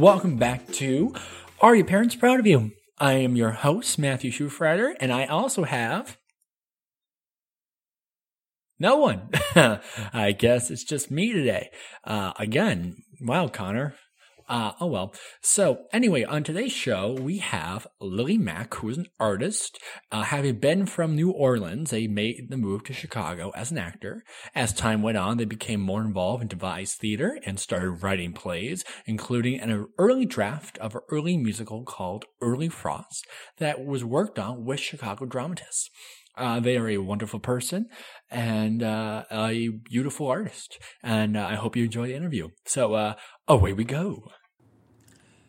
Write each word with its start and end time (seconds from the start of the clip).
welcome 0.00 0.36
back 0.36 0.66
to 0.72 1.12
Are 1.60 1.76
Your 1.76 1.84
Parents 1.84 2.14
Proud 2.14 2.40
of 2.40 2.46
You? 2.46 2.72
I 2.96 3.12
am 3.14 3.36
your 3.36 3.50
host, 3.50 3.98
Matthew 3.98 4.30
Schufrider, 4.30 4.94
and 4.98 5.12
I 5.12 5.26
also 5.26 5.64
have 5.64 6.16
no 8.78 8.96
one. 8.96 9.28
I 9.54 10.32
guess 10.32 10.70
it's 10.70 10.84
just 10.84 11.10
me 11.10 11.34
today. 11.34 11.68
Uh, 12.02 12.32
again, 12.38 12.96
wow, 13.20 13.48
Connor. 13.48 13.94
Uh, 14.50 14.72
oh 14.80 14.86
well. 14.86 15.14
So 15.40 15.84
anyway, 15.92 16.24
on 16.24 16.42
today's 16.42 16.72
show, 16.72 17.12
we 17.12 17.38
have 17.38 17.86
Lily 18.00 18.36
Mack, 18.36 18.74
who 18.74 18.88
is 18.88 18.98
an 18.98 19.06
artist. 19.20 19.78
Uh, 20.10 20.22
having 20.22 20.58
been 20.58 20.86
from 20.86 21.14
New 21.14 21.30
Orleans, 21.30 21.90
they 21.90 22.08
made 22.08 22.50
the 22.50 22.56
move 22.56 22.82
to 22.84 22.92
Chicago 22.92 23.52
as 23.54 23.70
an 23.70 23.78
actor. 23.78 24.24
As 24.52 24.72
time 24.72 25.02
went 25.02 25.18
on, 25.18 25.36
they 25.36 25.44
became 25.44 25.80
more 25.80 26.02
involved 26.02 26.42
in 26.42 26.48
devised 26.48 26.98
theater 26.98 27.38
and 27.46 27.60
started 27.60 28.02
writing 28.02 28.32
plays, 28.32 28.82
including 29.06 29.60
an 29.60 29.86
early 29.98 30.26
draft 30.26 30.78
of 30.78 30.96
an 30.96 31.02
early 31.12 31.36
musical 31.36 31.84
called 31.84 32.24
Early 32.42 32.68
Frost 32.68 33.28
that 33.58 33.86
was 33.86 34.04
worked 34.04 34.40
on 34.40 34.64
with 34.64 34.80
Chicago 34.80 35.26
dramatists. 35.26 35.90
Uh, 36.36 36.58
they 36.58 36.76
are 36.76 36.88
a 36.88 36.98
wonderful 36.98 37.38
person 37.38 37.86
and 38.30 38.82
uh, 38.82 39.24
a 39.30 39.68
beautiful 39.68 40.26
artist. 40.26 40.80
And 41.04 41.36
uh, 41.36 41.46
I 41.46 41.54
hope 41.54 41.76
you 41.76 41.84
enjoy 41.84 42.08
the 42.08 42.16
interview. 42.16 42.48
So 42.64 42.94
uh, 42.94 43.14
away 43.46 43.72
we 43.72 43.84
go. 43.84 44.24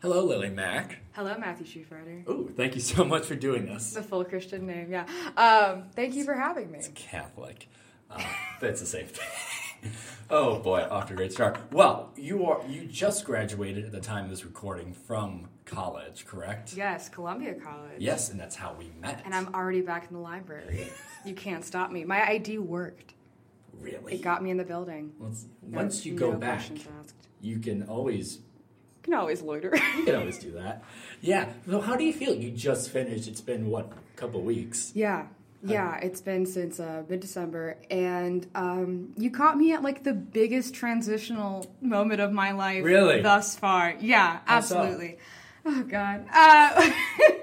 Hello, 0.02 0.24
Lily 0.24 0.50
Mack. 0.50 0.98
Hello, 1.12 1.38
Matthew 1.38 1.64
Schufrider. 1.64 2.24
Oh, 2.26 2.48
thank 2.56 2.74
you 2.74 2.80
so 2.80 3.04
much 3.04 3.24
for 3.24 3.36
doing 3.36 3.66
this. 3.66 3.94
The 3.94 4.02
full 4.02 4.24
Christian 4.24 4.66
name, 4.66 4.90
yeah. 4.90 5.06
Um, 5.36 5.84
thank 5.94 6.14
you 6.14 6.24
for 6.24 6.34
having 6.34 6.72
me. 6.72 6.80
It's 6.80 6.90
Catholic. 6.96 7.68
Uh, 8.10 8.20
that's 8.60 8.82
a 8.82 8.86
safe 8.86 9.12
thing. 9.12 9.92
oh 10.30 10.58
boy, 10.58 10.80
off 10.90 11.06
to 11.06 11.12
a 11.12 11.16
great 11.16 11.32
start. 11.32 11.56
Well, 11.70 12.10
you 12.16 12.44
are 12.46 12.66
you 12.66 12.86
just 12.86 13.24
graduated 13.24 13.84
at 13.84 13.92
the 13.92 14.00
time 14.00 14.24
of 14.24 14.30
this 14.30 14.44
recording 14.44 14.92
from 14.92 15.48
college, 15.66 16.26
correct? 16.26 16.74
Yes, 16.76 17.08
Columbia 17.08 17.54
College. 17.54 18.00
Yes, 18.00 18.28
and 18.28 18.40
that's 18.40 18.56
how 18.56 18.74
we 18.76 18.90
met. 19.00 19.22
And 19.24 19.32
I'm 19.32 19.54
already 19.54 19.82
back 19.82 20.08
in 20.08 20.16
the 20.16 20.22
library. 20.22 20.88
you 21.24 21.34
can't 21.36 21.64
stop 21.64 21.92
me. 21.92 22.04
My 22.04 22.28
ID 22.28 22.58
worked. 22.58 23.14
really. 23.78 24.14
It 24.14 24.22
got 24.22 24.42
me 24.42 24.50
in 24.50 24.56
the 24.56 24.64
building. 24.64 25.12
once, 25.20 25.46
once 25.62 26.04
you 26.04 26.14
no 26.14 26.32
go 26.32 26.36
back, 26.36 26.64
you 27.40 27.60
can 27.60 27.84
always 27.84 28.40
can 29.02 29.14
always 29.14 29.42
loiter. 29.42 29.72
you 29.98 30.04
can 30.04 30.14
always 30.14 30.38
do 30.38 30.52
that. 30.52 30.84
Yeah. 31.20 31.48
So 31.68 31.80
how 31.80 31.96
do 31.96 32.04
you 32.04 32.12
feel? 32.12 32.34
You 32.34 32.50
just 32.50 32.90
finished. 32.90 33.28
It's 33.28 33.40
been 33.40 33.68
what 33.68 33.92
a 33.92 34.16
couple 34.16 34.40
weeks. 34.42 34.92
yeah. 34.94 35.26
Yeah, 35.64 35.96
it's 35.98 36.20
been 36.20 36.44
since 36.44 36.80
uh, 36.80 37.04
mid 37.08 37.20
December, 37.20 37.76
and 37.88 38.44
um, 38.56 39.12
you 39.16 39.30
caught 39.30 39.56
me 39.56 39.72
at 39.72 39.80
like 39.84 40.02
the 40.02 40.12
biggest 40.12 40.74
transitional 40.74 41.72
moment 41.80 42.20
of 42.20 42.32
my 42.32 42.50
life 42.50 42.82
Really? 42.84 43.22
thus 43.22 43.54
far. 43.54 43.94
Yeah, 44.00 44.40
absolutely. 44.48 45.18
Oh 45.64 45.84
God. 45.84 46.26
Uh, 46.34 46.90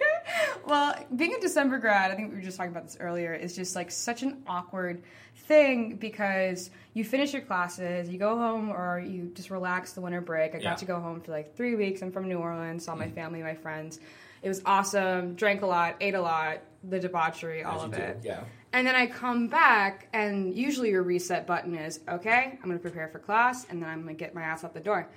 well, 0.68 0.96
being 1.16 1.34
a 1.34 1.40
December 1.40 1.78
grad, 1.78 2.12
I 2.12 2.16
think 2.16 2.32
we 2.32 2.36
were 2.36 2.42
just 2.42 2.58
talking 2.58 2.74
about 2.74 2.84
this 2.88 2.98
earlier, 3.00 3.34
is 3.34 3.56
just 3.56 3.74
like 3.74 3.90
such 3.90 4.22
an 4.22 4.44
awkward 4.48 5.02
thing 5.50 5.96
because 5.96 6.70
you 6.94 7.04
finish 7.04 7.34
your 7.34 7.42
classes, 7.42 8.08
you 8.08 8.20
go 8.20 8.38
home, 8.38 8.70
or 8.70 9.00
you 9.00 9.32
just 9.34 9.50
relax 9.50 9.94
the 9.94 10.00
winter 10.00 10.22
break. 10.22 10.54
I 10.54 10.60
Yeah. 10.60 10.70
got 10.70 10.78
to 10.78 10.86
go 10.86 11.00
home 11.00 11.20
for 11.20 11.32
like 11.32 11.56
three 11.56 11.76
weeks. 11.76 12.02
I'm 12.02 12.12
from 12.12 12.30
New 12.30 12.38
Orleans, 12.38 12.86
saw 12.86 12.96
my 12.96 13.06
mm-hmm. 13.06 13.16
family, 13.16 13.44
my 13.44 13.56
friends. 13.56 14.00
It 14.42 14.48
was 14.48 14.62
awesome. 14.66 15.34
Drank 15.34 15.64
a 15.64 15.66
lot, 15.66 15.96
ate 16.00 16.14
a 16.14 16.22
lot, 16.22 16.60
the 16.84 17.00
debauchery, 17.00 17.64
all 17.64 17.80
As 17.80 17.84
of 17.86 17.92
do. 17.96 18.02
it. 18.02 18.20
Yeah. 18.24 18.44
And 18.72 18.86
then 18.86 18.96
I 18.96 19.08
come 19.08 19.48
back, 19.48 20.08
and 20.14 20.56
usually 20.56 20.92
your 20.92 21.02
reset 21.02 21.48
button 21.48 21.74
is 21.76 22.00
okay, 22.08 22.60
I'm 22.62 22.70
gonna 22.70 22.78
prepare 22.78 23.10
for 23.10 23.18
class, 23.18 23.66
and 23.70 23.82
then 23.82 23.90
I'm 23.90 24.02
gonna 24.02 24.14
get 24.14 24.36
my 24.36 24.44
ass 24.44 24.64
out 24.64 24.76
the 24.76 24.80
door. 24.80 25.10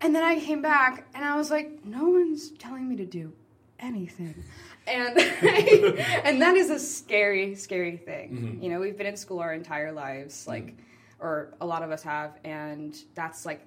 And 0.00 0.14
then 0.14 0.24
I 0.24 0.40
came 0.40 0.60
back, 0.60 1.06
and 1.14 1.24
I 1.24 1.36
was 1.36 1.50
like, 1.50 1.86
no 1.86 2.08
one's 2.08 2.50
telling 2.50 2.88
me 2.88 2.96
to 2.96 3.06
do 3.06 3.32
anything. 3.80 4.42
And, 4.88 5.18
and 5.18 6.42
that 6.42 6.54
is 6.54 6.70
a 6.70 6.78
scary, 6.78 7.56
scary 7.56 7.96
thing. 7.96 8.60
You 8.62 8.70
know, 8.70 8.78
we've 8.78 8.96
been 8.96 9.08
in 9.08 9.16
school 9.16 9.40
our 9.40 9.52
entire 9.52 9.90
lives, 9.90 10.46
like, 10.46 10.76
or 11.18 11.54
a 11.60 11.66
lot 11.66 11.82
of 11.82 11.90
us 11.90 12.04
have, 12.04 12.38
and 12.44 12.96
that's 13.16 13.44
like 13.44 13.66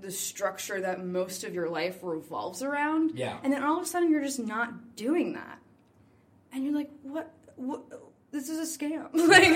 the 0.00 0.10
structure 0.10 0.80
that 0.80 1.04
most 1.04 1.44
of 1.44 1.54
your 1.54 1.70
life 1.70 2.00
revolves 2.02 2.64
around. 2.64 3.12
Yeah. 3.14 3.38
And 3.44 3.52
then 3.52 3.62
all 3.62 3.76
of 3.76 3.84
a 3.84 3.86
sudden, 3.86 4.10
you're 4.10 4.24
just 4.24 4.40
not 4.40 4.96
doing 4.96 5.34
that 5.34 5.60
and 6.54 6.64
you're 6.64 6.72
like, 6.72 6.90
what? 7.02 7.32
what? 7.56 7.82
This 8.30 8.48
is 8.48 8.58
a 8.58 8.78
scam. 8.78 9.08
like, 9.14 9.54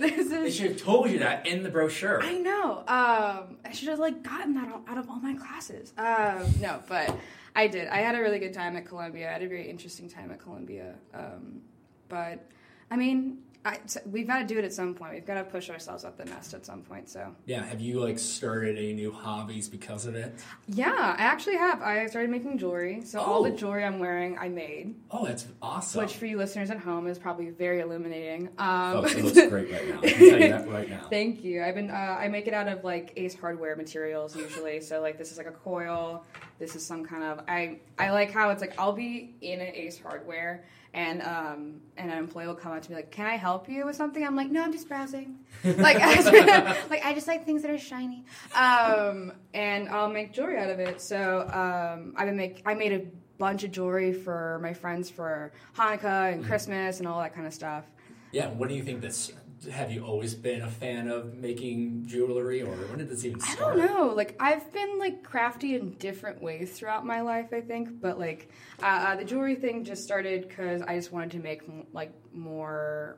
this, 0.00 0.28
this 0.28 0.28
They 0.30 0.50
should 0.50 0.72
have 0.72 0.82
told 0.82 1.10
you 1.10 1.20
that 1.20 1.46
in 1.46 1.62
the 1.62 1.68
brochure. 1.68 2.20
I 2.22 2.38
know. 2.38 2.78
Um, 2.78 3.58
I 3.64 3.70
should 3.72 3.88
have 3.88 4.00
like 4.00 4.22
gotten 4.22 4.54
that 4.54 4.68
out 4.88 4.98
of 4.98 5.08
all 5.08 5.20
my 5.20 5.34
classes. 5.34 5.92
Um, 5.96 6.44
no, 6.60 6.82
but 6.88 7.16
I 7.54 7.66
did. 7.68 7.88
I 7.88 7.98
had 7.98 8.14
a 8.14 8.20
really 8.20 8.38
good 8.38 8.52
time 8.52 8.76
at 8.76 8.84
Columbia. 8.84 9.28
I 9.28 9.32
had 9.32 9.42
a 9.42 9.48
very 9.48 9.68
interesting 9.68 10.08
time 10.08 10.30
at 10.30 10.40
Columbia. 10.40 10.94
Um, 11.12 11.60
but 12.08 12.44
I 12.90 12.96
mean, 12.96 13.38
I, 13.66 13.78
we've 14.04 14.26
got 14.26 14.40
to 14.40 14.44
do 14.44 14.58
it 14.58 14.64
at 14.64 14.74
some 14.74 14.94
point. 14.94 15.14
We've 15.14 15.26
got 15.26 15.34
to 15.34 15.44
push 15.44 15.70
ourselves 15.70 16.04
up 16.04 16.18
the 16.18 16.26
nest 16.26 16.52
at 16.52 16.66
some 16.66 16.82
point. 16.82 17.08
So 17.08 17.34
Yeah. 17.46 17.64
Have 17.64 17.80
you 17.80 17.98
like 17.98 18.18
started 18.18 18.76
any 18.76 18.92
new 18.92 19.10
hobbies 19.10 19.68
because 19.68 20.04
of 20.04 20.14
it? 20.14 20.34
yeah, 20.68 20.92
I 21.18 21.22
actually 21.22 21.56
have. 21.56 21.80
I 21.80 22.06
started 22.06 22.30
making 22.30 22.58
jewelry. 22.58 23.00
So 23.04 23.20
all 23.20 23.42
the 23.42 23.52
Oh. 23.52 23.56
jewelry 23.56 23.84
I'm 23.84 23.98
wearing, 23.98 24.36
I 24.38 24.48
made. 24.48 24.94
Oh, 25.10 25.24
that's 25.24 25.46
awesome. 25.62 26.02
Which 26.02 26.14
for 26.14 26.26
you 26.26 26.36
listeners 26.36 26.70
at 26.70 26.78
home 26.78 27.06
is 27.06 27.18
probably 27.18 27.50
very 27.50 27.80
illuminating. 27.80 28.50
Um, 28.58 29.02
Folks, 29.02 29.14
it 29.14 29.24
looks 29.24 29.46
great 29.48 29.72
right 29.72 29.88
now. 29.88 30.00
I 30.02 30.06
can 30.10 30.18
tell 30.18 30.40
you 30.40 30.48
that 30.48 30.68
right 30.68 30.90
now. 30.90 31.06
Thank 31.08 31.42
you. 31.42 31.62
I've 31.62 31.74
been 31.74 31.90
uh, 31.90 31.94
I 31.94 32.28
make 32.28 32.46
it 32.46 32.54
out 32.54 32.68
of 32.68 32.84
like 32.84 33.12
Ace 33.16 33.34
Hardware 33.34 33.76
materials 33.76 34.36
usually. 34.36 34.80
So 34.82 35.00
like 35.00 35.16
this 35.16 35.32
is 35.32 35.38
like 35.38 35.46
a 35.46 35.52
coil. 35.52 36.24
This 36.58 36.76
is 36.76 36.84
some 36.84 37.04
kind 37.04 37.22
of 37.24 37.40
I 37.48 37.78
I 37.98 38.10
like 38.10 38.30
how 38.30 38.50
it's 38.50 38.60
like 38.60 38.74
I'll 38.78 38.92
be 38.92 39.34
in 39.40 39.60
an 39.60 39.74
Ace 39.74 39.98
Hardware 40.00 40.64
and 40.94 41.20
um 41.22 41.80
and 41.96 42.10
an 42.10 42.18
employee 42.18 42.46
will 42.46 42.54
come 42.54 42.72
up 42.72 42.82
to 42.82 42.90
me 42.90 42.96
like, 42.96 43.10
"Can 43.10 43.26
I 43.26 43.36
help 43.36 43.68
you 43.68 43.84
with 43.84 43.96
something?" 43.96 44.24
I'm 44.24 44.36
like, 44.36 44.50
"No, 44.50 44.62
I'm 44.62 44.72
just 44.72 44.88
browsing." 44.88 45.40
like 45.64 45.96
I, 46.00 46.76
like 46.88 47.04
I 47.04 47.12
just 47.12 47.26
like 47.26 47.44
things 47.44 47.62
that 47.62 47.70
are 47.70 47.78
shiny. 47.78 48.24
Um 48.54 49.32
and 49.52 49.88
I'll 49.88 50.08
make 50.08 50.32
jewelry 50.32 50.58
out 50.58 50.70
of 50.70 50.78
it. 50.80 51.00
So 51.00 51.40
um 51.42 52.14
I've 52.16 52.26
been 52.26 52.36
make 52.36 52.62
I 52.64 52.74
made 52.74 52.92
a 52.92 53.04
bunch 53.38 53.64
of 53.64 53.72
jewelry 53.72 54.12
for 54.12 54.60
my 54.62 54.72
friends 54.72 55.10
for 55.10 55.52
Hanukkah 55.76 56.32
and 56.32 56.44
Christmas 56.44 57.00
and 57.00 57.08
all 57.08 57.20
that 57.20 57.34
kind 57.34 57.46
of 57.46 57.52
stuff. 57.52 57.84
Yeah. 58.32 58.48
What 58.48 58.68
do 58.68 58.74
you 58.74 58.82
think 58.82 59.00
this? 59.00 59.32
Have 59.66 59.90
you 59.90 60.04
always 60.04 60.34
been 60.34 60.62
a 60.62 60.68
fan 60.70 61.08
of 61.08 61.34
making 61.34 62.06
jewelry, 62.06 62.62
or 62.62 62.72
when 62.88 62.98
did 62.98 63.08
this 63.08 63.24
even 63.24 63.40
start? 63.40 63.76
I 63.76 63.76
don't 63.76 63.86
know. 63.86 64.06
Like 64.14 64.36
I've 64.40 64.72
been 64.72 64.98
like 64.98 65.22
crafty 65.22 65.74
in 65.74 65.94
different 65.94 66.42
ways 66.42 66.72
throughout 66.78 67.04
my 67.06 67.20
life. 67.20 67.52
I 67.52 67.60
think, 67.60 68.00
but 68.00 68.18
like 68.18 68.50
uh, 68.82 68.86
uh, 68.86 69.16
the 69.16 69.24
jewelry 69.24 69.54
thing 69.54 69.84
just 69.84 70.04
started 70.04 70.48
because 70.48 70.82
I 70.82 70.96
just 70.96 71.12
wanted 71.12 71.30
to 71.32 71.38
make 71.38 71.62
like 71.92 72.12
more. 72.32 73.16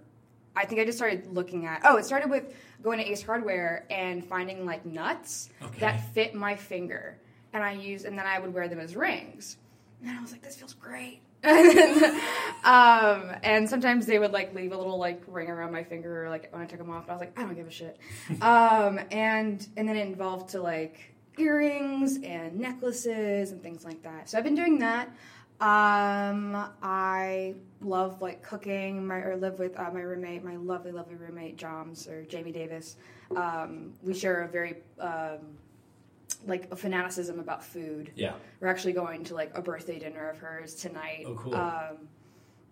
I 0.55 0.65
think 0.65 0.81
I 0.81 0.85
just 0.85 0.97
started 0.97 1.27
looking 1.27 1.67
at. 1.67 1.83
Oh, 1.85 1.97
it 1.97 2.05
started 2.07 2.31
with 2.31 2.55
going 2.83 2.99
to 2.99 3.05
Ace 3.11 3.23
Hardware 3.23 3.87
and 3.91 4.25
finding 4.25 4.65
like 4.65 4.87
nuts 4.87 5.51
Okay. 5.63 5.81
that 5.81 6.13
fit 6.15 6.35
my 6.35 6.57
finger, 6.57 7.19
and 7.53 7.63
I 7.63 7.73
use, 7.73 8.05
and 8.05 8.19
then 8.19 8.27
I 8.27 8.39
would 8.39 8.55
wear 8.55 8.69
them 8.69 8.79
as 8.81 8.97
rings. 8.97 9.59
And 10.03 10.17
I 10.17 10.21
was 10.23 10.33
like, 10.33 10.43
this 10.43 10.57
feels 10.57 10.75
great. 10.75 11.21
um, 12.65 13.37
and 13.43 13.69
sometimes 13.69 14.07
they 14.07 14.19
would 14.19 14.33
like 14.33 14.55
leave 14.55 14.73
a 14.73 14.77
little 14.77 14.99
like 14.99 15.23
ring 15.29 15.49
around 15.49 15.73
my 15.73 15.85
finger, 15.85 16.29
like 16.29 16.53
when 16.53 16.63
I 16.63 16.67
took 16.67 16.79
them 16.79 16.91
off. 16.91 17.09
I 17.09 17.13
was 17.13 17.21
like, 17.21 17.39
I 17.39 17.43
don't 17.43 17.55
give 17.55 17.67
a 17.67 17.71
shit. 17.71 17.99
um, 18.43 18.99
and 19.11 19.67
and 19.77 19.89
then 19.89 19.97
it 19.97 20.07
involved 20.07 20.51
to 20.51 20.61
like 20.61 21.13
earrings 21.39 22.19
and 22.23 22.59
necklaces 22.59 23.53
and 23.53 23.63
things 23.63 23.85
like 23.85 24.03
that. 24.03 24.29
So 24.29 24.39
I've 24.39 24.45
been 24.45 24.55
doing 24.55 24.79
that. 24.81 25.09
Um, 25.61 26.55
I 26.83 27.55
love 27.81 28.21
like 28.21 28.43
cooking. 28.43 29.07
My 29.07 29.19
or 29.19 29.37
live 29.37 29.59
with 29.59 29.79
uh, 29.79 29.91
my 29.93 30.01
roommate, 30.01 30.45
my 30.45 30.57
lovely, 30.57 30.93
lovely 30.93 31.15
roommate, 31.15 31.57
Joms 31.57 32.09
or 32.09 32.25
Jamie 32.25 32.53
Davis. 32.53 32.97
Um, 33.35 33.93
we 34.03 34.15
share 34.15 34.43
a 34.43 34.49
very 34.49 34.77
um, 35.01 35.39
like 36.47 36.69
a 36.71 36.77
fanaticism 36.77 37.39
about 37.39 37.65
food. 37.65 38.13
Yeah. 38.15 38.35
We're 38.61 38.69
actually 38.69 38.93
going 38.93 39.25
to 39.25 39.35
like 39.35 39.53
a 39.55 39.63
birthday 39.63 39.99
dinner 39.99 40.29
of 40.31 40.39
hers 40.39 40.75
tonight. 40.75 41.25
Oh, 41.27 41.35
cool. 41.35 41.55
Um, 41.55 42.09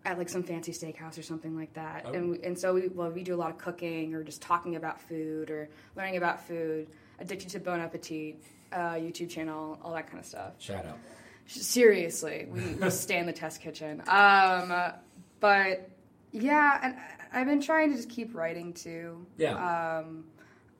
at 0.04 0.18
like 0.18 0.28
some 0.28 0.42
fancy 0.42 0.72
steakhouse 0.72 1.18
or 1.18 1.22
something 1.22 1.56
like 1.56 1.72
that. 1.74 2.04
Oh. 2.06 2.12
And 2.12 2.30
we, 2.30 2.42
and 2.42 2.58
so 2.58 2.74
we 2.74 2.88
well 2.88 3.10
we 3.10 3.22
do 3.22 3.34
a 3.34 3.36
lot 3.36 3.50
of 3.50 3.58
cooking 3.58 4.14
or 4.14 4.22
just 4.22 4.42
talking 4.42 4.76
about 4.76 5.00
food 5.00 5.50
or 5.50 5.68
learning 5.96 6.16
about 6.16 6.46
food. 6.46 6.88
Addicted 7.20 7.50
to 7.50 7.60
Bon 7.60 7.80
Appetit, 7.80 8.42
uh, 8.72 8.94
YouTube 8.94 9.30
channel, 9.30 9.78
all 9.82 9.94
that 9.94 10.08
kind 10.08 10.18
of 10.18 10.26
stuff. 10.26 10.54
Shout 10.58 10.84
out. 10.84 10.98
Seriously, 11.46 12.48
we, 12.50 12.60
we 12.74 12.90
stay 12.90 13.18
in 13.18 13.26
the 13.26 13.32
test 13.32 13.60
kitchen. 13.60 14.02
Um, 14.08 14.92
but 15.40 15.88
yeah, 16.32 16.80
and 16.82 16.96
I've 17.32 17.46
been 17.46 17.60
trying 17.60 17.90
to 17.90 17.96
just 17.96 18.10
keep 18.10 18.34
writing 18.34 18.72
too. 18.72 19.24
Yeah. 19.36 20.00
Um, 20.00 20.24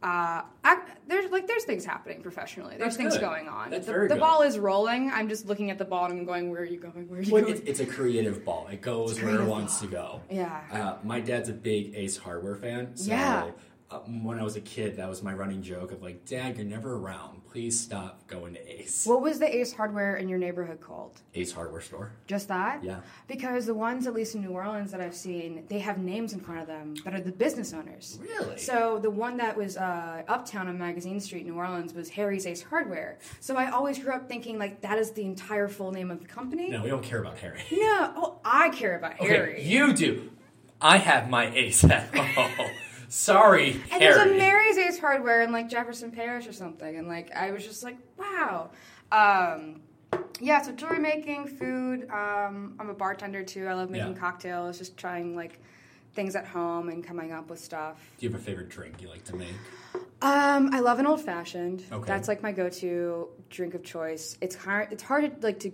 uh, 0.03 0.43
I, 0.65 0.83
there's 1.09 1.31
like 1.31 1.47
there's 1.47 1.65
things 1.65 1.85
happening 1.85 2.21
professionally. 2.23 2.77
There's 2.77 2.95
That's 2.95 2.97
things 2.97 3.15
good. 3.15 3.21
going 3.23 3.49
on. 3.49 3.71
That's 3.71 3.87
the 3.87 3.93
very 3.93 4.09
the 4.09 4.15
good. 4.15 4.21
ball 4.21 4.43
is 4.43 4.59
rolling. 4.59 5.11
I'm 5.11 5.29
just 5.29 5.47
looking 5.47 5.71
at 5.71 5.79
the 5.79 5.85
ball 5.87 6.05
and 6.07 6.19
I'm 6.21 6.25
going, 6.27 6.51
where 6.51 6.61
are 6.61 6.65
you 6.65 6.79
going? 6.79 7.09
Where 7.09 7.21
are 7.21 7.23
you 7.23 7.33
Well, 7.33 7.43
going? 7.43 7.55
it's, 7.57 7.63
it's 7.67 7.81
a 7.81 7.87
creative 7.87 8.45
ball. 8.45 8.69
It 8.71 8.83
goes 8.83 9.21
where 9.23 9.41
it 9.41 9.45
wants 9.47 9.79
ball. 9.81 9.89
to 9.89 9.95
go. 9.95 10.21
yeah. 10.31 10.61
Uh, 10.71 10.97
my 11.07 11.21
dad's 11.21 11.49
a 11.49 11.53
big 11.55 11.95
Ace 11.95 12.17
Hardware 12.19 12.57
fan, 12.57 12.97
so 12.97 13.11
Yeah. 13.11 13.51
Uh, 13.91 13.99
when 13.99 14.39
I 14.39 14.43
was 14.43 14.57
a 14.57 14.61
kid, 14.61 14.97
that 14.97 15.09
was 15.09 15.23
my 15.23 15.33
running 15.35 15.63
joke 15.63 15.93
of 15.93 16.03
like, 16.03 16.25
Dad, 16.25 16.57
you're 16.57 16.67
never 16.67 16.97
around. 16.97 17.45
Please 17.51 17.79
stop 17.79 18.27
going 18.27 18.55
to 18.55 18.81
Ace. 18.81 19.07
What 19.07 19.21
was 19.21 19.39
the 19.39 19.57
Ace 19.57 19.73
Hardware 19.73 20.17
in 20.17 20.29
your 20.29 20.39
neighborhood 20.39 20.81
called? 20.81 21.21
Ace 21.35 21.53
Hardware 21.53 21.83
Store. 21.83 22.13
Just 22.27 22.49
that? 22.49 22.83
Yeah. 22.83 23.01
Because 23.29 23.67
the 23.67 23.75
ones, 23.75 24.07
at 24.07 24.15
least 24.15 24.35
in 24.35 24.41
New 24.41 24.51
Orleans, 24.51 24.91
that 24.91 25.01
I've 25.01 25.15
seen, 25.15 25.65
they 25.69 25.79
have 25.81 25.99
names 25.99 26.33
in 26.33 26.41
front 26.41 26.63
of 26.63 26.67
them 26.67 26.95
that 27.05 27.15
are 27.15 27.21
the 27.21 27.31
business 27.31 27.73
owners. 27.73 28.19
Really? 28.21 28.59
So 28.59 28.99
the 29.01 29.11
one 29.11 29.37
that 29.37 29.57
was 29.57 29.77
uh, 29.77 30.23
uptown 30.27 30.67
on 30.67 30.79
Magazine 30.79 31.21
Street, 31.21 31.45
New 31.45 31.55
Orleans, 31.55 31.95
was 31.95 32.09
Harry's 32.09 32.47
Ace 32.47 32.63
Hardware. 32.63 33.19
So 33.41 33.57
I 33.57 33.71
always 33.71 33.99
grew 33.99 34.13
up 34.13 34.29
thinking 34.29 34.59
like 34.59 34.81
that 34.81 34.99
is 34.99 35.13
the 35.13 35.25
entire 35.25 35.69
full 35.69 35.93
name 35.93 36.11
of 36.11 36.21
the 36.21 36.27
company. 36.27 36.71
No, 36.71 36.83
we 36.83 36.89
don't 36.89 37.05
care 37.05 37.21
about 37.21 37.39
Harry. 37.39 37.61
No, 37.71 38.13
oh, 38.17 38.39
I 38.45 38.71
care 38.71 38.97
about 38.97 39.15
Harry. 39.15 39.63
You 39.63 39.93
do. 39.93 40.31
I 40.81 40.99
have 40.99 41.31
my 41.31 41.55
Ace 41.55 41.85
at 41.85 42.15
home. 42.15 42.71
Sorry, 43.15 43.81
And 43.93 44.03
there's 44.03 44.17
a 44.17 44.27
Mary's 44.27 44.77
Ace 44.77 44.99
Hardware 44.99 45.43
in 45.43 45.53
like 45.53 45.69
Jefferson 45.69 46.11
Parish 46.11 46.49
or 46.49 46.53
something, 46.53 46.97
and 46.97 47.07
like 47.07 47.31
I 47.33 47.53
was 47.53 47.65
just 47.65 47.85
like, 47.85 47.97
wow. 48.19 48.71
Um, 49.13 49.83
yeah, 50.41 50.61
so 50.63 50.73
jewelry 50.73 50.99
making, 50.99 51.47
food. 51.47 52.11
Um, 52.11 52.75
I'm 52.81 52.91
a 52.91 52.95
bartender 52.95 53.45
too. 53.45 53.69
I 53.69 53.75
love 53.75 53.89
making 53.89 54.15
Yeah. 54.15 54.19
cocktails, 54.19 54.79
just 54.79 54.97
trying 54.97 55.37
like 55.37 55.61
things 56.15 56.35
at 56.35 56.45
home 56.45 56.89
and 56.89 57.05
coming 57.07 57.31
up 57.33 57.49
with 57.49 57.61
stuff. 57.61 58.01
do 58.19 58.27
you 58.27 58.33
have 58.33 58.41
a 58.41 58.45
favorite 58.45 58.69
drink 58.69 59.01
you 59.01 59.09
like 59.09 59.23
to 59.27 59.37
make? 59.37 59.55
Um, 60.21 60.71
I 60.75 60.81
love 60.81 60.99
an 60.99 61.07
old 61.07 61.21
fashioned. 61.21 61.85
Okay. 61.93 62.07
That's 62.09 62.27
like 62.27 62.43
my 62.43 62.51
go-to 62.51 63.29
drink 63.49 63.75
of 63.75 63.85
choice. 63.85 64.37
It's 64.41 64.57
hard. 64.57 64.89
It's 64.91 65.05
hard 65.05 65.41
to 65.41 65.47
like 65.47 65.61
to 65.61 65.71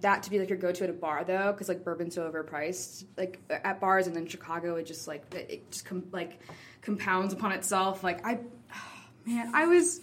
that 0.00 0.22
to 0.24 0.30
be 0.30 0.38
like 0.38 0.48
your 0.48 0.58
go-to 0.58 0.84
at 0.84 0.90
a 0.90 0.94
bar 0.94 1.24
though, 1.24 1.52
because 1.52 1.68
like 1.68 1.84
bourbon's 1.84 2.14
so 2.14 2.30
overpriced. 2.30 3.04
Like 3.16 3.40
at 3.50 3.80
bars 3.80 4.06
and 4.06 4.14
then 4.14 4.26
Chicago, 4.26 4.76
it 4.76 4.84
just 4.86 5.08
like 5.08 5.24
it 5.34 5.70
just 5.70 5.84
com- 5.86 6.08
like 6.12 6.40
compounds 6.82 7.32
upon 7.32 7.52
itself. 7.52 8.02
Like 8.04 8.24
I, 8.26 8.40
man, 9.26 9.50
I 9.54 9.66
was. 9.66 10.00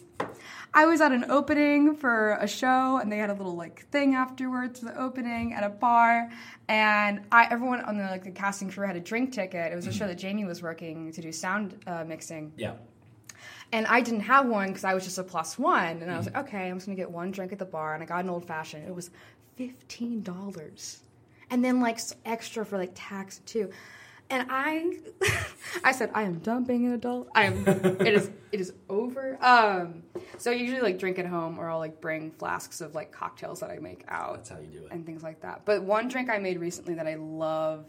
I 0.74 0.86
was 0.86 1.02
at 1.02 1.12
an 1.12 1.25
opening 1.31 1.96
for 1.96 2.34
a 2.40 2.48
show, 2.48 2.98
and 2.98 3.12
they 3.12 3.18
had 3.18 3.31
a 3.31 3.34
little 3.34 3.56
like 3.56 3.88
thing 3.90 4.13
afterwards 4.16 4.80
for 4.80 4.86
the 4.86 5.02
opening 5.02 5.54
at 5.54 5.64
a 5.64 5.69
bar, 5.69 6.30
and 6.69 7.22
I 7.31 7.48
everyone 7.52 7.81
on 7.81 7.98
the 7.98 8.04
like 8.04 8.24
the 8.24 8.30
casting 8.31 8.69
crew 8.69 8.86
had 8.86 8.96
a 8.96 9.00
drink 9.00 9.34
ticket. 9.34 9.72
It 9.74 9.75
was 9.75 9.88
a 9.88 9.92
show 9.92 10.06
that 10.07 10.19
Jamie 10.19 10.46
was 10.46 10.62
working 10.62 11.12
to 11.12 11.22
do 11.22 11.31
sound 11.31 11.84
uh, 11.88 12.06
mixing, 12.06 12.54
Yeah. 12.56 12.74
and 13.74 13.88
I 13.88 14.02
didn't 14.02 14.22
have 14.22 14.46
one 14.48 14.68
because 14.68 14.84
I 14.84 14.94
was 14.94 15.04
just 15.04 15.18
a 15.18 15.24
plus 15.24 15.57
one. 15.57 16.02
And 16.04 16.12
I 16.12 16.18
was 16.18 16.28
like, 16.28 16.38
okay, 16.48 16.69
I'm 16.69 16.78
just 16.78 16.86
gonna 16.86 16.96
get 16.96 17.10
one 17.12 17.31
drink 17.31 17.52
at 17.52 17.60
the 17.60 17.66
bar. 17.66 17.96
And 17.96 18.04
I 18.04 18.06
got 18.06 18.24
an 18.24 18.30
old 18.30 18.46
fashioned. 18.48 18.88
It 18.88 18.94
was 18.94 19.10
fifteen 19.56 20.21
dollars, 20.24 21.01
and 21.50 21.63
then 21.63 21.80
like 21.81 22.00
extra 22.25 22.65
for 22.65 22.77
like 22.77 22.92
tax 22.95 23.39
too. 23.45 23.69
And 24.30 24.48
I, 24.50 24.98
I 25.83 25.92
said, 25.92 26.09
I 26.13 26.24
am 26.24 26.39
done 26.39 26.63
being 26.63 26.86
an 26.86 26.94
adult. 26.94 27.27
I 27.36 27.44
am. 27.48 27.68
it 27.68 28.13
is. 28.13 28.31
It 28.53 28.62
is 28.62 28.71
over. 28.89 29.38
Um. 29.44 30.03
So 30.38 30.51
I 30.51 30.53
usually 30.53 30.81
like 30.81 30.98
drink 31.00 31.19
at 31.19 31.25
home, 31.25 31.59
or 31.59 31.69
I'll 31.69 31.80
like 31.80 32.00
bring 32.00 32.31
flasks 32.31 32.80
of 32.80 32.95
like 32.95 33.12
cocktails 33.12 33.59
that 33.59 33.69
I 33.69 33.80
make 33.80 34.06
out 34.07 34.36
That's 34.38 34.50
how 34.50 34.59
you 34.59 34.68
do 34.68 34.86
it. 34.86 34.92
and 34.92 35.06
things 35.06 35.21
like 35.21 35.42
that. 35.42 35.63
But 35.65 35.83
one 35.83 36.07
drink 36.07 36.30
I 36.30 36.38
made 36.38 36.59
recently 36.59 36.94
that 36.94 37.07
I 37.07 37.15
love 37.15 37.86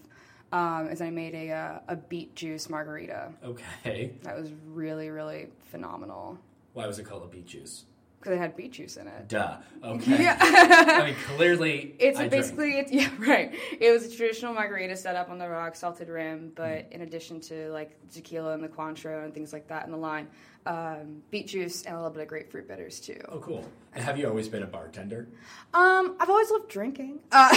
um, 0.52 0.88
is 0.88 1.00
I 1.00 1.10
made 1.10 1.34
a 1.34 1.50
uh, 1.52 1.78
a 1.88 1.96
beet 1.96 2.34
juice 2.34 2.68
margarita. 2.68 3.32
Okay. 3.44 4.12
That 4.22 4.36
was 4.36 4.50
really, 4.66 5.10
really 5.10 5.46
phenomenal 5.70 6.38
Why 6.72 6.86
was 6.88 6.98
it 6.98 7.04
called 7.04 7.22
a 7.22 7.26
beet 7.28 7.46
juice? 7.46 7.84
Because 8.22 8.36
it 8.36 8.40
had 8.40 8.56
beet 8.56 8.72
juice 8.72 8.96
in 8.96 9.08
it. 9.08 9.28
Duh. 9.28 9.56
Okay. 9.82 10.22
Yeah, 10.22 10.36
I 10.40 11.06
mean, 11.06 11.14
clearly. 11.36 11.94
it's 11.98 12.18
I 12.18 12.24
a 12.24 12.28
drink. 12.28 12.42
basically 12.42 12.78
it's 12.78 12.92
yeah 13.00 13.10
right. 13.18 13.52
It 13.80 13.90
was 13.90 14.04
a 14.12 14.16
traditional 14.16 14.54
margarita 14.54 14.96
set 14.96 15.16
up 15.16 15.28
on 15.28 15.38
the 15.38 15.48
rock, 15.48 15.74
salted 15.76 16.08
rim, 16.08 16.52
but 16.54 16.62
Mm. 16.62 16.92
in 16.92 17.00
addition 17.02 17.40
to 17.40 17.70
like 17.72 17.90
tequila 18.12 18.54
and 18.54 18.62
the 18.62 18.68
Cointreau 18.68 19.24
and 19.24 19.34
things 19.34 19.52
like 19.52 19.66
that 19.68 19.84
in 19.86 19.90
the 19.90 19.96
line, 19.98 20.28
um, 20.66 21.22
beet 21.32 21.48
juice 21.48 21.82
and 21.82 21.94
a 21.94 21.98
little 21.98 22.12
bit 22.12 22.22
of 22.22 22.28
grapefruit 22.28 22.68
bitters 22.68 23.00
too. 23.00 23.20
Oh, 23.28 23.38
cool. 23.40 23.64
And 23.94 24.04
have 24.04 24.16
you 24.16 24.28
always 24.28 24.48
been 24.48 24.62
a 24.62 24.66
bartender? 24.66 25.26
Um, 25.74 26.16
I've 26.20 26.30
always 26.30 26.50
loved 26.50 26.68
drinking. 26.70 27.18
Uh, 27.32 27.48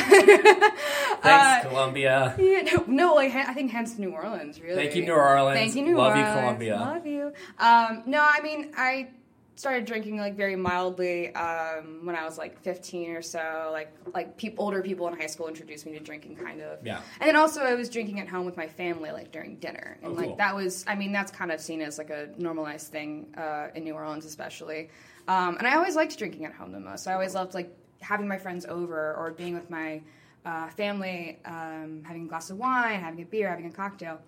Thanks, 1.21 1.65
uh, 1.65 1.69
Columbia. 1.69 2.35
Yeah, 2.37 2.61
no, 2.61 2.83
no, 2.87 3.13
like 3.13 3.33
I 3.33 3.53
think 3.53 3.71
hence 3.71 3.97
New 3.97 4.11
Orleans, 4.11 4.59
really. 4.59 4.75
Thank 4.83 4.95
you, 4.95 5.05
New 5.05 5.13
Orleans. 5.13 5.57
Thank 5.59 5.75
you, 5.75 5.83
New 5.83 5.97
Orleans. 5.97 6.15
Love 6.17 6.35
you, 6.35 6.41
Columbia. 6.41 6.75
Love 6.77 7.05
you. 7.05 7.33
Um, 7.59 8.03
no, 8.07 8.21
I 8.21 8.41
mean 8.41 8.71
I 8.75 9.09
started 9.55 9.85
drinking 9.85 10.17
like 10.17 10.35
very 10.35 10.55
mildly 10.55 11.33
um, 11.33 12.01
when 12.05 12.15
I 12.15 12.25
was 12.25 12.37
like 12.37 12.59
15 12.61 13.11
or 13.11 13.21
so. 13.21 13.69
Like 13.71 13.93
like 14.13 14.37
peop 14.37 14.55
older 14.57 14.81
people 14.81 15.07
in 15.07 15.17
high 15.17 15.27
school 15.27 15.47
introduced 15.47 15.85
me 15.85 15.93
to 15.93 15.99
drinking, 15.99 16.35
kind 16.35 16.61
of. 16.61 16.79
Yeah. 16.85 17.01
And 17.19 17.27
then 17.27 17.35
also 17.35 17.61
I 17.61 17.75
was 17.75 17.89
drinking 17.89 18.19
at 18.19 18.27
home 18.27 18.45
with 18.45 18.57
my 18.57 18.67
family, 18.67 19.11
like 19.11 19.31
during 19.31 19.55
dinner, 19.57 19.97
and 20.03 20.11
Oh, 20.11 20.15
like 20.15 20.27
cool. 20.27 20.35
that 20.37 20.55
was. 20.55 20.83
I 20.87 20.95
mean, 20.95 21.11
that's 21.11 21.31
kind 21.31 21.51
of 21.51 21.59
seen 21.61 21.81
as 21.81 21.97
like 21.97 22.09
a 22.09 22.29
normalized 22.37 22.87
thing 22.91 23.27
uh, 23.37 23.67
in 23.75 23.83
New 23.85 23.93
Orleans, 23.93 24.25
especially. 24.25 24.89
Um, 25.27 25.57
and 25.57 25.65
I 25.67 25.75
always 25.75 25.95
liked 25.95 26.17
drinking 26.17 26.45
at 26.45 26.53
home 26.53 26.71
the 26.71 26.79
most. 26.79 27.07
I 27.07 27.13
always 27.13 27.33
loved 27.33 27.53
like 27.53 27.75
having 28.01 28.27
my 28.27 28.37
friends 28.37 28.65
over 28.67 29.15
or 29.15 29.31
being 29.31 29.55
with 29.55 29.69
my 29.69 30.01
uh, 30.45 30.69
family, 30.69 31.39
um, 31.45 32.03
having 32.05 32.25
a 32.25 32.27
glass 32.27 32.51
of 32.51 32.57
wine, 32.59 32.99
having 32.99 33.21
a 33.21 33.25
beer, 33.25 33.49
having 33.49 33.65
a 33.65 33.71
cocktail. 33.71 34.19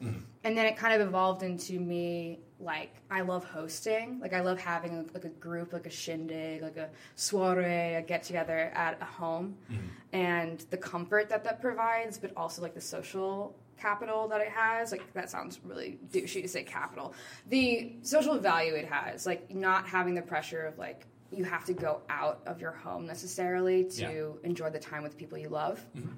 And 0.44 0.58
then 0.58 0.66
it 0.66 0.76
kind 0.78 1.00
of 1.00 1.08
evolved 1.08 1.44
into 1.44 1.80
me 1.80 2.40
like 2.60 2.96
I 3.12 3.22
love 3.22 3.44
hosting. 3.46 4.20
Like 4.20 4.34
I 4.34 4.42
love 4.42 4.60
having 4.60 4.94
a, 4.96 5.06
like 5.14 5.26
a 5.26 5.30
group, 5.30 5.74
like 5.74 5.86
a 5.86 5.92
shindig, 5.92 6.62
like 6.62 6.78
a 6.78 6.90
soiree, 7.16 7.96
a 7.96 8.02
get 8.02 8.24
together 8.24 8.72
at 8.74 8.98
a 9.02 9.06
home, 9.06 9.56
mm-hmm. 9.72 9.86
and 10.14 10.66
the 10.72 10.78
comfort 10.78 11.30
that 11.30 11.44
that 11.44 11.62
provides, 11.62 12.18
but 12.18 12.32
also 12.36 12.62
like 12.62 12.74
the 12.74 12.82
social 12.82 13.56
capital 13.78 14.28
that 14.28 14.42
it 14.42 14.50
has. 14.50 14.92
Like 14.92 15.14
that 15.14 15.30
sounds 15.30 15.60
really 15.64 16.00
douchey 16.12 16.42
to 16.42 16.48
say 16.48 16.64
capital. 16.64 17.14
The 17.50 17.94
social 18.02 18.38
value 18.40 18.74
it 18.74 18.86
has, 18.88 19.26
like 19.26 19.54
not 19.54 19.88
having 19.88 20.16
the 20.16 20.22
pressure 20.24 20.66
of 20.66 20.78
like 20.80 21.06
you 21.32 21.44
have 21.44 21.66
to 21.66 21.74
go 21.74 22.02
out 22.10 22.42
of 22.46 22.62
your 22.62 22.72
home 22.72 23.06
necessarily 23.06 23.84
to 23.84 24.02
Yeah. 24.42 24.48
enjoy 24.50 24.70
the 24.70 24.80
time 24.80 25.04
with 25.04 25.18
people 25.18 25.38
you 25.38 25.50
love. 25.50 25.86
Mm-hmm. 25.96 26.10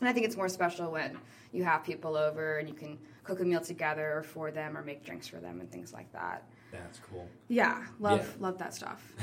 And 0.00 0.08
I 0.08 0.12
think 0.12 0.26
it's 0.26 0.36
more 0.36 0.48
special 0.48 0.90
when 0.92 1.16
you 1.52 1.64
have 1.64 1.82
people 1.82 2.16
over 2.16 2.58
and 2.58 2.68
you 2.68 2.74
can 2.74 2.98
cook 3.28 3.40
a 3.40 3.44
meal 3.44 3.60
together 3.60 4.24
for 4.26 4.50
them 4.50 4.76
or 4.76 4.82
make 4.82 5.04
drinks 5.04 5.28
for 5.28 5.36
them 5.36 5.60
and 5.60 5.70
things 5.70 5.92
like 5.92 6.10
that. 6.12 6.44
That's 6.72 6.98
cool. 7.10 7.28
Yeah, 7.48 7.84
love 8.00 8.20
Yeah. 8.20 8.42
love 8.46 8.58
that 8.58 8.74
stuff. 8.74 9.12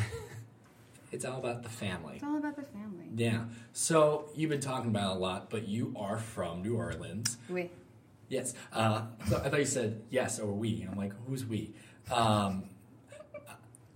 It's 1.11 1.23
all 1.23 1.37
about 1.37 1.63
the 1.63 1.69
family. 1.69 2.15
It's 2.15 2.23
all 2.25 2.35
about 2.37 2.57
the 2.57 2.63
family. 2.63 3.05
Yeah. 3.15 3.45
So 3.71 4.27
you've 4.35 4.49
been 4.49 4.59
talking 4.59 4.89
about 4.89 5.13
it 5.13 5.17
a 5.17 5.19
lot, 5.19 5.49
but 5.49 5.65
you 5.65 5.93
are 5.97 6.17
from 6.17 6.61
New 6.61 6.75
Orleans. 6.75 7.37
We 7.47 7.69
Yes. 8.27 8.53
Uh, 8.73 9.03
so 9.29 9.37
I 9.37 9.47
thought 9.49 9.59
you 9.59 9.65
said 9.65 10.01
yes 10.09 10.39
or 10.39 10.51
we. 10.51 10.81
And 10.81 10.89
I'm 10.91 10.97
like, 10.97 11.13
who's 11.25 11.45
we? 11.45 11.73
Um, 12.11 12.63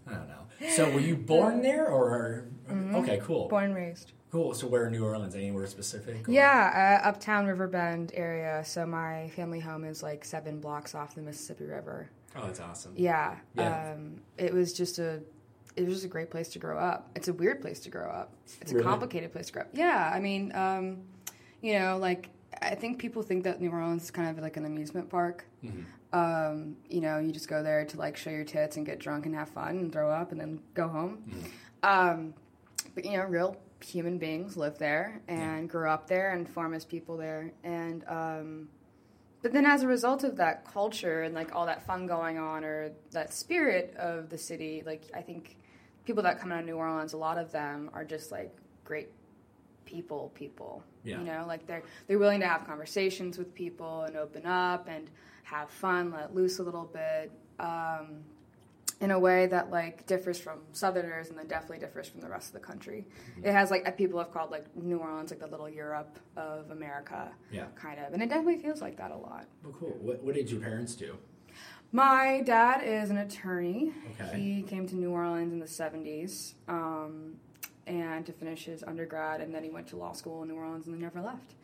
I 0.07 0.13
don't 0.13 0.29
know. 0.29 0.69
So 0.69 0.89
were 0.91 1.01
you 1.01 1.17
born 1.17 1.61
there 1.61 1.87
or? 1.89 2.45
Okay, 2.93 3.19
cool. 3.25 3.49
born 3.49 3.65
and 3.65 3.75
raised. 3.75 4.13
Cool. 4.31 4.53
So 4.53 4.67
where 4.67 4.85
in 4.85 4.91
New 4.91 5.03
Orleans? 5.05 5.35
Anywhere 5.35 5.65
specific? 5.67 6.27
or- 6.27 6.31
Yeah, 6.31 6.99
uh, 7.03 7.07
uptown 7.07 7.47
Riverbend 7.47 8.11
area. 8.13 8.63
So 8.65 8.85
my 8.85 9.29
family 9.35 9.59
home 9.59 9.83
is 9.83 10.03
like 10.03 10.23
seven 10.23 10.59
blocks 10.59 10.93
off 10.93 11.15
the 11.15 11.21
Mississippi 11.21 11.65
River. 11.65 12.09
Oh, 12.35 12.45
that's 12.45 12.59
awesome. 12.59 12.93
Yeah. 12.95 13.37
Yeah. 13.55 13.93
Um, 13.93 14.21
it 14.37 14.53
was 14.53 14.73
just 14.73 14.99
a 14.99 15.21
it 15.75 15.83
was 15.85 15.93
just 15.93 16.05
a 16.05 16.09
great 16.09 16.29
place 16.29 16.49
to 16.49 16.59
grow 16.59 16.77
up. 16.77 17.09
It's 17.15 17.27
a 17.29 17.33
weird 17.33 17.61
place 17.61 17.79
to 17.81 17.89
grow 17.89 18.09
up. 18.09 18.33
It's 18.61 18.71
a 18.71 18.75
Really? 18.75 18.85
complicated 18.85 19.31
place 19.31 19.47
to 19.47 19.53
grow 19.53 19.61
up. 19.63 19.69
Yeah, 19.71 20.11
I 20.13 20.19
mean, 20.19 20.51
um, 20.53 21.03
you 21.61 21.79
know, 21.79 21.97
like 21.97 22.29
I 22.61 22.75
think 22.75 22.99
people 22.99 23.21
think 23.23 23.43
that 23.45 23.61
New 23.61 23.71
Orleans 23.71 24.03
is 24.03 24.11
kind 24.11 24.29
of 24.35 24.43
like 24.43 24.57
an 24.57 24.65
amusement 24.65 25.09
park. 25.09 25.45
Um, 26.11 26.75
you 26.89 27.01
know, 27.01 27.19
you 27.19 27.31
just 27.31 27.47
go 27.47 27.61
there 27.63 27.85
to 27.85 27.97
like 27.97 28.17
show 28.17 28.29
your 28.31 28.43
tits 28.43 28.77
and 28.77 28.85
get 28.85 28.99
drunk 28.99 29.25
and 29.25 29.35
have 29.35 29.49
fun 29.49 29.77
and 29.77 29.93
throw 29.93 30.09
up 30.11 30.31
and 30.31 30.41
then 30.41 30.59
go 30.73 30.87
home. 30.87 31.23
Um, 31.83 32.33
but 32.95 33.05
you 33.05 33.13
know, 33.17 33.23
real 33.25 33.55
human 33.83 34.17
beings 34.17 34.57
live 34.57 34.77
there 34.77 35.21
and 35.27 35.69
grew 35.69 35.89
up 35.89 36.07
there 36.07 36.31
and 36.31 36.47
form 36.47 36.73
as 36.73 36.85
people 36.85 37.17
there. 37.17 37.51
And 37.63 38.03
um, 38.07 38.69
but 39.41 39.53
then 39.53 39.65
as 39.65 39.83
a 39.83 39.87
result 39.87 40.23
of 40.23 40.37
that 40.37 40.65
culture 40.65 41.23
and 41.23 41.33
like 41.33 41.55
all 41.55 41.65
that 41.65 41.85
fun 41.85 42.07
going 42.07 42.37
on 42.37 42.63
or 42.63 42.91
that 43.11 43.33
spirit 43.33 43.95
of 43.97 44.29
the 44.29 44.37
city, 44.37 44.83
like 44.85 45.03
I 45.13 45.21
think 45.21 45.57
people 46.05 46.23
that 46.23 46.39
come 46.39 46.51
out 46.51 46.59
of 46.59 46.65
New 46.65 46.75
Orleans, 46.75 47.13
a 47.13 47.17
lot 47.17 47.37
of 47.37 47.51
them 47.51 47.89
are 47.93 48.03
just 48.03 48.31
like 48.31 48.53
great 48.83 49.09
people 49.85 50.31
people. 50.35 50.83
Yeah. 51.03 51.19
You 51.19 51.25
know, 51.25 51.45
like 51.47 51.65
they're 51.65 51.83
they're 52.07 52.19
willing 52.19 52.41
to 52.41 52.47
have 52.47 52.65
conversations 52.65 53.37
with 53.37 53.53
people 53.53 54.03
and 54.03 54.17
open 54.17 54.45
up 54.45 54.87
and 54.89 55.09
have 55.43 55.69
fun, 55.69 56.11
let 56.11 56.35
loose 56.35 56.59
a 56.59 56.63
little 56.63 56.85
bit. 56.85 57.31
Um, 57.59 58.23
in 59.01 59.11
a 59.11 59.19
way 59.19 59.47
that 59.47 59.69
like 59.71 60.05
differs 60.07 60.37
from 60.39 60.59
Southerners 60.73 61.29
and 61.29 61.37
then 61.37 61.47
definitely 61.47 61.79
differs 61.79 62.07
from 62.09 62.19
the 62.21 62.27
rest 62.29 62.47
of 62.47 62.53
the 62.53 62.59
country. 62.59 63.07
Mm-hmm. 63.31 63.45
It 63.47 63.53
has 63.53 63.71
like 63.71 63.97
people 63.97 64.19
have 64.19 64.31
called 64.33 64.51
like 64.51 64.65
New 64.75 64.97
Orleans 64.97 65.31
like 65.31 65.39
the 65.39 65.47
little 65.47 65.69
Europe 65.69 66.19
of 66.35 66.69
America, 66.71 67.31
Yeah. 67.51 67.65
kind 67.75 67.99
of, 67.99 68.13
and 68.13 68.21
it 68.21 68.27
definitely 68.29 68.57
feels 68.57 68.81
like 68.81 68.97
that 68.97 69.11
a 69.11 69.17
lot. 69.17 69.45
Oh, 69.65 69.73
cool. 69.79 69.97
What, 70.01 70.21
what 70.23 70.35
did 70.35 70.51
your 70.51 70.59
parents 70.59 70.95
do? 70.95 71.17
My 71.91 72.41
dad 72.45 72.83
is 72.83 73.09
an 73.09 73.17
attorney. 73.17 73.93
Okay. 74.21 74.39
He 74.39 74.61
came 74.63 74.85
to 74.89 74.95
New 74.95 75.09
Orleans 75.11 75.51
in 75.53 75.59
the 75.59 75.65
'70s, 75.65 76.53
um, 76.67 77.35
and 77.87 78.23
to 78.27 78.31
finish 78.31 78.65
his 78.65 78.83
undergrad, 78.83 79.41
and 79.41 79.55
then 79.55 79.63
he 79.63 79.71
went 79.71 79.87
to 79.87 79.95
law 79.97 80.11
school 80.11 80.43
in 80.43 80.49
New 80.49 80.55
Orleans 80.55 80.85
and 80.85 80.93
then 80.93 81.01
never 81.01 81.19
left. 81.21 81.55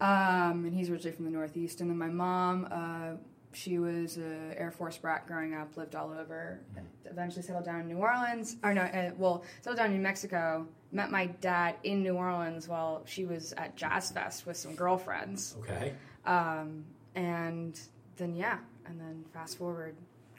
Um, 0.00 0.64
and 0.64 0.74
he's 0.74 0.90
originally 0.90 1.14
from 1.14 1.26
the 1.26 1.30
Northeast. 1.30 1.80
And 1.80 1.88
then 1.88 1.96
my 1.98 2.08
mom 2.08 2.66
uh, 2.72 3.12
she 3.52 3.78
was 3.78 4.16
an 4.16 4.54
Air 4.56 4.70
Force 4.70 4.96
brat 4.96 5.26
growing 5.26 5.54
up, 5.54 5.76
lived 5.76 5.94
all 5.94 6.12
over, 6.12 6.60
eventually 7.04 7.42
settled 7.42 7.64
down 7.64 7.80
in 7.80 7.88
New 7.88 7.96
Orleans. 7.98 8.56
Or 8.62 8.72
no, 8.74 8.82
uh, 8.82 9.10
well, 9.16 9.44
settled 9.60 9.78
down 9.78 9.86
in 9.86 9.96
New 9.96 10.02
Mexico. 10.02 10.66
Met 10.92 11.10
my 11.10 11.26
dad 11.26 11.76
in 11.84 12.02
New 12.02 12.14
Orleans 12.14 12.68
while 12.68 13.02
she 13.06 13.24
was 13.24 13.52
at 13.54 13.76
Jazz 13.76 14.10
Fest 14.10 14.46
with 14.46 14.56
some 14.56 14.74
girlfriends. 14.74 15.56
Okay. 15.60 15.92
Um, 16.26 16.84
and 17.14 17.78
then 18.16 18.34
yeah, 18.34 18.58
and 18.86 19.00
then 19.00 19.24
fast 19.32 19.58
forward, 19.58 19.96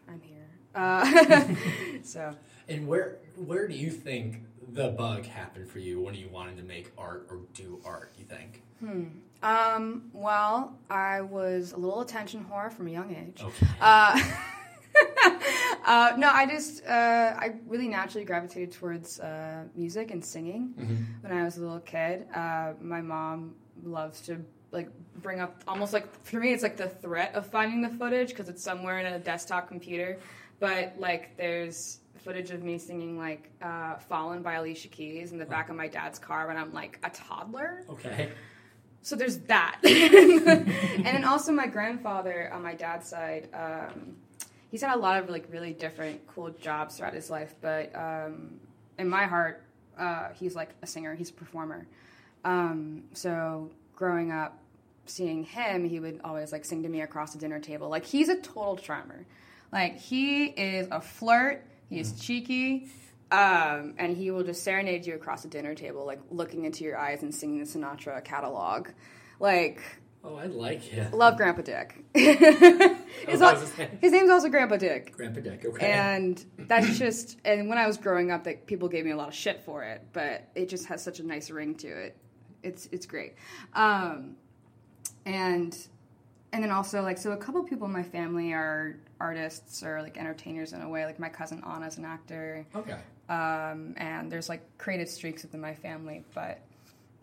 I'm 0.07 0.21
here. 0.21 0.47
Uh, 0.73 1.53
so 2.03 2.33
And 2.67 2.87
where 2.87 3.17
where 3.35 3.67
do 3.67 3.75
you 3.75 3.89
think 3.89 4.43
the 4.73 4.89
bug 4.89 5.25
happened 5.25 5.69
for 5.69 5.79
you 5.79 6.01
when 6.01 6.13
you 6.13 6.29
wanted 6.29 6.57
to 6.57 6.63
make 6.63 6.91
art 6.97 7.27
or 7.29 7.39
do 7.53 7.81
art? 7.85 8.13
You 8.17 8.25
think? 8.25 8.63
Um, 9.43 10.09
well, 10.13 10.77
I 10.89 11.21
was 11.21 11.71
a 11.71 11.77
little 11.77 12.01
attention 12.01 12.45
whore 12.49 12.71
from 12.71 12.87
a 12.87 12.91
young 12.91 13.13
age. 13.15 13.41
Okay. 13.43 13.67
Uh, 13.79 14.21
uh, 15.85 16.13
no, 16.17 16.29
I 16.29 16.45
just, 16.47 16.85
uh, 16.85 16.89
I 17.37 17.55
really 17.67 17.87
naturally 17.87 18.25
gravitated 18.25 18.71
towards 18.71 19.19
uh, 19.19 19.63
music 19.75 20.11
and 20.11 20.23
singing 20.23 20.73
when 21.21 21.31
I 21.31 21.43
was 21.43 21.57
a 21.57 21.61
little 21.61 21.79
kid. 21.79 22.27
Uh, 22.35 22.73
my 22.79 23.01
mom 23.01 23.55
loves 23.83 24.21
to 24.21 24.43
like 24.71 24.89
bring 25.17 25.39
up 25.39 25.63
almost 25.67 25.91
like 25.91 26.07
for 26.23 26.37
me 26.39 26.53
it's 26.53 26.63
like 26.63 26.77
the 26.77 26.87
threat 26.87 27.33
of 27.35 27.45
finding 27.45 27.81
the 27.81 27.89
footage 27.89 28.29
because 28.29 28.47
it's 28.47 28.63
somewhere 28.63 28.99
in 28.99 29.05
a 29.07 29.19
desktop 29.19 29.67
computer 29.67 30.17
but 30.61 30.93
like 30.97 31.35
there's 31.35 31.99
footage 32.23 32.51
of 32.51 32.63
me 32.63 32.77
singing 32.77 33.17
like 33.17 33.49
uh, 33.61 33.95
fallen 33.97 34.41
by 34.41 34.53
alicia 34.53 34.87
keys 34.87 35.33
in 35.33 35.37
the 35.37 35.45
back 35.45 35.69
of 35.69 35.75
my 35.75 35.89
dad's 35.89 36.17
car 36.17 36.47
when 36.47 36.55
i'm 36.55 36.71
like 36.73 36.99
a 37.03 37.09
toddler 37.09 37.83
Okay. 37.89 38.29
So 39.01 39.15
there's 39.15 39.37
that. 39.39 39.79
and 39.83 41.05
then 41.05 41.23
also 41.23 41.51
my 41.51 41.67
grandfather 41.67 42.51
on 42.53 42.61
my 42.61 42.75
dad's 42.75 43.07
side, 43.07 43.49
um, 43.53 44.15
he's 44.69 44.81
had 44.81 44.95
a 44.95 44.99
lot 44.99 45.21
of 45.21 45.29
like 45.29 45.47
really 45.51 45.73
different 45.73 46.25
cool 46.27 46.49
jobs 46.51 46.97
throughout 46.97 47.13
his 47.13 47.29
life, 47.29 47.55
but 47.61 47.95
um, 47.95 48.59
in 48.97 49.09
my 49.09 49.25
heart, 49.25 49.63
uh, 49.97 50.29
he's 50.33 50.55
like 50.55 50.69
a 50.81 50.87
singer, 50.87 51.15
he's 51.15 51.29
a 51.29 51.33
performer. 51.33 51.87
Um, 52.43 53.03
so 53.13 53.71
growing 53.95 54.31
up, 54.31 54.57
seeing 55.05 55.43
him, 55.43 55.87
he 55.87 55.99
would 55.99 56.21
always 56.23 56.51
like 56.51 56.65
sing 56.65 56.83
to 56.83 56.89
me 56.89 57.01
across 57.01 57.33
the 57.33 57.39
dinner 57.39 57.59
table. 57.59 57.89
Like 57.89 58.05
he's 58.05 58.29
a 58.29 58.37
total 58.37 58.77
charmer. 58.77 59.25
Like 59.71 59.97
he 59.97 60.45
is 60.45 60.87
a 60.91 61.01
flirt. 61.01 61.65
He 61.89 61.99
is 61.99 62.19
cheeky. 62.19 62.89
Um, 63.31 63.93
and 63.97 64.15
he 64.17 64.29
will 64.29 64.43
just 64.43 64.63
serenade 64.63 65.05
you 65.05 65.15
across 65.15 65.43
the 65.43 65.47
dinner 65.47 65.73
table, 65.73 66.05
like 66.05 66.19
looking 66.29 66.65
into 66.65 66.83
your 66.83 66.97
eyes 66.97 67.23
and 67.23 67.33
singing 67.33 67.59
the 67.59 67.65
Sinatra 67.65 68.23
catalog. 68.23 68.89
Like, 69.39 69.81
Oh, 70.23 70.35
I 70.35 70.45
like 70.45 70.93
it. 70.93 71.13
love 71.13 71.37
Grandpa 71.37 71.61
Dick. 71.63 72.03
Oh, 73.27 73.27
his, 73.27 73.39
his 73.61 73.77
name? 73.77 73.89
his 74.01 74.11
name's 74.13 74.29
also 74.29 74.49
Grandpa 74.49 74.77
Dick. 74.77 75.13
Grandpa 75.15 75.41
Dick. 75.41 75.65
Okay. 75.65 75.91
And 75.91 76.43
that's 76.57 76.97
just, 76.97 77.37
and 77.45 77.67
when 77.69 77.77
I 77.77 77.85
was 77.87 77.97
growing 77.97 78.31
up, 78.31 78.45
like 78.45 78.65
people 78.67 78.87
gave 78.87 79.03
me 79.05 79.11
a 79.11 79.15
lot 79.17 79.27
of 79.27 79.33
shit 79.33 79.61
for 79.65 79.83
it, 79.83 80.01
but 80.13 80.47
it 80.55 80.69
just 80.69 80.85
has 80.87 81.03
such 81.03 81.19
a 81.19 81.23
nice 81.23 81.49
ring 81.51 81.75
to 81.75 81.87
it. 81.87 82.17
It's 82.63 82.87
it's 82.91 83.05
great. 83.05 83.33
Um, 83.73 84.35
and 85.25 85.77
and 86.53 86.63
then 86.63 86.71
also 86.71 87.01
like 87.01 87.17
so 87.17 87.31
a 87.31 87.37
couple 87.37 87.63
people 87.63 87.85
in 87.87 87.93
my 87.93 88.03
family 88.03 88.53
are 88.53 88.97
artists 89.19 89.83
or 89.83 90.01
like 90.01 90.17
entertainers 90.17 90.73
in 90.73 90.81
a 90.81 90.89
way. 90.89 91.05
Like 91.05 91.19
my 91.19 91.29
cousin 91.29 91.63
Anna's 91.67 91.97
an 91.97 92.05
actor 92.05 92.65
okay. 92.75 92.97
Um, 93.31 93.93
and 93.95 94.29
there's 94.29 94.49
like 94.49 94.61
creative 94.77 95.07
streaks 95.07 95.43
within 95.43 95.61
my 95.61 95.73
family. 95.73 96.25
But 96.35 96.59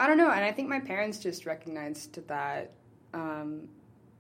I 0.01 0.07
don't 0.07 0.17
know, 0.17 0.31
and 0.31 0.43
I 0.43 0.53
think 0.53 0.69
my 0.69 0.81
parents 0.81 1.19
just 1.19 1.45
recognized 1.45 2.27
that, 2.29 2.73
um, 3.13 3.69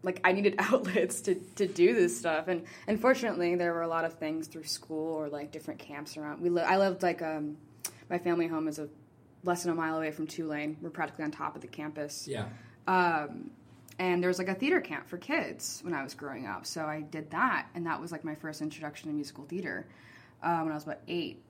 like 0.02 0.20
I 0.22 0.32
needed 0.32 0.56
outlets 0.58 1.22
to, 1.22 1.34
to 1.56 1.66
do 1.66 1.94
this 1.94 2.16
stuff, 2.16 2.48
and 2.48 2.64
unfortunately, 2.86 3.54
there 3.54 3.72
were 3.72 3.82
a 3.82 3.88
lot 3.88 4.04
of 4.04 4.14
things 4.14 4.48
through 4.48 4.64
school 4.64 5.14
or 5.14 5.28
like 5.30 5.50
different 5.50 5.80
camps 5.80 6.18
around. 6.18 6.42
We 6.42 6.50
li- 6.50 6.62
I 6.62 6.76
lived 6.76 7.02
like 7.02 7.22
um, 7.22 7.56
my 8.10 8.18
family 8.18 8.46
home 8.46 8.68
is 8.68 8.78
a 8.78 8.88
less 9.44 9.62
than 9.62 9.72
a 9.72 9.74
mile 9.74 9.96
away 9.96 10.10
from 10.10 10.26
Tulane. 10.26 10.76
We're 10.82 10.90
practically 10.90 11.24
on 11.24 11.30
top 11.30 11.54
of 11.54 11.62
the 11.62 11.68
campus. 11.68 12.28
Yeah. 12.28 12.48
Um, 12.86 13.50
and 13.98 14.22
there 14.22 14.28
was 14.28 14.38
like 14.38 14.48
a 14.48 14.54
theater 14.54 14.80
camp 14.80 15.08
for 15.08 15.16
kids 15.16 15.80
when 15.82 15.94
I 15.94 16.02
was 16.02 16.14
growing 16.14 16.46
up. 16.46 16.66
So 16.66 16.84
I 16.84 17.00
did 17.00 17.30
that, 17.30 17.66
and 17.74 17.86
that 17.86 17.98
was 17.98 18.12
like 18.12 18.24
my 18.24 18.34
first 18.34 18.60
introduction 18.60 19.08
to 19.08 19.14
musical 19.14 19.44
theater 19.44 19.86
uh, 20.42 20.60
when 20.60 20.70
I 20.70 20.74
was 20.74 20.84
about 20.84 21.00
eight. 21.08 21.42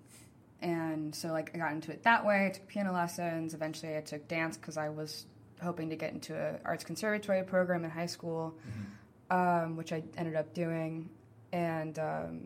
And 0.60 1.14
so 1.14 1.28
like 1.28 1.52
I 1.54 1.58
got 1.58 1.72
into 1.72 1.92
it 1.92 2.02
that 2.02 2.24
way. 2.26 2.46
I 2.46 2.50
took 2.50 2.66
piano 2.68 2.92
lessons. 2.92 3.54
Eventually, 3.54 3.96
I 3.96 4.00
took 4.00 4.26
dance 4.28 4.56
because 4.56 4.76
I 4.76 4.88
was 4.88 5.26
hoping 5.62 5.90
to 5.90 5.96
get 5.96 6.12
into 6.12 6.34
an 6.34 6.58
arts 6.64 6.84
conservatory 6.84 7.42
program 7.44 7.84
in 7.84 7.90
high 7.90 8.06
school, 8.06 8.54
um, 9.30 9.76
which 9.76 9.92
I 9.92 10.02
ended 10.16 10.34
up 10.36 10.54
doing. 10.54 11.10
And 11.52 11.98
um, 11.98 12.40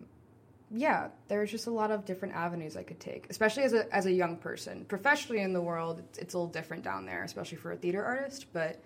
yeah, 0.71 1.09
there's 1.29 1.51
just 1.51 1.67
a 1.67 1.71
lot 1.71 1.91
of 1.91 2.05
different 2.05 2.35
avenues 2.35 2.77
I 2.77 2.83
could 2.83 3.01
take, 3.01 3.27
especially 3.31 3.65
as 3.65 3.73
a 3.73 3.95
as 3.95 4.07
a 4.07 4.13
young 4.13 4.37
person. 4.37 4.85
Professionally 4.87 5.43
in 5.43 5.53
the 5.53 5.61
world, 5.61 5.99
it's, 6.01 6.19
it's 6.19 6.35
a 6.35 6.39
little 6.39 6.53
different 6.53 6.83
down 6.85 7.07
there, 7.07 7.25
especially 7.25 7.59
for 7.59 7.73
a 7.73 7.77
theater 7.77 8.05
artist. 8.05 8.47
But 8.53 8.81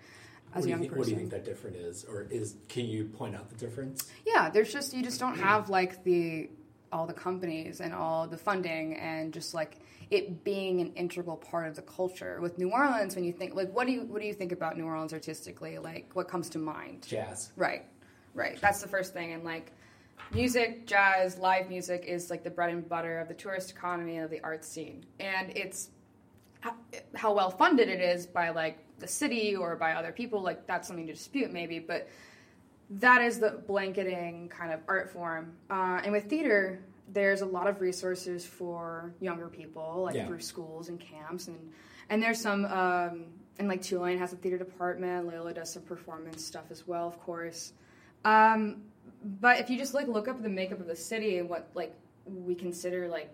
What 0.53 0.59
as 0.59 0.63
a 0.63 0.67
do, 0.67 0.69
you 0.69 0.69
young 0.71 0.79
think, 0.81 0.91
person, 0.91 0.99
what 0.99 1.05
do 1.05 1.11
you 1.11 1.17
think 1.17 1.31
that 1.31 1.45
different 1.45 1.75
is, 1.77 2.05
or 2.05 2.27
is? 2.29 2.55
Can 2.69 2.85
you 2.85 3.05
point 3.05 3.35
out 3.35 3.49
the 3.49 3.55
difference? 3.55 4.09
yeah, 4.25 4.49
there's 4.49 4.71
just 4.71 4.93
you 4.93 5.03
just 5.03 5.19
don't 5.19 5.37
have 5.49 5.69
like 5.69 6.03
the 6.03 6.49
all 6.91 7.05
the 7.05 7.13
companies 7.13 7.79
and 7.79 7.93
all 7.93 8.27
the 8.27 8.37
funding 8.37 8.95
and 8.95 9.33
just 9.33 9.53
like 9.53 9.79
it 10.09 10.43
being 10.43 10.79
an 10.79 10.93
integral 10.93 11.35
part 11.35 11.67
of 11.67 11.75
the 11.75 11.81
culture. 11.81 12.39
With 12.41 12.57
New 12.57 12.71
Orleans, 12.71 13.15
when 13.15 13.23
you 13.23 13.33
think 13.33 13.55
like 13.55 13.73
what 13.73 13.87
do 13.87 13.93
you 13.93 14.01
what 14.03 14.21
do 14.21 14.27
you 14.27 14.33
think 14.33 14.51
about 14.51 14.77
New 14.77 14.85
Orleans 14.85 15.13
artistically? 15.13 15.77
Like 15.77 16.09
what 16.13 16.27
comes 16.27 16.49
to 16.51 16.59
mind? 16.59 17.05
Jazz. 17.07 17.51
Right, 17.55 17.85
right. 18.33 18.59
That's 18.61 18.81
the 18.81 18.87
first 18.87 19.13
thing. 19.13 19.33
And 19.33 19.43
like 19.43 19.71
music, 20.33 20.87
jazz, 20.87 21.37
live 21.37 21.69
music 21.69 22.05
is 22.07 22.29
like 22.29 22.43
the 22.43 22.49
bread 22.49 22.69
and 22.69 22.87
butter 22.87 23.19
of 23.19 23.27
the 23.27 23.33
tourist 23.33 23.71
economy 23.71 24.15
and 24.15 24.25
of 24.25 24.31
the 24.31 24.41
art 24.41 24.63
scene. 24.63 25.05
And 25.19 25.55
it's 25.55 25.89
how, 26.61 26.75
how 27.15 27.33
well 27.33 27.49
funded 27.49 27.89
it 27.89 27.99
is 27.99 28.25
by 28.25 28.49
like 28.49 28.79
the 28.99 29.07
city 29.07 29.55
or 29.55 29.75
by 29.75 29.93
other 29.93 30.11
people. 30.11 30.41
Like 30.41 30.67
that's 30.67 30.87
something 30.87 31.07
to 31.07 31.13
dispute 31.13 31.51
maybe, 31.51 31.79
but 31.79 32.07
that 32.89 33.21
is 33.21 33.39
the 33.39 33.61
blanketing 33.67 34.49
kind 34.49 34.71
of 34.71 34.79
art 34.87 35.09
form. 35.11 35.53
Uh, 35.69 36.01
and 36.03 36.11
with 36.11 36.25
theater, 36.29 36.79
there's 37.13 37.41
a 37.41 37.45
lot 37.45 37.67
of 37.67 37.81
resources 37.81 38.45
for 38.45 39.13
younger 39.19 39.47
people, 39.47 40.03
like 40.05 40.15
Yeah. 40.15 40.27
through 40.27 40.39
schools 40.41 40.89
and 40.89 40.99
camps, 40.99 41.47
and 41.47 41.71
and 42.09 42.21
there's 42.23 42.39
some. 42.39 42.65
Um, 42.65 43.25
and 43.59 43.67
like 43.67 43.81
Tulane 43.81 44.19
has 44.19 44.33
a 44.33 44.35
theater 44.35 44.57
department. 44.57 45.25
Loyola 45.25 45.53
does 45.53 45.73
some 45.73 45.81
performance 45.83 46.45
stuff 46.45 46.65
as 46.69 46.87
well, 46.87 47.07
of 47.07 47.19
course. 47.19 47.73
Um, 48.23 48.83
but 49.23 49.59
if 49.59 49.69
you 49.69 49.77
just 49.79 49.93
like 49.95 50.07
look 50.07 50.27
up 50.27 50.41
the 50.43 50.49
makeup 50.49 50.79
of 50.79 50.85
the 50.87 50.95
city 50.95 51.39
and 51.39 51.49
what 51.49 51.67
like 51.73 51.95
we 52.25 52.53
consider 52.55 53.07
like 53.07 53.33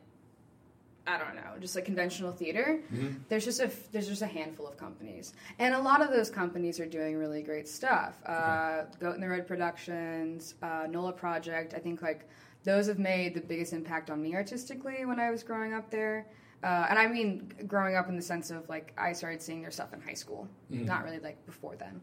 I 1.06 1.18
don't 1.18 1.36
know, 1.36 1.60
just 1.60 1.76
like 1.76 1.84
conventional 1.84 2.32
theater. 2.32 2.80
There's 3.28 3.44
just 3.44 3.60
a 3.60 3.70
there's 3.92 4.08
just 4.08 4.22
a 4.22 4.28
handful 4.28 4.66
of 4.68 4.78
companies, 4.78 5.34
and 5.60 5.74
a 5.76 5.80
lot 5.80 6.02
of 6.02 6.10
those 6.12 6.30
companies 6.30 6.80
are 6.80 6.86
doing 6.86 7.18
really 7.18 7.42
great 7.42 7.68
stuff. 7.68 8.16
Uh, 8.26 8.84
Goat 9.02 9.16
in 9.16 9.22
the 9.22 9.28
Road 9.28 9.46
Productions, 9.46 10.56
uh, 10.62 10.88
Nola 10.90 11.12
Project. 11.12 11.74
I 11.74 11.80
think 11.80 12.02
like 12.02 12.30
those 12.64 12.88
have 12.88 13.00
made 13.00 13.34
the 13.34 13.42
biggest 13.42 13.74
impact 13.74 14.10
on 14.10 14.22
me 14.22 14.34
artistically 14.36 15.06
when 15.06 15.20
I 15.20 15.30
was 15.30 15.44
growing 15.44 15.74
up 15.74 15.90
there. 15.90 16.26
Uh, 16.64 16.88
and 16.90 16.98
I 16.98 17.08
mean 17.08 17.52
growing 17.68 17.96
up 17.98 18.08
in 18.08 18.16
the 18.16 18.22
sense 18.22 18.50
of 18.50 18.70
like 18.70 18.94
I 18.98 19.12
started 19.12 19.42
seeing 19.42 19.62
their 19.62 19.72
stuff 19.72 19.92
in 19.94 20.00
high 20.00 20.14
school, 20.14 20.48
not 20.86 21.04
really 21.04 21.20
like 21.20 21.46
before 21.46 21.76
then. 21.76 22.00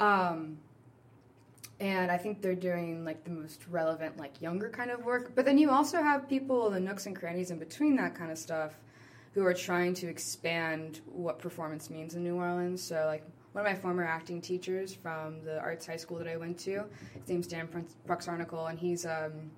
Um, 0.00 0.58
and 1.82 2.12
I 2.12 2.16
think 2.16 2.40
they're 2.40 2.54
doing 2.54 3.04
like 3.04 3.24
the 3.24 3.30
most 3.30 3.66
relevant, 3.68 4.16
like 4.16 4.40
younger 4.40 4.70
kind 4.70 4.92
of 4.92 5.04
work. 5.04 5.34
But 5.34 5.44
then 5.44 5.58
you 5.58 5.70
also 5.70 6.00
have 6.00 6.28
people, 6.28 6.70
the 6.70 6.78
nooks 6.78 7.06
and 7.06 7.16
crannies 7.16 7.50
in 7.50 7.58
between 7.58 7.96
that 7.96 8.14
kind 8.14 8.30
of 8.30 8.38
stuff, 8.38 8.78
who 9.34 9.44
are 9.44 9.52
trying 9.52 9.92
to 9.94 10.06
expand 10.06 11.00
what 11.06 11.40
performance 11.40 11.90
means 11.90 12.14
in 12.14 12.22
New 12.22 12.36
Orleans. 12.36 12.80
So 12.80 13.06
like 13.06 13.24
one 13.50 13.66
of 13.66 13.72
my 13.72 13.76
former 13.76 14.04
acting 14.04 14.40
teachers 14.40 14.94
from 14.94 15.42
the 15.44 15.58
arts 15.58 15.84
high 15.84 15.96
school 15.96 16.18
that 16.18 16.28
I 16.28 16.36
went 16.36 16.56
to, 16.60 16.84
his 17.18 17.28
name's 17.28 17.48
Dan 17.48 17.68
Bruxarnicle, 18.06 18.70
and 18.70 18.78
he's 18.78 19.04
um, 19.04 19.50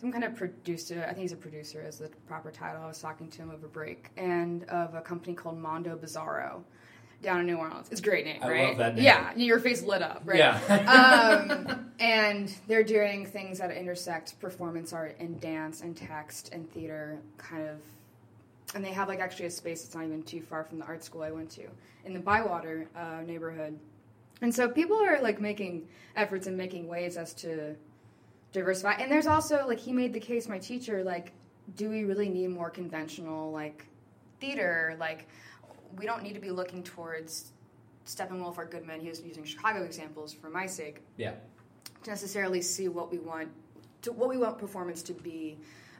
some 0.00 0.10
kind 0.10 0.24
of 0.24 0.34
producer. 0.34 1.04
I 1.06 1.12
think 1.12 1.18
he's 1.18 1.32
a 1.32 1.36
producer, 1.36 1.82
is 1.86 1.98
the 1.98 2.08
proper 2.26 2.50
title. 2.50 2.82
I 2.82 2.86
was 2.86 2.98
talking 2.98 3.28
to 3.28 3.42
him 3.42 3.50
over 3.50 3.68
break, 3.68 4.08
and 4.16 4.64
of 4.64 4.94
a 4.94 5.02
company 5.02 5.34
called 5.34 5.58
Mondo 5.58 5.98
Bizarro. 5.98 6.62
Down 7.20 7.40
in 7.40 7.46
New 7.46 7.56
Orleans, 7.56 7.88
it's 7.90 8.00
a 8.00 8.04
great 8.04 8.24
name, 8.24 8.38
I 8.42 8.48
right? 8.50 8.68
love 8.68 8.76
that 8.78 8.94
name. 8.94 9.04
Yeah, 9.04 9.34
your 9.34 9.58
face 9.58 9.82
lit 9.82 10.02
up, 10.02 10.22
right? 10.24 10.38
Yeah. 10.38 11.46
um, 11.68 11.90
and 12.00 12.54
they're 12.68 12.84
doing 12.84 13.26
things 13.26 13.58
that 13.58 13.70
intersect 13.72 14.38
performance 14.40 14.92
art 14.92 15.16
and 15.18 15.40
dance 15.40 15.80
and 15.80 15.96
text 15.96 16.50
and 16.52 16.70
theater 16.70 17.18
kind 17.36 17.68
of 17.68 17.80
and 18.74 18.84
they 18.84 18.92
have 18.92 19.08
like 19.08 19.18
actually 19.20 19.46
a 19.46 19.50
space 19.50 19.82
that's 19.82 19.94
not 19.94 20.04
even 20.04 20.22
too 20.22 20.42
far 20.42 20.62
from 20.64 20.78
the 20.78 20.84
art 20.84 21.02
school 21.02 21.22
i 21.22 21.30
went 21.30 21.50
to 21.50 21.62
in 22.04 22.12
the 22.12 22.20
bywater 22.20 22.86
uh, 22.94 23.20
neighborhood 23.26 23.78
and 24.42 24.54
so 24.54 24.68
people 24.68 24.96
are 24.96 25.20
like 25.20 25.40
making 25.40 25.86
efforts 26.16 26.46
and 26.46 26.56
making 26.56 26.86
ways 26.86 27.16
as 27.16 27.32
to 27.34 27.74
diversify 28.52 28.92
and 28.92 29.10
there's 29.10 29.26
also 29.26 29.64
like 29.66 29.78
he 29.78 29.92
made 29.92 30.12
the 30.12 30.20
case 30.20 30.48
my 30.48 30.58
teacher 30.58 31.02
like 31.02 31.32
do 31.76 31.88
we 31.90 32.04
really 32.04 32.28
need 32.28 32.48
more 32.48 32.70
conventional 32.70 33.50
like 33.52 33.86
theater 34.40 34.96
like 35.00 35.26
we 35.96 36.06
don't 36.06 36.22
need 36.22 36.34
to 36.34 36.40
be 36.40 36.50
looking 36.50 36.82
towards 36.82 37.52
steppenwolf 38.06 38.56
or 38.58 38.64
goodman 38.64 39.00
he 39.00 39.08
was 39.08 39.20
using 39.20 39.44
chicago 39.44 39.82
examples 39.82 40.32
for 40.32 40.48
my 40.48 40.66
sake 40.66 41.02
yeah. 41.16 41.32
to 42.02 42.10
necessarily 42.10 42.62
see 42.62 42.88
what 42.88 43.10
we 43.10 43.18
want 43.18 43.48
to 44.02 44.12
what 44.12 44.28
we 44.28 44.36
want 44.36 44.58
performance 44.58 45.02
to 45.02 45.12
be 45.12 45.58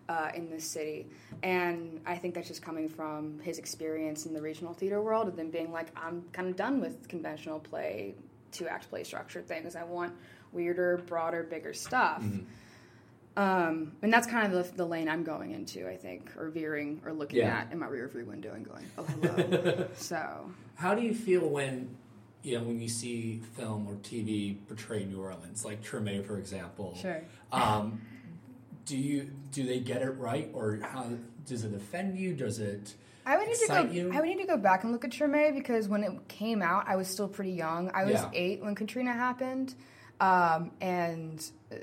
uh, 0.09 0.31
in 0.35 0.51
this 0.51 0.65
city. 0.65 1.07
And 1.43 2.01
I 2.07 2.17
think 2.17 2.35
that's 2.35 2.49
just 2.49 2.63
coming 2.63 2.89
from 2.89 3.39
his 3.41 3.59
experience 3.59 4.27
in 4.27 4.33
the 4.33 4.41
regional 4.41 4.73
theater 4.73 5.03
world, 5.03 5.29
and 5.29 5.37
then 5.37 5.51
being 5.51 5.71
like, 5.71 5.89
I'm 5.97 6.25
kind 6.33 6.49
of 6.49 6.57
done 6.57 6.81
with 6.81 7.09
conventional 7.09 7.59
play, 7.59 8.15
two 8.51 8.67
act 8.67 8.89
play 8.89 9.05
structure 9.05 9.43
things. 9.43 9.77
I 9.77 9.85
want 9.85 10.15
weirder, 10.53 11.03
broader, 11.07 11.43
bigger 11.43 11.75
stuff. 11.75 12.23
Um, 13.39 13.93
and 14.03 14.13
that's 14.13 14.27
kind 14.27 14.53
of 14.53 14.69
the, 14.71 14.77
the 14.77 14.85
lane 14.85 15.09
I'm 15.09 15.23
going 15.23 15.53
into, 15.53 15.89
I 15.89 15.97
think, 15.97 16.33
or 16.37 16.49
veering 16.51 17.01
or 17.07 17.13
looking 17.13 17.39
Yeah. 17.39 17.59
at 17.59 17.73
in 17.73 17.79
my 17.79 17.87
rear 17.87 18.09
view 18.09 18.25
window 18.25 18.53
and 18.53 18.67
going, 18.69 18.85
oh, 18.99 19.05
hello. 19.05 19.87
so, 19.97 20.51
How 20.75 20.95
do 20.95 21.03
you 21.03 21.15
feel 21.15 21.49
when 21.49 21.97
you 22.43 22.59
know 22.59 22.65
when 22.65 22.81
you 22.81 22.89
see 22.89 23.41
film 23.57 23.87
or 23.89 23.95
TV 23.97 24.57
portray 24.67 25.05
New 25.05 25.21
Orleans, 25.21 25.65
like 25.65 25.83
Treme, 25.85 26.25
for 26.27 26.37
example? 26.39 26.97
Sure. 27.01 27.23
Um, 27.53 28.01
do 28.87 28.97
you 28.97 29.31
do 29.53 29.65
they 29.65 29.79
get 29.81 30.03
it 30.03 30.11
right, 30.19 30.51
or 30.53 30.81
how 30.83 31.07
does 31.47 31.65
it 31.65 31.73
offend 31.75 32.19
you? 32.19 32.35
Does 32.35 32.59
it? 32.59 32.95
I 33.27 33.37
would 33.37 33.47
need 33.47 33.57
to 33.57 33.67
go. 33.69 33.81
you? 33.83 34.11
I 34.13 34.21
would 34.21 34.29
need 34.29 34.41
to 34.41 34.47
go 34.47 34.57
back 34.57 34.83
and 34.83 34.93
look 34.93 35.05
at 35.05 35.11
Treme 35.11 35.55
because 35.55 35.87
when 35.87 36.03
it 36.03 36.13
came 36.29 36.61
out, 36.63 36.89
I 36.89 36.97
was 36.97 37.07
still 37.07 37.29
pretty 37.29 37.53
young. 37.53 37.91
I 37.95 38.05
was 38.05 38.15
Yeah. 38.15 38.31
eight 38.33 38.63
when 38.63 38.75
Katrina 38.75 39.13
happened, 39.13 39.75
um, 40.21 40.71
and 40.81 41.45
uh, 41.71 41.77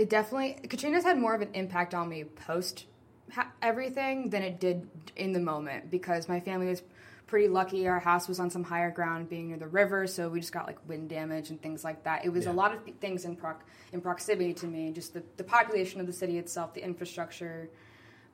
it 0.00 0.08
definitely 0.08 0.56
Katrina's 0.68 1.04
had 1.04 1.18
more 1.18 1.34
of 1.34 1.42
an 1.42 1.50
impact 1.54 1.94
on 1.94 2.08
me 2.08 2.24
post 2.24 2.86
ha- 3.32 3.52
everything 3.60 4.30
than 4.30 4.42
it 4.42 4.58
did 4.58 4.88
in 5.16 5.32
the 5.32 5.40
moment 5.40 5.90
because 5.90 6.28
my 6.28 6.40
family 6.40 6.66
was 6.66 6.82
pretty 7.26 7.48
lucky. 7.48 7.86
Our 7.86 8.00
house 8.00 8.26
was 8.26 8.40
on 8.40 8.50
some 8.50 8.64
higher 8.64 8.90
ground, 8.90 9.28
being 9.28 9.48
near 9.48 9.56
the 9.58 9.68
river, 9.68 10.06
so 10.06 10.28
we 10.28 10.40
just 10.40 10.52
got 10.52 10.66
like 10.66 10.78
wind 10.88 11.10
damage 11.10 11.50
and 11.50 11.60
things 11.62 11.84
like 11.84 12.02
that. 12.04 12.24
It 12.24 12.30
was 12.30 12.46
Yeah. 12.46 12.52
a 12.52 12.54
lot 12.54 12.72
of 12.74 12.80
things 13.00 13.24
in 13.24 13.36
proc- 13.36 13.64
in 13.92 14.00
proximity 14.00 14.54
to 14.54 14.66
me, 14.66 14.90
just 14.90 15.12
the, 15.14 15.22
the 15.36 15.44
population 15.44 16.00
of 16.00 16.06
the 16.06 16.12
city 16.12 16.38
itself, 16.38 16.72
the 16.74 16.82
infrastructure. 16.82 17.68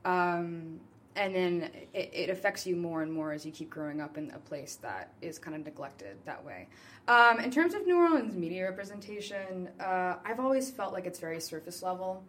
Um, 0.04 0.80
and 1.16 1.34
then 1.34 1.70
it, 1.92 2.10
it 2.12 2.30
affects 2.30 2.66
you 2.66 2.76
more 2.76 3.02
and 3.02 3.12
more 3.12 3.32
as 3.32 3.44
you 3.44 3.50
keep 3.50 3.70
growing 3.70 4.00
up 4.00 4.16
in 4.18 4.30
a 4.32 4.38
place 4.38 4.76
that 4.82 5.12
is 5.22 5.38
kind 5.38 5.56
of 5.56 5.64
neglected 5.64 6.16
that 6.24 6.44
way. 6.44 6.68
Um, 7.08 7.40
in 7.40 7.50
terms 7.50 7.74
of 7.74 7.86
New 7.86 7.96
Orleans 7.96 8.36
media 8.36 8.64
representation, 8.64 9.68
uh, 9.80 10.16
I've 10.24 10.40
always 10.40 10.70
felt 10.70 10.92
like 10.92 11.06
it's 11.06 11.18
very 11.18 11.40
surface 11.40 11.82
level, 11.82 12.22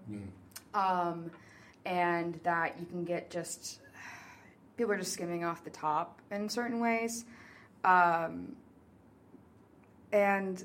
um, 0.74 1.30
and 1.86 2.40
that 2.44 2.80
you 2.80 2.86
can 2.86 3.04
get 3.04 3.30
just 3.30 3.80
people 4.78 4.94
are 4.94 4.98
just 4.98 5.14
skimming 5.14 5.44
off 5.44 5.64
the 5.64 5.70
top 5.72 6.22
in 6.32 6.48
certain 6.48 6.80
ways, 6.80 7.26
um, 7.84 8.56
and 10.12 10.64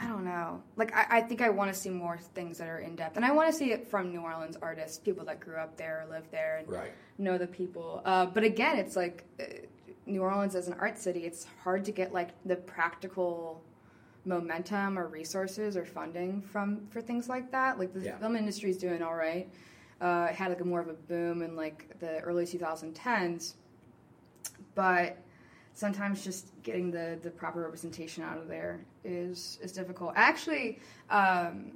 I 0.00 0.06
don't 0.06 0.24
know. 0.24 0.62
Like 0.76 0.94
I, 0.94 1.18
I 1.18 1.20
think 1.22 1.40
I 1.40 1.48
want 1.50 1.72
to 1.72 1.78
see 1.78 1.90
more 1.90 2.18
things 2.18 2.58
that 2.58 2.68
are 2.68 2.78
in 2.78 2.94
depth, 2.94 3.16
and 3.16 3.24
I 3.24 3.32
want 3.32 3.50
to 3.50 3.56
see 3.56 3.72
it 3.72 3.88
from 3.88 4.10
New 4.12 4.20
Orleans 4.20 4.56
artists, 4.62 4.98
people 4.98 5.24
that 5.26 5.40
grew 5.40 5.56
up 5.56 5.76
there, 5.76 6.04
or 6.06 6.10
live 6.12 6.30
there, 6.30 6.58
and 6.58 6.68
Right. 6.68 6.92
know 7.18 7.36
the 7.36 7.46
people. 7.48 8.00
Uh, 8.04 8.26
but 8.26 8.44
again, 8.44 8.76
it's 8.78 8.94
like 8.94 9.24
uh, 9.40 9.44
New 10.06 10.22
Orleans 10.22 10.54
as 10.54 10.68
an 10.68 10.74
art 10.78 10.98
city. 10.98 11.20
It's 11.24 11.46
hard 11.64 11.84
to 11.86 11.92
get 11.92 12.12
like 12.12 12.30
the 12.44 12.56
practical 12.56 13.62
momentum 14.24 14.98
or 14.98 15.08
resources 15.08 15.76
or 15.76 15.84
funding 15.84 16.42
from 16.42 16.86
for 16.90 17.00
things 17.00 17.28
like 17.28 17.50
that. 17.50 17.78
Like 17.78 17.92
the 17.92 18.00
Yeah. 18.00 18.18
film 18.18 18.36
industry 18.36 18.70
is 18.70 18.76
doing 18.76 19.02
all 19.02 19.14
right. 19.14 19.48
Uh, 20.00 20.28
it 20.30 20.36
had 20.36 20.50
like 20.50 20.60
a 20.60 20.64
more 20.64 20.80
of 20.80 20.88
a 20.88 20.94
boom 20.94 21.42
in 21.42 21.56
like 21.56 21.98
the 21.98 22.20
early 22.20 22.44
2010s, 22.44 23.54
but 24.76 25.16
sometimes 25.78 26.24
just 26.24 26.50
getting 26.64 26.90
the 26.90 27.18
the 27.22 27.30
proper 27.30 27.60
representation 27.62 28.24
out 28.24 28.36
of 28.36 28.48
there 28.48 28.80
is 29.04 29.58
is 29.62 29.72
difficult. 29.72 30.12
Actually. 30.16 30.78
Um, 31.10 31.72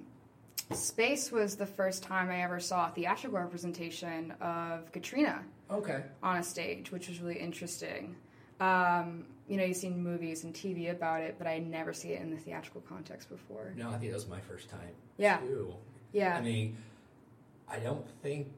Space 0.72 1.31
was 1.31 1.55
the 1.57 1.66
first 1.66 2.03
time 2.03 2.31
I 2.31 2.42
ever 2.42 2.59
saw 2.59 2.88
a 2.88 2.92
theatrical 2.92 3.38
representation 3.38 4.31
of 4.40 4.90
Katrina 4.90 5.42
Okay. 5.70 6.03
on 6.22 6.38
a 6.38 6.42
stage, 6.42 6.90
which 6.90 7.09
was 7.09 7.20
really 7.20 7.38
interesting. 7.38 8.16
Um, 8.59 9.26
you 9.48 9.59
know, 9.59 9.64
you've 9.64 9.76
seen 9.76 10.03
movies 10.03 10.44
and 10.44 10.55
TV 10.55 10.90
about 10.90 11.20
it, 11.20 11.35
but 11.37 11.46
I 11.46 11.59
never 11.59 11.92
see 11.92 12.11
it 12.11 12.22
in 12.22 12.31
the 12.31 12.38
theatrical 12.38 12.81
context 12.88 13.29
before. 13.29 13.74
No, 13.76 13.90
I 13.90 13.98
think 13.98 14.12
that 14.12 14.14
was 14.14 14.29
my 14.29 14.40
first 14.40 14.70
time. 14.70 14.94
Yeah. 15.18 15.38
Too. 15.40 15.74
Yeah. 16.12 16.37
I 16.37 16.40
mean, 16.40 16.76
I 17.68 17.79
don't 17.79 18.09
think 18.22 18.48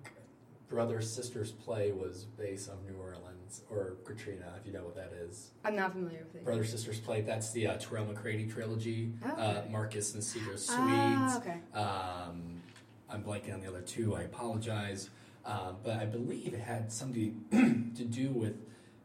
Brother 0.69 1.01
Sisters 1.01 1.51
play 1.51 1.91
was 1.91 2.27
based 2.39 2.71
on 2.71 2.77
New 2.87 2.97
Orleans 2.97 3.34
or 3.71 3.97
Katrina, 4.05 4.55
if 4.61 4.67
you 4.67 4.73
know 4.73 4.85
what 4.85 4.95
that 4.97 5.13
is. 5.29 5.51
I'm 5.65 5.77
not 5.77 5.93
familiar 5.93 6.25
with 6.25 6.35
it. 6.37 6.45
Brothers 6.45 6.71
Sisters 6.71 7.01
play. 7.01 7.21
That's 7.21 7.51
the 7.53 7.67
uh, 7.69 7.77
Tarell 7.79 8.07
McCraney 8.07 8.53
trilogy. 8.53 9.13
Oh, 9.25 9.29
Uh. 9.31 9.63
Marcus 9.71 10.15
and 10.15 10.23
Cedar 10.25 10.57
Swedes. 10.57 10.69
Ah, 10.71 11.37
okay. 11.39 11.59
Um, 11.75 12.63
I'm 13.11 13.23
blanking 13.23 13.55
on 13.55 13.61
the 13.61 13.69
other 13.69 13.83
two. 13.83 14.15
I 14.17 14.23
apologize. 14.23 15.11
Um, 15.47 15.77
but 15.83 15.99
I 15.99 16.07
believe 16.07 16.55
it 16.55 16.61
had 16.61 16.91
something 16.91 17.45
to 17.97 18.05
do 18.05 18.31
with 18.31 18.57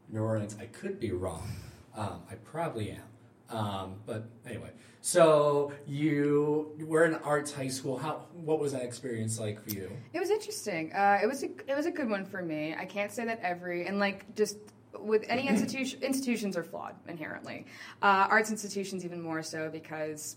New 0.08 0.22
Orleans. 0.22 0.56
I 0.60 0.66
could 0.66 0.98
be 0.98 1.12
wrong. 1.12 1.50
Um, 1.94 2.22
I 2.30 2.34
probably 2.36 2.90
am. 2.92 3.02
Um, 3.50 3.96
but 4.06 4.24
anyway, 4.46 4.70
so 5.00 5.72
you 5.86 6.72
were 6.86 7.04
in 7.04 7.14
arts 7.16 7.52
high 7.52 7.68
school. 7.68 7.98
How? 7.98 8.26
What 8.32 8.60
was 8.60 8.72
that 8.72 8.82
experience 8.82 9.38
like 9.38 9.62
for 9.62 9.70
you? 9.70 9.90
It 10.12 10.20
was 10.20 10.30
interesting. 10.30 10.92
Uh, 10.92 11.18
it 11.22 11.26
was 11.26 11.42
a, 11.42 11.46
it 11.46 11.76
was 11.76 11.86
a 11.86 11.90
good 11.90 12.08
one 12.08 12.24
for 12.24 12.42
me. 12.42 12.74
I 12.78 12.84
can't 12.84 13.10
say 13.10 13.24
that 13.24 13.40
every 13.42 13.86
and 13.86 13.98
like 13.98 14.34
just 14.36 14.58
with 14.98 15.24
any 15.28 15.48
institution 15.48 16.02
institutions 16.02 16.56
are 16.56 16.64
flawed 16.64 16.94
inherently. 17.08 17.66
Uh, 18.02 18.26
arts 18.30 18.50
institutions 18.50 19.04
even 19.04 19.20
more 19.20 19.42
so 19.42 19.68
because 19.70 20.36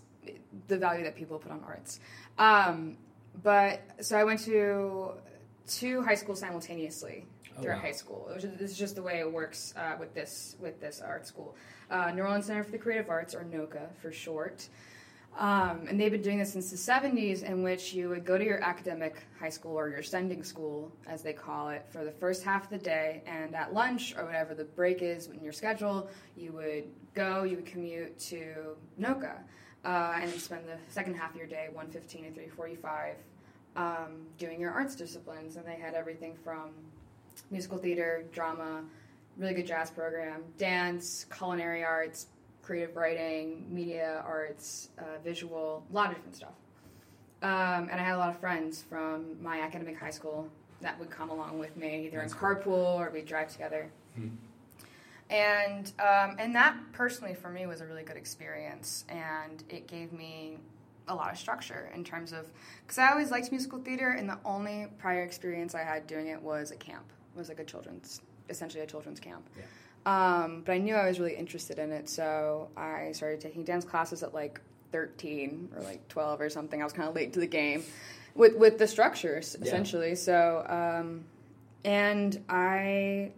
the 0.68 0.78
value 0.78 1.04
that 1.04 1.14
people 1.14 1.38
put 1.38 1.52
on 1.52 1.62
arts. 1.66 2.00
Um, 2.38 2.96
but 3.42 3.82
so 4.00 4.16
I 4.16 4.24
went 4.24 4.40
to 4.40 5.12
two 5.66 6.02
high 6.02 6.14
schools 6.14 6.40
simultaneously 6.40 7.26
Oh, 7.56 7.62
throughout 7.62 7.76
wow. 7.76 7.82
high 7.82 7.92
school. 7.92 8.26
It 8.30 8.34
was 8.34 8.58
this 8.58 8.70
is 8.72 8.78
just 8.78 8.96
the 8.96 9.02
way 9.02 9.20
it 9.20 9.32
works 9.32 9.74
uh, 9.76 9.96
with 9.98 10.14
this 10.14 10.56
with 10.60 10.80
this 10.80 11.00
art 11.00 11.26
school. 11.26 11.54
Uh, 11.90 12.10
New 12.10 12.22
Orleans 12.22 12.46
Center 12.46 12.64
for 12.64 12.72
the 12.72 12.78
Creative 12.78 13.08
Arts, 13.08 13.34
or 13.34 13.44
NOCCA 13.44 13.94
for 14.00 14.10
short. 14.10 14.68
Um, 15.36 15.86
and 15.88 16.00
they've 16.00 16.12
been 16.12 16.22
doing 16.22 16.38
this 16.38 16.52
since 16.52 16.70
the 16.70 16.76
70s, 16.76 17.42
in 17.42 17.62
which 17.64 17.92
you 17.92 18.08
would 18.08 18.24
go 18.24 18.38
to 18.38 18.44
your 18.44 18.62
academic 18.62 19.16
high 19.40 19.48
school 19.48 19.76
or 19.76 19.88
your 19.88 20.02
sending 20.02 20.44
school, 20.44 20.92
as 21.08 21.22
they 21.22 21.32
call 21.32 21.70
it, 21.70 21.84
for 21.88 22.04
the 22.04 22.12
first 22.12 22.44
half 22.44 22.64
of 22.64 22.70
the 22.70 22.78
day. 22.78 23.22
And 23.26 23.54
at 23.54 23.74
lunch 23.74 24.14
or 24.16 24.24
whatever 24.24 24.54
the 24.54 24.64
break 24.64 25.02
is 25.02 25.26
in 25.26 25.42
your 25.42 25.52
schedule, 25.52 26.08
you 26.36 26.52
would 26.52 26.84
go, 27.14 27.42
you 27.42 27.56
would 27.56 27.66
commute 27.66 28.16
to 28.20 28.76
NOCCA, 29.00 29.38
uh, 29.84 30.18
and 30.20 30.30
spend 30.34 30.68
the 30.68 30.78
second 30.88 31.14
half 31.14 31.30
of 31.30 31.36
your 31.36 31.48
day, 31.48 31.66
115 31.72 32.22
to 32.22 32.30
345, 32.30 33.16
um, 33.74 34.26
doing 34.38 34.60
your 34.60 34.70
arts 34.70 34.94
disciplines. 34.94 35.56
And 35.56 35.66
they 35.66 35.74
had 35.74 35.94
everything 35.94 36.36
from 36.44 36.70
musical 37.50 37.78
theater, 37.78 38.24
drama, 38.32 38.82
really 39.36 39.54
good 39.54 39.66
jazz 39.66 39.90
program, 39.90 40.42
dance, 40.58 41.26
culinary 41.36 41.84
arts, 41.84 42.26
creative 42.62 42.96
writing, 42.96 43.66
media 43.68 44.22
arts, 44.26 44.88
uh, 44.98 45.18
visual, 45.22 45.84
a 45.90 45.94
lot 45.94 46.10
of 46.10 46.16
different 46.16 46.36
stuff. 46.36 46.54
Um, 47.42 47.88
and 47.90 48.00
I 48.00 48.04
had 48.04 48.14
a 48.14 48.18
lot 48.18 48.30
of 48.30 48.38
friends 48.40 48.82
from 48.82 49.42
my 49.42 49.60
academic 49.60 49.98
high 49.98 50.10
school 50.10 50.48
that 50.80 50.98
would 50.98 51.10
come 51.10 51.30
along 51.30 51.58
with 51.58 51.76
me, 51.76 52.06
either 52.06 52.18
That's 52.18 52.32
in 52.32 52.38
cool. 52.38 52.48
carpool 52.48 52.98
or 52.98 53.10
we'd 53.10 53.26
drive 53.26 53.50
together. 53.52 53.90
Hmm. 54.14 54.28
And 55.30 55.92
um, 55.98 56.36
and 56.38 56.54
that 56.54 56.76
personally 56.92 57.34
for 57.34 57.48
me 57.48 57.66
was 57.66 57.80
a 57.80 57.86
really 57.86 58.02
good 58.02 58.16
experience, 58.16 59.04
and 59.08 59.64
it 59.68 59.86
gave 59.88 60.12
me 60.12 60.58
a 61.08 61.14
lot 61.14 61.32
of 61.32 61.38
structure 61.38 61.90
in 61.94 62.04
terms 62.04 62.32
of 62.32 62.46
because 62.82 62.98
I 62.98 63.10
always 63.10 63.30
liked 63.30 63.50
musical 63.50 63.78
theater, 63.78 64.10
and 64.10 64.28
the 64.28 64.38
only 64.44 64.86
prior 64.98 65.22
experience 65.22 65.74
I 65.74 65.82
had 65.82 66.06
doing 66.06 66.28
it 66.28 66.40
was 66.40 66.70
a 66.70 66.76
camp, 66.76 67.10
was 67.36 67.48
like 67.48 67.58
a 67.60 67.64
children's, 67.64 68.20
essentially 68.48 68.82
a 68.82 68.86
children's 68.86 69.20
camp. 69.20 69.48
Yeah. 69.56 69.64
Um, 70.06 70.62
but 70.64 70.72
I 70.72 70.78
knew 70.78 70.94
I 70.94 71.08
was 71.08 71.18
really 71.18 71.34
interested 71.34 71.78
in 71.78 71.90
it, 71.90 72.08
so 72.08 72.68
I 72.76 73.12
started 73.12 73.40
taking 73.40 73.64
dance 73.64 73.84
classes 73.84 74.22
at 74.22 74.34
like 74.34 74.60
13 74.92 75.70
or 75.74 75.82
like 75.82 76.06
12 76.08 76.40
or 76.40 76.50
something. 76.50 76.80
I 76.80 76.84
was 76.84 76.92
kind 76.92 77.08
of 77.08 77.14
late 77.14 77.32
to 77.34 77.40
the 77.40 77.46
game 77.46 77.82
with 78.34 78.54
with 78.56 78.78
the 78.78 78.86
structures 78.86 79.56
Yeah. 79.58 79.66
essentially. 79.66 80.14
So 80.14 80.64
um, 80.68 81.24
and 81.84 82.42
I 82.48 83.32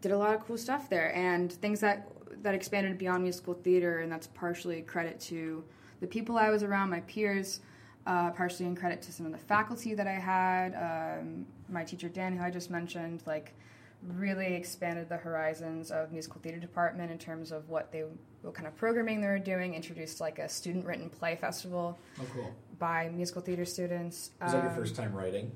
did 0.00 0.12
a 0.12 0.18
lot 0.18 0.34
of 0.34 0.46
cool 0.46 0.58
stuff 0.58 0.88
there 0.88 1.14
and 1.14 1.52
things 1.52 1.80
that 1.80 2.08
that 2.42 2.54
expanded 2.54 2.96
beyond 2.98 3.24
musical 3.24 3.54
theater, 3.54 3.98
and 4.00 4.12
that's 4.12 4.28
partially 4.28 4.82
credit 4.82 5.18
to 5.20 5.64
the 6.00 6.06
people 6.06 6.38
I 6.38 6.50
was 6.50 6.62
around, 6.62 6.90
my 6.90 7.00
peers. 7.00 7.60
Uh, 8.06 8.30
partially 8.30 8.66
in 8.66 8.76
credit 8.76 9.02
to 9.02 9.10
some 9.12 9.26
of 9.26 9.32
the 9.32 9.38
faculty 9.38 9.92
that 9.92 10.06
I 10.06 10.12
had, 10.12 11.18
um, 11.18 11.44
my 11.68 11.82
teacher 11.82 12.08
Dan, 12.08 12.36
who 12.36 12.44
I 12.44 12.50
just 12.50 12.70
mentioned, 12.70 13.24
like 13.26 13.52
really 14.14 14.54
expanded 14.54 15.08
the 15.08 15.16
horizons 15.16 15.90
of 15.90 16.12
musical 16.12 16.40
theater 16.40 16.58
department 16.60 17.10
in 17.10 17.18
terms 17.18 17.50
of 17.50 17.68
what 17.68 17.90
they 17.90 18.04
what 18.42 18.54
kind 18.54 18.68
of 18.68 18.76
programming 18.76 19.20
they 19.20 19.26
were 19.26 19.40
doing. 19.40 19.74
Introduced 19.74 20.20
like 20.20 20.38
a 20.38 20.48
student 20.48 20.84
written 20.86 21.10
play 21.10 21.34
festival 21.34 21.98
Oh, 22.20 22.24
cool. 22.32 22.54
by 22.78 23.08
musical 23.08 23.42
theater 23.42 23.64
students. 23.64 24.30
Was 24.40 24.52
that 24.52 24.62
your 24.62 24.70
Um, 24.70 24.76
first 24.76 24.94
time 24.94 25.12
writing? 25.12 25.50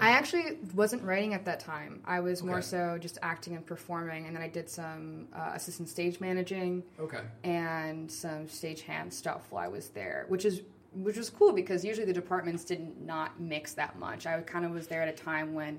I 0.00 0.10
actually 0.10 0.58
wasn't 0.74 1.02
writing 1.02 1.34
at 1.34 1.44
that 1.46 1.58
time. 1.60 2.00
I 2.06 2.20
was 2.20 2.42
more 2.44 2.62
so 2.62 2.96
just 2.96 3.18
acting 3.22 3.56
and 3.56 3.66
performing, 3.66 4.26
and 4.26 4.34
then 4.34 4.42
I 4.42 4.48
did 4.48 4.70
some 4.70 5.26
uh, 5.34 5.50
assistant 5.54 5.88
stage 5.88 6.18
managing 6.20 6.82
okay. 7.00 7.20
and 7.44 8.10
some 8.10 8.46
stagehand 8.46 9.12
stuff 9.12 9.42
while 9.50 9.64
I 9.64 9.68
was 9.68 9.88
there, 9.90 10.24
which 10.28 10.44
is 10.46 10.62
which 10.96 11.16
was 11.16 11.30
cool 11.30 11.52
because 11.52 11.84
usually 11.84 12.06
the 12.06 12.12
departments 12.12 12.64
did 12.64 13.00
not 13.00 13.40
mix 13.40 13.74
that 13.74 13.98
much. 13.98 14.26
I 14.26 14.40
kind 14.40 14.64
of 14.64 14.72
was 14.72 14.86
there 14.86 15.02
at 15.02 15.08
a 15.08 15.12
time 15.12 15.54
when 15.54 15.78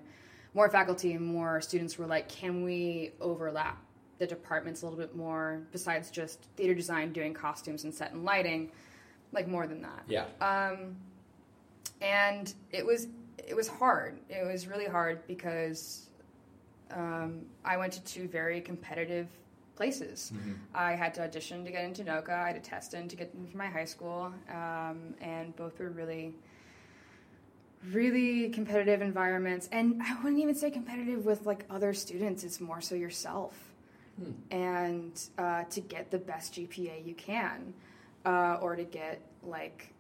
more 0.54 0.70
faculty 0.70 1.14
and 1.14 1.26
more 1.26 1.62
students 1.62 1.98
were 1.98 2.06
like, 2.06 2.30
can 2.30 2.64
we 2.64 3.12
overlap 3.20 3.82
the 4.20 4.28
departments 4.28 4.82
a 4.82 4.86
little 4.86 5.00
bit 5.00 5.16
more 5.16 5.62
besides 5.72 6.10
just 6.10 6.42
theater 6.56 6.74
design, 6.74 7.14
doing 7.14 7.34
costumes 7.34 7.84
and 7.84 7.94
set 7.94 8.12
and 8.14 8.26
lighting, 8.26 8.72
like 9.32 9.48
more 9.48 9.68
than 9.68 9.82
that. 9.82 10.04
Yeah. 10.08 10.26
Um, 10.42 10.96
and 12.02 12.54
it 12.72 12.86
was 12.86 13.08
it 13.38 13.56
was 13.56 13.68
hard. 13.68 14.20
It 14.30 14.46
was 14.46 14.68
really 14.68 14.88
hard 14.88 15.26
because 15.28 16.10
um, 16.92 17.42
I 17.64 17.78
went 17.78 17.94
to 17.94 18.04
two 18.04 18.28
very 18.28 18.62
competitive 18.62 19.28
places. 19.78 20.32
Mm-hmm. 20.34 20.54
I 20.76 20.94
had 20.94 21.14
to 21.14 21.24
audition 21.24 21.64
to 21.64 21.72
get 21.72 21.86
into 21.86 22.04
NOCCA. 22.04 22.30
I 22.30 22.48
had 22.48 22.62
to 22.62 22.70
test 22.70 22.94
in 22.94 23.08
to 23.08 23.16
get 23.16 23.32
into 23.34 23.56
my 23.56 23.68
high 23.68 23.86
school, 23.86 24.34
um, 24.50 25.14
and 25.22 25.56
both 25.56 25.80
were 25.80 25.90
really, 25.90 26.34
really 27.92 28.50
competitive 28.50 29.02
environments. 29.02 29.70
And 29.72 30.02
I 30.04 30.16
wouldn't 30.22 30.42
even 30.42 30.56
say 30.56 30.72
competitive 30.72 31.26
with 31.26 31.46
like 31.46 31.66
other 31.70 31.94
students. 31.94 32.44
It's 32.44 32.60
more 32.60 32.82
so 32.82 32.96
yourself, 32.96 33.54
and 34.52 35.20
uh, 35.38 35.64
to 35.66 35.80
get 35.80 36.12
the 36.12 36.18
best 36.18 36.56
GPA 36.56 37.06
you 37.06 37.14
can, 37.14 37.74
uh, 38.26 38.58
or 38.62 38.76
to 38.76 38.84
get 38.84 39.22
like 39.44 39.94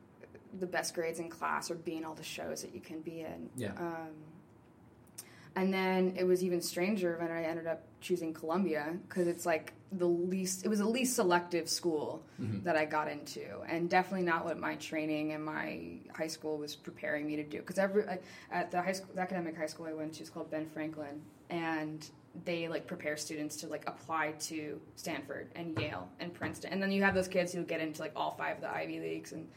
the 0.59 0.65
best 0.65 0.95
grades 0.95 1.19
in 1.19 1.29
class, 1.29 1.69
or 1.69 1.75
be 1.75 1.97
in 1.97 2.03
all 2.03 2.15
the 2.15 2.23
shows 2.23 2.63
that 2.63 2.73
you 2.73 2.81
can 2.81 3.01
be 3.01 3.21
in. 3.21 3.49
Yeah. 3.55 3.71
Um, 3.77 4.09
and 5.57 5.73
then 5.73 6.13
it 6.15 6.23
was 6.23 6.43
even 6.43 6.61
stranger 6.61 7.17
when 7.19 7.31
I 7.31 7.43
ended 7.43 7.65
up 7.65 7.81
choosing 7.99 8.31
Columbia 8.31 8.95
because 9.07 9.27
it's 9.27 9.43
like 9.43 9.73
the 9.91 10.05
least, 10.05 10.63
it 10.63 10.69
was 10.69 10.77
the 10.77 10.87
least 10.87 11.15
selective 11.15 11.67
school 11.67 12.23
mm-hmm. 12.39 12.63
that 12.63 12.77
I 12.77 12.85
got 12.85 13.07
into, 13.07 13.43
and 13.67 13.89
definitely 13.89 14.25
not 14.25 14.45
what 14.45 14.59
my 14.59 14.75
training 14.75 15.31
and 15.31 15.43
my 15.43 15.97
high 16.15 16.27
school 16.27 16.59
was 16.59 16.75
preparing 16.75 17.25
me 17.25 17.37
to 17.37 17.43
do. 17.43 17.57
Because 17.57 17.79
every 17.79 18.07
I- 18.07 18.19
at 18.51 18.69
the 18.69 18.83
high 18.83 18.91
school, 18.91 19.09
the 19.15 19.21
academic 19.21 19.57
high 19.57 19.65
school 19.65 19.87
I 19.87 19.93
went 19.93 20.13
to 20.13 20.23
is 20.23 20.29
called 20.29 20.51
Ben 20.51 20.67
Franklin, 20.67 21.23
and 21.49 22.07
they 22.45 22.67
like 22.67 22.85
prepare 22.85 23.17
students 23.17 23.55
to 23.57 23.67
like 23.67 23.83
apply 23.87 24.33
to 24.41 24.79
Stanford 24.95 25.49
and 25.55 25.75
Yale 25.79 26.07
and 26.19 26.35
Princeton, 26.35 26.71
and 26.71 26.83
then 26.83 26.91
you 26.91 27.01
have 27.01 27.15
those 27.15 27.27
kids 27.27 27.51
who 27.51 27.63
get 27.63 27.81
into 27.81 27.99
like 27.99 28.11
all 28.15 28.35
five 28.37 28.57
of 28.57 28.61
the 28.61 28.69
Ivy 28.69 28.99
leagues 28.99 29.31
and 29.31 29.47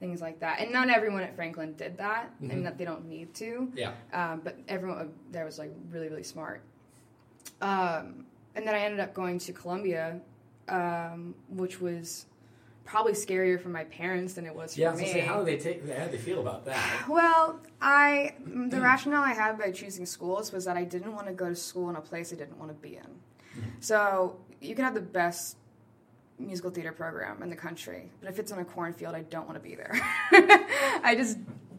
things 0.00 0.20
like 0.20 0.40
that. 0.40 0.60
And 0.60 0.72
not 0.72 0.88
everyone 0.88 1.22
at 1.22 1.36
Franklin 1.36 1.74
did 1.74 1.98
that, 1.98 2.30
and 2.40 2.64
that 2.66 2.78
they 2.78 2.84
don't 2.84 3.06
need 3.06 3.34
to. 3.34 3.70
Yeah. 3.74 3.92
Um, 4.12 4.40
but 4.42 4.58
everyone 4.66 5.12
there 5.30 5.44
was 5.44 5.58
like 5.58 5.70
really, 5.90 6.08
really 6.08 6.22
smart. 6.24 6.62
Um, 7.60 8.24
and 8.56 8.66
then 8.66 8.74
I 8.74 8.80
ended 8.80 9.00
up 9.00 9.14
going 9.14 9.38
to 9.40 9.52
Columbia, 9.52 10.20
um, 10.68 11.34
which 11.48 11.80
was 11.80 12.26
probably 12.84 13.12
scarier 13.12 13.60
for 13.60 13.68
my 13.68 13.84
parents 13.84 14.34
than 14.34 14.46
it 14.46 14.54
was 14.54 14.74
for 14.74 14.80
Yeah, 14.80 14.90
me. 14.92 15.00
gonna 15.00 15.12
say, 15.12 15.20
how 15.20 15.38
do 15.38 15.44
they 15.44 15.58
take? 15.58 15.88
How 15.88 16.06
do 16.06 16.10
they 16.10 16.18
feel 16.18 16.40
about 16.40 16.64
that? 16.64 17.04
Well, 17.08 17.60
I 17.80 18.34
the 18.46 18.80
rationale 18.80 19.22
I 19.22 19.34
had 19.34 19.58
by 19.58 19.70
choosing 19.70 20.06
schools 20.06 20.50
was 20.52 20.64
that 20.64 20.76
I 20.76 20.84
didn't 20.84 21.14
want 21.14 21.26
to 21.28 21.32
go 21.34 21.48
to 21.48 21.54
school 21.54 21.88
in 21.90 21.96
a 21.96 22.00
place 22.00 22.32
I 22.32 22.36
didn't 22.36 22.58
want 22.58 22.70
to 22.70 22.74
be 22.88 22.96
in. 22.96 23.20
So 23.80 24.38
you 24.60 24.74
can 24.74 24.84
have 24.84 24.94
the 24.94 25.00
best 25.00 25.56
musical 26.40 26.70
theater 26.70 26.92
program 26.92 27.42
in 27.42 27.50
the 27.50 27.56
country, 27.56 28.10
but 28.20 28.30
if 28.30 28.38
it's 28.38 28.50
in 28.52 28.58
a 28.58 28.64
cornfield, 28.64 29.14
I 29.14 29.22
don't 29.22 29.46
want 29.46 29.62
to 29.62 29.68
be 29.68 29.74
there. 29.74 29.92
I 31.02 31.14
just, 31.16 31.38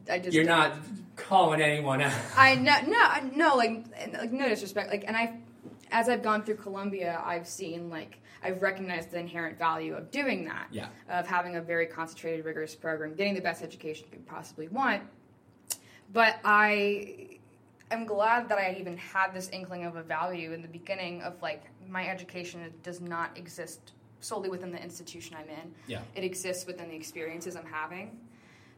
I 0.10 0.20
just. 0.20 0.34
You're 0.34 0.46
don't. 0.46 0.58
not 0.58 0.78
calling 1.16 1.62
anyone 1.62 2.02
out. 2.02 2.14
I 2.38 2.56
no 2.56 2.76
no 2.88 3.30
no 3.36 3.56
like 3.56 3.86
like 4.14 4.32
no 4.32 4.48
disrespect 4.50 4.90
like 4.90 5.04
and 5.08 5.16
I 5.16 5.38
as 5.92 6.08
I've 6.10 6.24
gone 6.24 6.44
through 6.44 6.56
Columbia 6.56 7.22
I've 7.24 7.48
seen 7.48 7.90
like 7.90 8.18
I've 8.44 8.62
recognized 8.62 9.12
the 9.12 9.20
inherent 9.20 9.60
value 9.60 9.94
of 9.94 10.10
doing 10.10 10.46
that 10.46 10.68
Yeah. 10.72 10.88
of 11.10 11.28
having 11.28 11.58
a 11.58 11.62
very 11.62 11.86
concentrated 11.86 12.44
rigorous 12.46 12.74
program 12.74 13.14
getting 13.14 13.36
the 13.36 13.42
best 13.42 13.62
education 13.62 14.06
you 14.10 14.18
could 14.18 14.26
possibly 14.26 14.68
want 14.70 15.04
but 16.14 16.40
I 16.44 17.38
am 17.92 18.06
glad 18.06 18.50
that 18.50 18.58
I 18.58 18.76
even 18.80 18.98
had 18.98 19.34
this 19.34 19.50
inkling 19.50 19.86
of 19.86 19.96
a 19.96 20.02
value 20.04 20.54
in 20.54 20.62
the 20.62 20.68
beginning 20.68 21.22
of 21.22 21.40
like 21.42 21.64
my 21.88 22.08
education 22.08 22.74
does 22.84 23.00
not 23.02 23.38
exist 23.38 23.92
solely 24.22 24.50
within 24.50 24.72
the 24.72 24.82
institution 24.82 25.36
I'm 25.38 25.50
in 25.50 25.74
Yeah. 25.88 26.02
it 26.16 26.24
exists 26.24 26.66
within 26.66 26.90
the 26.90 26.96
experiences 26.96 27.56
I'm 27.56 27.66
having 27.66 28.20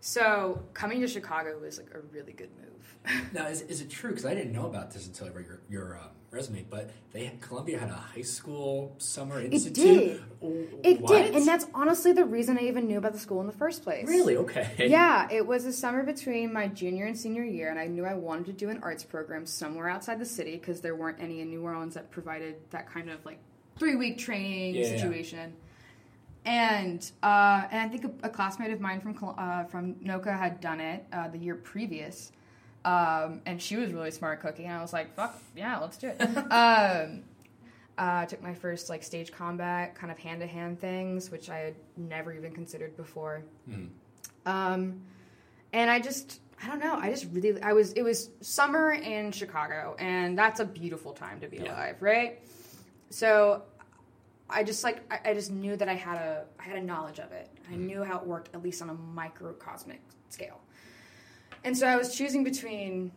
so 0.02 0.64
coming 0.74 1.00
to 1.02 1.08
Chicago 1.08 1.58
was 1.60 1.78
like 1.78 1.92
a 1.94 2.00
really 2.12 2.34
good 2.34 2.50
move 2.60 2.74
Now, 3.34 3.48
is, 3.48 3.62
is 3.62 3.82
it 3.82 3.90
true? 3.90 4.12
Because 4.12 4.26
I 4.26 4.34
didn't 4.34 4.54
know 4.54 4.66
about 4.66 4.92
this 4.92 5.08
until 5.08 5.28
I 5.28 5.32
read 5.32 5.46
your, 5.46 5.60
your 5.70 5.98
um, 5.98 6.10
resume. 6.32 6.66
But 6.70 6.90
they 7.12 7.26
had, 7.26 7.42
Columbia 7.42 7.80
had 7.80 7.90
a 7.90 7.94
high 7.94 8.22
school 8.22 8.96
summer 8.98 9.42
institute. 9.42 10.22
did. 10.42 10.80
It 10.84 11.02
what? 11.02 11.12
did, 11.12 11.36
and 11.36 11.48
that's 11.48 11.66
honestly 11.74 12.14
the 12.14 12.26
reason 12.26 12.58
I 12.58 12.64
even 12.64 12.88
knew 12.88 12.98
about 12.98 13.14
the 13.14 13.20
school 13.20 13.42
in 13.42 13.48
the 13.48 13.54
first 13.54 13.84
place. 13.84 14.08
really 14.08 14.38
okay. 14.38 14.88
Yeah, 14.88 15.28
it 15.32 15.46
was 15.46 15.66
a 15.66 15.74
summer 15.74 16.04
between 16.04 16.54
my 16.54 16.68
junior 16.68 17.06
and 17.06 17.18
senior 17.18 17.44
year, 17.44 17.70
and 17.70 17.80
I 17.80 17.88
knew 17.88 18.06
I 18.06 18.14
wanted 18.14 18.46
to 18.48 18.54
do 18.54 18.70
an 18.70 18.80
arts 18.84 19.04
program 19.04 19.46
somewhere 19.46 19.90
outside 19.90 20.20
the 20.20 20.26
city 20.26 20.54
because 20.58 20.82
there 20.82 20.96
weren't 20.96 21.20
any 21.20 21.42
in 21.42 21.50
New 21.50 21.64
Orleans 21.64 21.94
that 21.96 22.12
provided 22.12 22.56
that 22.72 22.90
kind 22.90 23.10
of 23.10 23.26
like 23.26 23.40
three 23.78 23.96
week 23.96 24.18
training 24.18 24.76
Yeah, 24.76 24.82
yeah. 24.82 24.88
situation. 24.98 25.54
And 26.46 27.10
uh, 27.24 27.64
and 27.72 27.80
I 27.82 27.88
think 27.88 28.04
a, 28.24 28.28
a 28.28 28.30
classmate 28.30 28.72
of 28.72 28.82
mine 28.82 29.00
from 29.00 29.18
uh, 29.38 29.64
from 29.66 29.96
NOCCA 29.96 30.38
had 30.38 30.60
done 30.60 30.82
it 30.82 31.06
uh, 31.14 31.30
the 31.30 31.38
year 31.38 31.56
previous, 31.56 32.34
um, 32.84 33.42
and 33.46 33.62
she 33.62 33.78
was 33.78 33.94
really 33.94 34.12
smart 34.12 34.42
cooking. 34.42 34.66
And 34.66 34.76
I 34.78 34.82
was 34.82 34.92
like, 34.92 35.16
"Fuck 35.16 35.42
yeah, 35.56 35.80
let's 35.80 35.96
do 35.98 36.08
it." 36.10 36.20
um, 36.52 37.24
uh, 37.98 38.24
I 38.24 38.26
took 38.26 38.42
my 38.44 38.54
first 38.54 38.90
like 38.90 39.04
stage 39.04 39.32
combat 39.32 39.96
kind 39.96 40.12
of 40.12 40.18
hand 40.18 40.42
to 40.42 40.48
hand 40.48 40.82
things, 40.82 41.32
which 41.32 41.50
I 41.50 41.60
had 41.60 41.76
never 41.96 42.34
even 42.34 42.52
considered 42.52 42.98
before. 42.98 43.44
Um, 44.46 45.02
and 45.72 45.90
I 45.90 46.00
just, 46.02 46.42
I 46.62 46.68
don't 46.68 46.80
know, 46.80 46.96
I 46.96 47.10
just 47.10 47.28
really, 47.32 47.62
I 47.62 47.72
was, 47.74 47.94
it 47.94 48.02
was 48.02 48.30
summer 48.42 48.92
in 48.92 49.32
Chicago, 49.32 49.96
and 49.98 50.38
that's 50.38 50.60
a 50.60 50.66
beautiful 50.66 51.14
time 51.14 51.40
to 51.40 51.48
be 51.48 51.58
Yeah. 51.58 51.72
alive, 51.72 52.02
right? 52.02 52.42
So 53.14 53.62
I 54.50 54.64
just 54.64 54.84
like, 54.84 55.02
I, 55.12 55.30
I 55.30 55.34
just 55.36 55.52
knew 55.52 55.78
that 55.78 55.88
I 55.88 55.94
had 55.94 56.18
a, 56.18 56.46
I 56.60 56.64
had 56.64 56.78
a 56.78 56.82
knowledge 56.82 57.20
of 57.20 57.32
it. 57.32 57.48
I 57.72 57.76
knew 57.76 58.04
how 58.04 58.18
it 58.18 58.26
worked, 58.26 58.50
at 58.56 58.64
least 58.64 58.82
on 58.82 58.90
a 58.90 58.96
microcosmic 58.96 60.02
scale. 60.30 60.60
And 61.64 61.78
so 61.78 61.86
I 61.86 61.96
was 61.96 62.18
choosing 62.18 62.44
between, 62.44 63.12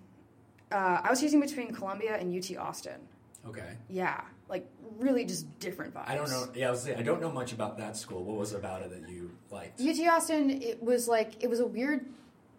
uh, 0.70 1.00
I 1.02 1.08
was 1.08 1.20
choosing 1.20 1.40
between 1.40 1.72
Columbia 1.72 2.14
and 2.16 2.36
UT 2.36 2.58
Austin. 2.58 3.00
Okay. 3.48 3.76
Yeah, 3.88 4.20
like 4.50 4.68
really 4.98 5.24
just 5.24 5.58
different 5.60 5.94
vibes. 5.94 6.10
I 6.10 6.14
don't 6.14 6.28
know. 6.28 6.46
Yeah, 6.54 6.68
I 6.68 6.70
was 6.72 6.82
saying, 6.82 6.98
I 6.98 7.02
don't 7.02 7.22
know 7.22 7.32
much 7.32 7.54
about 7.54 7.78
that 7.78 7.96
school. 7.96 8.22
What 8.22 8.36
was 8.36 8.52
about 8.52 8.82
it 8.82 8.90
that 8.90 9.08
you 9.10 9.30
liked? 9.50 9.80
UT 9.80 9.98
Austin, 10.08 10.50
it 10.62 10.82
was 10.82 11.08
like 11.08 11.42
it 11.42 11.48
was 11.48 11.60
a 11.60 11.66
weird 11.66 12.04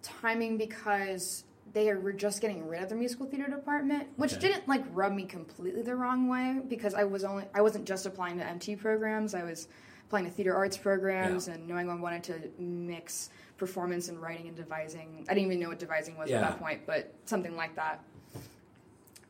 timing 0.01 0.57
because 0.57 1.43
they 1.77 1.93
were 1.93 2.11
just 2.13 2.41
getting 2.41 2.67
rid 2.67 2.81
of 2.81 2.89
the 2.89 2.95
musical 2.95 3.27
theater 3.27 3.47
department, 3.49 4.07
which 4.15 4.33
Okay. 4.33 4.47
didn't 4.47 4.67
like 4.67 4.83
rub 4.93 5.13
me 5.13 5.25
completely 5.25 5.83
the 5.83 5.95
wrong 5.95 6.27
way 6.27 6.59
because 6.67 6.93
I 6.95 7.03
was 7.03 7.23
only 7.23 7.45
I 7.53 7.61
wasn't 7.61 7.85
just 7.85 8.05
applying 8.07 8.37
to 8.39 8.45
MT 8.45 8.77
programs. 8.77 9.35
I 9.35 9.43
was 9.43 9.67
applying 10.07 10.25
to 10.25 10.31
theater 10.31 10.55
arts 10.55 10.75
programs 10.77 11.47
Yeah. 11.47 11.53
and 11.53 11.67
knowing 11.67 11.89
I 11.89 11.95
wanted 11.95 12.23
to 12.25 12.61
mix 12.61 13.29
performance 13.57 14.07
and 14.09 14.19
writing 14.19 14.47
and 14.47 14.55
devising. 14.57 15.25
I 15.29 15.33
didn't 15.35 15.47
even 15.51 15.59
know 15.59 15.69
what 15.69 15.77
devising 15.79 16.17
was 16.17 16.29
Yeah. 16.31 16.37
at 16.41 16.49
that 16.49 16.59
point, 16.59 16.81
but 16.87 17.13
something 17.25 17.55
like 17.55 17.75
that. 17.75 18.03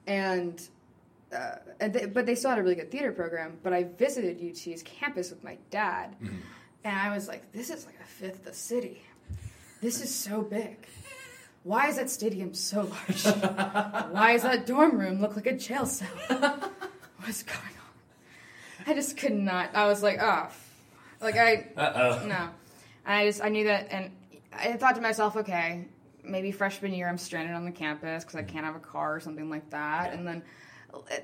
And 0.06 0.62
uh, 1.34 1.56
and 1.82 1.92
they, 1.94 2.06
but 2.06 2.26
they 2.26 2.36
still 2.36 2.52
had 2.52 2.60
a 2.60 2.64
really 2.64 2.76
good 2.76 2.90
theater 2.92 3.12
program. 3.12 3.58
But 3.62 3.74
I 3.74 3.84
visited 3.84 4.40
UT's 4.42 4.82
campus 4.84 5.30
with 5.32 5.44
my 5.44 5.58
dad, 5.70 6.16
and 6.22 6.96
I 6.98 7.14
was 7.14 7.28
like, 7.28 7.52
"This 7.52 7.70
is 7.70 7.86
like 7.86 8.00
a 8.02 8.06
fifth 8.08 8.40
of 8.40 8.46
the 8.46 8.54
city. 8.54 9.02
This 9.82 10.02
is 10.02 10.14
so 10.16 10.42
big. 10.42 10.88
Why 11.68 11.90
is 11.90 11.98
that 11.98 12.10
stadium 12.10 12.54
so 12.54 12.84
large? 12.84 13.26
Why 14.14 14.34
does 14.34 14.44
that 14.44 14.66
dorm 14.66 14.98
room 14.98 15.20
look 15.20 15.36
like 15.36 15.48
a 15.48 15.54
jail 15.54 15.86
cell? 15.86 16.08
What's 17.20 17.44
going 17.44 17.60
on?" 17.60 18.86
I 18.88 18.94
just 18.94 19.18
could 19.18 19.34
not. 19.34 19.76
I 19.76 19.86
was 19.88 20.02
like, 20.02 20.18
"Oh, 20.22 20.48
like 21.20 21.36
I 21.36 21.68
Uh 21.76 22.20
oh. 22.22 22.26
no. 22.26 22.50
I 23.06 23.26
just 23.26 23.44
I 23.44 23.50
knew 23.50 23.66
that, 23.66 23.88
and 23.92 24.12
I 24.54 24.74
thought 24.74 24.96
to 24.96 25.02
myself, 25.02 25.36
okay, 25.36 25.86
maybe 26.24 26.52
freshman 26.52 26.94
year 26.94 27.10
I'm 27.10 27.18
stranded 27.18 27.54
on 27.54 27.66
the 27.66 27.72
campus 27.72 28.24
because 28.24 28.38
I 28.38 28.44
can't 28.44 28.66
have 28.66 28.76
a 28.78 28.80
car 28.80 29.16
or 29.16 29.20
something 29.20 29.50
like 29.50 29.70
that. 29.72 30.14
And 30.14 30.26
then, 30.26 30.44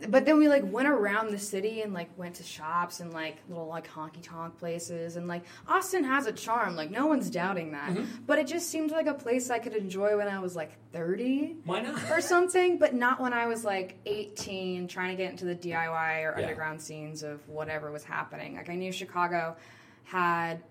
but 0.09 0.25
then 0.25 0.37
we 0.39 0.47
like 0.47 0.63
went 0.71 0.87
around 0.87 1.31
the 1.31 1.39
city 1.39 1.81
and 1.81 1.93
like 1.93 2.09
went 2.17 2.35
to 2.35 2.43
shops 2.43 2.99
and 2.99 3.13
like 3.13 3.37
little 3.49 3.67
like 3.67 3.87
honky 3.89 4.21
tonk 4.21 4.57
places 4.59 5.15
and 5.15 5.27
like 5.27 5.43
Austin 5.67 6.03
has 6.03 6.25
a 6.27 6.31
charm, 6.33 6.75
like 6.75 6.91
no 6.91 7.07
one's 7.07 7.29
doubting 7.29 7.71
that. 7.71 7.91
Mm-hmm. 7.91 8.23
But 8.27 8.39
it 8.39 8.47
just 8.47 8.69
seemed 8.69 8.91
like 8.91 9.07
a 9.07 9.13
place 9.13 9.49
I 9.49 9.59
could 9.59 9.73
enjoy 9.73 10.17
when 10.17 10.27
I 10.27 10.39
was 10.39 10.55
like 10.55 10.71
30 10.91 11.57
Why 11.65 11.81
not? 11.81 12.11
or 12.11 12.21
something, 12.21 12.77
but 12.77 12.93
not 12.93 13.19
when 13.19 13.33
I 13.33 13.47
was 13.47 13.63
like 13.63 13.97
18 14.05 14.87
trying 14.87 15.15
to 15.15 15.21
get 15.21 15.31
into 15.31 15.45
the 15.45 15.55
DIY 15.55 16.23
or 16.23 16.35
Yeah. 16.37 16.43
underground 16.45 16.81
scenes 16.81 17.23
of 17.23 17.47
whatever 17.47 17.91
was 17.91 18.03
happening. 18.03 18.55
Like 18.55 18.69
I 18.69 18.75
knew 18.75 18.91
Chicago 18.91 19.55
had 20.03 20.61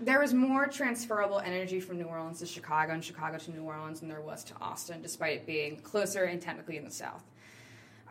there 0.00 0.20
was 0.20 0.32
more 0.32 0.66
transferable 0.68 1.40
energy 1.40 1.80
from 1.80 1.98
New 1.98 2.04
Orleans 2.04 2.38
to 2.38 2.46
Chicago 2.46 2.92
and 2.92 3.04
Chicago 3.04 3.38
to 3.38 3.50
New 3.50 3.62
Orleans 3.64 3.98
than 4.00 4.08
there 4.08 4.20
was 4.20 4.44
to 4.44 4.54
Austin, 4.60 5.02
despite 5.02 5.38
it 5.38 5.46
being 5.46 5.80
closer 5.80 6.22
and 6.24 6.40
technically 6.40 6.76
in 6.76 6.84
the 6.84 6.90
South. 6.90 7.24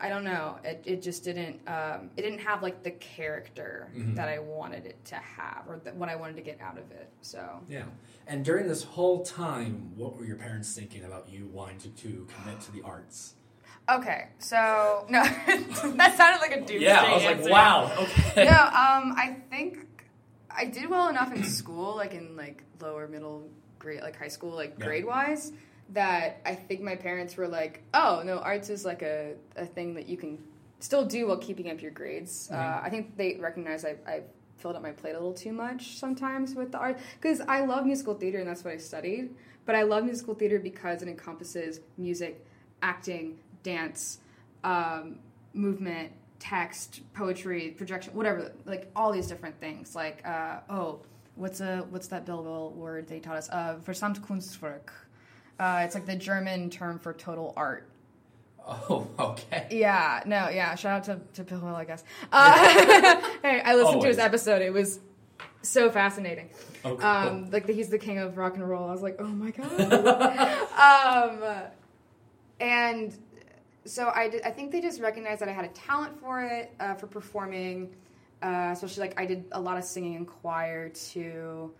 I 0.03 0.09
don't 0.09 0.23
know. 0.23 0.57
It, 0.63 0.81
it 0.85 1.01
just 1.01 1.23
didn't. 1.23 1.59
Um, 1.67 2.09
it 2.17 2.23
didn't 2.23 2.39
have 2.39 2.63
like 2.63 2.81
the 2.83 2.91
character 2.91 3.89
Mm-hmm. 3.95 4.15
that 4.15 4.27
I 4.29 4.39
wanted 4.39 4.85
it 4.85 5.03
to 5.05 5.15
have, 5.15 5.63
or 5.67 5.77
th- 5.77 5.95
what 5.95 6.09
I 6.09 6.15
wanted 6.15 6.35
to 6.37 6.41
get 6.41 6.59
out 6.59 6.77
of 6.77 6.89
it. 6.91 7.09
So 7.21 7.59
Yeah. 7.69 7.83
And 8.27 8.43
during 8.43 8.67
this 8.67 8.83
whole 8.83 9.23
time, 9.23 9.91
what 9.95 10.15
were 10.17 10.25
your 10.25 10.37
parents 10.37 10.73
thinking 10.73 11.03
about 11.05 11.27
you 11.29 11.47
wanting 11.53 11.77
to, 11.79 11.89
to 11.89 12.27
commit 12.35 12.61
to 12.61 12.71
the 12.71 12.81
arts? 12.83 13.35
okay, 13.89 14.27
so 14.39 15.05
no, 15.09 15.21
that 15.53 16.13
sounded 16.15 16.39
like 16.39 16.51
a 16.51 16.59
doomsday 16.59 16.79
Yeah, 16.79 17.01
I 17.03 17.13
was 17.15 17.23
like, 17.25 17.37
answer. 17.37 17.49
wow, 17.49 17.91
okay. 17.99 18.45
no, 18.45 18.51
um, 18.51 19.13
I 19.17 19.35
think 19.49 19.85
I 20.49 20.65
did 20.65 20.89
well 20.89 21.09
enough 21.09 21.33
in 21.33 21.43
school, 21.43 21.95
like 21.97 22.13
in 22.13 22.35
like 22.37 22.63
lower 22.79 23.07
middle 23.07 23.49
grade, 23.79 24.01
like 24.01 24.17
high 24.17 24.29
school, 24.29 24.51
like 24.51 24.75
Yeah. 24.79 24.85
grade 24.85 25.05
wise, 25.05 25.51
that 25.93 26.41
I 26.45 26.55
think 26.55 26.81
my 26.81 26.95
parents 26.95 27.37
were 27.37 27.47
like, 27.47 27.83
"Oh 27.93 28.21
no, 28.25 28.39
arts 28.39 28.69
is 28.69 28.85
like 28.85 29.01
a, 29.01 29.33
a 29.55 29.65
thing 29.65 29.93
that 29.95 30.07
you 30.07 30.17
can 30.17 30.37
still 30.79 31.05
do 31.05 31.27
while 31.27 31.37
keeping 31.37 31.69
up 31.69 31.81
your 31.81 31.91
grades." 31.91 32.49
Uh, 32.51 32.81
I 32.83 32.89
think 32.89 33.17
they 33.17 33.35
recognize 33.35 33.85
I, 33.85 33.95
I 34.07 34.21
filled 34.57 34.75
up 34.75 34.81
my 34.81 34.91
plate 34.91 35.11
a 35.11 35.17
little 35.17 35.33
too 35.33 35.51
much 35.51 35.97
sometimes 35.97 36.53
with 36.55 36.71
the 36.71 36.77
art 36.77 36.99
because 37.19 37.41
I 37.41 37.65
love 37.65 37.85
musical 37.85 38.13
theater 38.13 38.39
and 38.39 38.47
that's 38.47 38.63
what 38.63 38.73
I 38.73 38.77
studied. 38.77 39.35
But 39.65 39.75
I 39.75 39.83
love 39.83 40.03
musical 40.05 40.33
theater 40.33 40.59
because 40.59 41.01
it 41.01 41.07
encompasses 41.07 41.81
music, 41.97 42.45
acting, 42.81 43.37
dance, 43.63 44.19
um, 44.63 45.19
movement, 45.53 46.11
text, 46.39 47.01
poetry, 47.13 47.71
projection, 47.77 48.13
whatever, 48.13 48.51
like 48.65 48.89
all 48.95 49.11
these 49.11 49.27
different 49.27 49.59
things. 49.59 49.95
Like, 49.95 50.25
uh, 50.25 50.59
oh, 50.69 51.01
what's 51.35 51.61
a 51.61 51.85
what's 51.89 52.07
that 52.07 52.25
Belleville 52.25 52.71
word 52.71 53.07
they 53.07 53.19
taught 53.19 53.37
us? 53.37 53.49
Uh, 53.49 53.77
Gesamtkunstwerk. 53.85 54.89
Uh, 55.61 55.83
it's 55.85 55.93
like 55.93 56.07
the 56.07 56.15
German 56.15 56.71
term 56.71 56.97
for 56.97 57.13
total 57.13 57.53
art. 57.55 57.87
Oh, 58.67 59.07
okay. 59.19 59.67
Yeah, 59.69 60.23
no, 60.25 60.49
yeah. 60.49 60.73
Shout 60.73 60.97
out 60.97 61.03
to 61.03 61.35
to 61.35 61.43
Bill 61.43 61.59
Hill, 61.59 61.75
I 61.75 61.85
guess. 61.85 62.03
Uh, 62.31 62.57
hey, 63.43 63.61
I 63.63 63.75
listened 63.75 64.01
to 64.01 64.07
his 64.07 64.17
episode. 64.17 64.63
It 64.63 64.73
was 64.73 64.99
so 65.61 65.91
fascinating. 65.91 66.49
Oh, 66.83 66.95
cool. 66.95 67.05
Um, 67.05 67.51
like 67.51 67.67
the, 67.67 67.73
he's 67.73 67.89
the 67.89 67.99
king 67.99 68.17
of 68.17 68.37
rock 68.37 68.55
and 68.55 68.67
roll. 68.67 68.89
I 68.89 68.91
was 68.91 69.03
like, 69.03 69.17
oh 69.19 69.27
my 69.27 69.51
god. 69.51 71.31
um, 71.31 71.69
and 72.59 73.15
so 73.85 74.11
I, 74.15 74.29
did, 74.29 74.41
I 74.41 74.49
think 74.49 74.71
they 74.71 74.81
just 74.81 74.99
recognized 74.99 75.41
that 75.41 75.49
I 75.49 75.51
had 75.51 75.65
a 75.65 75.69
talent 75.69 76.19
for 76.19 76.41
it, 76.41 76.73
uh, 76.79 76.95
for 76.95 77.05
performing. 77.05 77.95
Uh, 78.41 78.69
especially 78.71 79.01
like 79.01 79.19
I 79.19 79.27
did 79.27 79.45
a 79.51 79.61
lot 79.61 79.77
of 79.77 79.83
singing 79.83 80.15
in 80.15 80.25
choir 80.25 80.89
too. 80.89 81.71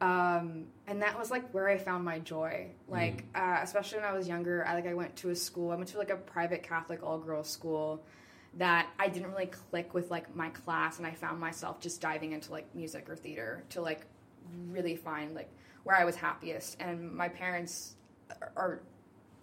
Um, 0.00 0.66
and 0.86 1.02
that 1.02 1.18
was 1.18 1.30
like 1.30 1.52
where 1.52 1.68
I 1.68 1.76
found 1.76 2.04
my 2.04 2.18
joy. 2.20 2.68
Like, 2.88 3.24
uh, 3.34 3.58
especially 3.62 3.98
when 3.98 4.06
I 4.08 4.12
was 4.14 4.26
younger, 4.26 4.64
I 4.66 4.74
like 4.74 4.86
I 4.86 4.94
went 4.94 5.14
to 5.16 5.30
a 5.30 5.36
school. 5.36 5.70
I 5.70 5.76
went 5.76 5.88
to 5.90 5.98
like 5.98 6.10
a 6.10 6.16
private 6.16 6.62
Catholic 6.62 7.02
all 7.02 7.18
girls 7.18 7.48
school 7.50 8.02
that 8.54 8.88
I 8.98 9.08
didn't 9.08 9.30
really 9.30 9.46
click 9.46 9.92
with 9.94 10.10
like 10.10 10.34
my 10.34 10.48
class, 10.50 10.98
and 10.98 11.06
I 11.06 11.12
found 11.12 11.38
myself 11.38 11.80
just 11.80 12.00
diving 12.00 12.32
into 12.32 12.50
like 12.50 12.74
music 12.74 13.08
or 13.10 13.16
theater 13.16 13.62
to 13.70 13.80
like 13.82 14.06
really 14.70 14.96
find 14.96 15.34
like 15.34 15.50
where 15.84 15.96
I 15.96 16.04
was 16.04 16.16
happiest. 16.16 16.80
And 16.80 17.12
my 17.12 17.28
parents 17.28 17.94
are- 18.40 18.52
are 18.56 18.80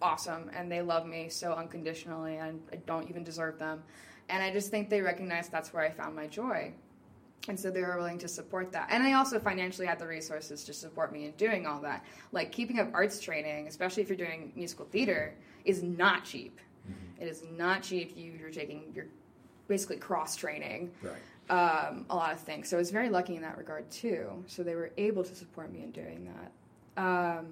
awesome, 0.02 0.50
and 0.54 0.70
they 0.70 0.82
love 0.82 1.06
me 1.06 1.28
so 1.28 1.52
unconditionally, 1.52 2.36
and 2.36 2.60
I 2.72 2.76
don't 2.76 3.08
even 3.08 3.22
deserve 3.24 3.58
them. 3.58 3.82
And 4.28 4.42
I 4.42 4.52
just 4.52 4.70
think 4.70 4.90
they 4.90 5.00
recognize 5.00 5.48
that's 5.48 5.72
where 5.72 5.82
I 5.84 5.90
found 5.90 6.14
my 6.16 6.26
joy. 6.26 6.74
And 7.48 7.58
so 7.58 7.70
they 7.70 7.80
were 7.82 7.96
willing 7.96 8.18
to 8.18 8.28
support 8.28 8.72
that. 8.72 8.88
And 8.90 9.04
they 9.04 9.12
also 9.14 9.38
financially 9.38 9.86
had 9.86 9.98
the 9.98 10.06
resources 10.06 10.64
to 10.64 10.72
support 10.74 11.12
me 11.12 11.24
in 11.26 11.32
doing 11.32 11.66
all 11.66 11.80
that. 11.80 12.04
Like 12.32 12.52
keeping 12.52 12.78
up 12.78 12.90
arts 12.92 13.20
training, 13.20 13.66
especially 13.68 14.02
if 14.02 14.08
you're 14.08 14.18
doing 14.18 14.52
musical 14.56 14.84
theater, 14.84 15.34
is 15.64 15.82
not 15.82 16.24
cheap. 16.24 16.60
It 17.20 17.26
is 17.26 17.44
not 17.56 17.82
cheap. 17.82 18.16
You, 18.16 18.32
you're 18.38 18.50
taking, 18.50 18.92
you're 18.94 19.06
basically 19.66 19.96
cross 19.96 20.36
training 20.36 20.90
Right. 21.02 21.14
um, 21.88 22.06
a 22.10 22.16
lot 22.16 22.32
of 22.32 22.40
things. 22.40 22.68
So 22.68 22.76
I 22.76 22.80
was 22.80 22.90
very 22.90 23.08
lucky 23.08 23.36
in 23.36 23.42
that 23.42 23.56
regard 23.56 23.90
too. 23.90 24.44
So 24.46 24.62
they 24.62 24.74
were 24.74 24.90
able 24.98 25.24
to 25.24 25.34
support 25.34 25.72
me 25.72 25.82
in 25.82 25.90
doing 25.90 26.28
that. 26.96 27.02
Um, 27.02 27.46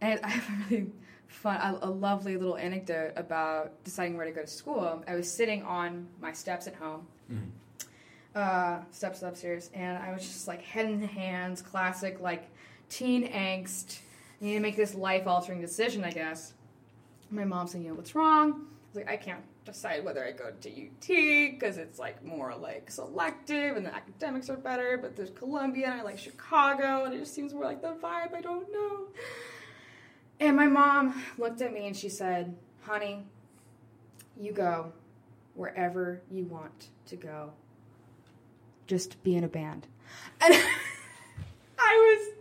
and 0.00 0.20
I 0.22 0.28
have 0.28 0.48
a 0.48 0.70
really 0.74 0.86
fun, 1.26 1.56
a, 1.56 1.78
a 1.82 1.90
lovely 1.90 2.36
little 2.36 2.56
anecdote 2.56 3.12
about 3.16 3.82
deciding 3.84 4.16
where 4.16 4.26
to 4.26 4.32
go 4.32 4.42
to 4.42 4.46
school. 4.46 5.02
I 5.06 5.14
was 5.14 5.30
sitting 5.30 5.62
on 5.62 6.06
my 6.20 6.32
steps 6.32 6.66
at 6.66 6.74
home, 6.74 7.06
uh, 8.34 8.80
steps 8.90 9.22
upstairs, 9.22 9.70
and 9.74 9.96
I 9.98 10.12
was 10.12 10.22
just 10.22 10.48
like 10.48 10.62
head 10.62 10.86
in 10.86 11.00
the 11.00 11.06
hands, 11.06 11.62
classic 11.62 12.20
like 12.20 12.50
teen 12.88 13.28
angst. 13.28 13.98
I 14.40 14.44
need 14.44 14.54
to 14.54 14.60
make 14.60 14.76
this 14.76 14.94
life 14.94 15.26
altering 15.26 15.60
decision, 15.60 16.04
I 16.04 16.10
guess. 16.10 16.54
My 17.30 17.44
mom's 17.44 17.72
saying, 17.72 17.84
you 17.84 17.90
know, 17.90 17.96
what's 17.96 18.14
wrong? 18.14 18.52
I 18.52 18.56
was 18.92 18.96
like, 18.96 19.08
I 19.08 19.16
can't 19.16 19.42
decide 19.64 20.04
whether 20.04 20.24
I 20.24 20.32
go 20.32 20.50
to 20.50 20.68
UT 20.68 21.08
because 21.52 21.78
it's 21.78 21.98
like 21.98 22.24
more 22.24 22.54
like 22.54 22.90
selective 22.90 23.76
and 23.76 23.86
the 23.86 23.94
academics 23.94 24.50
are 24.50 24.56
better, 24.56 24.98
but 24.98 25.16
there's 25.16 25.30
Columbia 25.30 25.86
and 25.86 26.00
I 26.00 26.02
like 26.02 26.18
Chicago 26.18 27.04
and 27.04 27.14
it 27.14 27.18
just 27.18 27.34
seems 27.34 27.54
more 27.54 27.64
like 27.64 27.80
the 27.80 27.94
vibe. 27.94 28.34
I 28.34 28.40
don't 28.40 28.70
know. 28.72 29.06
And 30.40 30.56
my 30.56 30.66
mom 30.66 31.22
looked 31.38 31.62
at 31.62 31.72
me 31.72 31.86
and 31.86 31.96
she 31.96 32.08
said, 32.08 32.54
honey, 32.82 33.24
you 34.38 34.52
go 34.52 34.92
wherever 35.54 36.20
you 36.30 36.44
want 36.44 36.88
to 37.06 37.16
go. 37.16 37.52
Just 38.86 39.22
be 39.22 39.36
in 39.36 39.44
a 39.44 39.48
band. 39.48 39.86
And 40.40 40.54
I 41.78 42.18
was 42.26 42.34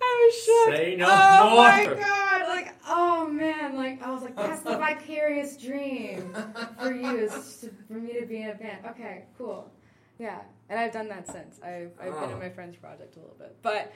I 0.00 0.30
was 0.30 0.44
shook. 0.44 0.76
Say 0.76 0.96
no 0.96 1.06
oh 1.08 1.56
my 1.56 1.84
god! 1.84 2.48
Like, 2.48 2.74
oh 2.88 3.28
man! 3.28 3.76
Like, 3.76 4.02
I 4.02 4.10
was 4.10 4.22
like, 4.22 4.36
that's 4.36 4.62
the 4.62 4.76
vicarious 4.78 5.56
dream 5.56 6.34
for 6.80 6.92
you 6.94 7.16
is 7.18 7.32
just 7.32 7.60
to, 7.62 7.70
for 7.86 7.94
me 7.94 8.18
to 8.18 8.26
be 8.26 8.42
in 8.42 8.50
a 8.50 8.54
band. 8.54 8.86
Okay, 8.90 9.24
cool. 9.36 9.70
Yeah, 10.18 10.40
and 10.68 10.78
I've 10.80 10.92
done 10.92 11.08
that 11.08 11.26
since. 11.30 11.60
I've 11.62 11.92
I've 12.00 12.12
been 12.14 12.30
Oh. 12.30 12.32
in 12.32 12.38
my 12.38 12.48
friend's 12.48 12.76
project 12.76 13.16
a 13.16 13.20
little 13.20 13.36
bit, 13.38 13.56
but 13.62 13.92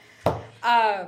um, 0.63 1.07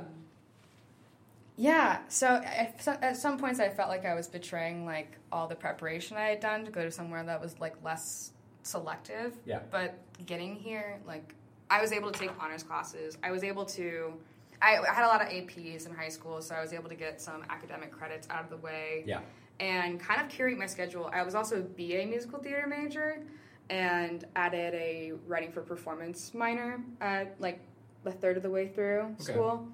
yeah. 1.56 2.00
So- 2.08 2.42
at 2.44 3.16
some 3.16 3.38
points, 3.38 3.60
I 3.60 3.68
felt 3.68 3.88
like 3.88 4.04
I 4.04 4.14
was 4.14 4.26
betraying 4.28 4.84
like 4.84 5.16
all 5.32 5.46
the 5.46 5.54
preparation 5.54 6.16
I 6.16 6.28
had 6.28 6.40
done 6.40 6.64
to 6.64 6.70
go 6.70 6.82
to 6.82 6.90
somewhere 6.90 7.22
that 7.24 7.40
was 7.40 7.58
like 7.60 7.74
less 7.84 8.32
selective. 8.66 9.34
Yeah. 9.44 9.60
But 9.70 9.98
getting 10.26 10.56
here, 10.56 11.00
like, 11.06 11.34
I 11.70 11.80
was 11.80 11.92
able 11.92 12.10
to 12.10 12.18
take 12.18 12.30
honors 12.42 12.62
classes. 12.62 13.16
I 13.22 13.30
was 13.30 13.42
able 13.44 13.64
to. 13.66 14.14
I, 14.62 14.78
I 14.78 14.94
had 14.94 15.04
a 15.04 15.08
lot 15.08 15.20
of 15.20 15.28
APs 15.28 15.86
in 15.86 15.94
high 15.94 16.08
school, 16.08 16.40
so 16.40 16.54
I 16.54 16.62
was 16.62 16.72
able 16.72 16.88
to 16.88 16.94
get 16.94 17.20
some 17.20 17.44
academic 17.50 17.92
credits 17.92 18.26
out 18.30 18.42
of 18.42 18.48
the 18.48 18.56
way 18.56 19.04
Yeah. 19.06 19.20
and 19.60 20.00
kind 20.00 20.18
of 20.20 20.30
curate 20.30 20.56
my 20.56 20.64
schedule. 20.64 21.10
I 21.12 21.22
was 21.24 21.34
also 21.34 21.58
a 21.58 21.62
BA 21.62 22.06
musical 22.06 22.38
theater 22.38 22.66
major 22.66 23.22
and 23.68 24.24
added 24.34 24.72
a 24.74 25.12
writing 25.26 25.52
for 25.52 25.60
performance 25.60 26.32
minor 26.32 26.80
at 27.02 27.38
like 27.38 27.60
a 28.06 28.12
third 28.12 28.38
of 28.38 28.42
the 28.42 28.48
way 28.50 28.68
through 28.68 29.14
Okay. 29.20 29.32
school. 29.32 29.68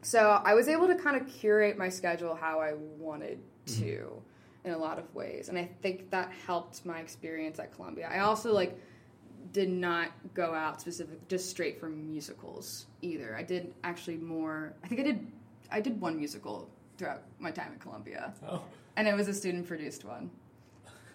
So 0.00 0.40
I 0.42 0.54
was 0.54 0.68
able 0.68 0.86
to 0.86 0.94
kind 0.94 1.16
of 1.20 1.28
curate 1.28 1.76
my 1.76 1.90
schedule 1.90 2.34
how 2.34 2.60
I 2.60 2.72
wanted 2.98 3.40
to 3.66 3.72
mm-hmm. 3.72 4.18
In 4.64 4.72
a 4.72 4.78
lot 4.78 4.98
of 4.98 5.12
ways. 5.14 5.48
And 5.48 5.58
I 5.58 5.68
think 5.82 6.10
that 6.10 6.30
helped 6.46 6.84
my 6.86 7.00
experience 7.00 7.58
at 7.58 7.74
Columbia. 7.74 8.08
I 8.10 8.20
also 8.20 8.52
like 8.52 8.78
did 9.52 9.68
not 9.68 10.08
go 10.34 10.54
out 10.54 10.80
specific 10.80 11.26
just 11.28 11.50
straight 11.50 11.80
for 11.80 11.88
musicals 11.88 12.86
either. 13.02 13.34
I 13.36 13.42
did 13.42 13.74
actually 13.82 14.16
more 14.16 14.72
I 14.84 14.88
think 14.88 15.00
I 15.00 15.04
did 15.04 15.26
I 15.70 15.80
did 15.80 16.00
one 16.00 16.16
musical 16.16 16.68
throughout 16.96 17.22
my 17.38 17.50
time 17.50 17.72
at 17.74 17.80
Columbia. 17.80 18.32
Oh. 18.48 18.62
And 18.96 19.08
it 19.08 19.14
was 19.16 19.26
a 19.28 19.34
student 19.34 19.66
produced 19.66 20.04
one. 20.04 20.30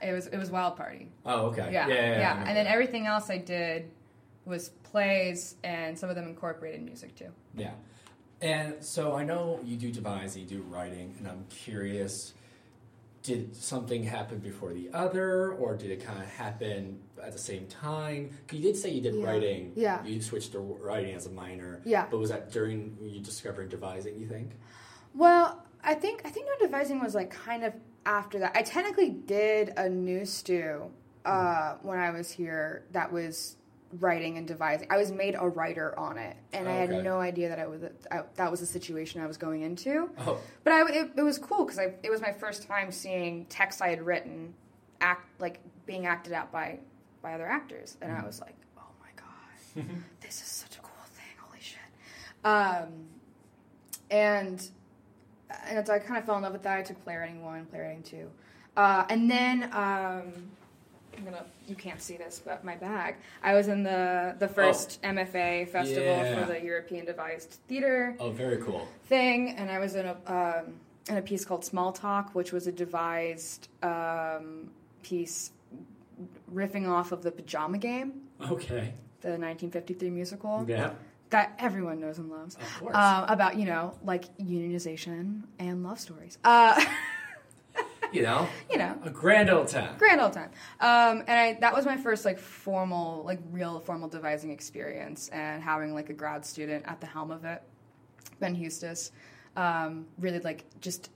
It 0.01 0.11
was 0.11 0.27
it 0.27 0.37
was 0.37 0.51
Wild 0.51 0.75
Party. 0.75 1.09
Oh, 1.25 1.47
okay. 1.47 1.69
Yeah. 1.71 1.87
Yeah. 1.87 1.93
yeah, 1.93 2.01
Yeah. 2.11 2.19
yeah, 2.19 2.43
And 2.47 2.57
then 2.57 2.67
everything 2.67 3.05
else 3.07 3.29
I 3.29 3.37
did 3.37 3.91
was 4.45 4.69
plays 4.83 5.55
and 5.63 5.97
some 5.97 6.09
of 6.09 6.15
them 6.15 6.25
incorporated 6.27 6.81
music 6.81 7.15
too. 7.15 7.29
Yeah. 7.55 7.71
And 8.41 8.83
so 8.83 9.15
I 9.15 9.23
know 9.23 9.59
you 9.63 9.77
do 9.77 9.91
devise, 9.91 10.37
you 10.37 10.45
do 10.45 10.61
writing, 10.61 11.15
and 11.17 11.27
I'm 11.27 11.45
curious 11.49 12.33
did 13.27 13.53
something 13.55 14.03
happen 14.03 14.39
before 14.39 14.71
the 14.73 14.89
other, 14.93 15.51
or 15.51 15.75
did 15.75 15.91
it 15.91 16.01
kind 16.03 16.17
of 16.23 16.29
happen 16.29 16.97
at 17.21 17.33
the 17.33 17.37
same 17.37 17.67
time? 17.67 18.29
You 18.51 18.61
did 18.61 18.77
say 18.77 18.89
you 18.91 19.01
did 19.01 19.15
Yeah. 19.15 19.25
writing. 19.25 19.73
Yeah. 19.75 20.03
You 20.05 20.21
switched 20.21 20.53
to 20.53 20.59
writing 20.59 21.13
as 21.13 21.25
a 21.25 21.29
minor. 21.31 21.81
Yeah. 21.83 22.07
But 22.09 22.19
was 22.19 22.29
that 22.29 22.51
during 22.51 22.97
you 23.01 23.19
discovering 23.19 23.67
devising, 23.67 24.17
you 24.17 24.27
think? 24.27 24.51
Well, 25.13 25.61
I 25.83 25.93
think 25.93 26.21
I 26.25 26.29
think 26.29 26.47
no 26.47 26.65
devising 26.65 27.01
was 27.01 27.13
like 27.15 27.29
kind 27.29 27.65
of 27.65 27.73
after 28.05 28.39
that. 28.39 28.53
I 28.55 28.61
technically 28.61 29.09
did 29.09 29.73
a 29.77 29.89
new 29.89 30.23
stew 30.25 30.89
uh, 31.25 31.75
when 31.81 31.99
I 31.99 32.11
was 32.11 32.31
here 32.31 32.85
that 32.93 33.11
was 33.11 33.57
writing 33.99 34.37
and 34.37 34.47
devising. 34.47 34.87
I 34.91 34.97
was 34.97 35.11
made 35.11 35.35
a 35.39 35.47
writer 35.47 35.97
on 35.97 36.17
it, 36.17 36.35
and 36.53 36.67
I 36.67 36.81
Okay. 36.83 36.95
had 36.95 37.03
no 37.03 37.19
idea 37.19 37.49
that 37.49 37.59
I 37.59 37.67
was 37.67 37.81
I, 38.11 38.21
that 38.35 38.51
was 38.51 38.59
the 38.59 38.65
situation 38.65 39.21
I 39.21 39.27
was 39.27 39.37
going 39.37 39.61
into. 39.61 40.09
Oh. 40.19 40.39
But 40.63 40.73
I, 40.73 40.81
it, 40.91 41.11
it 41.17 41.21
was 41.23 41.37
cool 41.39 41.65
because 41.65 41.79
it 41.79 42.09
was 42.11 42.21
my 42.21 42.33
first 42.33 42.67
time 42.67 42.91
seeing 42.91 43.45
text 43.45 43.81
I 43.81 43.89
had 43.89 44.01
written 44.05 44.53
act 44.99 45.27
like 45.39 45.59
being 45.85 46.05
acted 46.05 46.33
out 46.33 46.51
by 46.51 46.79
by 47.21 47.33
other 47.33 47.47
actors, 47.47 47.97
and 48.01 48.11
I 48.11 48.25
was 48.25 48.41
like, 48.41 48.55
oh 48.77 48.81
my 49.01 49.09
god, 49.15 49.87
this 50.21 50.35
is 50.41 50.47
such 50.47 50.75
a 50.77 50.81
cool 50.81 50.91
thing! 51.05 51.35
Holy 51.39 51.61
shit! 51.61 51.79
Um, 52.43 53.05
and 54.11 54.69
and 55.69 55.87
so 55.87 55.93
I 55.93 55.99
kind 55.99 56.17
of 56.19 56.25
fell 56.25 56.35
in 56.35 56.43
love 56.43 56.53
with 56.53 56.63
that. 56.63 56.77
I 56.77 56.81
took 56.83 57.01
playwriting 57.03 57.41
one, 57.43 57.65
playwriting 57.67 58.03
two. 58.03 58.29
Uh, 58.75 59.05
and 59.09 59.31
then 59.31 59.69
um, 59.73 60.51
I'm 61.17 61.23
gonna. 61.23 61.45
You 61.67 61.75
can't 61.75 62.01
see 62.01 62.15
this, 62.17 62.41
but 62.45 62.63
my 62.63 62.75
bag. 62.75 63.15
I 63.43 63.53
was 63.55 63.67
in 63.67 63.83
the 63.83 64.35
the 64.39 64.47
first 64.47 65.01
MFA 65.01 65.67
festival 65.69 66.03
Yeah. 66.17 66.45
for 66.45 66.53
the 66.53 66.61
European 66.63 67.05
Devised 67.05 67.57
Theater 67.67 68.15
Oh, 68.19 68.29
very 68.31 68.57
cool. 68.57 68.87
thing, 69.05 69.49
and 69.57 69.69
I 69.71 69.79
was 69.79 69.95
in 69.95 70.05
a 70.05 70.15
um, 70.27 70.73
in 71.09 71.17
a 71.17 71.21
piece 71.21 71.43
called 71.45 71.65
Small 71.65 71.91
Talk, 71.91 72.35
which 72.35 72.51
was 72.51 72.67
a 72.67 72.71
devised 72.71 73.67
um, 73.81 74.69
piece 75.03 75.51
riffing 76.53 76.87
off 76.87 77.11
of 77.11 77.23
the 77.23 77.31
Pajama 77.31 77.77
Game, 77.77 78.21
Okay. 78.41 78.93
the 79.21 79.29
1953 79.37 80.09
musical 80.09 80.65
Yeah. 80.67 80.91
that 81.29 81.55
everyone 81.59 81.99
knows 81.99 82.17
and 82.19 82.29
loves. 82.29 82.55
Of 82.55 82.79
course. 82.79 82.95
Um, 82.95 83.23
about 83.27 83.57
you 83.57 83.65
know 83.65 83.93
like 84.03 84.25
unionization 84.37 85.43
and 85.59 85.83
love 85.83 85.99
stories. 85.99 86.37
Uh, 86.43 86.79
you 88.11 88.21
know, 88.23 88.47
you 88.71 88.77
know, 88.77 88.97
a 89.03 89.09
grand 89.09 89.49
old 89.49 89.67
time. 89.67 89.97
grand 89.97 90.21
old 90.21 90.33
time. 90.33 90.49
Um, 90.79 91.23
and 91.27 91.31
I 91.31 91.57
that 91.61 91.73
was 91.73 91.85
my 91.85 91.97
first 91.97 92.25
like 92.25 92.39
formal, 92.39 93.23
like 93.25 93.39
real 93.51 93.79
formal 93.79 94.09
devising 94.09 94.51
experience, 94.51 95.29
and 95.29 95.61
having 95.61 95.93
like 95.93 96.09
a 96.09 96.13
grad 96.13 96.45
student 96.45 96.85
at 96.87 96.99
the 97.01 97.07
helm 97.07 97.31
of 97.31 97.45
it, 97.45 97.61
Ben 98.39 98.55
Hustis, 98.55 99.11
um, 99.55 100.05
really 100.19 100.39
like 100.39 100.65
just 100.81 101.09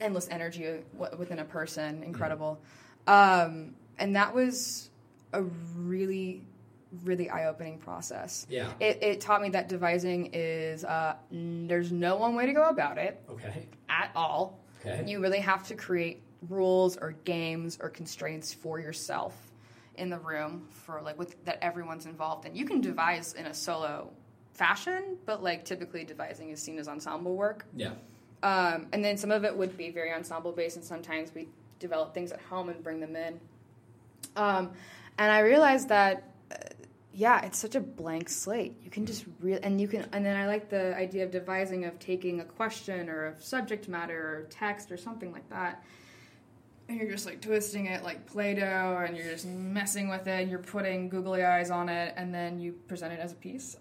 endless 0.00 0.28
energy 0.30 0.64
w- 0.98 1.16
within 1.18 1.38
a 1.38 1.44
person, 1.44 2.02
incredible. 2.02 2.60
Um, 3.06 3.74
and 3.98 4.14
that 4.16 4.34
was 4.34 4.90
a 5.32 5.42
really, 5.42 6.42
really 7.04 7.30
eye-opening 7.30 7.78
process. 7.78 8.46
Yeah. 8.50 8.70
It, 8.78 9.02
it 9.02 9.20
taught 9.22 9.40
me 9.40 9.48
that 9.50 9.68
devising 9.68 10.30
is 10.34 10.84
uh, 10.84 11.16
there's 11.30 11.92
no 11.92 12.16
one 12.16 12.34
way 12.34 12.46
to 12.46 12.52
go 12.52 12.68
about 12.68 12.98
it 12.98 13.22
Okay. 13.30 13.66
at 13.88 14.10
all. 14.14 14.58
Okay. 14.86 15.04
You 15.10 15.20
really 15.20 15.40
have 15.40 15.66
to 15.68 15.74
create 15.74 16.22
rules 16.48 16.96
or 16.96 17.12
games 17.24 17.78
or 17.80 17.88
constraints 17.88 18.52
for 18.52 18.78
yourself 18.78 19.34
in 19.96 20.10
the 20.10 20.18
room 20.18 20.68
for 20.70 21.00
like 21.02 21.18
with 21.18 21.42
that 21.44 21.58
everyone's 21.62 22.06
involved 22.06 22.46
in. 22.46 22.54
You 22.54 22.66
can 22.66 22.80
devise 22.80 23.32
in 23.32 23.46
a 23.46 23.54
solo 23.54 24.10
fashion, 24.52 25.16
but 25.24 25.42
like 25.42 25.64
typically 25.64 26.04
devising 26.04 26.50
is 26.50 26.62
seen 26.62 26.78
as 26.78 26.88
ensemble 26.88 27.34
work. 27.34 27.66
Yeah. 27.74 27.92
Um, 28.42 28.86
and 28.92 29.04
then 29.04 29.16
some 29.16 29.30
of 29.30 29.44
it 29.44 29.56
would 29.56 29.76
be 29.76 29.90
very 29.90 30.12
ensemble 30.12 30.52
based, 30.52 30.76
and 30.76 30.84
sometimes 30.84 31.34
we 31.34 31.48
develop 31.78 32.14
things 32.14 32.32
at 32.32 32.40
home 32.42 32.68
and 32.68 32.82
bring 32.82 33.00
them 33.00 33.16
in. 33.16 33.40
Um, 34.36 34.72
and 35.18 35.32
I 35.32 35.40
realized 35.40 35.88
that, 35.88 36.22
yeah, 37.16 37.46
it's 37.46 37.58
such 37.58 37.74
a 37.74 37.80
blank 37.80 38.28
slate. 38.28 38.76
You 38.84 38.90
can 38.90 39.06
just 39.06 39.24
real, 39.40 39.58
and 39.62 39.80
you 39.80 39.88
can, 39.88 40.06
and 40.12 40.24
then 40.24 40.36
I 40.36 40.46
like 40.46 40.68
the 40.68 40.94
idea 40.94 41.24
of 41.24 41.30
devising 41.30 41.86
of 41.86 41.98
taking 41.98 42.40
a 42.40 42.44
question 42.44 43.08
or 43.08 43.28
a 43.28 43.40
subject 43.40 43.88
matter 43.88 44.18
or 44.18 44.46
text 44.50 44.92
or 44.92 44.98
something 44.98 45.32
like 45.32 45.48
that, 45.48 45.82
and 46.90 46.98
you're 46.98 47.10
just 47.10 47.24
like 47.24 47.40
twisting 47.40 47.86
it 47.86 48.04
like 48.04 48.26
Play-Doh, 48.26 49.02
and 49.06 49.16
you're 49.16 49.30
just 49.30 49.46
messing 49.46 50.10
with 50.10 50.26
it. 50.26 50.42
And 50.42 50.50
you're 50.50 50.58
putting 50.58 51.08
googly 51.08 51.42
eyes 51.42 51.70
on 51.70 51.88
it, 51.88 52.12
and 52.18 52.34
then 52.34 52.58
you 52.58 52.72
present 52.86 53.14
it 53.14 53.18
as 53.18 53.32
a 53.32 53.36
piece. 53.36 53.78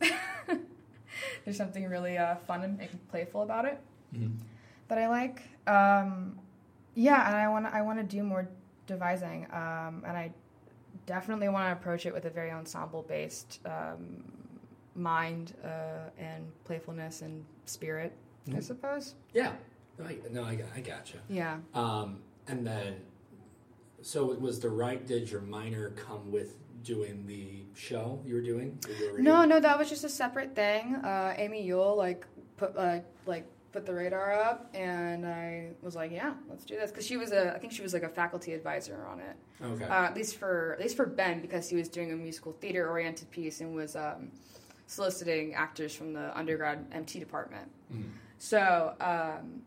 There's 1.44 1.58
something 1.58 1.90
really 1.90 2.18
uh, 2.18 2.36
fun 2.36 2.64
and 2.64 3.10
playful 3.10 3.42
about 3.42 3.66
it 3.66 3.82
that 4.88 4.98
I 4.98 5.10
like. 5.10 5.42
Um, 5.68 6.40
yeah, 6.94 7.28
and 7.28 7.36
I 7.36 7.50
want 7.50 7.66
I 7.66 7.82
want 7.82 8.00
to 8.00 8.06
do 8.06 8.24
more 8.24 8.48
devising, 8.88 9.48
um, 9.52 10.04
and 10.08 10.16
I 10.16 10.32
definitely 11.06 11.50
want 11.50 11.68
to 11.68 11.72
approach 11.80 12.06
it 12.06 12.14
with 12.14 12.26
a 12.26 12.30
very 12.30 12.52
ensemble 12.52 13.04
based 13.04 13.60
um, 13.66 14.24
mind 14.96 15.54
uh, 15.64 16.10
and 16.18 16.46
playfulness 16.64 17.22
and 17.22 17.44
spirit. 17.66 18.14
I 18.56 18.60
suppose. 18.60 19.16
Yeah. 19.34 19.54
No, 19.98 20.06
I, 20.06 20.18
no, 20.32 20.44
I, 20.44 20.60
I 20.76 20.80
gotcha. 20.82 21.18
Yeah. 21.30 21.58
Um, 21.74 22.20
and 22.48 22.66
then, 22.68 22.98
so 24.02 24.32
it 24.32 24.40
was 24.40 24.60
the 24.60 24.70
right? 24.70 25.06
Did 25.06 25.32
your 25.32 25.42
minor 25.42 25.92
come 25.92 26.32
with 26.32 26.58
doing 26.84 27.26
the 27.26 27.64
show 27.74 28.22
you 28.26 28.36
were 28.36 28.42
doing? 28.42 28.78
You 29.00 29.08
already- 29.08 29.24
No, 29.24 29.46
no, 29.46 29.60
that 29.60 29.80
was 29.80 29.90
just 29.90 30.04
a 30.04 30.10
separate 30.10 30.56
thing. 30.56 30.96
Uh, 30.96 31.34
Amy 31.38 31.64
Yule 31.64 31.96
like 31.96 32.26
put 32.58 32.76
uh, 32.78 33.00
like 33.26 33.48
put 33.76 33.86
the 33.86 33.94
radar 33.94 34.34
up, 34.34 34.70
and 34.74 35.26
I 35.26 35.72
was 35.82 35.96
like, 35.96 36.12
yeah, 36.12 36.34
let's 36.50 36.64
do 36.66 36.76
this 36.78 36.92
because 36.92 37.06
she 37.06 37.18
was 37.18 37.32
a 37.34 37.54
I 37.56 37.60
think 37.60 37.74
she 37.74 37.82
was 37.84 37.94
like 37.94 38.04
a 38.04 38.10
faculty 38.22 38.54
advisor 38.54 39.06
on 39.12 39.20
it. 39.20 39.36
Okay. 39.62 39.84
uh, 39.86 40.04
at 40.10 40.16
least 40.16 40.38
for 40.38 40.74
at 40.74 40.80
least 40.80 40.96
for 40.96 41.06
Ben 41.06 41.42
because 41.42 41.70
he 41.70 41.76
was 41.76 41.90
doing 41.90 42.12
a 42.12 42.16
musical 42.16 42.54
theater 42.54 42.90
oriented 42.90 43.30
piece 43.32 43.60
and 43.62 43.76
was 43.76 43.96
um, 43.96 44.32
soliciting 44.88 45.54
actors 45.56 45.94
from 45.94 46.14
the 46.14 46.26
undergrad 46.38 46.86
MT 46.94 47.20
department. 47.20 47.70
Mhm. 47.94 48.04
So 48.38 48.94
um, 49.02 49.62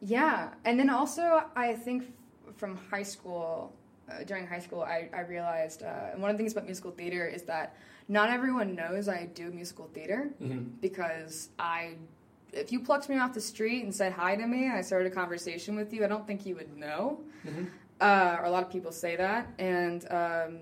yeah, 0.00 0.50
and 0.64 0.78
then 0.78 0.88
also 0.90 1.44
I 1.56 1.74
think 1.74 2.04
f- 2.04 2.54
from 2.56 2.76
high 2.90 3.02
school. 3.04 3.74
Uh, 4.10 4.24
during 4.24 4.44
high 4.48 4.58
school, 4.58 4.82
I, 4.82 5.08
I 5.14 5.20
realized 5.20 5.84
uh, 5.84 6.10
one 6.16 6.28
of 6.28 6.36
the 6.36 6.38
things 6.42 6.52
about 6.52 6.64
musical 6.64 6.90
theater 6.90 7.24
is 7.24 7.44
that 7.44 7.76
not 8.08 8.30
everyone 8.30 8.74
knows 8.74 9.08
I 9.08 9.26
do 9.32 9.50
musical 9.52 9.86
theater 9.94 10.30
Mhm. 10.42 10.72
because 10.80 11.50
I, 11.56 11.94
if 12.52 12.70
you 12.72 12.80
plucked 12.80 13.08
me 13.08 13.18
off 13.18 13.32
the 13.34 13.40
street 13.40 13.82
and 13.84 13.94
said 13.94 14.12
hi 14.12 14.36
to 14.36 14.46
me 14.46 14.64
and 14.64 14.72
I 14.74 14.82
started 14.82 15.10
a 15.10 15.14
conversation 15.14 15.74
with 15.76 15.92
you, 15.92 16.04
I 16.04 16.08
don't 16.08 16.26
think 16.26 16.44
you 16.46 16.54
would 16.56 16.76
know. 16.76 17.20
Mhm. 17.46 17.68
Uh, 18.00 18.36
or 18.40 18.44
a 18.46 18.50
lot 18.50 18.62
of 18.62 18.70
people 18.70 18.90
say 18.92 19.14
that, 19.16 19.46
and 19.58 20.04
um, 20.10 20.58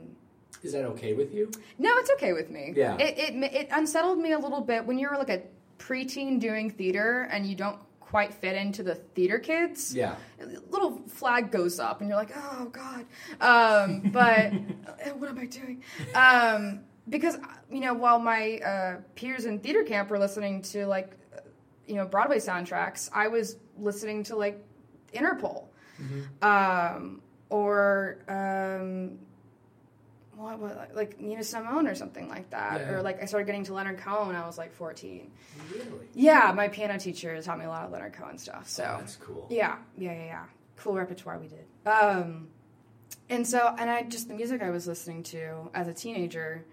Is 0.63 0.73
that 0.73 0.85
okay 0.85 1.15
with 1.15 1.33
you? 1.35 1.51
no, 1.79 1.91
it's 1.97 2.11
okay 2.13 2.33
with 2.33 2.51
me. 2.51 2.73
Yeah. 2.77 2.97
It, 2.99 3.19
it 3.19 3.53
it 3.55 3.69
unsettled 3.73 4.19
me 4.19 4.33
a 4.33 4.39
little 4.39 4.61
bit 4.61 4.85
when 4.85 4.99
you're 4.99 5.17
like 5.17 5.31
a 5.31 5.43
preteen 5.79 6.39
doing 6.39 6.71
theater 6.71 7.23
and 7.33 7.47
you 7.47 7.55
don't 7.57 7.79
quite 8.01 8.35
fit 8.35 8.57
into 8.57 8.83
the 8.83 8.95
theater 8.97 9.39
kids. 9.39 9.95
Yeah. 9.95 10.17
A 10.41 10.47
little 10.71 10.99
flag 11.09 11.51
goes 11.51 11.79
up 11.81 12.01
and 12.01 12.09
you're 12.11 12.19
like, 12.19 12.33
oh 12.37 12.67
god. 12.73 13.07
Um, 13.41 14.01
but 14.13 14.53
uh, 14.53 15.15
what 15.17 15.31
am 15.31 15.39
I 15.39 15.47
doing? 15.47 15.83
Um, 16.15 16.81
because 17.09 17.39
you 17.71 17.81
know, 17.81 17.95
while 17.95 18.19
my 18.19 18.59
uh, 18.59 18.97
peers 19.15 19.47
in 19.47 19.61
theater 19.61 19.83
camp 19.85 20.11
were 20.11 20.19
listening 20.19 20.61
to 20.63 20.87
like, 20.87 21.17
you 21.91 21.97
know, 21.97 22.07
Broadway 22.07 22.39
soundtracks, 22.39 23.11
I 23.13 23.29
was 23.29 23.57
listening 23.79 24.23
to 24.25 24.37
like 24.37 24.65
Interpol, 25.13 25.65
um, 26.41 27.21
or 27.51 28.19
um, 28.29 29.19
what, 30.37 30.59
what, 30.59 30.95
like 30.95 31.21
Nina 31.21 31.43
Simone 31.45 31.87
or 31.89 31.95
something 31.95 32.29
like 32.29 32.49
that, 32.51 32.81
Yeah. 32.81 32.91
or 32.93 33.03
like 33.03 33.21
I 33.23 33.27
started 33.27 33.47
getting 33.47 33.65
to 33.65 33.75
Leonard 33.75 33.99
Cohen 33.99 34.29
when 34.29 34.37
I 34.37 34.47
was 34.47 34.57
like 34.57 34.73
14. 34.73 35.31
Really? 35.73 35.85
Yeah, 36.15 36.53
my 36.55 36.69
piano 36.69 36.99
teacher 36.99 37.41
taught 37.43 37.59
me 37.59 37.65
a 37.65 37.69
lot 37.69 37.85
of 37.85 37.91
Leonard 37.93 38.13
Cohen 38.15 38.39
stuff. 38.39 38.69
So 38.69 38.85
Oh, 38.85 39.01
that's 39.01 39.17
cool. 39.17 39.47
yeah, 39.51 39.77
yeah, 39.99 40.13
yeah, 40.13 40.25
yeah. 40.25 40.45
Cool 40.77 40.95
repertoire 40.95 41.39
we 41.39 41.49
did. 41.49 41.65
Um, 41.87 42.49
and 43.29 43.47
so, 43.47 43.75
and 43.79 43.91
I 43.91 44.03
just 44.05 44.29
the 44.29 44.35
music 44.35 44.63
I 44.63 44.71
was 44.71 44.87
listening 44.87 45.23
to 45.25 45.69
as 45.75 45.89
a 45.89 45.93
teenager, 45.93 46.65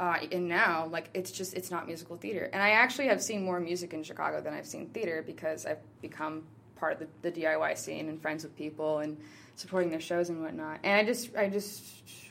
uh, 0.00 0.16
and 0.32 0.48
now 0.48 0.86
like 0.90 1.10
it's 1.12 1.30
just 1.30 1.52
it's 1.54 1.70
not 1.70 1.86
musical 1.86 2.16
theater. 2.16 2.48
And 2.54 2.62
I 2.62 2.70
actually 2.70 3.06
have 3.08 3.22
seen 3.22 3.44
more 3.44 3.60
music 3.60 3.92
in 3.92 4.02
Chicago 4.02 4.40
than 4.40 4.54
I've 4.54 4.66
seen 4.66 4.88
theater 4.88 5.22
because 5.24 5.66
I've 5.66 5.78
become 6.00 6.42
part 6.76 6.94
of 6.94 6.98
the, 7.22 7.30
the 7.30 7.40
DIY 7.42 7.76
scene 7.76 8.08
and 8.08 8.20
friends 8.20 8.42
with 8.42 8.56
people 8.56 9.00
and 9.00 9.18
supporting 9.56 9.90
their 9.90 10.00
shows 10.00 10.30
and 10.30 10.42
whatnot. 10.42 10.80
And 10.82 10.94
I 10.94 11.04
just, 11.04 11.36
I 11.36 11.50
just, 11.50 11.84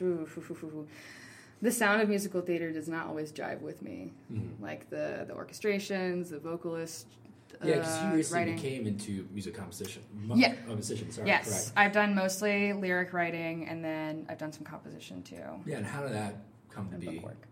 the 1.62 1.70
sound 1.70 2.02
of 2.02 2.08
musical 2.08 2.40
theater 2.40 2.72
does 2.72 2.88
not 2.88 3.06
always 3.06 3.30
jive 3.30 3.60
with 3.60 3.82
me. 3.82 4.12
Mhm. 4.32 4.60
Like 4.60 4.90
the 4.90 5.24
the 5.28 5.32
orchestrations, 5.34 6.30
the 6.30 6.40
vocalist. 6.40 7.06
Yeah, 7.62 7.74
because 7.76 7.98
uh, 7.98 8.08
you 8.10 8.16
recently 8.16 8.38
writing. 8.40 8.56
became 8.56 8.86
into 8.86 9.28
music 9.32 9.54
composition. 9.54 10.02
Mu- 10.14 10.36
Yeah. 10.36 10.54
Musician, 10.66 11.10
sorry. 11.12 11.28
Yes, 11.28 11.72
I've 11.76 11.92
done 11.92 12.14
mostly 12.14 12.72
lyric 12.72 13.12
writing, 13.12 13.68
and 13.68 13.84
then 13.84 14.24
I've 14.30 14.38
done 14.38 14.52
some 14.52 14.64
composition 14.64 15.22
too. 15.22 15.36
Yeah, 15.66 15.76
and 15.76 15.86
how 15.86 16.00
did 16.02 16.12
that 16.12 16.36
come 16.70 16.88
to 16.90 16.96
be? 16.96 17.06
book 17.18 17.24
work. 17.26 17.46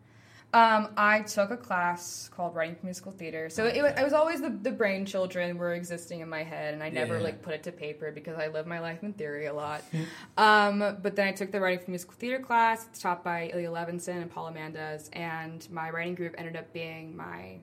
Um, 0.54 0.88
I 0.96 1.20
took 1.22 1.50
a 1.50 1.58
class 1.58 2.30
called 2.34 2.54
Writing 2.54 2.74
for 2.76 2.86
Musical 2.86 3.12
Theater. 3.12 3.50
So 3.50 3.66
it 3.66 3.82
was, 3.82 3.92
it 3.98 4.02
was 4.02 4.14
always 4.14 4.40
the, 4.40 4.48
the 4.48 4.70
brain 4.70 5.04
children 5.04 5.58
were 5.58 5.74
existing 5.74 6.20
in 6.20 6.28
my 6.30 6.42
head, 6.42 6.72
and 6.72 6.82
I 6.82 6.88
never 6.88 7.18
Yeah. 7.18 7.24
like 7.24 7.42
put 7.42 7.52
it 7.52 7.62
to 7.64 7.72
paper 7.72 8.10
because 8.12 8.38
I 8.38 8.46
live 8.48 8.66
my 8.66 8.80
life 8.80 9.02
in 9.02 9.12
theory 9.12 9.44
a 9.46 9.52
lot. 9.52 9.82
um, 10.38 10.78
but 11.02 11.14
then 11.16 11.28
I 11.28 11.32
took 11.32 11.52
the 11.52 11.60
Writing 11.60 11.84
for 11.84 11.90
Musical 11.90 12.14
Theater 12.14 12.38
class. 12.42 12.86
It's 12.86 12.98
taught 13.00 13.22
by 13.22 13.50
Ilya 13.52 13.68
Levinson 13.70 14.22
and 14.22 14.30
Paula 14.30 14.50
Mendez, 14.52 15.10
and 15.12 15.68
my 15.70 15.90
writing 15.90 16.14
group 16.14 16.34
ended 16.38 16.56
up 16.56 16.72
being 16.72 17.14
my 17.14 17.58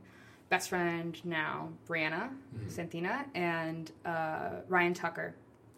best 0.49 0.70
friend 0.70 1.20
now, 1.26 1.70
Brianna 1.89 2.30
Santina, 2.68 3.26
and 3.34 3.91
uh, 4.05 4.49
Ryan 4.68 4.93
Tucker. 4.93 5.34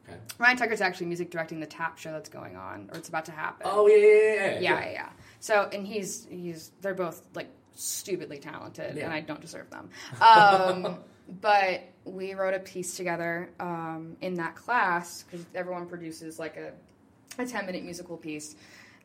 Okay. 0.09 0.17
Ryan 0.39 0.57
Tucker's 0.57 0.82
actually 0.82 1.07
music 1.07 1.32
directing 1.32 1.61
the 1.61 1.65
tap 1.65 1.97
show 1.97 2.11
that's 2.11 2.29
going 2.29 2.57
on, 2.57 2.89
or 2.91 2.97
it's 2.97 3.07
about 3.09 3.23
to 3.25 3.32
happen. 3.32 3.65
Oh, 3.69 3.88
yeah, 3.88 3.95
yeah. 3.95 4.05
Yeah, 4.05 4.59
yeah, 4.59 4.59
yeah, 4.59 4.91
yeah. 4.91 5.09
So, 5.39 5.69
and 5.71 5.85
he's 5.85 6.25
he's 6.29 6.71
they're 6.81 6.93
both 6.93 7.21
like 7.35 7.49
stupidly 7.75 8.39
talented, 8.39 8.95
Yeah. 8.95 9.05
and 9.05 9.13
I 9.13 9.21
don't 9.21 9.41
deserve 9.41 9.69
them. 9.69 9.89
Um, 10.21 10.97
but 11.41 11.81
we 12.05 12.33
wrote 12.33 12.53
a 12.53 12.59
piece 12.59 12.95
together 12.95 13.49
um, 13.59 14.17
in 14.21 14.35
that 14.35 14.55
class 14.55 15.23
because 15.23 15.45
everyone 15.53 15.88
produces 15.88 16.39
like 16.39 16.57
a 16.57 16.71
a 17.41 17.45
ten 17.45 17.65
minute 17.65 17.83
musical 17.83 18.17
piece, 18.17 18.55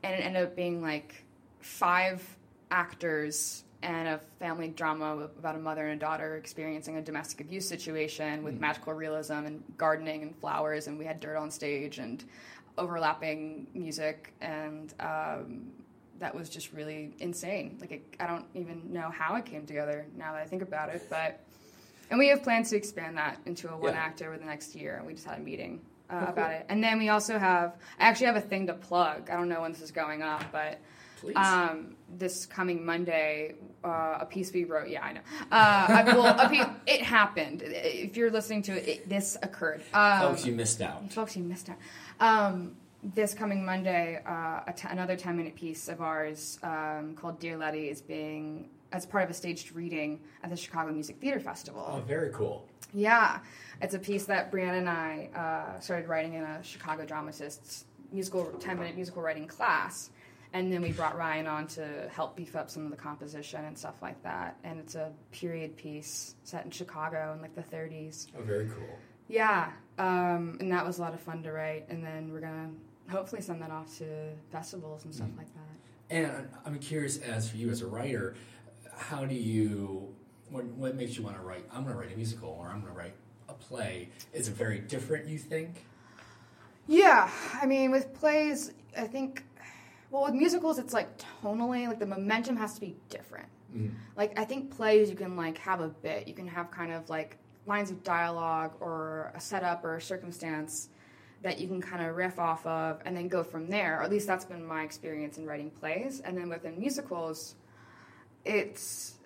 and 0.03 0.15
it 0.15 0.25
ended 0.25 0.43
up 0.45 0.57
being 0.57 0.81
like 0.83 1.25
five 1.61 2.23
actors 2.71 3.65
and 3.83 4.07
a 4.09 4.21
family 4.39 4.69
drama 4.69 5.29
about 5.39 5.57
a 5.57 5.59
mother 5.59 5.87
and 5.89 6.01
a 6.01 6.05
daughter 6.05 6.37
experiencing 6.37 6.97
a 6.97 7.03
domestic 7.03 7.41
abuse 7.41 7.69
situation 7.69 8.45
with 8.45 8.59
magical 8.61 8.93
realism 8.95 9.33
and 9.45 9.63
gardening 9.77 10.23
and 10.23 10.37
flowers, 10.37 10.87
and 10.87 10.99
we 10.99 11.05
had 11.05 11.19
dirt 11.21 11.37
on 11.37 11.51
stage 11.51 11.99
and 11.99 12.25
overlapping 12.79 13.67
music, 13.75 14.33
and 14.41 14.95
um, 15.01 15.63
that 16.23 16.35
was 16.35 16.49
just 16.49 16.73
really 16.73 17.15
insane. 17.19 17.77
Like 17.81 17.91
it, 17.93 18.03
I 18.21 18.27
don't 18.27 18.47
even 18.55 18.93
know 18.93 19.11
how 19.11 19.35
it 19.37 19.45
came 19.45 19.67
together 19.67 20.07
now 20.17 20.33
that 20.33 20.41
I 20.43 20.47
think 20.47 20.63
about 20.63 20.89
it, 20.89 21.03
but 21.11 21.41
and 22.11 22.19
we 22.19 22.29
have 22.29 22.43
plans 22.43 22.71
to 22.71 22.77
expand 22.77 23.17
that 23.19 23.39
into 23.45 23.69
a 23.73 23.77
one 23.77 23.93
Yeah. 23.95 24.01
act 24.01 24.23
over 24.23 24.39
the 24.39 24.45
next 24.45 24.75
year. 24.75 24.97
And 24.97 25.07
we 25.07 25.15
just 25.15 25.27
had 25.27 25.39
a 25.39 25.43
meeting 25.43 25.81
uh, 26.11 26.27
about 26.29 26.53
it, 26.53 26.67
and 26.69 26.83
then 26.83 26.99
we 26.99 27.09
also 27.09 27.39
have 27.39 27.77
I 27.99 28.05
actually 28.05 28.27
have 28.27 28.37
a 28.37 28.41
thing 28.41 28.69
to 28.69 28.75
plug. 28.75 29.31
I 29.31 29.37
don't 29.37 29.49
know 29.49 29.61
when 29.63 29.73
this 29.73 29.83
is 29.83 29.91
going 29.93 30.23
up, 30.23 30.45
but. 30.53 30.81
Um, 31.37 31.95
this 32.19 32.47
coming 32.47 32.85
Monday, 32.85 33.55
uh, 33.85 34.19
a 34.23 34.27
piece 34.29 34.53
we 34.53 34.65
wrote. 34.65 34.89
Yeah, 34.89 35.05
I 35.05 35.13
know. 35.13 35.21
Uh, 35.53 35.87
I, 35.89 36.03
well, 36.05 36.37
a 36.37 36.49
piece, 36.49 36.65
it 36.85 37.01
happened. 37.01 37.63
If 37.65 38.17
you're 38.17 38.33
listening 38.33 38.63
to 38.63 38.73
it, 38.73 38.89
it 38.89 39.09
this 39.09 39.37
occurred. 39.41 39.83
Um, 39.95 40.21
Folks, 40.21 40.45
you 40.45 40.53
missed 40.53 40.81
out. 40.83 41.13
Folks, 41.13 41.37
you 41.37 41.45
missed 41.45 41.69
out. 41.71 41.77
Um, 42.19 42.75
this 43.03 43.35
coming 43.35 43.65
Monday, 43.65 44.21
uh, 44.25 44.61
a 44.67 44.73
t- 44.77 44.89
another 44.89 45.17
10 45.17 45.37
minute 45.37 45.57
piece 45.57 45.89
of 45.89 46.01
ours 46.01 46.59
um, 46.63 47.15
called 47.17 47.41
Dear 47.41 47.57
Letty 47.57 47.89
is 47.89 48.01
being, 48.01 48.69
as 48.93 49.07
part 49.07 49.25
of 49.25 49.31
a 49.31 49.35
staged 49.35 49.73
reading 49.73 50.21
at 50.43 50.51
the 50.51 50.57
Chicago 50.57 50.93
Music 50.93 51.17
Theater 51.21 51.41
Festival. 51.41 51.85
Oh, 51.87 52.01
very 52.01 52.31
cool. 52.33 52.67
Yeah, 52.95 53.41
it's 53.81 53.95
a 53.95 53.99
piece 53.99 54.27
that 54.27 54.53
Brianna 54.53 54.79
and 54.79 54.89
I 54.89 55.31
uh, 55.35 55.81
started 55.81 56.09
writing 56.09 56.35
in 56.35 56.45
a 56.45 56.63
Chicago 56.63 57.05
dramatist's 57.05 57.87
musical 58.13 58.45
10 58.61 58.79
minute 58.79 58.95
musical 58.95 59.23
writing 59.23 59.47
class. 59.47 60.11
And 60.55 60.71
then 60.71 60.83
we 60.83 60.93
brought 60.93 61.17
Ryan 61.17 61.47
on 61.47 61.67
to 61.69 62.11
help 62.15 62.37
beef 62.37 62.55
up 62.55 62.69
some 62.69 62.85
of 62.85 62.91
the 62.91 62.97
composition 62.97 63.65
and 63.65 63.77
stuff 63.77 64.03
like 64.03 64.23
that. 64.23 64.59
And 64.65 64.79
it's 64.79 64.95
a 64.95 65.11
period 65.31 65.79
piece 65.79 66.35
set 66.45 66.67
in 66.67 66.71
Chicago 66.71 67.33
in 67.35 67.41
like 67.41 67.55
the 67.55 67.63
30s. 67.63 68.27
Oh, 68.39 68.43
very 68.43 68.67
cool. 68.67 68.99
Yeah, 69.29 69.73
um, 69.99 70.59
and 70.61 70.71
that 70.71 70.85
was 70.85 70.99
a 70.99 71.01
lot 71.01 71.15
of 71.15 71.21
fun 71.21 71.43
to 71.45 71.53
write. 71.53 71.87
And 71.89 72.05
then 72.05 72.31
we're 72.31 72.41
gonna 72.41 72.69
hopefully 73.11 73.43
send 73.43 73.61
that 73.63 73.71
off 73.71 73.99
to 73.99 74.05
festivals 74.51 75.05
and 75.05 75.15
stuff 75.15 75.29
like 75.37 75.49
that. 75.55 75.61
And 76.11 76.49
I'm 76.67 76.79
curious, 76.79 77.19
as 77.19 77.49
for 77.49 77.57
you 77.57 77.71
as 77.71 77.81
a 77.81 77.87
writer, 77.87 78.35
how 78.95 79.25
do 79.25 79.35
you, 79.35 80.15
what, 80.51 80.65
what 80.65 80.95
makes 80.95 81.17
you 81.17 81.23
want 81.23 81.37
to 81.37 81.43
write? 81.43 81.65
I'm 81.73 81.85
going 81.85 81.95
to 81.95 82.01
write 82.01 82.13
a 82.13 82.17
musical 82.17 82.51
or 82.51 82.69
I'm 82.69 82.81
going 82.81 82.93
to 82.93 82.99
write 82.99 83.15
a 83.49 83.55
play. 83.55 84.11
Is 84.33 84.49
it 84.49 84.55
very 84.55 84.79
different, 84.79 85.27
you 85.27 85.39
think? 85.39 85.87
Yeah, 86.87 87.31
I 87.61 87.67
mean, 87.67 87.91
with 87.91 88.13
plays, 88.13 88.73
I 88.97 89.07
think, 89.07 89.45
well, 90.11 90.25
with 90.25 90.35
musicals, 90.35 90.79
it's 90.79 90.93
like 90.93 91.09
tonally, 91.43 91.89
like 91.89 91.99
the 91.99 92.07
momentum 92.07 92.57
has 92.57 92.75
to 92.75 92.81
be 92.81 92.97
different. 93.09 93.49
Mm. 93.75 93.93
Like, 94.17 94.39
I 94.39 94.45
think 94.45 94.71
plays, 94.77 95.09
you 95.09 95.17
can 95.17 95.37
like 95.37 95.57
have 95.59 95.81
a 95.81 95.89
bit, 95.89 96.29
you 96.29 96.35
can 96.35 96.47
have 96.47 96.71
kind 96.71 96.93
of 96.93 97.09
like 97.09 97.39
lines 97.67 97.91
of 97.91 98.03
dialogue 98.03 98.73
or 98.81 99.33
a 99.35 99.41
setup 99.41 99.85
or 99.85 99.97
a 99.97 100.03
circumstance 100.03 100.89
that 101.43 101.59
you 101.59 101.69
can 101.69 101.81
kind 101.81 102.05
of 102.07 102.17
riff 102.17 102.39
off 102.39 102.65
of 102.67 103.01
and 103.05 103.17
then 103.17 103.29
go 103.29 103.43
from 103.43 103.69
there. 103.69 103.99
Or 103.99 104.03
at 104.03 104.11
least 104.11 104.27
that's 104.27 104.45
been 104.45 104.65
my 104.65 104.83
experience 104.83 105.39
in 105.39 105.47
writing 105.47 105.71
plays. 105.71 106.21
And 106.21 106.37
then 106.37 106.49
within 106.49 106.79
musicals, 106.79 107.57
it's 108.45 109.19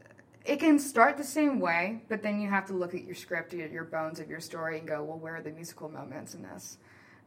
it 0.44 0.60
can 0.60 0.78
start 0.78 1.16
the 1.16 1.24
same 1.24 1.58
way, 1.58 2.02
but 2.08 2.22
then 2.22 2.40
you 2.40 2.48
have 2.48 2.66
to 2.66 2.72
look 2.72 2.94
at 2.94 3.02
your 3.04 3.16
script, 3.16 3.52
your, 3.52 3.66
your 3.66 3.84
bones 3.84 4.20
of 4.20 4.30
your 4.30 4.38
story, 4.38 4.78
and 4.78 4.86
go, 4.86 5.02
well, 5.02 5.18
where 5.18 5.36
are 5.36 5.42
the 5.42 5.50
musical 5.50 5.88
moments 5.88 6.34
in 6.34 6.42
this? 6.42 6.78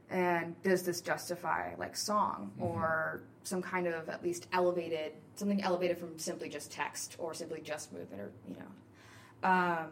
And 0.10 0.56
does 0.64 0.84
this 0.84 1.02
justify 1.02 1.76
like 1.78 1.96
song 1.96 2.52
or 2.60 3.22
some 3.44 3.62
kind 3.62 3.88
of 3.88 4.10
at 4.10 4.24
least 4.24 4.48
elevated 4.54 5.12
something 5.36 5.62
elevated 5.62 5.98
from 5.98 6.18
simply 6.18 6.50
just 6.50 6.72
text 6.72 7.16
or 7.20 7.34
simply 7.34 7.62
just 7.62 7.94
movement 7.94 8.22
or 8.22 8.32
you 8.48 8.56
know? 8.56 9.48
Um, 9.48 9.88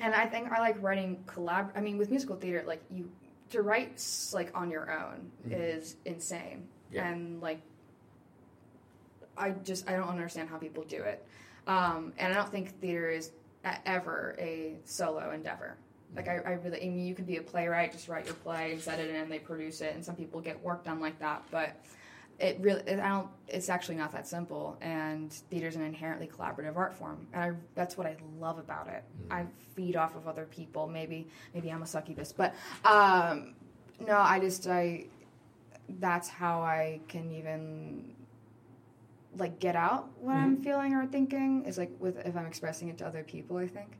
and 0.00 0.14
I 0.14 0.26
think 0.26 0.50
I 0.52 0.58
like 0.60 0.76
writing 0.82 1.22
collab. 1.26 1.70
I 1.76 1.80
mean, 1.80 1.98
with 1.98 2.10
musical 2.10 2.36
theater, 2.36 2.62
like 2.66 2.82
you 2.90 3.10
to 3.50 3.62
write 3.62 4.04
like 4.32 4.50
on 4.54 4.70
your 4.70 4.90
own 4.90 5.30
is 5.50 5.96
insane, 6.04 6.66
Yeah. 6.90 7.08
and 7.08 7.40
like 7.40 7.60
I 9.36 9.50
just 9.50 9.88
I 9.88 9.92
don't 9.96 10.08
understand 10.08 10.48
how 10.48 10.56
people 10.58 10.82
do 10.84 11.02
it, 11.02 11.24
um, 11.66 12.12
and 12.18 12.32
I 12.32 12.36
don't 12.36 12.50
think 12.50 12.78
theater 12.80 13.08
is 13.10 13.30
ever 13.84 14.34
a 14.38 14.76
solo 14.84 15.30
endeavor. 15.32 15.76
Like 16.14 16.28
I, 16.28 16.36
I 16.38 16.50
really, 16.52 16.78
I 16.82 16.88
mean, 16.88 17.04
you 17.04 17.14
could 17.14 17.26
be 17.26 17.36
a 17.36 17.42
playwright, 17.42 17.92
just 17.92 18.08
write 18.08 18.24
your 18.26 18.34
play 18.34 18.72
and 18.72 18.80
set 18.80 18.98
it 19.00 19.10
in, 19.10 19.16
and 19.16 19.30
they 19.30 19.38
produce 19.40 19.80
it, 19.80 19.94
and 19.94 20.04
some 20.04 20.14
people 20.16 20.40
get 20.40 20.62
work 20.62 20.84
done 20.84 21.00
like 21.00 21.18
that, 21.18 21.42
but 21.50 21.76
it 22.38 22.58
really, 22.60 22.82
it, 22.86 23.00
I 23.00 23.08
don't, 23.08 23.28
it's 23.48 23.68
actually 23.68 23.96
not 23.96 24.12
that 24.12 24.26
simple. 24.26 24.76
And 24.80 25.32
theater 25.32 25.68
is 25.68 25.76
an 25.76 25.82
inherently 25.82 26.26
collaborative 26.26 26.76
art 26.76 26.94
form, 26.94 27.26
and 27.32 27.42
I, 27.42 27.52
that's 27.74 27.96
what 27.96 28.06
I 28.06 28.16
love 28.38 28.58
about 28.58 28.88
it. 28.88 29.04
I 29.30 29.46
feed 29.74 29.96
off 29.96 30.16
of 30.16 30.28
other 30.28 30.44
people. 30.44 30.86
Maybe, 30.86 31.28
maybe 31.54 31.70
I'm 31.70 31.82
a 31.82 31.86
succubus, 31.86 32.32
but 32.32 32.54
um, 32.84 33.54
no, 34.06 34.18
I 34.18 34.40
just, 34.40 34.66
I, 34.66 35.06
that's 36.00 36.28
how 36.28 36.62
I 36.62 37.00
can 37.08 37.32
even 37.32 38.16
like 39.38 39.58
get 39.60 39.76
out 39.76 40.08
what 40.20 40.34
I'm 40.34 40.56
feeling 40.62 40.94
or 40.94 41.06
thinking 41.06 41.64
is 41.66 41.76
like 41.76 41.90
with 41.98 42.18
if 42.26 42.36
I'm 42.36 42.46
expressing 42.46 42.88
it 42.88 42.98
to 42.98 43.06
other 43.06 43.22
people. 43.22 43.58
I 43.58 43.68
think. 43.68 43.98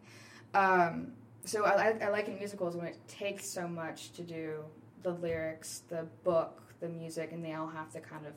Um, 0.55 1.12
so 1.45 1.64
I, 1.64 1.91
I, 1.91 1.99
I 2.07 2.09
like 2.09 2.28
in 2.28 2.37
musicals 2.39 2.76
when 2.76 2.87
it 2.87 2.99
takes 3.07 3.49
so 3.49 3.68
much 3.68 4.12
to 4.12 4.22
do 4.22 4.64
the 5.03 5.12
lyrics, 5.12 5.82
the 5.89 6.07
book, 6.24 6.62
the 6.81 6.89
music, 6.89 7.33
and 7.33 7.45
they 7.45 7.55
all 7.55 7.68
have 7.68 7.91
to 7.93 8.01
kind 8.01 8.27
of 8.27 8.33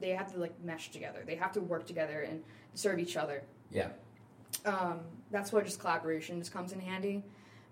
they 0.00 0.10
have 0.10 0.32
to 0.32 0.38
like 0.38 0.52
mesh 0.64 0.90
together. 0.90 1.22
They 1.26 1.36
have 1.36 1.52
to 1.52 1.60
work 1.60 1.86
together 1.86 2.22
and 2.22 2.42
serve 2.74 2.98
each 2.98 3.16
other. 3.16 3.42
Yeah. 3.70 3.88
Um, 4.64 5.00
that's 5.30 5.52
where 5.52 5.62
just 5.62 5.78
collaboration 5.78 6.38
just 6.38 6.52
comes 6.52 6.72
in 6.72 6.80
handy. 6.80 7.22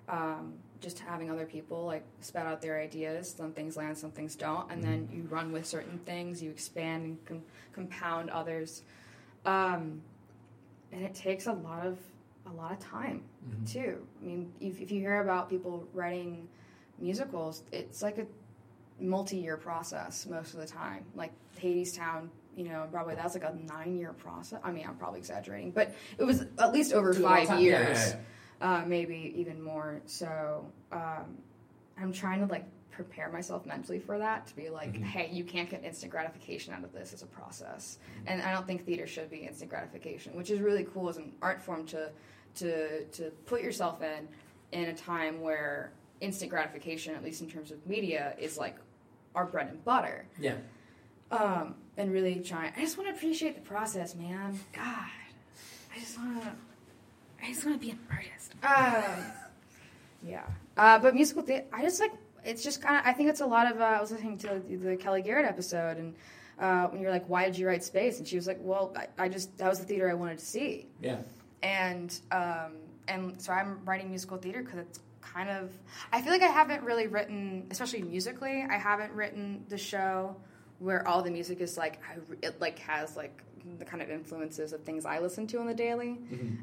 Um, 0.08 0.54
just 0.80 1.00
having 1.00 1.30
other 1.30 1.44
people 1.44 1.84
like 1.86 2.04
spout 2.20 2.46
out 2.46 2.62
their 2.62 2.80
ideas. 2.80 3.34
Some 3.36 3.52
things 3.52 3.76
land, 3.76 3.98
some 3.98 4.10
things 4.10 4.36
don't, 4.36 4.70
and 4.70 4.82
then 4.82 5.08
you 5.12 5.22
run 5.24 5.52
with 5.52 5.66
certain 5.66 5.98
things. 5.98 6.42
You 6.42 6.50
expand 6.50 7.04
and 7.04 7.24
com- 7.26 7.42
compound 7.72 8.30
others, 8.30 8.82
um, 9.44 10.00
and 10.92 11.02
it 11.02 11.14
takes 11.14 11.46
a 11.46 11.52
lot 11.52 11.84
of 11.84 11.98
a 12.46 12.52
lot 12.52 12.72
of 12.72 12.78
time 12.78 13.22
too. 13.66 14.06
I 14.22 14.24
mean, 14.24 14.52
if, 14.60 14.80
if 14.80 14.90
you 14.90 15.00
hear 15.00 15.20
about 15.20 15.50
people 15.50 15.86
writing 15.92 16.48
musicals, 16.98 17.64
it's 17.72 18.02
like 18.02 18.18
a 18.18 18.26
multi-year 19.00 19.56
process 19.56 20.26
most 20.26 20.54
of 20.54 20.60
the 20.60 20.66
time. 20.66 21.04
Like 21.14 21.32
Hadestown, 21.60 22.28
you 22.56 22.64
know, 22.64 22.86
Broadway, 22.90 23.14
that's 23.14 23.34
like 23.34 23.44
a 23.44 23.54
nine-year 23.66 24.12
process. 24.14 24.60
I 24.64 24.72
mean, 24.72 24.86
I'm 24.88 24.96
probably 24.96 25.18
exaggerating, 25.20 25.70
but 25.70 25.94
it 26.18 26.24
was 26.24 26.44
at 26.58 26.72
least 26.72 26.92
over 26.92 27.12
Took 27.12 27.20
a 27.20 27.24
long 27.24 27.36
five 27.36 27.48
time. 27.48 27.58
Yeah, 27.60 27.64
years, 27.64 27.98
yeah, 27.98 28.16
yeah. 28.60 28.78
Uh, 28.78 28.84
maybe 28.86 29.32
even 29.36 29.62
more. 29.62 30.00
So 30.06 30.66
um, 30.90 31.36
I'm 32.00 32.12
trying 32.12 32.40
to 32.40 32.46
like 32.46 32.64
prepare 32.90 33.30
myself 33.30 33.64
mentally 33.64 34.00
for 34.00 34.18
that 34.18 34.48
to 34.48 34.56
be 34.56 34.70
like, 34.70 34.94
Mm-hmm. 34.94 35.04
hey, 35.04 35.30
you 35.32 35.44
can't 35.44 35.70
get 35.70 35.84
instant 35.84 36.10
gratification 36.10 36.74
out 36.74 36.82
of 36.82 36.92
this 36.92 37.12
as 37.12 37.22
a 37.22 37.26
process, 37.26 37.98
and 38.26 38.42
I 38.42 38.52
don't 38.52 38.66
think 38.66 38.84
theater 38.84 39.06
should 39.06 39.30
be 39.30 39.38
instant 39.38 39.70
gratification, 39.70 40.34
which 40.34 40.50
is 40.50 40.60
really 40.60 40.84
cool 40.92 41.08
as 41.08 41.16
an 41.16 41.32
art 41.40 41.62
form 41.62 41.86
to 41.86 42.10
to 42.56 43.04
to 43.04 43.30
put 43.46 43.62
yourself 43.62 44.02
in 44.02 44.26
in 44.72 44.88
a 44.88 44.94
time 44.94 45.40
where 45.40 45.92
instant 46.20 46.50
gratification, 46.50 47.14
at 47.14 47.22
least 47.22 47.40
in 47.40 47.48
terms 47.48 47.70
of 47.70 47.86
media, 47.86 48.34
is 48.40 48.58
like 48.58 48.76
our 49.38 49.46
bread 49.46 49.68
and 49.68 49.84
butter. 49.84 50.26
Yeah. 50.38 50.56
Um, 51.30 51.74
and 51.96 52.12
really 52.12 52.36
trying. 52.40 52.72
I 52.76 52.80
just 52.80 52.98
want 52.98 53.08
to 53.10 53.14
appreciate 53.14 53.54
the 53.54 53.60
process, 53.60 54.14
man. 54.14 54.58
God, 54.74 54.84
I 55.94 55.98
just 56.00 56.18
want 56.18 56.42
to. 56.42 56.52
I 57.42 57.46
just 57.48 57.64
want 57.64 57.80
to 57.80 57.86
be 57.86 57.92
an 57.92 57.98
artist. 58.10 58.54
Um, 58.64 59.24
yeah. 60.26 60.42
Uh, 60.76 60.98
but 60.98 61.14
musical 61.14 61.42
theater, 61.42 61.66
I 61.72 61.82
just 61.82 62.00
like. 62.00 62.12
It's 62.44 62.62
just 62.62 62.80
kind 62.82 62.96
of. 62.96 63.02
I 63.06 63.12
think 63.12 63.28
it's 63.30 63.40
a 63.40 63.46
lot 63.46 63.70
of. 63.70 63.80
Uh, 63.80 63.84
I 63.84 64.00
was 64.00 64.10
listening 64.10 64.38
to 64.38 64.60
the, 64.68 64.76
the 64.76 64.96
Kelly 64.96 65.22
Garrett 65.22 65.44
episode, 65.46 65.98
and 65.98 66.14
uh, 66.58 66.86
when 66.86 67.00
you're 67.00 67.10
like, 67.10 67.28
"Why 67.28 67.44
did 67.44 67.58
you 67.58 67.66
write 67.66 67.84
Space?" 67.84 68.18
and 68.18 68.26
she 68.26 68.36
was 68.36 68.46
like, 68.46 68.58
"Well, 68.60 68.96
I, 68.96 69.24
I 69.24 69.28
just 69.28 69.56
that 69.58 69.68
was 69.68 69.78
the 69.78 69.84
theater 69.86 70.10
I 70.10 70.14
wanted 70.14 70.38
to 70.38 70.44
see." 70.46 70.86
Yeah. 71.00 71.18
and 71.62 72.18
um, 72.32 72.72
and 73.06 73.40
so 73.40 73.52
I'm 73.52 73.84
writing 73.84 74.08
musical 74.08 74.36
theater 74.38 74.62
because 74.62 74.78
it's 74.78 75.00
kind 75.34 75.50
of 75.50 75.70
I 76.12 76.22
feel 76.22 76.32
like 76.32 76.42
I 76.42 76.46
haven't 76.46 76.82
really 76.82 77.06
written, 77.06 77.66
especially 77.70 78.02
musically, 78.02 78.64
I 78.68 78.76
haven't 78.78 79.12
written 79.12 79.64
the 79.68 79.78
show 79.78 80.36
where 80.78 81.06
all 81.06 81.22
the 81.22 81.30
music 81.30 81.60
is 81.60 81.76
like 81.76 82.00
I, 82.08 82.16
it 82.46 82.60
like 82.60 82.78
has 82.80 83.16
like 83.16 83.42
the 83.78 83.84
kind 83.84 84.02
of 84.02 84.08
influences 84.10 84.72
of 84.72 84.82
things 84.84 85.04
I 85.04 85.18
listen 85.18 85.46
to 85.48 85.58
on 85.58 85.66
the 85.66 85.74
daily 85.74 86.18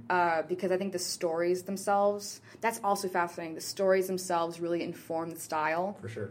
uh, 0.09 0.41
because 0.43 0.72
I 0.72 0.78
think 0.78 0.93
the 0.93 0.99
stories 0.99 1.63
themselves 1.63 2.41
that's 2.61 2.80
also 2.84 3.07
fascinating. 3.09 3.55
The 3.55 3.61
stories 3.61 4.07
themselves 4.07 4.59
really 4.59 4.82
inform 4.82 5.30
the 5.32 5.39
style 5.39 5.97
For 6.01 6.07
sure. 6.09 6.30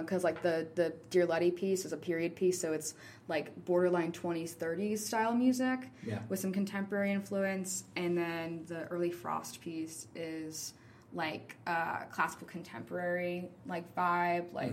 because 0.00 0.22
like 0.24 0.42
the 0.42 0.68
the 0.74 0.92
Dear 1.10 1.26
Letty 1.26 1.50
piece 1.50 1.84
is 1.84 1.92
a 1.92 1.96
period 1.96 2.36
piece, 2.36 2.60
so 2.60 2.72
it's 2.72 2.94
like 3.28 3.64
borderline 3.64 4.12
20s 4.12 4.54
30s 4.54 4.98
style 4.98 5.34
music 5.34 5.80
Yeah. 6.06 6.18
with 6.28 6.38
some 6.40 6.52
contemporary 6.52 7.12
influence, 7.12 7.84
and 7.96 8.16
then 8.18 8.64
the 8.66 8.84
early 8.88 9.10
Frost 9.10 9.60
piece 9.60 10.06
is 10.14 10.74
like 11.14 11.56
uh, 11.66 12.04
classical 12.10 12.46
contemporary 12.46 13.48
like 13.66 13.94
vibe, 13.94 14.52
like 14.52 14.72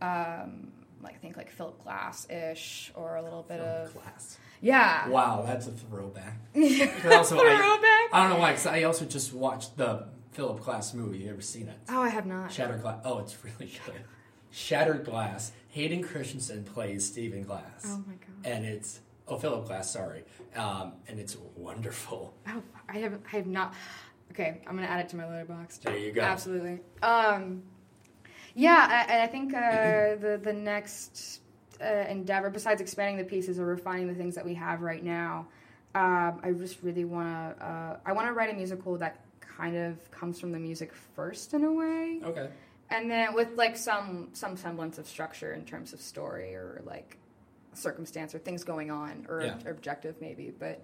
um, 0.00 0.72
like 1.02 1.14
I 1.14 1.18
think 1.18 1.36
like 1.36 1.50
Philip 1.50 1.82
Glass 1.82 2.26
ish 2.30 2.90
or 2.94 3.16
a 3.16 3.22
little 3.22 3.42
bit 3.42 3.60
of 3.60 3.92
Glass. 3.92 4.38
Yeah. 4.60 5.08
Wow, 5.08 5.42
that's 5.46 5.66
a 5.66 5.72
throwback. 5.72 6.36
Also, 6.54 7.36
I, 7.36 7.56
Throwback? 7.56 8.08
I 8.12 8.20
don't 8.22 8.30
know 8.30 8.38
why, 8.38 8.52
because 8.52 8.66
I 8.66 8.84
also 8.84 9.04
just 9.04 9.32
watched 9.34 9.76
the 9.76 10.06
Philip 10.30 10.60
Glass 10.60 10.94
movie. 10.94 11.18
You 11.18 11.30
ever 11.30 11.40
seen 11.40 11.68
it? 11.68 11.78
Oh, 11.88 12.00
I 12.00 12.08
have 12.08 12.26
not. 12.26 12.52
Shattered 12.52 12.80
Glass. 12.82 13.00
Oh, 13.04 13.18
it's 13.18 13.36
really 13.44 13.72
good. 13.86 14.02
Shattered 14.50 15.04
Glass. 15.04 15.52
Hayden 15.68 16.02
Christensen 16.02 16.64
plays 16.64 17.06
Stephen 17.06 17.42
Glass. 17.42 17.84
Oh 17.86 18.04
my 18.06 18.14
god. 18.14 18.44
And 18.44 18.64
it's 18.64 19.00
oh 19.26 19.36
Philip 19.38 19.66
Glass, 19.66 19.90
sorry. 19.90 20.24
Um, 20.54 20.92
and 21.08 21.18
it's 21.18 21.36
wonderful. 21.56 22.34
Oh, 22.46 22.62
I 22.88 22.98
have 22.98 23.18
I 23.32 23.36
have 23.36 23.46
not. 23.46 23.74
Okay, 24.32 24.60
I'm 24.66 24.74
gonna 24.76 24.86
add 24.88 25.00
it 25.00 25.08
to 25.10 25.16
my 25.16 25.24
Letterboxd. 25.24 25.80
There 25.82 25.96
you 25.96 26.12
go. 26.12 26.22
Absolutely. 26.22 26.80
Um, 27.02 27.62
yeah, 28.54 28.86
I- 29.08 29.12
and 29.12 29.22
I 29.22 29.26
think 29.26 29.54
uh, 29.54 30.16
the 30.20 30.40
the 30.42 30.52
next 30.52 31.40
uh, 31.80 31.84
endeavor, 32.08 32.48
besides 32.50 32.80
expanding 32.80 33.18
the 33.18 33.24
pieces 33.24 33.58
or 33.58 33.66
refining 33.66 34.08
the 34.08 34.14
things 34.14 34.34
that 34.34 34.44
we 34.44 34.54
have 34.54 34.80
right 34.80 35.04
now, 35.04 35.46
um, 35.94 36.40
I 36.42 36.52
just 36.56 36.82
really 36.82 37.04
want 37.04 37.58
to. 37.58 37.64
Uh, 37.64 37.96
I 38.06 38.12
want 38.12 38.26
to 38.28 38.32
write 38.32 38.50
a 38.50 38.54
musical 38.56 38.96
that 38.98 39.20
kind 39.40 39.76
of 39.76 40.10
comes 40.10 40.40
from 40.40 40.50
the 40.52 40.58
music 40.58 40.92
first, 41.14 41.52
in 41.52 41.62
a 41.64 41.72
way, 41.72 42.20
Okay. 42.24 42.48
and 42.88 43.10
then 43.10 43.34
with 43.34 43.50
like 43.56 43.76
some 43.76 44.30
some 44.32 44.56
semblance 44.56 44.96
of 44.96 45.06
structure 45.06 45.52
in 45.52 45.64
terms 45.66 45.92
of 45.92 46.00
story 46.00 46.54
or 46.54 46.80
like 46.86 47.18
circumstance 47.74 48.34
or 48.34 48.38
things 48.38 48.64
going 48.64 48.90
on 48.90 49.26
or, 49.28 49.42
Yeah. 49.42 49.56
or 49.66 49.70
objective 49.72 50.14
maybe, 50.22 50.50
but. 50.58 50.82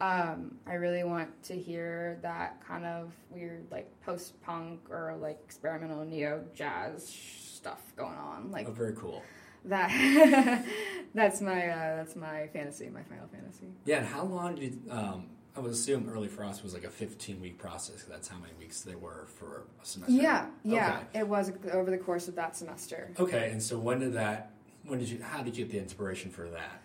Um, 0.00 0.56
I 0.66 0.74
really 0.74 1.04
want 1.04 1.42
to 1.44 1.54
hear 1.58 2.18
that 2.22 2.60
kind 2.66 2.84
of 2.84 3.12
weird, 3.30 3.66
like 3.70 3.88
post 4.04 4.40
punk 4.42 4.80
or 4.90 5.16
like 5.20 5.38
experimental 5.44 6.04
neo 6.04 6.44
jazz 6.54 7.08
stuff 7.08 7.80
going 7.96 8.16
on. 8.16 8.50
Like 8.50 8.68
Oh, 8.68 8.72
very 8.72 8.94
cool. 8.94 9.22
that. 9.66 10.64
that's 11.14 11.40
my 11.40 11.68
uh, 11.68 11.96
that's 11.96 12.16
my 12.16 12.48
fantasy, 12.52 12.88
my 12.90 13.02
final 13.04 13.28
fantasy. 13.28 13.68
Yeah, 13.84 13.98
and 13.98 14.06
how 14.06 14.24
long 14.24 14.56
did 14.56 14.78
um, 14.90 15.26
I 15.56 15.60
would 15.60 15.70
assume 15.70 16.10
Early 16.12 16.28
Frost 16.28 16.64
was 16.64 16.74
like 16.74 16.84
a 16.84 16.90
15 16.90 17.40
week 17.40 17.58
process. 17.58 18.02
'cause 18.02 18.10
That's 18.10 18.28
how 18.28 18.38
many 18.38 18.52
weeks 18.58 18.80
they 18.82 18.96
were 18.96 19.26
for 19.38 19.62
a 19.82 19.86
semester. 19.86 20.12
Yeah, 20.14 20.46
yeah. 20.64 21.00
It 21.14 21.26
was 21.28 21.52
over 21.72 21.90
the 21.90 21.98
course 21.98 22.26
of 22.28 22.34
that 22.34 22.56
semester. 22.56 23.10
Okay, 23.18 23.50
and 23.52 23.62
so 23.62 23.78
when 23.78 24.00
did 24.00 24.14
that? 24.14 24.50
When 24.86 24.98
did 24.98 25.08
you? 25.08 25.22
How 25.22 25.42
did 25.42 25.56
you 25.56 25.64
get 25.64 25.72
the 25.72 25.78
inspiration 25.78 26.30
for 26.30 26.48
that? 26.50 26.82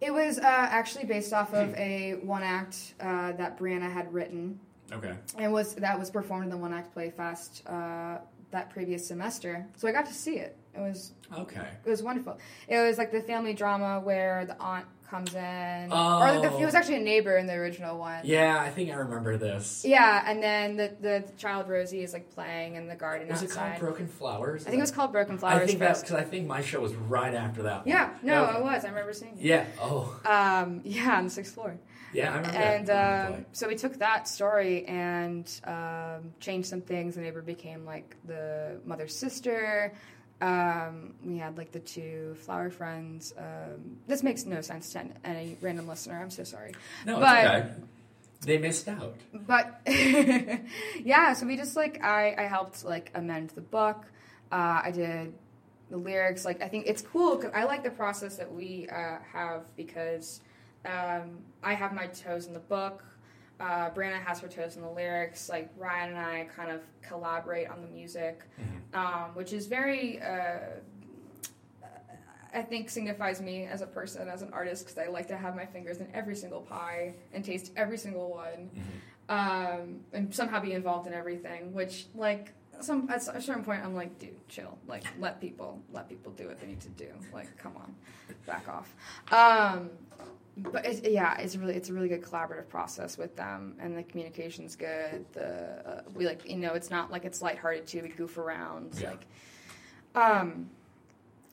It 0.00 0.12
was 0.12 0.38
uh, 0.38 0.42
actually 0.44 1.04
based 1.04 1.32
off 1.32 1.52
of 1.52 1.74
a 1.74 2.14
one 2.22 2.42
act 2.42 2.94
uh, 3.00 3.32
that 3.32 3.58
Brianna 3.58 3.92
had 3.92 4.12
written. 4.12 4.58
Okay. 4.92 5.14
and 5.38 5.52
was 5.52 5.74
that 5.76 5.96
was 5.98 6.10
performed 6.10 6.44
in 6.44 6.50
the 6.50 6.56
One 6.56 6.72
Act 6.72 6.92
Play 6.92 7.10
Fest 7.10 7.62
uh, 7.68 8.18
that 8.50 8.70
previous 8.70 9.06
semester. 9.06 9.64
So 9.76 9.86
I 9.86 9.92
got 9.92 10.06
to 10.06 10.12
see 10.14 10.36
it. 10.36 10.56
It 10.74 10.80
was 10.80 11.12
Okay. 11.38 11.68
it 11.84 11.88
was 11.88 12.02
wonderful. 12.02 12.38
It 12.66 12.78
was 12.80 12.98
like 12.98 13.12
the 13.12 13.20
family 13.22 13.54
drama 13.54 14.00
where 14.00 14.46
the 14.46 14.56
aunt 14.60 14.86
comes 15.10 15.34
in, 15.34 15.92
or 15.92 16.28
Oh. 16.28 16.40
the, 16.42 16.50
he 16.56 16.64
was 16.64 16.74
actually 16.74 16.96
a 16.96 17.00
neighbor 17.00 17.36
in 17.36 17.46
the 17.46 17.54
original 17.54 17.98
one. 17.98 18.20
Yeah, 18.24 18.58
I 18.60 18.70
think 18.70 18.90
I 18.90 18.94
remember 18.94 19.36
this. 19.36 19.84
Yeah, 19.84 20.22
and 20.26 20.42
then 20.42 20.76
the, 20.76 20.94
the 21.00 21.24
child 21.36 21.68
Rosie 21.68 22.02
is 22.02 22.12
like 22.12 22.30
playing 22.34 22.76
in 22.76 22.86
the 22.86 22.94
garden 22.94 23.28
Was 23.28 23.42
it 23.42 23.50
called 23.50 23.78
Broken 23.78 24.06
Flowers? 24.06 24.62
I 24.66 24.70
think 24.70 24.78
it 24.78 24.82
was 24.82 24.90
called 24.90 25.12
Broken 25.12 25.36
Flowers 25.38 25.62
I 25.62 25.66
think 25.66 25.78
that's 25.80 26.00
because 26.02 26.16
I 26.16 26.22
think 26.24 26.46
my 26.46 26.62
show 26.62 26.80
was 26.80 26.94
right 26.94 27.34
after 27.34 27.64
that. 27.64 27.78
one. 27.80 27.88
Yeah, 27.88 28.10
no, 28.22 28.44
Okay. 28.44 28.58
it 28.58 28.62
was. 28.62 28.84
I 28.84 28.88
remember 28.88 29.12
seeing 29.12 29.38
it. 29.38 29.44
Yeah. 29.44 29.66
Oh. 29.80 30.18
Um, 30.24 30.80
yeah, 30.84 31.16
on 31.18 31.24
the 31.24 31.30
sixth 31.30 31.54
floor. 31.54 31.76
Yeah, 32.12 32.32
I 32.32 32.36
remember. 32.38 32.58
and 32.58 32.86
that. 32.88 33.32
um, 33.32 33.46
so 33.52 33.68
we 33.68 33.76
took 33.76 33.98
that 33.98 34.26
story 34.26 34.84
and 34.86 35.48
um, 35.64 36.32
changed 36.40 36.68
some 36.68 36.80
things. 36.80 37.14
The 37.14 37.20
neighbor 37.20 37.40
became 37.42 37.84
like 37.84 38.16
the 38.26 38.80
mother's 38.84 39.16
sister. 39.16 39.92
Um, 40.40 41.14
we 41.22 41.36
had 41.36 41.58
like 41.58 41.72
the 41.72 41.80
two 41.80 42.34
flower 42.40 42.70
friends. 42.70 43.34
Um, 43.36 43.98
this 44.06 44.22
makes 44.22 44.46
no 44.46 44.60
sense 44.62 44.92
to 44.92 45.04
any 45.24 45.56
random 45.60 45.86
listener. 45.86 46.18
I'm 46.20 46.30
so 46.30 46.44
sorry. 46.44 46.74
no, 47.06 47.14
it's 47.14 47.20
but- 47.20 47.44
okay. 47.46 47.70
They 48.42 48.56
missed 48.56 48.88
out. 48.88 49.16
But 49.34 49.82
yeah, 49.86 51.34
so 51.34 51.46
we 51.46 51.58
just 51.58 51.76
like 51.76 52.02
I, 52.02 52.34
I 52.38 52.42
helped 52.44 52.84
like 52.84 53.10
amend 53.14 53.50
the 53.50 53.60
book. 53.60 54.06
Uh, 54.50 54.80
I 54.84 54.90
did 54.92 55.34
the 55.90 55.98
lyrics. 55.98 56.46
Like 56.46 56.62
I 56.62 56.68
think 56.68 56.86
it's 56.86 57.02
cool 57.02 57.36
because 57.36 57.52
I 57.54 57.64
like 57.64 57.82
the 57.82 57.90
process 57.90 58.36
that 58.36 58.50
we 58.50 58.88
uh, 58.90 59.18
have 59.32 59.64
because 59.76 60.40
um, 60.86 61.40
I 61.62 61.74
have 61.74 61.92
my 61.92 62.06
toes 62.06 62.46
in 62.46 62.54
the 62.54 62.60
book. 62.60 63.04
Uh, 63.60 63.90
Brianna 63.90 64.20
has 64.24 64.40
her 64.40 64.48
toes 64.48 64.76
in 64.76 64.82
the 64.82 64.90
lyrics. 64.90 65.48
Like 65.48 65.70
Ryan 65.76 66.10
and 66.10 66.18
I 66.18 66.48
kind 66.56 66.70
of 66.70 66.80
collaborate 67.02 67.68
on 67.68 67.82
the 67.82 67.88
music, 67.88 68.42
um, 68.94 69.30
which 69.34 69.52
is 69.52 69.66
very. 69.66 70.20
Uh, 70.20 70.58
I 72.52 72.62
think 72.62 72.90
signifies 72.90 73.40
me 73.40 73.66
as 73.66 73.80
a 73.80 73.86
person, 73.86 74.28
as 74.28 74.42
an 74.42 74.52
artist, 74.52 74.84
because 74.84 74.98
I 74.98 75.08
like 75.08 75.28
to 75.28 75.36
have 75.36 75.54
my 75.54 75.66
fingers 75.66 75.98
in 75.98 76.08
every 76.12 76.34
single 76.34 76.62
pie 76.62 77.14
and 77.32 77.44
taste 77.44 77.70
every 77.76 77.96
single 77.96 78.28
one, 78.28 78.70
um, 79.28 80.00
and 80.12 80.34
somehow 80.34 80.60
be 80.60 80.72
involved 80.72 81.06
in 81.06 81.14
everything. 81.14 81.72
Which, 81.72 82.06
like, 82.12 82.52
some 82.80 83.08
at 83.08 83.28
a 83.28 83.40
certain 83.40 83.62
point, 83.62 83.84
I'm 83.84 83.94
like, 83.94 84.18
dude, 84.18 84.48
chill. 84.48 84.78
Like, 84.88 85.04
let 85.20 85.40
people 85.40 85.80
let 85.92 86.08
people 86.08 86.32
do 86.32 86.48
what 86.48 86.58
they 86.60 86.66
need 86.66 86.80
to 86.80 86.88
do. 86.88 87.08
Like, 87.32 87.56
come 87.56 87.76
on, 87.76 87.94
back 88.46 88.66
off. 88.68 88.96
Um, 89.30 89.90
but 90.56 90.84
it's, 90.84 91.06
yeah, 91.08 91.38
it's 91.38 91.56
really 91.56 91.74
it's 91.74 91.88
a 91.88 91.92
really 91.92 92.08
good 92.08 92.22
collaborative 92.22 92.68
process 92.68 93.16
with 93.16 93.36
them, 93.36 93.76
and 93.80 93.96
the 93.96 94.02
communication's 94.02 94.76
good. 94.76 95.24
The 95.32 95.88
uh, 95.88 96.02
we 96.14 96.26
like 96.26 96.48
you 96.48 96.56
know 96.56 96.72
it's 96.74 96.90
not 96.90 97.10
like 97.10 97.24
it's 97.24 97.40
lighthearted 97.40 97.86
too. 97.86 98.02
We 98.02 98.08
goof 98.08 98.36
around 98.38 98.94
Yeah. 99.00 99.10
like. 99.10 99.26
Um, 100.14 100.70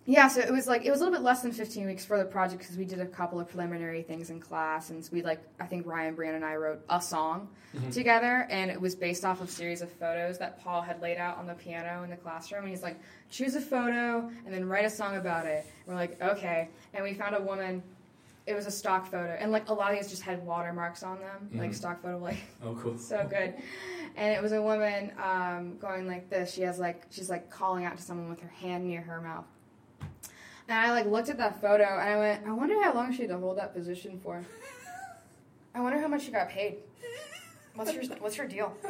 yeah, 0.10 0.30
so 0.30 0.40
it 0.40 0.52
was 0.52 0.68
like 0.68 0.86
it 0.86 0.90
was 0.90 1.02
a 1.02 1.04
little 1.04 1.20
bit 1.20 1.24
less 1.24 1.42
than 1.42 1.52
15 1.52 1.86
weeks 1.86 2.06
for 2.06 2.18
the 2.18 2.24
project 2.24 2.62
because 2.62 2.78
we 2.78 2.86
did 2.86 3.02
a 3.02 3.06
couple 3.06 3.42
of 3.42 3.50
preliminary 3.50 4.02
things 4.04 4.30
in 4.30 4.40
class, 4.40 4.90
and 4.90 5.08
we 5.12 5.22
like 5.22 5.42
I 5.60 5.66
think 5.66 5.86
Ryan, 5.86 6.16
Brian, 6.16 6.34
and 6.36 6.46
I 6.46 6.56
wrote 6.56 6.80
a 6.90 7.02
song 7.02 7.50
together, 7.92 8.48
and 8.50 8.72
it 8.72 8.80
was 8.80 8.96
based 8.96 9.26
off 9.26 9.42
of 9.42 9.50
series 9.50 9.82
of 9.82 9.92
photos 9.92 10.38
that 10.40 10.64
Paul 10.64 10.82
had 10.82 11.02
laid 11.02 11.18
out 11.18 11.38
on 11.38 11.46
the 11.46 11.54
piano 11.56 12.04
in 12.04 12.10
the 12.10 12.16
classroom, 12.16 12.62
and 12.64 12.70
he's 12.70 12.82
like, 12.84 12.98
choose 13.30 13.56
a 13.56 13.62
photo 13.62 14.32
and 14.46 14.54
then 14.54 14.66
write 14.68 14.86
a 14.86 14.90
song 14.90 15.18
about 15.18 15.46
it. 15.46 15.66
And 15.86 15.94
we're 15.96 16.02
like, 16.02 16.22
okay, 16.22 16.70
and 16.94 17.04
we 17.04 17.14
found 17.14 17.36
a 17.36 17.42
woman. 17.42 17.84
It 18.48 18.56
was 18.56 18.66
a 18.66 18.72
stock 18.72 19.06
photo, 19.12 19.36
and 19.40 19.52
like 19.52 19.68
a 19.70 19.74
lot 19.74 19.92
of 19.92 20.00
these 20.00 20.10
just 20.10 20.22
had 20.24 20.44
watermarks 20.46 21.04
on 21.04 21.20
them, 21.20 21.50
like 21.54 21.74
stock 21.74 22.02
photo, 22.02 22.18
like 22.18 22.38
Oh, 22.64 22.74
cool. 22.82 22.98
so 22.98 23.28
good. 23.30 23.54
And 24.16 24.34
it 24.34 24.42
was 24.42 24.54
a 24.54 24.62
woman 24.62 25.12
um, 25.22 25.78
going 25.80 26.08
like 26.08 26.30
this. 26.30 26.54
She 26.54 26.62
has 26.62 26.80
like 26.80 27.04
she's 27.12 27.30
like 27.30 27.50
calling 27.52 27.84
out 27.86 27.98
to 27.98 28.02
someone 28.04 28.30
with 28.30 28.40
her 28.40 28.48
hand 28.48 28.88
near 28.88 29.02
her 29.02 29.20
mouth. 29.22 29.46
And 30.70 30.80
I 30.80 30.92
like 30.92 31.06
looked 31.06 31.30
at 31.30 31.38
that 31.38 31.62
photo 31.62 31.84
and 31.84 32.10
I 32.10 32.18
went, 32.18 32.48
I 32.48 32.52
wonder 32.54 32.82
how 32.82 32.94
long 32.94 33.14
she 33.14 33.24
had 33.24 33.32
to 33.32 33.38
hold 33.38 33.58
that 33.58 33.74
position 33.74 34.20
for. 34.24 34.44
I 35.76 35.82
wonder 35.82 36.00
how 36.00 36.08
much 36.08 36.24
she 36.24 36.32
got 36.32 36.50
paid. 36.50 36.78
What's 37.76 37.94
your 37.94 38.04
What's 38.20 38.36
her 38.36 38.48
deal? 38.48 38.76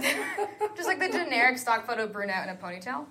Just 0.76 0.88
like 0.88 1.00
the 1.00 1.10
generic 1.10 1.58
stock 1.58 1.86
photo 1.86 2.08
brunette 2.08 2.48
in 2.48 2.56
a 2.56 2.58
ponytail. 2.58 3.06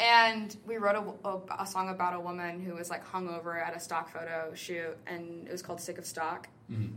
And 0.00 0.56
we 0.66 0.78
wrote 0.78 0.96
a, 0.96 1.28
a, 1.28 1.62
a 1.62 1.66
song 1.66 1.90
about 1.90 2.14
a 2.14 2.20
woman 2.20 2.58
who 2.58 2.74
was 2.74 2.88
like 2.88 3.06
hungover 3.06 3.62
at 3.62 3.76
a 3.76 3.80
stock 3.80 4.10
photo 4.10 4.50
shoot, 4.54 4.96
and 5.06 5.46
it 5.46 5.52
was 5.52 5.60
called 5.60 5.80
"Sick 5.80 5.98
of 5.98 6.06
Stock." 6.06 6.48
Mm-hmm. 6.72 6.94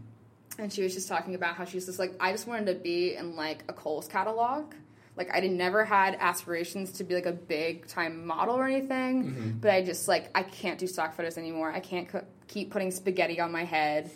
And 0.61 0.71
she 0.71 0.83
was 0.83 0.93
just 0.93 1.09
talking 1.09 1.35
about 1.35 1.55
how 1.55 1.65
she's 1.65 1.85
just 1.85 1.99
like, 1.99 2.13
I 2.19 2.31
just 2.31 2.47
wanted 2.47 2.67
to 2.67 2.75
be 2.75 3.15
in 3.15 3.35
like 3.35 3.63
a 3.67 3.73
Kohl's 3.73 4.07
catalog. 4.07 4.73
Like 5.17 5.33
I 5.35 5.41
did 5.41 5.51
never 5.51 5.83
had 5.83 6.15
aspirations 6.19 6.93
to 6.93 7.03
be 7.03 7.13
like 7.13 7.25
a 7.25 7.33
big 7.33 7.87
time 7.87 8.25
model 8.25 8.55
or 8.55 8.65
anything, 8.65 9.23
mm-hmm. 9.25 9.51
but 9.59 9.71
I 9.71 9.83
just 9.83 10.07
like 10.07 10.29
I 10.33 10.43
can't 10.43 10.79
do 10.79 10.87
stock 10.87 11.13
photos 11.13 11.37
anymore. 11.37 11.71
I 11.71 11.81
can't 11.81 12.07
co- 12.07 12.25
keep 12.47 12.71
putting 12.71 12.89
spaghetti 12.89 13.39
on 13.39 13.51
my 13.51 13.65
head 13.65 14.09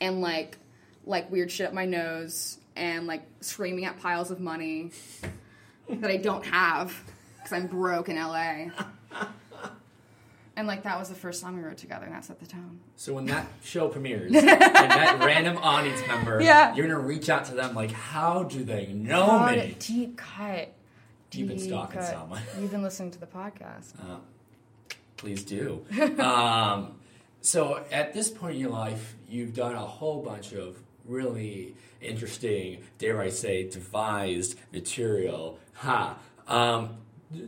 and 0.00 0.22
like 0.22 0.56
like 1.04 1.30
weird 1.30 1.52
shit 1.52 1.66
up 1.66 1.74
my 1.74 1.84
nose 1.84 2.58
and 2.74 3.06
like 3.06 3.22
screaming 3.42 3.84
at 3.84 4.00
piles 4.00 4.30
of 4.30 4.40
money 4.40 4.92
that 5.88 6.10
I 6.10 6.16
don't 6.16 6.44
have 6.46 6.94
because 7.42 7.52
I'm 7.52 7.66
broke 7.66 8.08
in 8.08 8.16
LA. 8.16 8.66
And 10.56 10.66
like 10.66 10.82
that 10.82 10.98
was 10.98 11.08
the 11.08 11.14
first 11.14 11.40
song 11.40 11.56
we 11.56 11.62
wrote 11.62 11.78
together, 11.78 12.04
and 12.04 12.14
that 12.14 12.24
set 12.24 12.38
the 12.38 12.44
tone. 12.46 12.80
So 12.96 13.14
when 13.14 13.24
that 13.26 13.46
show 13.64 13.88
premieres, 13.88 14.34
and 14.34 14.46
that 14.46 15.18
random 15.24 15.56
audience 15.58 16.02
member, 16.06 16.42
Yeah. 16.42 16.74
you're 16.74 16.86
gonna 16.86 16.98
reach 16.98 17.30
out 17.30 17.46
to 17.46 17.54
them 17.54 17.74
like, 17.74 17.92
how 17.92 18.42
do 18.42 18.62
they 18.62 18.88
know 18.92 19.26
Got 19.26 19.56
me? 19.56 19.76
Deep 19.78 20.18
cut. 20.18 20.72
You've 21.32 21.48
been 21.48 21.58
stalking 21.58 22.00
cut. 22.00 22.10
someone. 22.10 22.42
You've 22.60 22.72
been 22.72 22.82
listening 22.82 23.12
to 23.12 23.20
the 23.20 23.26
podcast. 23.26 23.94
Uh, 24.02 24.18
please 25.16 25.44
do. 25.44 25.84
um, 26.18 26.96
so 27.40 27.82
at 27.90 28.12
this 28.12 28.30
point 28.30 28.56
in 28.56 28.60
your 28.60 28.70
life, 28.70 29.14
you've 29.30 29.54
done 29.54 29.74
a 29.76 29.78
whole 29.78 30.20
bunch 30.22 30.52
of 30.52 30.76
really 31.06 31.74
interesting, 32.02 32.82
dare 32.98 33.20
I 33.20 33.30
say, 33.30 33.66
devised 33.70 34.58
material. 34.72 35.58
Ha. 35.74 36.18
Um, 36.48 36.96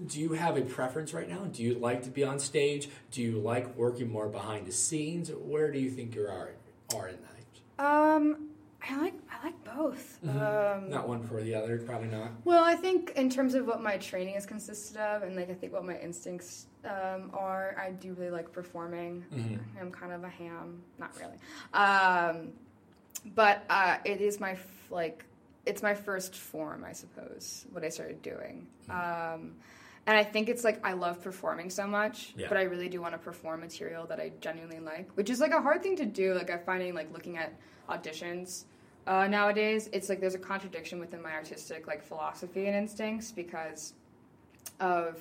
do 0.07 0.20
you 0.20 0.33
have 0.35 0.57
a 0.57 0.62
preference 0.62 1.12
right 1.12 1.28
now? 1.28 1.41
Do 1.45 1.62
you 1.62 1.74
like 1.74 2.03
to 2.05 2.11
be 2.11 2.22
on 2.24 2.39
stage? 2.39 2.89
Do 3.11 3.20
you 3.22 3.39
like 3.39 3.76
working 3.76 4.11
more 4.11 4.28
behind 4.28 4.66
the 4.66 4.72
scenes? 4.72 5.30
Where 5.30 5.70
do 5.72 5.78
you 5.78 5.91
think 5.91 6.14
you 6.14 6.22
are 6.22 6.51
are 6.95 7.09
in 7.09 7.16
that? 7.16 7.85
Um, 7.85 8.49
I 8.89 8.97
like 9.01 9.14
I 9.30 9.47
like 9.47 9.64
both. 9.76 10.18
Mhm. 10.24 10.76
Um, 10.76 10.91
Not 10.91 11.09
one 11.09 11.22
for 11.22 11.41
the 11.43 11.55
other, 11.55 11.78
probably 11.78 12.09
not. 12.09 12.30
Well, 12.45 12.62
I 12.64 12.74
think 12.76 13.12
in 13.16 13.28
terms 13.30 13.55
of 13.55 13.66
what 13.66 13.83
my 13.83 13.97
training 13.97 14.35
has 14.35 14.47
consisted 14.47 14.97
of, 14.99 15.22
and 15.22 15.35
like 15.35 15.51
I 15.51 15.55
think 15.55 15.72
what 15.72 15.85
my 15.85 15.99
instincts 15.99 16.66
um, 16.85 17.30
are, 17.33 17.76
I 17.78 17.91
do 17.93 18.12
really 18.14 18.30
like 18.30 18.53
performing. 18.53 19.24
Mhm. 19.35 19.59
I'm 19.80 19.91
kind 19.91 20.12
of 20.12 20.22
a 20.24 20.28
ham, 20.28 20.83
not 20.99 21.11
really, 21.18 21.37
um, 21.74 22.53
but 23.35 23.64
uh, 23.70 23.99
it 24.05 24.20
is 24.20 24.39
my 24.41 24.53
f- 24.53 24.91
like 24.91 25.24
it's 25.67 25.83
my 25.83 25.95
first 25.95 26.35
form, 26.37 26.85
I 26.85 26.93
suppose. 26.93 27.67
What 27.73 27.85
I 27.85 27.89
started 27.89 28.21
doing, 28.23 28.67
um, 28.91 29.55
and 30.07 30.17
I 30.17 30.25
think 30.25 30.49
it's 30.49 30.65
like 30.65 30.85
I 30.85 30.93
love 30.95 31.23
performing 31.23 31.71
so 31.71 31.87
much, 31.87 32.33
Yeah. 32.37 32.49
but 32.49 32.59
I 32.59 32.63
really 32.63 32.89
do 32.89 33.01
want 33.01 33.13
to 33.15 33.19
perform 33.19 33.61
material 33.61 34.05
that 34.07 34.19
I 34.19 34.33
genuinely 34.41 34.81
like, 34.81 35.09
which 35.17 35.31
is 35.31 35.39
like 35.41 35.53
a 35.53 35.61
hard 35.61 35.83
thing 35.83 35.95
to 35.97 36.05
do. 36.05 36.35
Like 36.35 36.51
I'm 36.51 36.61
finding 36.61 36.95
like 36.95 37.13
looking 37.13 37.39
at 37.39 37.53
auditions 37.89 38.65
uh, 39.07 39.27
nowadays, 39.29 39.89
it's 39.93 40.09
like 40.09 40.21
there's 40.21 40.35
a 40.35 40.39
contradiction 40.39 40.99
within 41.01 41.23
my 41.23 41.33
artistic 41.33 41.87
like 41.87 42.03
philosophy 42.03 42.67
and 42.67 42.75
instincts 42.77 43.31
because 43.33 43.95
of 44.81 45.21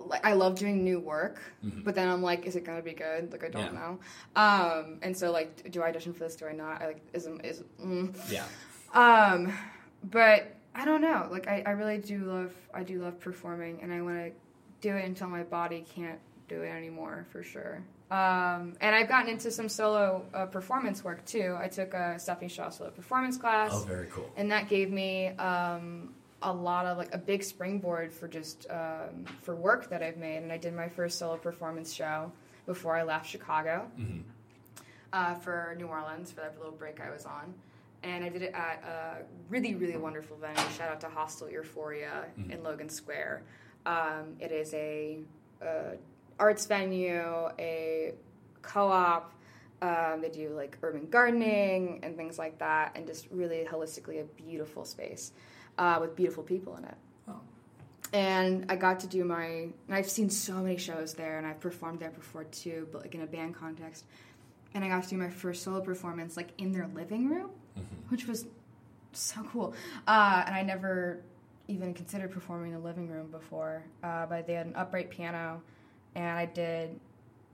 like 0.00 0.24
I 0.24 0.32
love 0.32 0.54
doing 0.56 0.84
new 0.84 1.00
work, 1.00 1.40
Mhm. 1.64 1.82
but 1.84 1.94
then 1.96 2.08
I'm 2.08 2.22
like, 2.22 2.46
is 2.46 2.54
it 2.56 2.64
gonna 2.64 2.82
be 2.82 2.92
good? 2.94 3.32
Like 3.32 3.42
I 3.44 3.48
don't 3.48 3.72
Yeah. 3.74 3.80
know. 3.80 3.98
Um, 4.36 4.98
and 5.02 5.16
so 5.16 5.30
like, 5.32 5.70
do 5.72 5.82
I 5.82 5.88
audition 5.88 6.12
for 6.12 6.20
this? 6.20 6.36
Do 6.36 6.46
I 6.46 6.52
not? 6.52 6.80
I 6.82 6.86
like 6.88 7.00
is 7.12 7.26
is 7.44 7.62
mm. 7.80 8.14
Yeah. 8.30 8.44
Um, 8.94 9.52
but 10.04 10.54
I 10.74 10.84
don't 10.84 11.00
know. 11.00 11.28
Like 11.30 11.48
I, 11.48 11.62
I 11.66 11.70
really 11.70 11.98
do 11.98 12.18
love 12.24 12.52
I 12.72 12.82
do 12.82 13.02
love 13.02 13.18
performing, 13.20 13.80
and 13.82 13.92
I 13.92 14.00
want 14.02 14.16
to 14.18 14.30
do 14.80 14.94
it 14.96 15.04
until 15.04 15.28
my 15.28 15.42
body 15.42 15.84
can't 15.94 16.18
do 16.48 16.62
it 16.62 16.68
anymore 16.68 17.26
for 17.30 17.42
sure. 17.42 17.82
Um, 18.10 18.74
and 18.80 18.94
I've 18.94 19.08
gotten 19.08 19.28
into 19.28 19.50
some 19.50 19.68
solo 19.68 20.24
uh, 20.32 20.46
performance 20.46 21.04
work 21.04 21.24
too. 21.26 21.56
I 21.60 21.68
took 21.68 21.92
a 21.92 22.18
Stephanie 22.18 22.48
Shaw 22.48 22.70
solo 22.70 22.90
performance 22.90 23.36
class 23.36 23.70
Oh, 23.74 23.80
very 23.80 24.06
cool. 24.06 24.30
and 24.36 24.50
that 24.50 24.68
gave 24.70 24.90
me 24.90 25.26
um, 25.36 26.14
a 26.40 26.50
lot 26.50 26.86
of 26.86 26.96
like 26.96 27.12
a 27.12 27.18
big 27.18 27.42
springboard 27.42 28.10
for 28.12 28.26
just 28.26 28.66
um, 28.70 29.26
for 29.42 29.54
work 29.54 29.90
that 29.90 30.02
I've 30.02 30.16
made. 30.16 30.38
And 30.38 30.50
I 30.50 30.56
did 30.56 30.74
my 30.74 30.88
first 30.88 31.18
solo 31.18 31.36
performance 31.36 31.92
show 31.92 32.32
before 32.64 32.96
I 32.96 33.02
left 33.02 33.28
Chicago 33.28 33.90
Mhm. 34.00 34.22
uh, 35.12 35.34
for 35.34 35.74
New 35.76 35.86
Orleans 35.88 36.30
for 36.32 36.40
that 36.40 36.56
little 36.56 36.72
break 36.72 37.00
I 37.00 37.10
was 37.10 37.26
on. 37.26 37.52
And 38.02 38.22
I 38.24 38.28
did 38.28 38.42
it 38.42 38.54
at 38.54 38.82
a 38.84 39.24
really, 39.48 39.74
really 39.74 39.96
wonderful 39.96 40.36
venue. 40.36 40.56
Shout 40.76 40.90
out 40.90 41.00
to 41.00 41.08
Hostel 41.08 41.50
Euphoria 41.50 42.26
Mhm. 42.38 42.50
in 42.52 42.62
Logan 42.62 42.88
Square. 42.88 43.42
Um, 43.86 44.36
it 44.40 44.52
is 44.52 44.72
a, 44.74 45.20
uh 45.62 45.96
arts 46.38 46.66
venue, 46.66 47.48
a 47.58 48.14
co-op. 48.62 49.32
Um, 49.82 50.20
they 50.20 50.28
do 50.28 50.50
like 50.50 50.78
urban 50.82 51.08
gardening 51.10 52.00
and 52.04 52.16
things 52.16 52.38
like 52.38 52.58
that, 52.58 52.92
and 52.94 53.06
just 53.06 53.28
really 53.30 53.64
holistically 53.68 54.20
a 54.20 54.24
beautiful 54.24 54.84
space 54.84 55.32
uh, 55.78 55.98
with 56.00 56.14
beautiful 56.14 56.44
people 56.44 56.76
in 56.76 56.84
it. 56.84 56.94
Oh. 57.28 57.40
And 58.12 58.66
I 58.68 58.76
got 58.76 59.00
to 59.00 59.06
do 59.08 59.24
my, 59.24 59.44
and 59.46 59.72
I've 59.90 60.08
seen 60.10 60.30
so 60.30 60.54
many 60.54 60.76
shows 60.76 61.14
there, 61.14 61.38
and 61.38 61.46
I've 61.46 61.60
performed 61.60 61.98
there 62.00 62.10
before 62.10 62.44
too, 62.44 62.88
but 62.92 63.02
like 63.02 63.14
in 63.16 63.22
a 63.22 63.26
band 63.26 63.54
context. 63.56 64.04
And 64.74 64.84
I 64.84 64.88
got 64.88 65.02
to 65.04 65.08
do 65.08 65.16
my 65.16 65.30
first 65.30 65.62
solo 65.62 65.80
performance 65.80 66.36
like 66.36 66.48
in 66.58 66.72
their 66.72 66.86
living 66.94 67.28
room, 67.28 67.50
Mhm. 67.76 67.82
which 68.10 68.26
was 68.26 68.46
so 69.12 69.42
cool. 69.44 69.74
Uh, 70.06 70.44
and 70.46 70.54
I 70.54 70.62
never 70.62 71.22
even 71.68 71.92
considered 71.94 72.30
performing 72.30 72.70
in 72.72 72.76
a 72.76 72.80
living 72.80 73.08
room 73.08 73.30
before, 73.30 73.82
uh, 74.02 74.26
but 74.26 74.46
they 74.46 74.54
had 74.54 74.66
an 74.66 74.74
upright 74.76 75.10
piano, 75.10 75.62
and 76.14 76.26
I 76.38 76.46
did 76.46 76.98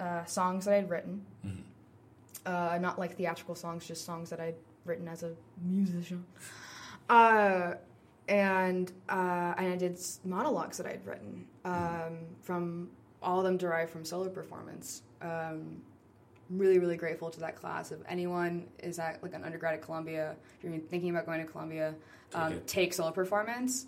uh, 0.00 0.24
songs 0.24 0.64
that 0.64 0.74
I'd 0.74 0.90
written. 0.90 1.24
Mhm. 1.46 1.62
Uh, 2.44 2.78
not 2.78 2.98
like 2.98 3.16
theatrical 3.16 3.54
songs, 3.54 3.86
just 3.86 4.04
songs 4.04 4.28
that 4.30 4.40
I'd 4.40 4.56
written 4.84 5.06
as 5.08 5.22
a 5.22 5.34
musician. 5.62 6.26
Uh, 7.08 7.74
and 8.28 8.90
uh, 9.08 9.54
and 9.56 9.72
I 9.72 9.76
did 9.76 9.98
monologues 10.24 10.78
that 10.78 10.86
I'd 10.86 11.04
written 11.06 11.46
um, 11.64 12.18
from 12.42 12.90
all 13.22 13.38
of 13.38 13.44
them 13.44 13.56
derived 13.56 13.90
from 13.90 14.04
solo 14.04 14.28
performance. 14.28 15.02
Um, 15.22 15.82
really, 16.58 16.78
really 16.78 16.96
grateful 16.96 17.30
to 17.30 17.40
that 17.40 17.56
class. 17.56 17.92
If 17.92 17.98
anyone 18.08 18.66
is 18.82 18.98
at 18.98 19.22
like 19.22 19.34
an 19.34 19.44
undergrad 19.44 19.74
at 19.74 19.82
Columbia, 19.82 20.36
if 20.58 20.64
you're 20.64 20.78
thinking 20.78 21.10
about 21.10 21.26
going 21.26 21.40
to 21.44 21.50
Columbia, 21.50 21.94
Take 22.30 22.40
um, 22.40 22.60
take 22.66 22.92
solo 22.92 23.10
performance. 23.10 23.86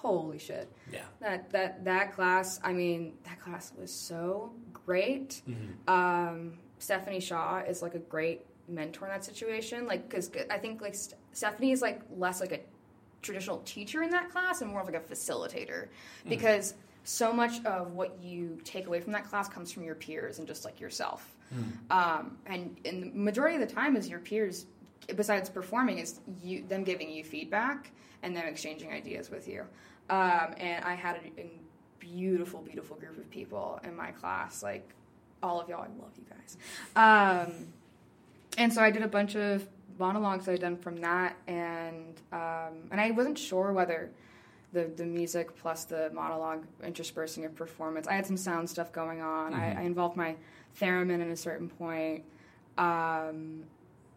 Holy 0.00 0.38
shit! 0.38 0.70
Yeah. 0.92 1.00
That 1.20 1.50
that 1.52 1.84
that 1.84 2.12
class. 2.14 2.60
I 2.62 2.72
mean, 2.72 3.14
that 3.24 3.40
class 3.40 3.72
was 3.78 3.92
so 3.92 4.52
great. 4.72 5.42
Mhm. 5.48 5.88
Um, 5.88 6.58
Stephanie 6.78 7.20
Shaw 7.20 7.60
is 7.60 7.82
like 7.82 7.94
a 7.94 7.98
great 7.98 8.42
mentor 8.68 9.06
in 9.06 9.12
that 9.12 9.24
situation. 9.24 9.86
Like, 9.86 10.08
because 10.08 10.30
I 10.50 10.58
think 10.58 10.80
like 10.82 10.94
St- 10.94 11.18
Stephanie 11.32 11.72
is 11.72 11.82
like 11.82 12.00
less 12.16 12.40
like 12.40 12.52
a 12.52 12.60
traditional 13.22 13.58
teacher 13.60 14.02
in 14.02 14.10
that 14.10 14.30
class 14.30 14.60
and 14.60 14.70
more 14.70 14.82
of 14.82 14.86
like 14.86 14.96
a 14.96 15.00
facilitator 15.00 15.88
because 16.28 16.74
so 17.04 17.32
much 17.32 17.64
of 17.64 17.92
what 17.92 18.22
you 18.22 18.58
take 18.64 18.86
away 18.86 19.00
from 19.00 19.12
that 19.12 19.24
class 19.28 19.48
comes 19.48 19.72
from 19.72 19.82
your 19.84 19.94
peers 19.94 20.38
and 20.38 20.46
just 20.46 20.64
like 20.64 20.78
yourself. 20.80 21.33
Um, 21.90 22.38
and 22.46 22.76
and 22.84 23.02
the 23.02 23.10
majority 23.18 23.56
of 23.56 23.66
the 23.66 23.74
time 23.74 23.96
is 23.96 24.08
your 24.08 24.20
peers, 24.20 24.66
besides 25.14 25.48
performing, 25.48 25.98
is 25.98 26.20
you 26.42 26.64
them 26.68 26.84
giving 26.84 27.10
you 27.10 27.24
feedback 27.24 27.90
and 28.22 28.34
them 28.36 28.46
exchanging 28.46 28.92
ideas 28.92 29.30
with 29.30 29.46
you. 29.48 29.62
Um, 30.10 30.54
and 30.58 30.84
I 30.84 30.94
had 30.94 31.16
a, 31.16 31.40
a 31.40 31.50
beautiful, 31.98 32.60
beautiful 32.60 32.96
group 32.96 33.18
of 33.18 33.30
people 33.30 33.80
in 33.84 33.96
my 33.96 34.10
class. 34.12 34.62
Like 34.62 34.88
all 35.42 35.60
of 35.60 35.68
y'all, 35.68 35.82
I 35.82 36.02
love 36.02 36.12
you 36.16 36.24
guys. 36.28 36.56
Um, 36.96 37.52
and 38.58 38.72
so 38.72 38.82
I 38.82 38.90
did 38.90 39.02
a 39.02 39.08
bunch 39.08 39.36
of 39.36 39.66
monologues 39.98 40.48
I'd 40.48 40.60
done 40.60 40.76
from 40.76 40.96
that, 40.98 41.36
and 41.46 42.20
um, 42.32 42.88
and 42.90 43.00
I 43.00 43.10
wasn't 43.10 43.38
sure 43.38 43.72
whether 43.72 44.10
the 44.74 44.90
the 44.96 45.06
music 45.06 45.56
plus 45.56 45.84
the 45.84 46.10
monologue 46.12 46.66
interspersing 46.82 47.44
of 47.46 47.54
performance. 47.54 48.06
I 48.06 48.14
had 48.14 48.26
some 48.26 48.36
sound 48.36 48.68
stuff 48.68 48.92
going 48.92 49.22
on. 49.22 49.52
Mhm. 49.52 49.58
I, 49.58 49.80
I 49.80 49.82
involved 49.82 50.16
my 50.16 50.36
theremin 50.80 51.22
at 51.22 51.28
a 51.28 51.36
certain 51.36 51.68
point. 51.70 52.24
Um, 52.76 53.64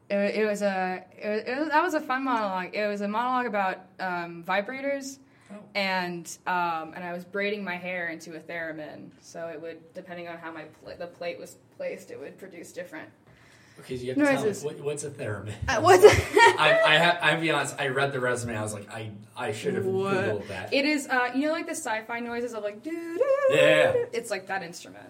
it, 0.10 0.36
it 0.36 0.45
was 0.45 0.62
a 0.62 1.03
it 1.18 1.30
was, 1.30 1.41
it 1.45 1.60
was, 1.60 1.70
that 1.70 1.84
was 1.84 1.93
a 1.93 2.01
fun 2.01 2.24
monologue. 2.26 2.76
It 2.76 2.88
was 2.88 3.01
a 3.01 3.08
monologue 3.08 3.45
about 3.45 3.78
um, 3.99 4.43
vibrators. 4.45 5.20
Oh. 5.49 5.55
And 5.76 6.26
um, 6.45 6.91
and 6.93 7.03
I 7.05 7.14
was 7.14 7.24
braiding 7.24 7.64
my 7.64 7.78
hair 7.78 8.10
into 8.10 8.36
a 8.36 8.39
theremin, 8.39 9.12
so 9.22 9.47
it 9.47 9.62
would, 9.62 9.78
depending 9.93 10.28
on 10.28 10.38
how 10.38 10.51
my 10.51 10.64
pla- 10.84 10.97
the 10.97 11.08
plate 11.08 11.39
was 11.39 11.55
placed, 11.78 12.12
it 12.12 12.20
would 12.20 12.38
produce 12.38 12.74
different 12.74 13.08
Okay, 13.80 13.97
so 13.97 14.03
you 14.03 14.13
have 14.13 14.17
to 14.17 14.34
tell 14.36 14.43
me, 14.45 14.51
what, 14.75 14.80
what's 14.86 15.03
a 15.03 15.09
theremin? 15.09 15.53
Uh, 15.67 15.82
what's 15.82 16.03
I, 16.59 16.82
I 16.86 16.95
have, 16.97 17.19
I'll 17.21 17.39
be 17.39 17.51
honest, 17.51 17.75
I 17.80 17.88
read 17.89 18.11
the 18.11 18.19
resume, 18.19 18.57
I 18.57 18.61
was 18.63 18.73
like, 18.73 18.91
I, 18.91 19.11
I 19.36 19.51
should 19.53 19.75
have 19.75 19.86
What? 19.86 20.13
Googled 20.15 20.47
that. 20.47 20.73
It 20.73 20.86
is, 20.86 21.07
uh, 21.07 21.32
you 21.36 21.47
know, 21.47 21.51
like 21.53 21.65
the 21.67 21.75
sci-fi 21.75 22.19
noises 22.19 22.53
of 22.53 22.63
like, 22.63 22.84
doo 22.84 22.91
doo. 22.91 23.55
Yeah. 23.55 23.93
It's 24.13 24.32
like 24.32 24.47
that 24.47 24.63
instrument. 24.63 25.09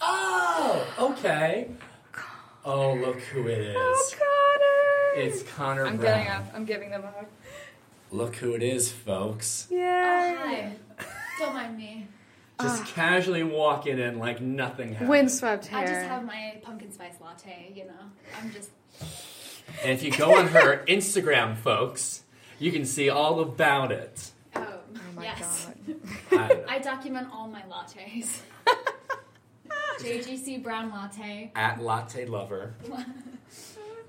oh, 0.00 0.86
okay. 0.98 1.68
Oh, 2.64 2.94
look 2.94 3.20
who 3.20 3.46
it 3.48 3.58
is. 3.58 3.76
Oh, 3.78 4.10
Connor! 4.18 5.24
It's 5.26 5.42
Connor 5.54 5.86
I'm 5.86 5.96
Brown. 5.98 6.14
getting 6.16 6.32
up. 6.32 6.44
I'm 6.54 6.64
giving 6.64 6.90
them 6.90 7.04
a 7.04 7.10
hug. 7.10 7.26
Look 8.10 8.36
who 8.36 8.54
it 8.54 8.62
is, 8.62 8.90
folks. 8.90 9.68
Yeah. 9.70 10.36
Oh, 10.36 10.44
hi. 10.44 10.72
Don't 11.38 11.54
mind 11.54 11.76
me. 11.76 12.06
Just 12.60 12.82
Ah. 12.82 12.90
casually 12.94 13.42
walking 13.42 13.98
in 13.98 14.18
like 14.18 14.40
nothing 14.40 14.92
happened. 14.92 15.10
Windswept 15.10 15.66
hair. 15.66 15.80
I 15.80 15.86
just 15.86 16.06
have 16.06 16.24
my 16.24 16.58
pumpkin 16.62 16.90
spice 16.90 17.14
latte, 17.20 17.72
you 17.74 17.84
know. 17.84 18.10
I'm 18.40 18.50
just 18.52 18.70
And 19.82 19.92
if 19.92 20.02
you 20.02 20.10
go 20.10 20.34
on 20.36 20.48
her 20.48 20.82
Instagram, 20.88 21.56
folks, 21.56 22.22
you 22.58 22.72
can 22.72 22.86
see 22.86 23.10
all 23.10 23.40
about 23.40 23.92
it. 23.92 24.30
oh, 24.54 24.60
Oh 24.62 24.98
my 25.14 25.24
yes. 25.24 25.68
god. 26.30 26.64
I, 26.68 26.76
I 26.76 26.78
document 26.78 27.28
all 27.32 27.46
my 27.48 27.62
lattes. 27.62 28.40
JGC 30.00 30.62
brown 30.62 30.90
latte. 30.90 31.50
at 31.54 31.80
Latte 31.82 32.26
Lover. 32.26 32.74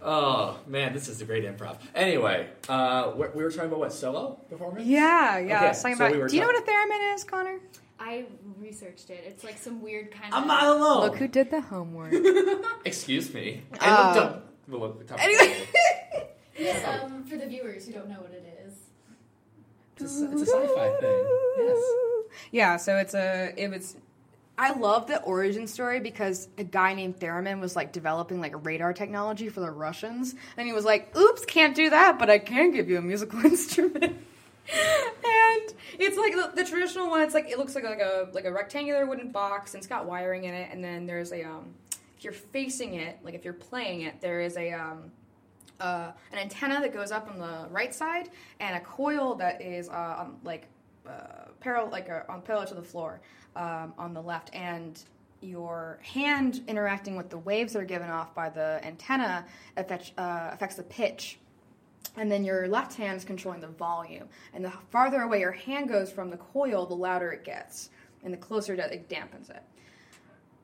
Oh 0.02 0.60
man, 0.68 0.93
this 0.93 1.08
is 1.08 1.22
a 1.22 1.26
great 1.26 1.43
improv. 1.43 1.78
Anyway, 1.95 2.48
uh, 2.70 3.12
we 3.16 3.28
we 3.34 3.43
were 3.43 3.50
talking 3.50 3.68
about 3.68 3.80
what 3.80 3.93
solo 3.93 4.38
performance? 4.50 4.86
Yeah, 4.86 5.38
yeah. 5.39 5.56
Okay, 5.58 5.66
I 5.66 5.68
was 5.70 5.82
talking 5.82 5.98
so 5.98 6.04
about. 6.06 6.14
we 6.16 6.20
were 6.22 6.28
do 6.28 6.36
you 6.36 6.41
know 6.41 6.48
what 6.48 6.62
a 6.62 6.66
theremin 6.70 7.16
is, 7.16 7.24
Connor? 7.24 7.60
I 8.00 8.26
researched 8.60 9.10
it. 9.10 9.24
It's 9.28 9.43
like 9.43 9.58
some 9.58 9.82
weird 9.82 10.12
kind 10.12 10.34
I'm 10.34 10.43
of 10.43 10.48
not 10.48 10.64
alone. 10.68 11.02
Look 11.02 11.18
who 11.18 11.28
did 11.28 11.50
the 11.50 11.62
homework. 11.62 12.14
Excuse 12.86 13.34
me. 13.34 13.64
I 13.80 13.89
Oh. 13.89 14.08
looked 14.08 14.20
up. 14.20 14.54
Well, 14.68 14.80
look, 14.82 15.08
top- 15.08 15.24
Anyway. 15.24 15.64
Yes, 16.60 17.04
um, 17.04 17.24
for 17.24 17.38
the 17.38 17.45
viewers 17.45 17.86
who 17.86 17.93
don't 17.93 18.10
know 18.10 18.16
what 18.20 18.32
it 18.32 18.43
is. 18.66 18.74
It's 19.98 20.20
a, 20.22 20.32
it's 20.32 20.41
a 20.41 20.45
sci-fi 20.48 20.98
thing. 21.00 21.26
Yes. 21.60 21.84
Yeah, 22.52 22.78
so 22.78 22.98
it's 22.98 23.14
a 23.14 23.54
it 23.56 23.70
was 23.70 23.95
I 24.58 24.74
love 24.74 25.06
the 25.06 25.22
origin 25.22 25.68
story 25.68 26.00
because 26.00 26.48
a 26.58 26.64
guy 26.64 26.95
named 26.95 27.20
Theremin 27.20 27.60
was 27.62 27.76
like 27.76 27.91
developing 27.91 28.41
like 28.41 28.66
radar 28.66 28.91
technology 28.91 29.50
for 29.50 29.60
the 29.60 29.70
Russians, 29.70 30.34
and 30.58 30.66
he 30.66 30.74
was 30.74 30.84
like, 30.84 31.16
"Oops, 31.16 31.45
can't 31.45 31.76
do 31.76 31.91
that, 31.91 32.18
but 32.18 32.28
I 32.28 32.39
can 32.39 32.72
give 32.72 32.89
you 32.89 32.98
a 32.98 33.02
musical 33.04 33.39
instrument." 33.45 34.18
And 34.74 35.74
it's 35.99 36.18
like 36.18 36.34
the, 36.34 36.51
the 36.55 36.63
traditional 36.63 37.09
one. 37.09 37.22
It's 37.22 37.34
like 37.34 37.49
it 37.49 37.57
looks 37.57 37.76
like 37.76 37.84
like 37.84 37.99
a 37.99 38.30
like 38.34 38.45
a 38.45 38.51
rectangular 38.51 39.05
wooden 39.05 39.32
box, 39.32 39.74
and 39.74 39.80
it's 39.80 39.88
got 39.88 40.05
wiring 40.05 40.45
in 40.45 40.53
it, 40.53 40.70
and 40.72 40.84
then 40.84 41.05
there's 41.05 41.32
a 41.32 41.43
um, 41.43 41.74
if 42.18 42.24
you're 42.24 42.34
facing 42.34 42.95
it, 42.95 43.20
like 43.24 43.34
if 43.34 43.45
you're 43.45 43.53
playing 43.53 44.01
it, 44.01 44.20
there 44.22 44.41
is 44.41 44.57
a 44.57 44.74
um, 44.74 45.11
uh, 45.80 46.11
an 46.32 46.39
antenna 46.39 46.82
that 46.82 46.93
goes 46.93 47.11
up 47.11 47.30
on 47.30 47.38
the 47.38 47.68
right 47.70 47.93
side, 47.93 48.30
and 48.59 48.76
a 48.76 48.80
coil 48.82 49.36
that 49.36 49.61
is 49.61 49.89
uh, 49.89 50.15
on, 50.20 50.38
like 50.43 50.68
uh, 51.07 51.45
parallel, 51.59 51.91
like 51.91 52.09
uh, 52.09 52.22
on 52.30 52.41
parallel 52.41 52.68
to 52.68 52.76
the 52.76 52.82
floor 52.82 53.22
um, 53.55 53.93
on 53.97 54.13
the 54.13 54.22
left, 54.22 54.53
and 54.53 55.03
your 55.41 55.99
hand 56.01 56.61
interacting 56.68 57.15
with 57.15 57.30
the 57.30 57.38
waves 57.38 57.74
that 57.74 57.80
are 57.80 57.86
given 57.86 58.09
off 58.09 58.34
by 58.34 58.49
the 58.49 58.80
antenna 58.84 59.45
affects, 59.76 60.11
uh, 60.18 60.49
affects 60.51 60.76
the 60.76 60.84
pitch. 60.84 61.39
And 62.18 62.32
then 62.32 62.43
your 62.43 62.68
left 62.68 62.95
hand 62.95 63.18
is 63.18 63.24
controlling 63.24 63.61
the 63.61 63.68
volume. 63.68 64.28
And 64.53 64.65
the 64.65 64.74
farther 64.91 65.22
away 65.22 65.39
your 65.39 65.51
hand 65.51 65.89
goes 65.89 66.11
from 66.11 66.30
the 66.30 66.38
coil, 66.38 66.86
the 66.86 66.95
louder 66.95 67.32
it 67.32 67.43
gets. 67.43 67.89
And 68.24 68.34
the 68.34 68.38
closer 68.38 68.74
it, 68.74 68.80
it 68.80 69.07
dampens 69.07 69.49
it. 69.49 69.63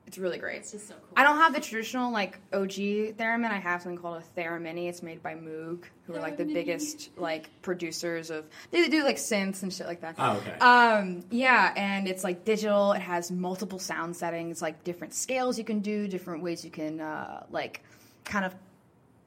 It's 0.06 0.18
really 0.18 0.38
great. 0.38 0.58
It's 0.58 0.72
just 0.72 0.88
so 0.88 0.94
cool. 0.94 1.14
I 1.16 1.22
don't 1.22 1.38
have 1.38 1.54
the 1.54 1.60
traditional 1.60 2.12
like 2.12 2.38
OG 2.52 2.72
theremin. 3.16 3.50
I 3.50 3.58
have 3.58 3.82
something 3.82 4.00
called 4.00 4.18
a 4.18 4.20
Theremini. 4.20 4.86
It's 4.86 5.02
made 5.02 5.22
by 5.22 5.34
Moog, 5.34 5.84
who 6.06 6.14
are 6.14 6.20
like 6.20 6.36
the 6.36 6.44
biggest 6.44 7.10
like 7.16 7.48
producers 7.62 8.30
of. 8.30 8.44
They 8.70 8.88
do 8.88 9.02
like 9.02 9.16
synths 9.16 9.62
and 9.62 9.72
shit 9.72 9.86
like 9.86 10.02
that. 10.02 10.16
Oh, 10.18 10.36
okay. 10.36 10.58
Um, 10.58 11.24
yeah, 11.30 11.72
and 11.74 12.06
it's 12.06 12.22
like 12.22 12.44
digital. 12.44 12.92
It 12.92 13.00
has 13.00 13.30
multiple 13.32 13.78
sound 13.78 14.14
settings, 14.14 14.60
like 14.60 14.84
different 14.84 15.14
scales 15.14 15.58
you 15.58 15.64
can 15.64 15.80
do, 15.80 16.06
different 16.06 16.42
ways 16.42 16.64
you 16.64 16.70
can 16.70 17.00
uh, 17.00 17.46
like 17.50 17.82
kind 18.24 18.44
of 18.44 18.54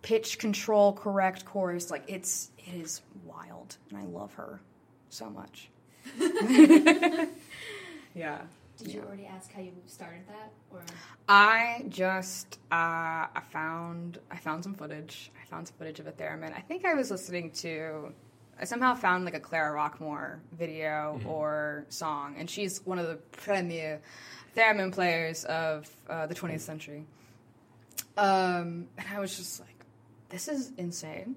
pitch 0.07 0.39
control, 0.39 0.93
correct 0.93 1.43
chorus. 1.43 1.91
Like 1.91 2.05
it's 2.07 2.51
it 2.57 2.75
is 2.75 3.01
wild, 3.25 3.75
and 3.89 3.99
I 3.99 4.05
love 4.05 4.33
her 4.35 4.61
so 5.09 5.29
much. 5.29 5.69
yeah. 8.15 8.39
Did 8.77 8.93
you 8.93 9.01
already 9.01 9.25
ask 9.25 9.51
how 9.51 9.61
you 9.61 9.73
started 9.85 10.21
that, 10.29 10.53
or 10.71 10.81
I 11.27 11.83
just 11.89 12.59
uh, 12.71 13.27
I 13.35 13.41
found 13.51 14.19
I 14.31 14.37
found 14.37 14.63
some 14.63 14.75
footage. 14.75 15.29
I 15.41 15.45
found 15.45 15.67
some 15.67 15.75
footage 15.77 15.99
of 15.99 16.07
a 16.07 16.13
theremin. 16.13 16.55
I 16.55 16.61
think 16.61 16.85
I 16.85 16.93
was 16.93 17.11
listening 17.11 17.51
to. 17.63 18.13
I 18.59 18.63
somehow 18.63 18.95
found 18.95 19.25
like 19.25 19.35
a 19.35 19.41
Clara 19.41 19.77
Rockmore 19.77 20.39
video 20.57 21.19
or 21.27 21.85
song, 21.89 22.35
and 22.37 22.49
she's 22.49 22.79
one 22.85 22.97
of 22.97 23.07
the 23.07 23.17
premier 23.33 23.99
theremin 24.55 24.93
players 24.93 25.43
of 25.43 25.89
uh, 26.09 26.27
the 26.27 26.33
20th 26.33 26.61
century. 26.61 27.03
Um, 28.17 28.87
and 28.97 29.07
I 29.13 29.19
was 29.19 29.37
just 29.37 29.59
like, 29.59 29.76
"This 30.29 30.47
is 30.47 30.71
insane. 30.77 31.35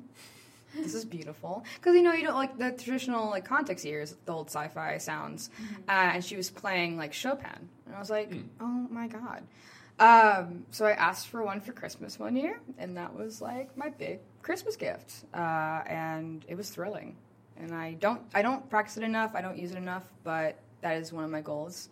This 0.75 0.95
is 0.95 1.05
beautiful." 1.05 1.65
Because 1.75 1.95
you 1.95 2.03
know 2.03 2.13
you 2.13 2.27
don't 2.27 2.37
like 2.37 2.59
the 2.59 2.73
traditional 2.73 3.31
like 3.31 3.45
context 3.45 3.85
ears, 3.85 4.17
the 4.25 4.33
old 4.33 4.49
sci-fi 4.49 4.99
sounds, 4.99 5.51
uh, 5.89 6.13
and 6.15 6.25
she 6.25 6.37
was 6.37 6.51
playing 6.51 6.97
like 6.97 7.13
Chopin, 7.13 7.69
and 7.87 7.95
I 7.95 7.99
was 7.99 8.11
like, 8.11 8.33
"Oh 8.61 8.87
my 8.91 9.07
god." 9.09 9.43
Um, 10.01 10.65
so 10.71 10.87
I 10.87 10.93
asked 10.93 11.29
for 11.29 11.43
one 11.43 11.61
for 11.61 11.73
Christmas 11.73 12.19
one 12.19 12.35
year, 12.35 12.59
and 12.79 12.97
that 12.97 13.15
was 13.15 13.43
like 13.43 13.77
my 13.77 13.91
big 13.91 14.21
Christmas 14.43 14.75
gift, 14.75 15.25
uh, 15.35 15.83
and 15.87 16.43
it 16.49 16.57
was 16.57 16.71
thrilling. 16.71 17.17
And 17.59 17.75
I 17.75 17.93
don't, 17.95 18.23
I 18.35 18.41
don't 18.41 18.69
practice 18.71 18.97
it 18.97 19.03
enough. 19.03 19.35
I 19.35 19.43
don't 19.43 19.59
use 19.59 19.73
it 19.73 19.77
enough, 19.77 20.05
but 20.25 20.57
that 20.81 20.97
is 20.97 21.13
one 21.13 21.25
of 21.25 21.31
my 21.31 21.43
goals 21.43 21.91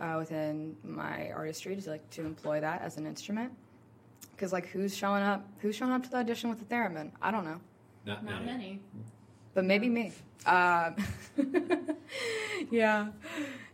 uh, 0.00 0.16
within 0.18 0.76
my 0.84 1.30
artistry 1.30 1.74
to 1.76 1.90
like 1.90 2.08
to 2.10 2.20
employ 2.26 2.60
that 2.60 2.82
as 2.82 2.98
an 2.98 3.06
instrument. 3.06 3.52
Because 4.36 4.52
like, 4.52 4.66
who's 4.66 4.94
showing 4.94 5.22
up? 5.22 5.48
Who's 5.60 5.74
showing 5.76 5.92
up 5.92 6.02
to 6.04 6.10
the 6.10 6.18
audition 6.18 6.50
with 6.50 6.58
the 6.58 6.66
theremin? 6.74 7.10
I 7.22 7.30
don't 7.30 7.44
know, 7.44 7.58
Not, 8.04 8.22
not 8.24 8.44
many? 8.44 8.80
but 9.54 9.64
maybe 9.64 9.88
me. 9.88 10.12
Um, 10.44 10.94
yeah. 12.70 13.08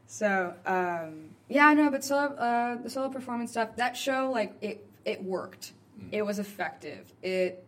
So 0.07 0.55
um, 0.67 1.31
yeah, 1.49 1.67
I 1.67 1.75
know, 1.75 1.91
but 1.91 2.05
solo, 2.05 2.35
uh, 2.35 2.77
the 2.83 2.91
solo 2.91 3.09
performance 3.09 3.51
stuff. 3.51 3.77
That 3.77 3.97
show, 3.97 4.31
like 4.33 4.55
it, 4.61 4.87
it 5.05 5.23
worked. 5.23 5.73
It 6.11 6.23
was 6.23 6.39
effective. 6.39 7.13
It, 7.23 7.65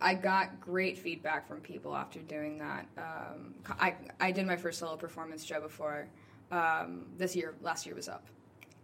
I 0.00 0.14
got 0.14 0.60
great 0.60 0.98
feedback 0.98 1.46
from 1.48 1.60
people 1.60 1.94
after 1.96 2.18
doing 2.20 2.58
that. 2.58 2.86
Um, 2.98 3.54
I, 3.78 3.94
I 4.20 4.30
did 4.32 4.46
my 4.46 4.56
first 4.56 4.78
solo 4.80 4.96
performance 4.96 5.44
show 5.44 5.60
before 5.60 6.06
um, 6.50 7.06
this 7.16 7.34
year. 7.36 7.54
Last 7.62 7.86
year 7.86 7.94
was 7.94 8.08
up 8.08 8.24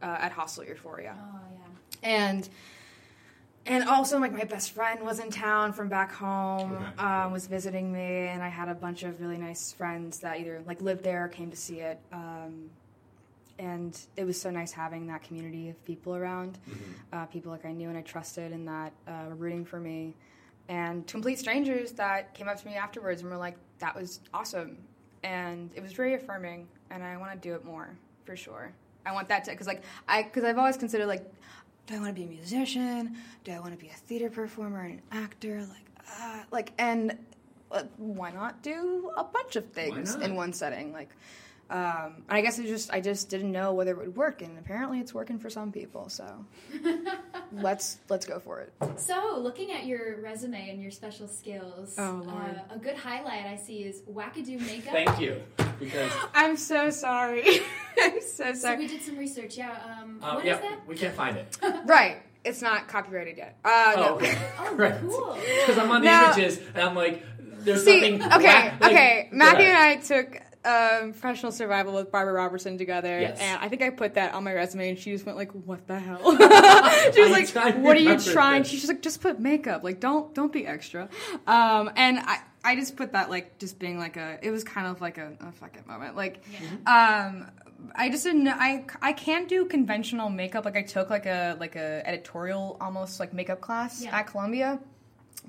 uh, 0.02 0.06
at 0.20 0.32
Hostel 0.32 0.64
Euphoria 0.64 1.16
Oh 1.18 1.38
yeah. 2.02 2.08
and 2.08 2.48
and 3.66 3.84
also 3.88 4.18
like 4.18 4.32
my 4.32 4.44
best 4.44 4.72
friend 4.72 5.00
was 5.02 5.18
in 5.20 5.30
town 5.30 5.72
from 5.72 5.88
back 5.88 6.12
home 6.12 6.72
Okay. 6.72 6.84
um, 7.04 7.32
was 7.32 7.46
visiting 7.46 7.92
me 7.92 8.26
and 8.28 8.42
i 8.42 8.48
had 8.48 8.68
a 8.68 8.74
bunch 8.74 9.02
of 9.04 9.20
really 9.20 9.38
nice 9.38 9.72
friends 9.72 10.18
that 10.20 10.38
either 10.40 10.62
like 10.66 10.80
lived 10.82 11.04
there 11.04 11.24
or 11.24 11.28
came 11.28 11.50
to 11.50 11.56
see 11.56 11.80
it 11.80 11.98
um, 12.12 12.70
and 13.58 13.98
it 14.16 14.24
was 14.24 14.40
so 14.40 14.50
nice 14.50 14.72
having 14.72 15.06
that 15.06 15.22
community 15.22 15.68
of 15.68 15.84
people 15.84 16.16
around 16.16 16.58
uh, 17.12 17.24
people 17.26 17.52
like 17.52 17.64
i 17.64 17.72
knew 17.72 17.88
and 17.88 17.96
i 17.96 18.02
trusted 18.02 18.52
and 18.52 18.66
that 18.66 18.92
uh, 19.06 19.26
were 19.28 19.34
rooting 19.36 19.64
for 19.64 19.78
me 19.78 20.14
and 20.68 21.06
complete 21.06 21.38
strangers 21.38 21.92
that 21.92 22.34
came 22.34 22.48
up 22.48 22.58
to 22.60 22.66
me 22.66 22.74
afterwards 22.74 23.20
and 23.22 23.30
were 23.30 23.36
like 23.36 23.56
that 23.78 23.94
was 23.94 24.20
awesome 24.34 24.76
and 25.22 25.70
it 25.76 25.82
was 25.82 25.92
very 25.92 26.14
affirming 26.14 26.66
and 26.90 27.02
i 27.04 27.16
want 27.16 27.30
to 27.32 27.38
do 27.48 27.54
it 27.54 27.64
more 27.64 27.90
for 28.24 28.34
sure 28.36 28.72
i 29.06 29.12
want 29.12 29.28
that 29.28 29.44
to 29.44 29.50
because 29.52 29.66
like 29.66 29.82
i 30.08 30.22
because 30.22 30.42
i've 30.44 30.58
always 30.58 30.76
considered 30.76 31.06
like 31.06 31.24
do 31.86 31.94
i 31.94 31.98
want 31.98 32.08
to 32.08 32.20
be 32.20 32.24
a 32.24 32.30
musician? 32.30 33.16
Do 33.44 33.52
i 33.52 33.58
want 33.58 33.72
to 33.72 33.78
be 33.78 33.88
a 33.90 33.94
theater 33.94 34.30
performer 34.30 34.80
and 34.82 34.94
an 34.94 35.02
actor? 35.10 35.60
Like 35.60 35.86
uh, 36.20 36.42
like 36.50 36.72
and 36.78 37.18
uh, 37.70 37.84
why 37.96 38.30
not 38.30 38.62
do 38.62 39.10
a 39.16 39.24
bunch 39.24 39.56
of 39.56 39.66
things 39.72 40.14
in 40.16 40.34
one 40.36 40.52
setting? 40.52 40.92
Like 40.92 41.10
um, 41.72 42.22
and 42.28 42.38
I 42.38 42.40
guess 42.42 42.60
I 42.60 42.64
just 42.64 42.92
I 42.92 43.00
just 43.00 43.28
didn't 43.30 43.50
know 43.50 43.72
whether 43.72 43.92
it 43.92 43.98
would 43.98 44.16
work, 44.16 44.42
and 44.42 44.58
apparently 44.58 45.00
it's 45.00 45.14
working 45.14 45.38
for 45.38 45.48
some 45.50 45.72
people. 45.72 46.08
So 46.10 46.44
let's 47.52 47.98
let's 48.08 48.26
go 48.26 48.38
for 48.38 48.60
it. 48.60 48.72
So, 48.96 49.38
looking 49.40 49.72
at 49.72 49.86
your 49.86 50.20
resume 50.20 50.70
and 50.70 50.80
your 50.82 50.90
special 50.90 51.28
skills, 51.28 51.94
Oh, 51.98 52.22
Lord. 52.24 52.60
uh, 52.70 52.74
a 52.74 52.78
good 52.78 52.96
highlight 52.96 53.46
I 53.46 53.56
see 53.56 53.78
is 53.84 54.02
wackadoo 54.02 54.60
makeup. 54.66 54.92
Thank 54.92 55.20
you. 55.20 55.42
Because 55.78 56.12
I'm 56.34 56.56
so 56.56 56.90
sorry. 56.90 57.42
I'm 58.00 58.20
so 58.20 58.52
So 58.52 58.54
sorry. 58.54 58.78
we 58.78 58.86
did 58.88 59.02
some 59.02 59.16
research. 59.16 59.56
Yeah. 59.56 59.70
Um, 60.00 60.18
uh, 60.22 60.34
what 60.34 60.44
is 60.44 60.48
yeah, 60.48 60.60
that? 60.60 60.86
we 60.86 60.96
can't 60.96 61.14
find 61.14 61.36
it. 61.36 61.56
right, 61.86 62.18
it's 62.44 62.62
not 62.62 62.88
copyrighted 62.88 63.36
yet. 63.38 63.58
Uh, 63.64 63.92
Oh, 63.96 64.00
no. 64.00 64.14
okay. 64.16 64.38
Oh, 64.58 64.74
right. 64.74 65.00
cool. 65.00 65.34
Because 65.60 65.78
I'm 65.78 65.90
on 65.90 66.00
the 66.02 66.06
No. 66.06 66.24
images 66.32 66.58
and 66.74 66.82
I'm 66.82 66.94
like, 66.94 67.22
there's 67.64 67.84
See, 67.84 68.16
nothing. 68.16 68.32
okay, 68.38 68.44
whack- 68.46 68.80
like- 68.80 68.90
okay. 68.92 69.28
Go 69.30 69.36
Matthew 69.36 69.66
and. 69.66 69.76
I 69.76 69.96
took 69.96 70.41
um, 70.64 71.12
professional 71.12 71.50
survival 71.52 71.94
with 71.94 72.12
Barbara 72.12 72.34
Robertson 72.34 72.78
together, 72.78 73.20
Yes. 73.20 73.38
and 73.40 73.60
I 73.60 73.68
think 73.68 73.82
I 73.82 73.90
put 73.90 74.14
that 74.14 74.34
on 74.34 74.44
my 74.44 74.52
resume, 74.54 74.90
and 74.90 74.98
she 74.98 75.10
just 75.12 75.26
went 75.26 75.36
like, 75.36 75.50
"What 75.52 75.86
the 75.88 75.98
hell?" 75.98 76.18
she 77.12 77.20
was 77.22 77.30
like, 77.30 77.76
"What 77.78 77.96
are 77.96 78.00
you 78.00 78.18
trying?" 78.18 78.62
this. 78.62 78.70
She's 78.70 78.86
like, 78.88 79.02
"Just 79.02 79.20
put 79.20 79.40
makeup. 79.40 79.82
Like, 79.82 79.98
don't 80.00 80.32
don't 80.34 80.52
be 80.52 80.66
extra." 80.66 81.08
Um, 81.46 81.90
and 81.96 82.18
I 82.20 82.40
I 82.64 82.76
just 82.76 82.96
put 82.96 83.12
that 83.12 83.28
like 83.30 83.58
just 83.58 83.78
being 83.78 83.98
like 83.98 84.16
a. 84.16 84.38
It 84.40 84.50
was 84.52 84.62
kind 84.64 84.86
of 84.86 85.00
like 85.00 85.18
a, 85.18 85.32
a 85.40 85.52
fuck 85.52 85.76
it 85.76 85.86
moment. 85.86 86.16
Like, 86.16 86.42
um. 86.86 87.50
I 87.96 88.10
just 88.10 88.22
didn't 88.22 88.44
know. 88.44 88.54
I, 88.56 88.84
I 89.02 89.12
can 89.12 89.48
do 89.48 89.64
conventional 89.64 90.30
makeup. 90.30 90.64
Like 90.64 90.76
I 90.76 90.82
took 90.82 91.10
like 91.10 91.26
a 91.26 91.56
like 91.58 91.74
a 91.74 92.00
editorial 92.06 92.76
almost 92.80 93.18
like 93.18 93.32
makeup 93.32 93.60
class 93.60 94.04
Yeah. 94.04 94.16
at 94.16 94.28
Columbia, 94.28 94.78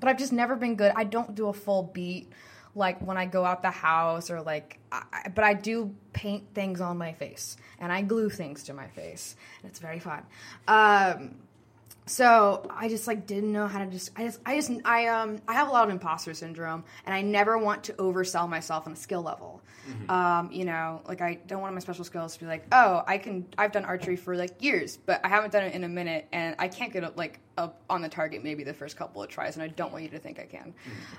but 0.00 0.08
I've 0.08 0.18
just 0.18 0.32
never 0.32 0.56
been 0.56 0.74
good. 0.74 0.90
I 0.96 1.04
don't 1.04 1.36
do 1.36 1.46
a 1.46 1.52
full 1.52 1.84
beat 1.94 2.32
like 2.74 3.00
when 3.00 3.16
I 3.16 3.26
go 3.26 3.44
out 3.44 3.62
the 3.62 3.70
house 3.70 4.30
or 4.30 4.42
like, 4.42 4.78
I, 4.90 5.28
but 5.34 5.44
I 5.44 5.54
do 5.54 5.94
paint 6.12 6.44
things 6.54 6.80
on 6.80 6.98
my 6.98 7.12
face 7.12 7.56
and 7.78 7.92
I 7.92 8.02
glue 8.02 8.30
things 8.30 8.64
to 8.64 8.74
my 8.74 8.88
face, 8.88 9.36
and 9.62 9.70
it's 9.70 9.78
very 9.78 9.98
fun. 10.00 10.24
Um, 10.66 11.36
so 12.06 12.66
I 12.70 12.88
just 12.88 13.06
like 13.06 13.26
didn't 13.26 13.52
know 13.52 13.66
how 13.66 13.78
to 13.78 13.86
just 13.86 14.10
I 14.16 14.24
just 14.24 14.40
I 14.44 14.56
just 14.56 14.70
I 14.84 15.06
um 15.06 15.38
I 15.48 15.54
have 15.54 15.68
a 15.68 15.70
lot 15.70 15.84
of 15.84 15.90
imposter 15.90 16.34
syndrome 16.34 16.84
and 17.06 17.14
I 17.14 17.22
never 17.22 17.56
want 17.56 17.84
to 17.84 17.94
oversell 17.94 18.48
myself 18.48 18.86
on 18.86 18.92
a 18.92 18.96
skill 18.96 19.22
level. 19.22 19.62
Um, 20.08 20.50
you 20.52 20.64
know, 20.64 21.02
like 21.06 21.20
I 21.20 21.38
don't 21.46 21.60
want 21.60 21.74
my 21.74 21.80
special 21.80 22.04
skills 22.04 22.34
to 22.34 22.40
be 22.40 22.46
like, 22.46 22.66
oh, 22.72 23.02
I 23.06 23.18
can 23.18 23.46
I've 23.58 23.72
done 23.72 23.84
archery 23.84 24.16
for 24.16 24.36
like 24.36 24.62
years, 24.62 24.96
but 24.96 25.20
I 25.24 25.28
haven't 25.28 25.52
done 25.52 25.64
it 25.64 25.74
in 25.74 25.84
a 25.84 25.88
minute 25.88 26.26
and 26.32 26.56
I 26.58 26.68
can't 26.68 26.92
get 26.92 27.04
up 27.04 27.16
like 27.16 27.40
up 27.56 27.80
on 27.88 28.02
the 28.02 28.08
target 28.08 28.42
maybe 28.42 28.64
the 28.64 28.74
first 28.74 28.96
couple 28.96 29.22
of 29.22 29.28
tries 29.28 29.54
and 29.54 29.62
I 29.62 29.68
don't 29.68 29.92
want 29.92 30.02
you 30.04 30.10
to 30.10 30.18
think 30.18 30.38
I 30.40 30.46
can. 30.46 30.74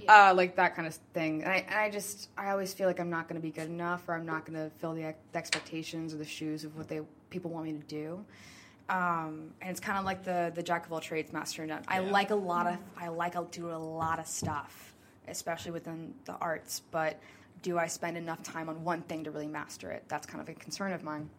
Uh, 0.08 0.34
like 0.36 0.56
that 0.58 0.76
kind 0.76 0.88
of 0.88 0.96
thing. 1.14 1.44
And 1.44 1.52
I 1.52 1.58
and 1.68 1.76
I 1.76 1.90
just 1.90 2.30
I 2.38 2.52
always 2.52 2.74
feel 2.74 2.88
like 2.88 3.00
I'm 3.00 3.10
not 3.10 3.28
going 3.28 3.40
to 3.40 3.46
be 3.46 3.52
good 3.52 3.70
enough 3.70 4.08
or 4.08 4.16
I'm 4.16 4.26
not 4.26 4.46
going 4.46 4.60
to 4.60 4.70
fill 4.78 4.94
the, 4.94 5.04
ex- 5.04 5.20
the 5.32 5.38
expectations 5.38 6.14
or 6.14 6.18
the 6.18 6.26
shoes 6.26 6.64
of 6.64 6.76
what 6.78 6.88
they 6.88 7.02
people 7.30 7.52
want 7.52 7.66
me 7.66 7.74
to 7.74 7.80
do 7.80 8.26
um, 8.90 9.52
and 9.62 9.72
it's 9.72 9.80
kind 9.80 9.98
of 9.98 10.06
like 10.06 10.24
the 10.24 10.52
the 10.54 10.62
jack 10.62 10.86
of 10.86 10.94
all 10.94 11.00
trades, 11.00 11.34
master 11.34 11.64
of 11.64 11.70
none. 11.70 11.84
I 11.88 12.00
like 12.00 12.30
a 12.30 12.36
lot 12.36 12.68
of 12.68 12.78
I 12.98 13.08
like 13.08 13.34
to 13.34 13.48
do 13.52 13.72
a 13.72 13.78
lot 13.78 14.20
of 14.20 14.28
stuff, 14.28 14.94
especially 15.28 15.72
within 15.72 16.14
the 16.26 16.34
arts. 16.34 16.82
But 16.92 17.20
do 17.66 17.80
I 17.80 17.88
spend 17.88 18.16
enough 18.16 18.44
time 18.44 18.70
on 18.70 18.84
one 18.84 19.02
thing 19.02 19.24
to 19.24 19.32
really 19.32 19.48
master 19.48 19.90
it? 19.90 20.04
That's 20.08 20.28
kind 20.28 20.40
of 20.40 20.48
a 20.48 20.54
concern 20.54 20.94
of 20.94 21.04
mine. 21.04 21.32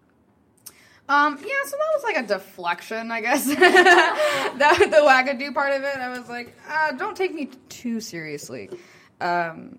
Um, 1.09 1.39
yeah, 1.41 1.65
so 1.65 1.77
that 1.77 1.91
was 1.95 2.03
like 2.03 2.17
a 2.17 2.27
deflection, 2.27 3.13
I 3.13 3.21
guess. 3.21 3.45
the, 3.47 3.55
the 3.55 5.03
wackadoo 5.07 5.55
part 5.55 5.73
of 5.73 5.85
it, 5.85 5.97
I 5.97 6.09
was 6.19 6.29
like, 6.29 6.53
uh, 6.69 6.93
don't 6.93 7.17
take 7.17 7.33
me 7.33 7.51
too 7.69 8.01
seriously. 8.01 8.69
Um, 9.21 9.79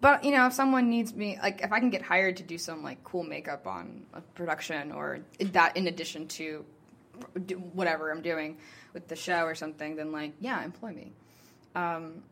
but 0.00 0.22
you 0.22 0.30
know, 0.30 0.46
if 0.46 0.52
someone 0.52 0.88
needs 0.88 1.12
me, 1.12 1.36
like 1.42 1.62
if 1.62 1.72
I 1.72 1.80
can 1.80 1.90
get 1.90 2.02
hired 2.02 2.36
to 2.36 2.44
do 2.44 2.58
some 2.58 2.84
like 2.84 3.02
cool 3.02 3.24
makeup 3.24 3.66
on 3.66 4.06
a 4.14 4.20
production 4.20 4.92
or 4.92 5.18
that 5.40 5.76
in 5.76 5.88
addition 5.88 6.28
to 6.28 6.64
whatever 7.72 8.12
I'm 8.12 8.22
doing 8.22 8.58
with 8.94 9.08
the 9.08 9.16
show 9.16 9.42
or 9.42 9.56
something, 9.56 9.96
then 9.96 10.12
like 10.12 10.34
yeah, 10.38 10.62
employ 10.62 10.92
me. 10.92 11.10
Um, 11.74 12.22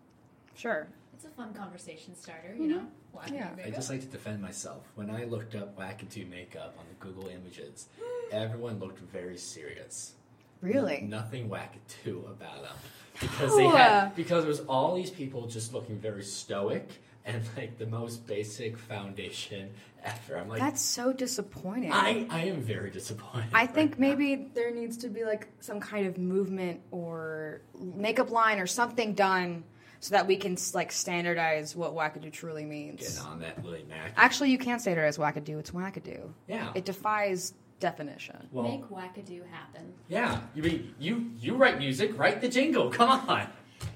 Sure. 0.56 0.86
It's 1.14 1.24
a 1.24 1.28
fun 1.28 1.54
conversation 1.54 2.16
starter, 2.16 2.54
you 2.56 2.62
mm-hmm. 2.62 2.70
know. 2.70 2.86
Wackadoo 3.14 3.34
Yeah. 3.34 3.64
I 3.64 3.70
just 3.70 3.88
like 3.88 4.00
to 4.00 4.06
defend 4.06 4.42
myself. 4.42 4.90
When 4.96 5.10
I 5.10 5.24
looked 5.24 5.54
up 5.54 5.78
wackadoo 5.78 6.28
makeup 6.28 6.74
on 6.78 6.84
the 6.88 6.94
Google 7.04 7.28
images, 7.28 7.86
everyone 8.32 8.80
looked 8.80 8.98
very 8.98 9.36
serious. 9.36 10.14
Really? 10.60 11.02
Nothing 11.02 11.48
wackadoo 11.48 12.28
about 12.30 12.62
them 12.62 12.76
because 13.20 13.56
they 13.56 13.66
had 13.66 14.16
because 14.16 14.42
there 14.42 14.48
was 14.48 14.60
all 14.60 14.94
these 14.94 15.10
people 15.10 15.46
just 15.46 15.72
looking 15.72 15.98
very 15.98 16.24
stoic 16.24 16.88
and 17.24 17.42
like 17.56 17.78
the 17.78 17.86
most 17.86 18.26
basic 18.26 18.76
foundation 18.76 19.70
ever. 20.02 20.38
I'm 20.38 20.48
like, 20.48 20.60
That's 20.60 20.82
so 20.82 21.12
disappointing. 21.12 21.92
I 21.92 22.26
I 22.28 22.44
am 22.46 22.60
very 22.60 22.90
disappointed. 22.90 23.50
I 23.52 23.60
right 23.60 23.74
think 23.74 23.98
now. 23.98 24.08
maybe 24.08 24.48
there 24.54 24.72
needs 24.72 24.96
to 24.98 25.08
be 25.08 25.24
like 25.24 25.46
some 25.60 25.78
kind 25.78 26.06
of 26.06 26.18
movement 26.18 26.80
or 26.90 27.60
makeup 27.78 28.30
line 28.30 28.58
or 28.58 28.66
something 28.66 29.14
done 29.14 29.62
so 30.04 30.14
that 30.14 30.26
we 30.26 30.36
can 30.36 30.58
like 30.74 30.92
standardize 30.92 31.74
what 31.74 31.94
wackadoo 31.94 32.30
truly 32.30 32.66
means. 32.66 33.00
getting 33.00 33.26
on 33.26 33.40
that 33.40 33.64
Lily 33.64 33.86
Mack. 33.88 34.12
Actually, 34.18 34.50
you 34.50 34.58
can't 34.58 34.82
standardize 34.82 35.16
wackadoo. 35.16 35.58
It's 35.58 35.70
wackadoo. 35.70 36.28
Yeah. 36.46 36.72
It 36.74 36.84
defies 36.84 37.54
definition. 37.80 38.46
well, 38.52 38.68
Make 38.68 38.84
wackadoo 38.90 39.40
happen. 39.50 39.94
yeah. 40.08 40.40
You 40.54 40.62
mean 40.62 40.94
you 40.98 41.30
you 41.40 41.54
write 41.54 41.78
music, 41.78 42.18
write 42.18 42.42
the 42.42 42.50
jingle. 42.50 42.90
Come 42.90 43.08
on. 43.08 43.46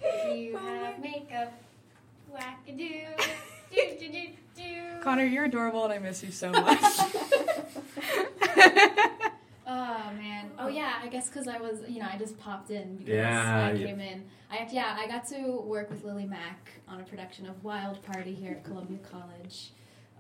If 0.03 0.39
you 0.39 0.57
have 0.57 0.99
makeup. 0.99 1.53
Wackadoo. 2.35 2.79
do, 3.71 3.97
do, 4.01 4.09
do, 4.11 4.29
do. 4.57 4.83
Connor, 5.03 5.27
you're 5.27 5.45
adorable 5.45 5.85
and 5.85 5.93
I 5.93 5.99
miss 5.99 6.23
you 6.23 6.31
so 6.31 6.51
much. 6.51 6.81
Oh 9.91 10.13
man. 10.19 10.51
Oh 10.59 10.69
yeah. 10.69 10.95
I 11.03 11.09
guess 11.09 11.29
because 11.29 11.49
I 11.49 11.59
was, 11.59 11.79
you 11.89 12.01
know, 12.01 12.09
I 12.13 12.19
just 12.19 12.39
popped 12.39 12.71
in 12.71 12.97
because 12.97 13.15
Yeah, 13.15 13.69
I 13.69 13.73
you- 13.73 13.87
came 13.87 14.01
in. 14.01 14.25
I 14.51 14.67
yeah, 14.71 14.97
I 14.99 15.07
got 15.07 15.27
to 15.29 15.61
work 15.63 15.89
with 15.91 16.05
Lily 16.05 16.27
Mack 16.27 16.71
on 16.89 17.01
a 17.01 17.05
production 17.05 17.47
of 17.47 17.63
Wild 17.65 18.03
Party 18.03 18.35
here 18.35 18.53
at 18.53 18.65
Columbia 18.65 18.99
College. 19.11 19.71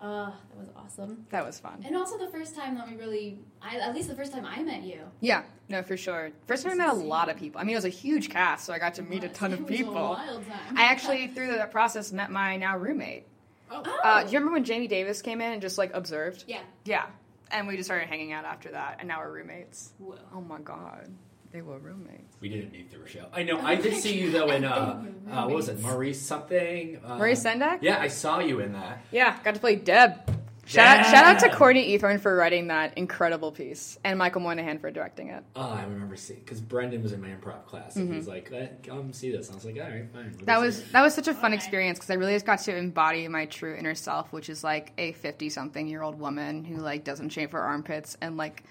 Uh, 0.00 0.26
that 0.50 0.56
was 0.58 0.68
awesome. 0.76 1.26
that 1.30 1.44
was 1.44 1.58
fun. 1.58 1.82
And 1.84 1.96
also 1.96 2.16
the 2.18 2.28
first 2.28 2.54
time 2.54 2.76
that 2.76 2.88
we 2.88 2.94
really, 2.94 3.40
I, 3.60 3.78
at 3.78 3.94
least 3.96 4.08
the 4.08 4.14
first 4.14 4.32
time 4.32 4.46
I 4.46 4.62
met 4.62 4.84
you. 4.84 5.00
Yeah, 5.20 5.42
no, 5.68 5.82
for 5.82 5.96
sure. 5.96 6.30
First 6.46 6.62
time 6.62 6.72
I 6.72 6.76
met 6.76 6.90
a 6.90 6.92
lot 6.92 7.28
of 7.28 7.36
people. 7.36 7.60
I 7.60 7.64
mean, 7.64 7.72
it 7.74 7.78
was 7.78 7.84
a 7.84 7.88
huge 7.88 8.30
cast, 8.30 8.64
so 8.64 8.72
I 8.72 8.78
got 8.78 8.94
to 8.94 9.02
meet 9.02 9.24
a 9.24 9.28
ton 9.28 9.50
It 9.52 9.54
of 9.54 9.60
was 9.62 9.70
a 9.70 9.76
people. 9.76 9.94
wild 9.94 10.46
time. 10.46 10.76
I 10.78 10.84
actually, 10.84 11.26
through 11.28 11.48
that 11.48 11.72
process, 11.72 12.12
met 12.12 12.30
my 12.30 12.56
now 12.56 12.78
roommate. 12.78 13.26
Oh. 13.72 13.82
Uh, 14.04 14.22
do 14.22 14.30
you 14.30 14.38
remember 14.38 14.52
when 14.52 14.64
Jamie 14.64 14.86
Davis 14.86 15.20
came 15.20 15.40
in 15.40 15.52
and 15.52 15.60
just 15.60 15.78
like 15.78 15.92
observed? 15.94 16.44
yeah. 16.46 16.60
Yeah. 16.84 17.06
And 17.50 17.66
we 17.66 17.76
just 17.76 17.86
started 17.86 18.08
hanging 18.08 18.32
out 18.32 18.44
after 18.44 18.70
that, 18.72 18.96
and 18.98 19.08
now 19.08 19.20
we're 19.20 19.32
roommates. 19.32 19.92
Whoa. 19.98 20.16
Oh 20.34 20.40
my 20.40 20.58
god. 20.58 21.08
They 21.50 21.62
were 21.62 21.78
roommates. 21.78 22.36
We 22.40 22.50
didn't 22.50 22.72
meet 22.72 22.90
through 22.90 23.04
a 23.04 23.08
show. 23.08 23.26
I 23.32 23.42
know. 23.42 23.58
I 23.60 23.74
did 23.74 23.94
see 23.94 24.20
you 24.20 24.30
though 24.30 24.50
in 24.50 24.64
uh, 24.66 25.02
uh 25.30 25.46
what 25.46 25.54
was 25.54 25.68
it, 25.68 25.80
Maurice 25.80 26.20
something? 26.20 27.00
Uh, 27.02 27.16
Maurice 27.16 27.42
Sendak? 27.42 27.78
Yeah, 27.80 27.98
I 27.98 28.08
saw 28.08 28.40
you 28.40 28.60
in 28.60 28.74
that. 28.74 29.02
Yeah, 29.10 29.38
got 29.42 29.54
to 29.54 29.60
play 29.60 29.76
Deb. 29.76 30.37
Shout, 30.68 30.98
out, 30.98 31.06
shout 31.06 31.24
out 31.24 31.38
to 31.40 31.48
Courtney 31.48 31.96
Ethorn 31.96 32.20
for 32.20 32.36
writing 32.36 32.66
that 32.66 32.96
incredible 32.98 33.50
piece, 33.50 33.98
and 34.04 34.18
Michael 34.18 34.42
Moynihan 34.42 34.78
for 34.78 34.90
directing 34.90 35.28
it. 35.28 35.42
Oh, 35.56 35.62
I 35.72 35.82
remember 35.84 36.14
seeing 36.14 36.40
because 36.40 36.60
Brendan 36.60 37.02
was 37.02 37.12
in 37.12 37.22
my 37.22 37.28
improv 37.30 37.64
class 37.64 37.96
and 37.96 38.10
he 38.10 38.16
was 38.18 38.28
like, 38.28 38.50
"Let- 38.50 38.82
"Come 38.82 39.12
see 39.14 39.30
this." 39.32 39.46
And 39.48 39.54
I 39.54 39.56
was 39.56 39.64
like, 39.64 39.76
"All 39.76 39.82
right, 39.82 40.04
fine." 40.12 40.24
we'll 40.24 40.32
Mm-hmm. 40.34 40.44
That 40.44 40.60
was 40.60 40.76
see 40.76 40.82
it." 40.82 40.92
that 40.92 41.00
was 41.00 41.14
such 41.14 41.26
a 41.28 41.32
fun 41.34 41.52
Okay. 41.52 41.56
experience 41.56 41.98
because 41.98 42.10
I 42.10 42.14
really 42.14 42.34
just 42.34 42.44
got 42.44 42.58
to 42.60 42.76
embody 42.76 43.26
my 43.28 43.46
true 43.46 43.74
inner 43.74 43.94
self, 43.94 44.30
which 44.32 44.50
is 44.50 44.62
like 44.62 44.92
a 44.98 45.12
fifty-something-year-old 45.12 46.18
woman 46.20 46.64
who 46.64 46.76
like 46.76 47.02
doesn't 47.02 47.30
shave 47.30 47.52
her 47.52 47.60
armpits 47.62 48.18
and 48.20 48.36
like 48.36 48.64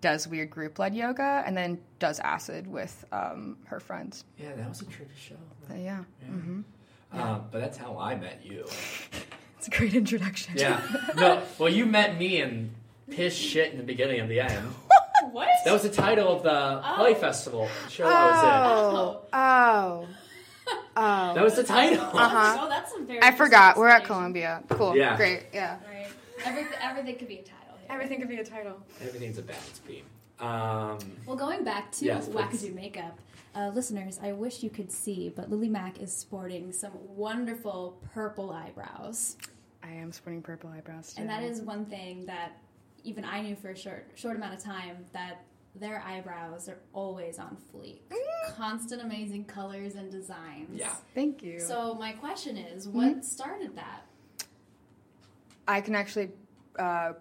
does 0.00 0.26
weird 0.26 0.48
group-led 0.50 0.94
yoga 0.94 1.42
and 1.46 1.54
then 1.56 1.78
does 1.98 2.18
acid 2.20 2.66
with 2.66 3.04
um, 3.12 3.56
her 3.64 3.80
friends. 3.80 4.24
yeah, 4.38 4.54
that 4.54 4.68
was 4.68 4.80
a 4.80 4.84
trippy 4.84 5.16
show. 5.18 5.34
So, 5.68 5.74
yeah, 5.74 6.04
hmm 6.26 6.60
Uh, 7.12 7.40
but 7.50 7.60
that's 7.60 7.76
how 7.78 7.98
I 7.98 8.14
met 8.14 8.40
you. 8.44 8.64
it's 9.66 9.74
a 9.74 9.78
great 9.78 9.94
introduction. 9.94 10.54
Yeah. 10.56 10.80
no, 11.16 11.42
well, 11.58 11.68
you 11.68 11.86
met 11.86 12.18
me 12.18 12.40
in 12.40 12.70
piss 13.10 13.34
shit 13.34 13.72
in 13.72 13.78
the 13.78 13.84
beginning 13.84 14.20
and 14.20 14.30
the 14.30 14.40
end. 14.40 14.74
What? 15.32 15.48
That 15.64 15.72
was 15.72 15.82
the 15.82 15.90
title 15.90 16.28
of 16.28 16.42
the 16.42 16.82
play 16.96 17.14
festival 17.14 17.68
show 17.88 18.06
I 18.06 18.30
was 18.30 18.42
Oh, 18.44 19.22
oh, 19.32 20.06
oh. 20.96 21.34
That 21.34 21.42
was 21.42 21.56
the 21.56 21.64
title. 21.64 22.04
Uh-huh. 22.14 22.58
Oh, 22.60 22.68
that's 22.68 22.92
a 22.94 23.02
very. 23.02 23.22
I 23.22 23.32
forgot. 23.32 23.76
We're 23.76 23.88
at 23.88 24.04
Columbia. 24.04 24.62
Cool. 24.68 24.94
Yeah. 24.94 25.16
Great. 25.16 25.44
Yeah. 25.52 25.78
Right. 25.88 26.08
Everything, 26.44 26.72
everything 26.80 27.16
could 27.16 27.28
be 27.28 27.38
a 27.38 27.42
title. 27.42 27.76
Here. 27.78 27.88
Everything 27.90 28.20
could 28.20 28.28
be 28.28 28.36
a 28.36 28.44
title. 28.44 28.76
Everything's 29.00 29.38
a 29.38 29.42
balance 29.42 29.80
beam. 29.86 30.04
Um, 30.38 30.98
Well, 31.26 31.36
going 31.36 31.64
back 31.64 31.90
to 31.92 32.04
Yes, 32.04 32.28
please. 32.28 32.36
Wackadoo 32.36 32.74
makeup, 32.74 33.18
uh, 33.56 33.70
listeners, 33.74 34.20
I 34.22 34.32
wish 34.32 34.62
you 34.62 34.68
could 34.68 34.92
see, 34.92 35.32
but 35.34 35.50
Lily 35.50 35.68
Mack 35.70 35.98
is 36.00 36.12
sporting 36.12 36.72
some 36.72 36.92
wonderful 37.16 37.98
purple 38.12 38.50
eyebrows, 38.52 39.36
I 39.86 39.94
am 39.94 40.12
sporting 40.12 40.42
purple 40.42 40.70
eyebrows. 40.70 41.14
Too. 41.14 41.20
and 41.22 41.30
that 41.30 41.42
is 41.42 41.60
one 41.60 41.84
thing 41.86 42.26
that 42.26 42.58
even 43.04 43.24
I 43.24 43.40
knew 43.40 43.56
for 43.56 43.70
a 43.70 43.76
short 43.76 44.10
short 44.14 44.36
amount 44.36 44.54
of 44.54 44.62
time 44.62 45.04
that 45.12 45.42
their 45.74 46.02
eyebrows 46.06 46.68
are 46.68 46.78
always 46.92 47.38
on 47.38 47.56
fleek, 47.72 48.00
constant 48.56 49.02
amazing 49.02 49.44
colors 49.44 49.94
and 49.94 50.10
designs. 50.10 50.70
yeah. 50.72 50.94
Thank 51.14 51.42
you. 51.42 51.60
So 51.60 51.94
my 51.94 52.12
question 52.12 52.56
is, 52.56 52.88
what 52.88 53.24
started 53.24 53.76
that? 53.76 54.06
I 55.68 55.80
can 55.82 55.94
actually 55.94 56.30
uh, 56.78 57.12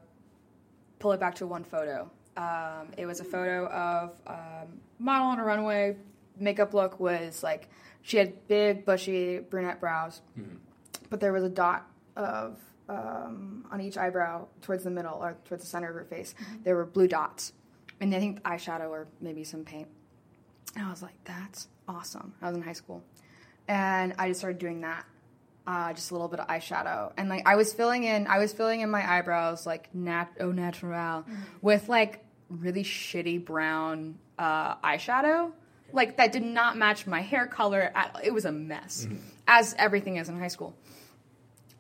pull 1.00 1.12
it 1.12 1.20
back 1.20 1.36
to 1.36 1.48
one 1.48 1.64
photo. 1.64 2.10
Um, 2.38 2.90
it 2.98 3.06
was 3.06 3.20
a 3.20 3.24
photo 3.24 3.68
of 3.68 4.12
um, 4.28 4.80
model 5.00 5.28
on 5.28 5.40
a 5.40 5.44
runway. 5.44 5.98
Makeup 6.38 6.74
look 6.74 7.00
was 7.00 7.44
like 7.44 7.70
she 8.02 8.18
had 8.18 8.48
big, 8.48 8.86
bushy 8.86 9.40
brunette 9.40 9.80
brows, 9.80 10.22
but 11.10 11.20
there 11.20 11.34
was 11.34 11.44
a 11.44 11.50
dot 11.50 11.88
of 12.16 12.58
um, 12.88 13.66
on 13.72 13.82
each 13.82 13.98
eyebrow 13.98 14.48
towards 14.62 14.84
the 14.84 14.92
middle 14.92 15.16
or 15.16 15.38
towards 15.46 15.64
the 15.64 15.70
center 15.70 15.90
of 15.90 15.96
her 15.96 16.06
face. 16.06 16.36
There 16.64 16.76
were 16.76 16.86
blue 16.86 17.08
dots, 17.08 17.54
and 18.00 18.14
I 18.14 18.20
think 18.20 18.44
eyeshadow 18.44 18.90
or 18.90 19.08
maybe 19.22 19.44
some 19.44 19.64
paint. 19.64 19.88
And 20.76 20.86
I 20.86 20.90
was 20.90 21.02
like, 21.02 21.16
"That's 21.24 21.68
awesome." 21.88 22.34
I 22.42 22.48
was 22.48 22.58
in 22.58 22.64
high 22.64 22.74
school, 22.74 23.04
and 23.68 24.14
I 24.20 24.28
just 24.28 24.40
started 24.40 24.60
doing 24.60 24.82
that 24.82 25.06
uh, 25.68 25.94
just 25.94 26.12
a 26.12 26.14
little 26.14 26.28
bit 26.28 26.40
of 26.40 26.48
eyeshadow, 26.48 27.12
and 27.18 27.30
like 27.30 27.48
I 27.48 27.56
was 27.56 27.74
filling 27.74 28.04
in, 28.04 28.28
I 28.28 28.38
was 28.38 28.54
filling 28.54 28.82
in 28.82 28.90
my 28.90 29.18
eyebrows 29.18 29.66
like 29.66 29.94
nat 29.96 30.28
au 30.40 30.52
natural 30.52 31.26
with 31.62 31.90
like 31.90 32.24
really 32.50 32.84
shitty 32.84 33.44
brown 33.44 34.20
uh, 34.38 34.76
eyeshadow, 34.76 35.52
like 35.92 36.18
that 36.18 36.32
did 36.32 36.44
not 36.44 36.78
match 36.78 37.08
my 37.08 37.22
hair 37.22 37.48
color. 37.48 37.92
At, 37.96 38.20
it 38.24 38.34
was 38.34 38.46
a 38.46 38.52
mess, 38.52 39.08
as 39.48 39.74
everything 39.78 40.18
is 40.18 40.30
in 40.30 40.38
high 40.40 40.50
school. 40.50 40.76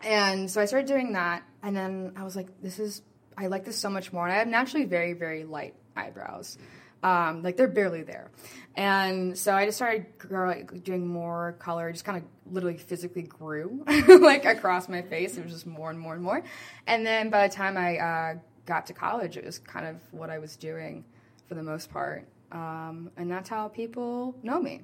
And 0.06 0.50
so 0.50 0.62
I 0.62 0.66
started 0.66 0.88
doing 0.88 1.14
that, 1.14 1.44
and 1.64 1.76
then 1.76 2.14
I 2.16 2.24
was 2.24 2.36
like, 2.36 2.62
"This 2.62 2.80
is 2.80 3.02
I 3.38 3.48
like 3.48 3.66
this 3.66 3.76
so 3.76 3.90
much 3.90 4.14
more." 4.14 4.26
And 4.26 4.34
I 4.34 4.38
have 4.38 4.48
naturally 4.48 4.86
very 4.86 5.14
very 5.14 5.44
light 5.44 5.74
eyebrows, 5.98 6.58
um, 7.04 7.42
like 7.42 7.58
they're 7.58 7.68
barely 7.68 8.04
there. 8.04 8.30
And 8.76 9.38
so 9.38 9.54
I 9.54 9.66
just 9.66 9.78
started 9.78 10.06
grow, 10.18 10.62
doing 10.64 11.08
more 11.08 11.56
color, 11.60 11.92
just 11.92 12.06
kind 12.06 12.18
of 12.18 12.54
literally 12.54 12.78
physically 12.78 13.24
grew 13.24 13.84
like 14.08 14.46
across 14.46 14.88
my 14.88 15.02
face. 15.02 15.38
It 15.38 15.44
was 15.44 15.54
just 15.54 15.66
more 15.66 15.90
and 15.90 16.00
more 16.00 16.14
and 16.14 16.24
more. 16.24 16.44
And 16.86 17.06
then 17.06 17.30
by 17.30 17.48
the 17.48 17.54
time 17.54 17.78
I 17.78 17.98
uh, 17.98 18.36
got 18.66 18.86
to 18.88 18.94
college, 18.94 19.38
it 19.38 19.46
was 19.46 19.60
kind 19.60 19.88
of 19.88 20.02
what 20.12 20.30
I 20.30 20.38
was 20.38 20.56
doing 20.56 21.04
for 21.48 21.56
the 21.56 21.64
most 21.64 21.92
part. 21.92 22.28
Um, 22.52 23.12
and 23.18 23.32
that's 23.32 23.50
how 23.50 23.70
people 23.70 24.36
know 24.44 24.60
me. 24.60 24.82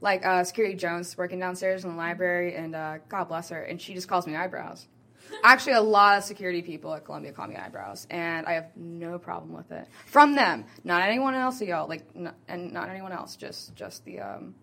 Like 0.00 0.24
uh, 0.26 0.44
Security 0.44 0.74
Jones 0.76 1.16
working 1.16 1.38
downstairs 1.38 1.84
in 1.84 1.90
the 1.90 1.96
library, 1.96 2.54
and 2.54 2.74
uh, 2.74 2.98
God 3.08 3.24
bless 3.24 3.48
her, 3.50 3.62
and 3.62 3.80
she 3.80 3.94
just 3.94 4.08
calls 4.08 4.26
me 4.26 4.36
eyebrows. 4.36 4.86
Actually, 5.42 5.72
a 5.74 5.80
lot 5.80 6.18
of 6.18 6.24
security 6.24 6.60
people 6.60 6.92
at 6.92 7.04
Columbia 7.04 7.32
call 7.32 7.46
me 7.48 7.56
eyebrows, 7.56 8.06
and 8.10 8.46
I 8.46 8.52
have 8.52 8.70
no 8.76 9.18
problem 9.18 9.54
with 9.54 9.72
it. 9.72 9.86
From 10.06 10.34
them, 10.34 10.66
not 10.84 11.02
anyone 11.02 11.34
else 11.34 11.60
of 11.62 11.68
y'all, 11.68 11.88
like, 11.88 12.02
n- 12.14 12.34
and 12.48 12.72
not 12.72 12.90
anyone 12.90 13.12
else, 13.12 13.34
just 13.36 13.74
just 13.74 14.04
the 14.04 14.20
um, 14.20 14.54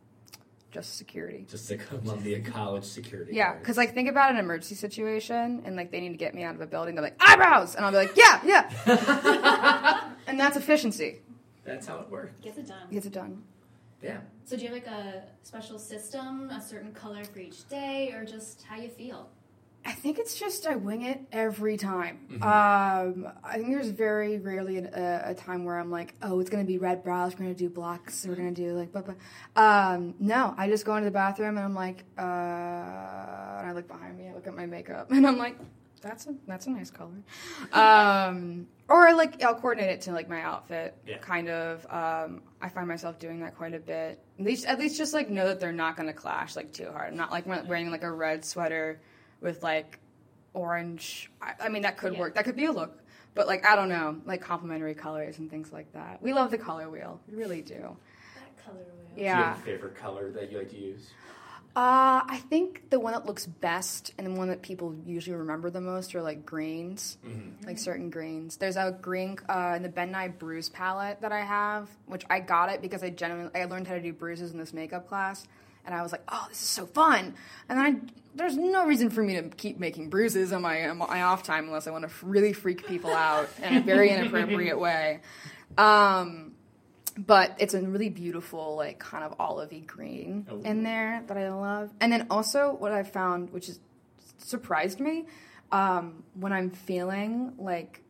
just 0.69 0.97
security. 0.97 1.47
Just 1.49 1.67
the 1.67 1.77
Columbia 1.77 2.39
College 2.41 2.83
security. 2.83 3.33
Yeah, 3.35 3.57
because 3.57 3.75
like 3.77 3.93
think 3.95 4.07
about 4.07 4.31
an 4.31 4.37
emergency 4.37 4.75
situation, 4.75 5.63
and 5.65 5.75
like 5.75 5.91
they 5.91 5.99
need 5.99 6.11
to 6.11 6.17
get 6.17 6.35
me 6.35 6.43
out 6.43 6.53
of 6.53 6.61
a 6.61 6.67
building. 6.67 6.93
They're 6.93 7.03
like 7.03 7.19
eyebrows, 7.19 7.73
and 7.75 7.83
I'll 7.83 7.91
be 7.91 7.97
like, 7.97 8.15
yeah, 8.15 8.39
yeah, 8.45 10.11
and 10.27 10.39
that's 10.39 10.55
efficiency. 10.57 11.21
that's 11.65 11.87
how 11.87 11.97
it 11.99 12.09
works. 12.11 12.33
Gets 12.43 12.59
it 12.59 12.67
done. 12.67 12.87
Gets 12.91 13.05
it 13.07 13.13
done. 13.13 13.43
Yeah. 14.01 14.19
So 14.45 14.57
do 14.57 14.63
you 14.63 14.73
have 14.73 14.83
like 14.83 14.87
a 14.87 15.23
special 15.43 15.79
system, 15.79 16.49
a 16.49 16.61
certain 16.61 16.91
color 16.93 17.23
for 17.23 17.39
each 17.39 17.67
day, 17.69 18.11
or 18.13 18.25
just 18.25 18.63
how 18.63 18.77
you 18.77 18.89
feel? 18.89 19.29
I 19.83 19.93
think 19.93 20.19
it's 20.19 20.39
just 20.39 20.67
I 20.67 20.75
wing 20.75 21.01
it 21.03 21.21
every 21.31 21.75
time. 21.75 22.19
Um, 22.41 23.27
I 23.43 23.55
think 23.55 23.69
there's 23.69 23.89
very 23.89 24.37
rarely 24.37 24.77
a, 24.77 25.31
a 25.31 25.33
time 25.33 25.65
where 25.65 25.79
I'm 25.79 25.89
like, 25.89 26.13
oh, 26.21 26.39
it's 26.39 26.49
gonna 26.51 26.65
be 26.65 26.77
red 26.77 27.03
brows. 27.03 27.33
We're 27.33 27.45
gonna 27.45 27.53
do 27.55 27.69
blocks. 27.69 28.25
We're 28.27 28.35
gonna 28.35 28.51
do 28.51 28.73
like, 28.73 28.91
but 28.91 29.05
but. 29.07 29.15
Um, 29.59 30.13
no, 30.19 30.53
I 30.57 30.67
just 30.67 30.85
go 30.85 30.95
into 30.95 31.05
the 31.05 31.11
bathroom 31.11 31.57
and 31.57 31.65
I'm 31.65 31.73
like, 31.73 32.03
uh, 32.17 32.21
and 32.21 33.69
I 33.69 33.71
look 33.73 33.87
behind 33.87 34.17
me. 34.17 34.27
I 34.29 34.33
look 34.33 34.45
at 34.45 34.55
my 34.55 34.67
makeup 34.67 35.09
and 35.11 35.25
I'm 35.25 35.37
like, 35.37 35.57
that's 36.01 36.27
a 36.27 36.35
that's 36.47 36.67
a 36.67 36.71
nice 36.71 36.89
color. 36.91 37.11
Um, 37.73 38.67
or 38.89 39.13
like 39.13 39.41
I'll 39.43 39.55
coordinate 39.55 39.89
it 39.91 40.01
to 40.01 40.11
like 40.11 40.27
my 40.29 40.41
outfit. 40.41 40.95
Yeah. 41.07 41.17
Kind 41.17 41.49
of. 41.49 41.85
Um, 41.89 42.41
I 42.61 42.69
find 42.69 42.87
myself 42.87 43.19
doing 43.19 43.39
that 43.41 43.55
quite 43.55 43.73
a 43.73 43.79
bit. 43.79 44.19
At 44.39 44.45
least 44.45 44.65
at 44.65 44.79
least 44.79 44.97
just 44.97 45.13
like 45.13 45.29
know 45.29 45.47
that 45.47 45.59
they're 45.59 45.71
not 45.71 45.95
going 45.95 46.07
to 46.07 46.13
clash 46.13 46.55
like 46.55 46.73
too 46.73 46.89
hard. 46.91 47.09
I'm 47.11 47.17
not 47.17 47.31
like 47.31 47.45
wearing 47.45 47.91
like 47.91 48.03
a 48.03 48.11
red 48.11 48.43
sweater 48.43 48.99
with 49.41 49.63
like 49.63 49.99
orange. 50.53 51.31
I, 51.41 51.53
I 51.61 51.69
mean 51.69 51.83
that 51.83 51.97
could 51.97 52.13
Yeah. 52.13 52.19
work. 52.19 52.35
That 52.35 52.43
could 52.45 52.55
be 52.55 52.65
a 52.65 52.71
look. 52.71 52.97
But 53.33 53.47
like 53.47 53.65
I 53.65 53.75
don't 53.75 53.89
know, 53.89 54.17
like 54.25 54.41
complementary 54.41 54.93
colors 54.95 55.39
and 55.39 55.49
things 55.49 55.71
like 55.71 55.91
that. 55.93 56.21
We 56.21 56.33
love 56.33 56.51
the 56.51 56.57
color 56.57 56.89
wheel. 56.89 57.21
We 57.29 57.37
really 57.37 57.61
do. 57.61 57.75
That 58.35 58.65
color 58.65 58.77
wheel. 58.77 59.15
Do 59.15 59.21
you 59.21 59.27
Yeah. 59.27 59.49
have 59.53 59.59
a 59.59 59.61
favorite 59.61 59.95
color 59.95 60.31
that 60.31 60.51
you 60.51 60.57
like 60.57 60.69
to 60.71 60.77
use? 60.77 61.11
Uh, 61.73 62.19
I 62.27 62.41
think 62.49 62.89
the 62.89 62.99
one 62.99 63.13
that 63.13 63.25
looks 63.25 63.45
best 63.45 64.13
and 64.17 64.27
the 64.27 64.31
one 64.31 64.49
that 64.49 64.61
people 64.61 64.93
usually 65.05 65.37
remember 65.37 65.69
the 65.69 65.79
most 65.79 66.13
are 66.15 66.21
like 66.21 66.45
greens, 66.45 67.17
like 67.65 67.77
certain 67.77 68.09
greens. 68.09 68.57
There's 68.57 68.75
a 68.75 68.97
green 69.01 69.37
uh, 69.47 69.73
in 69.77 69.83
the 69.83 69.87
Ben 69.87 70.11
Nye 70.11 70.27
Bruise 70.27 70.67
palette 70.67 71.21
that 71.21 71.31
I 71.31 71.45
have, 71.45 71.87
which 72.07 72.25
I 72.29 72.41
got 72.41 72.69
it 72.69 72.81
because 72.81 73.03
I 73.03 73.09
genuinely 73.09 73.51
I 73.55 73.63
learned 73.65 73.87
how 73.87 73.93
to 73.93 74.01
do 74.01 74.11
bruises 74.11 74.51
in 74.51 74.57
this 74.57 74.73
makeup 74.73 75.07
class, 75.07 75.47
and 75.85 75.95
I 75.95 76.01
was 76.01 76.11
like, 76.11 76.23
oh, 76.27 76.45
this 76.49 76.61
is 76.61 76.67
so 76.67 76.85
fun. 76.85 77.35
And 77.69 77.79
then 77.79 77.85
I 77.85 77.95
there's 78.35 78.57
no 78.57 78.85
reason 78.85 79.09
for 79.09 79.23
me 79.23 79.35
to 79.35 79.43
keep 79.43 79.79
making 79.79 80.09
bruises 80.09 80.51
on 80.51 80.63
my 80.63 80.89
on 80.89 80.97
my 80.97 81.21
off 81.21 81.43
time 81.43 81.67
unless 81.67 81.87
I 81.87 81.91
want 81.91 82.05
to 82.05 82.25
really 82.25 82.51
freak 82.51 82.85
people 82.85 83.11
out 83.13 83.47
in 83.63 83.77
a 83.77 83.81
very 83.81 84.09
inappropriate 84.09 84.77
way. 84.87 85.21
Um, 85.77 86.50
but 87.17 87.55
it's 87.59 87.73
a 87.73 87.81
really 87.81 88.09
beautiful 88.09 88.75
like 88.75 88.99
kind 88.99 89.23
of 89.23 89.37
olivey 89.37 89.85
green 89.85 90.47
Oh. 90.49 90.61
in 90.61 90.83
there 90.83 91.23
that 91.27 91.37
I 91.37 91.51
love. 91.51 91.91
And 91.99 92.11
then 92.11 92.27
also 92.29 92.73
what 92.73 92.91
I 92.91 93.03
found, 93.03 93.51
which 93.51 93.69
is 93.69 93.79
surprised 94.37 94.99
me, 94.99 95.25
um, 95.71 96.23
when 96.35 96.51
I'm 96.53 96.69
feeling 96.71 97.53
like 97.57 98.01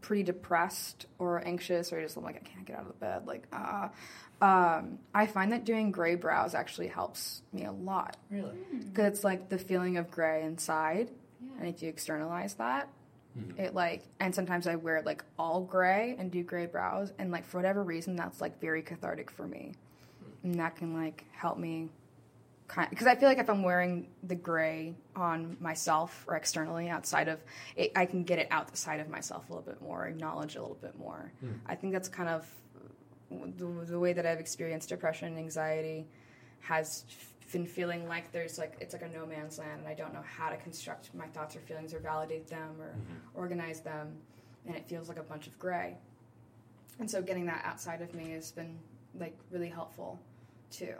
pretty 0.00 0.22
depressed 0.22 1.06
or 1.18 1.46
anxious 1.46 1.92
or 1.92 2.00
just 2.02 2.16
like 2.16 2.36
I 2.36 2.38
can't 2.40 2.64
get 2.64 2.76
out 2.76 2.82
of 2.82 2.88
the 2.88 2.94
bed, 2.94 3.26
like 3.26 3.46
ah, 3.52 3.90
um, 4.42 4.98
I 5.14 5.26
find 5.26 5.52
that 5.52 5.64
doing 5.64 5.90
gray 5.92 6.14
brows 6.14 6.54
actually 6.54 6.88
helps 6.88 7.42
me 7.52 7.64
a 7.66 7.72
lot 7.72 8.16
Really? 8.30 8.56
because 8.88 9.06
it's 9.12 9.24
like 9.24 9.50
the 9.50 9.58
feeling 9.58 9.98
of 9.98 10.10
gray 10.10 10.42
inside, 10.42 11.10
and 11.58 11.68
if 11.68 11.82
you 11.82 11.88
externalize 11.90 12.54
that, 12.54 12.88
Mm-hmm. 13.38 13.60
it 13.60 13.74
like 13.74 14.02
and 14.18 14.34
sometimes 14.34 14.66
I 14.66 14.74
wear 14.74 15.02
like 15.02 15.24
all 15.38 15.60
gray 15.60 16.16
and 16.18 16.32
do 16.32 16.42
gray 16.42 16.66
brows, 16.66 17.12
and 17.18 17.30
like 17.30 17.44
for 17.46 17.58
whatever 17.58 17.84
reason 17.84 18.16
that's 18.16 18.40
like 18.40 18.60
very 18.60 18.82
cathartic 18.82 19.30
for 19.30 19.46
me, 19.46 19.72
hmm. 20.18 20.46
and 20.48 20.60
that 20.60 20.76
can 20.76 20.94
like 20.94 21.24
help 21.32 21.58
me. 21.58 21.90
Kind 22.66 22.90
because 22.90 23.08
I 23.08 23.16
feel 23.16 23.28
like 23.28 23.38
if 23.38 23.50
I'm 23.50 23.64
wearing 23.64 24.08
the 24.22 24.36
gray 24.36 24.94
on 25.16 25.56
myself 25.60 26.24
or 26.28 26.36
externally 26.36 26.88
outside 26.88 27.26
of 27.26 27.40
it, 27.76 27.92
I 27.96 28.06
can 28.06 28.22
get 28.22 28.38
it 28.38 28.46
outside 28.50 29.00
of 29.00 29.08
myself 29.08 29.48
a 29.48 29.52
little 29.52 29.68
bit 29.68 29.82
more, 29.82 30.06
acknowledge 30.06 30.54
a 30.54 30.60
little 30.60 30.78
bit 30.80 30.96
more. 30.96 31.32
Hmm. 31.40 31.52
I 31.66 31.74
think 31.74 31.92
that's 31.92 32.08
kind 32.08 32.28
of 32.28 32.48
the, 33.30 33.66
the 33.88 33.98
way 33.98 34.12
that 34.12 34.26
I've 34.26 34.40
experienced 34.40 34.88
depression 34.88 35.28
and 35.28 35.38
anxiety 35.38 36.06
has 36.60 37.04
been 37.52 37.66
feeling 37.66 38.06
like 38.08 38.32
there's 38.32 38.58
like 38.58 38.76
it's 38.80 38.92
like 38.92 39.02
a 39.02 39.08
no 39.08 39.26
man's 39.26 39.58
land 39.58 39.80
and 39.80 39.88
I 39.88 39.94
don't 39.94 40.12
know 40.14 40.22
how 40.24 40.50
to 40.50 40.56
construct 40.56 41.14
my 41.14 41.26
thoughts 41.26 41.56
or 41.56 41.60
feelings 41.60 41.92
or 41.94 41.98
validate 41.98 42.46
them 42.48 42.76
or 42.80 42.94
organize 43.34 43.80
them 43.80 44.16
and 44.66 44.76
it 44.76 44.86
feels 44.86 45.08
like 45.08 45.18
a 45.18 45.22
bunch 45.22 45.46
of 45.46 45.58
gray. 45.58 45.96
And 46.98 47.10
so 47.10 47.22
getting 47.22 47.46
that 47.46 47.62
outside 47.64 48.02
of 48.02 48.14
me 48.14 48.30
has 48.32 48.52
been 48.52 48.78
like 49.18 49.36
really 49.50 49.68
helpful 49.68 50.20
too. 50.70 50.94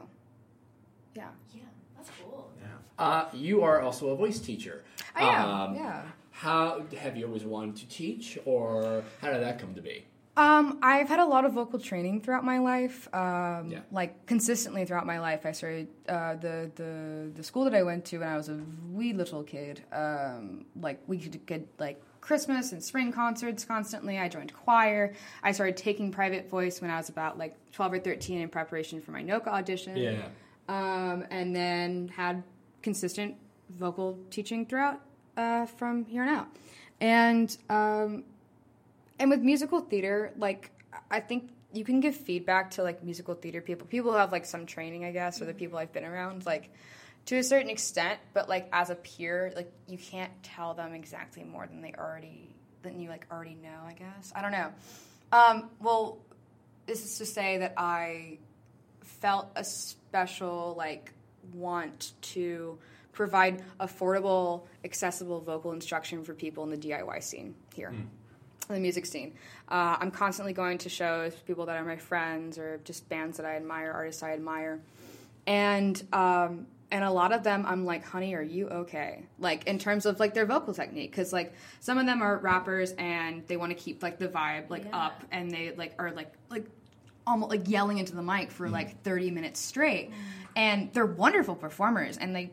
Yeah. 1.15 1.29
Yeah, 1.55 1.63
that's 1.97 2.11
cool. 2.23 2.51
Yeah. 2.61 3.05
Uh, 3.05 3.29
you 3.33 3.63
are 3.63 3.81
also 3.81 4.09
a 4.09 4.17
voice 4.17 4.39
teacher. 4.39 4.83
I 5.15 5.23
am. 5.23 5.49
Um, 5.49 5.75
yeah. 5.77 6.03
How 6.31 6.83
have 6.99 7.17
you 7.17 7.27
always 7.27 7.45
wanted 7.45 7.77
to 7.77 7.89
teach, 7.89 8.39
or 8.47 9.05
how 9.21 9.31
did 9.31 9.43
that 9.43 9.59
come 9.59 9.75
to 9.75 9.83
be? 9.83 10.07
Um, 10.41 10.79
I've 10.83 11.09
had 11.09 11.21
a 11.21 11.25
lot 11.35 11.45
of 11.45 11.53
vocal 11.53 11.79
training 11.79 12.23
throughout 12.23 12.45
my 12.45 12.59
life. 12.59 12.97
Um, 13.15 13.69
Yeah. 13.71 13.81
like 13.93 14.13
consistently 14.27 14.83
throughout 14.87 15.07
my 15.15 15.19
life. 15.21 15.45
I 15.45 15.53
started 15.53 15.89
uh, 16.09 16.35
the 16.47 16.57
the 16.81 16.93
the 17.39 17.43
school 17.43 17.65
that 17.65 17.75
I 17.75 17.83
went 17.83 18.03
to 18.07 18.19
when 18.21 18.29
I 18.29 18.37
was 18.37 18.49
a 18.49 18.59
wee 18.91 19.13
little 19.13 19.43
kid. 19.43 19.83
Um, 19.93 20.65
like 20.87 20.99
we 21.07 21.19
could 21.19 21.45
get 21.45 21.69
like 21.79 21.99
Christmas 22.23 22.73
and 22.73 22.83
spring 22.83 23.13
concerts 23.13 23.65
constantly. 23.65 24.19
I 24.19 24.29
joined 24.29 24.53
choir. 24.55 25.13
I 25.43 25.53
started 25.53 25.77
taking 25.77 26.11
private 26.11 26.49
voice 26.49 26.81
when 26.81 26.91
I 26.91 26.97
was 26.97 27.11
about 27.11 27.37
like 27.37 27.55
twelve 27.77 27.93
or 27.93 28.01
thirteen 28.01 28.41
in 28.41 28.49
preparation 28.49 29.01
for 29.03 29.11
my 29.13 29.23
NOCCA 29.23 29.49
audition. 29.49 30.23
Um, 30.69 31.27
and 31.31 31.55
then 31.55 32.09
had 32.17 32.43
consistent 32.83 33.35
vocal 33.85 34.19
teaching 34.31 34.65
throughout 34.65 35.01
uh, 35.37 35.67
from 35.67 36.05
here 36.07 36.23
on 36.23 36.29
out. 36.29 36.49
And 37.01 37.49
um, 37.69 38.25
and 39.21 39.31
with 39.31 39.41
musical 39.43 39.81
theater, 39.81 40.33
like 40.37 40.71
I 41.11 41.21
think 41.21 41.51
you 41.73 41.85
can 41.85 42.01
give 42.01 42.17
feedback 42.17 42.73
to 42.73 42.83
like 42.83 43.05
musical 43.05 43.35
theater 43.35 43.61
people, 43.61 43.87
people 43.87 44.11
who 44.11 44.17
have 44.17 44.33
like 44.33 44.47
some 44.47 44.67
training, 44.67 45.05
I 45.05 45.13
guess, 45.13 45.41
or 45.41 45.45
the 45.45 45.55
people 45.55 45.79
I've 45.79 45.93
been 45.93 46.07
around, 46.07 46.47
like 46.47 46.73
to 47.27 47.37
a 47.37 47.45
certain 47.45 47.71
extent. 47.71 48.19
But 48.33 48.49
like 48.49 48.69
as 48.73 48.89
a 48.91 48.95
peer, 48.97 49.53
like 49.55 49.71
you 49.87 49.99
can't 49.99 50.33
tell 50.43 50.75
them 50.75 50.95
exactly 50.95 51.45
more 51.45 51.67
than 51.67 51.83
they 51.83 51.93
already 51.97 52.57
than 52.83 52.99
you 52.99 53.11
like 53.11 53.27
already 53.31 53.57
know. 53.63 53.85
I 53.87 53.93
guess 53.93 54.33
I 54.35 54.41
don't 54.41 54.53
know. 54.53 54.73
Um, 55.33 55.71
well, 55.81 56.19
this 56.87 57.05
is 57.05 57.19
to 57.19 57.27
say 57.27 57.59
that 57.59 57.75
I 57.77 58.39
felt 59.03 59.51
a 59.55 59.65
special 59.65 60.75
like 60.79 61.13
want 61.53 62.13
to 62.23 62.79
provide 63.13 63.63
affordable, 63.79 64.63
accessible 64.83 65.41
vocal 65.43 65.73
instruction 65.73 66.25
for 66.25 66.33
people 66.33 66.65
in 66.65 66.71
the 66.71 66.79
DIY 66.79 67.23
scene 67.23 67.55
here 67.75 67.93
the 68.75 68.81
music 68.81 69.07
scene. 69.07 69.35
Uh, 69.69 69.97
I'm 70.01 70.11
constantly 70.11 70.53
going 70.53 70.79
to 70.79 70.89
shows, 70.89 71.35
people 71.35 71.67
that 71.67 71.77
are 71.77 71.85
my 71.85 71.97
friends 71.97 72.59
or 72.59 72.81
just 72.85 73.09
bands 73.09 73.37
that 73.37 73.47
I 73.47 73.57
admire, 73.57 73.93
artists 73.93 74.23
I 74.23 74.33
admire, 74.33 74.81
and 75.47 76.03
um, 76.13 76.67
and 76.93 77.05
a 77.05 77.11
lot 77.11 77.33
of 77.33 77.45
them, 77.45 77.65
I'm 77.67 77.85
like, 77.85 78.05
honey, 78.05 78.35
are 78.35 78.43
you 78.43 78.69
okay? 78.69 79.25
Like 79.39 79.67
in 79.67 79.79
terms 79.79 80.07
of 80.07 80.19
like 80.19 80.35
their 80.35 80.47
vocal 80.47 80.75
technique, 80.75 81.11
because 81.11 81.33
like 81.33 81.53
some 81.81 81.99
of 81.99 82.07
them 82.07 82.21
are 82.23 82.37
rappers 82.39 82.93
and 82.93 83.47
they 83.47 83.57
want 83.57 83.71
to 83.71 83.77
keep 83.79 84.03
like 84.03 84.19
the 84.19 84.29
vibe 84.29 84.71
like 84.71 84.85
Yeah. 84.87 85.07
up, 85.07 85.25
and 85.31 85.51
they 85.51 85.73
like 85.77 85.95
are 85.99 86.11
like 86.13 86.33
like 86.51 86.67
almost 87.27 87.51
like 87.51 87.69
yelling 87.69 87.99
into 87.99 88.15
the 88.15 88.23
mic 88.23 88.51
for 88.51 88.69
like 88.69 89.03
30 89.03 89.31
minutes 89.31 89.61
straight, 89.61 90.11
and 90.57 90.93
they're 90.93 91.07
wonderful 91.07 91.55
performers, 91.55 92.17
and 92.17 92.35
they 92.35 92.51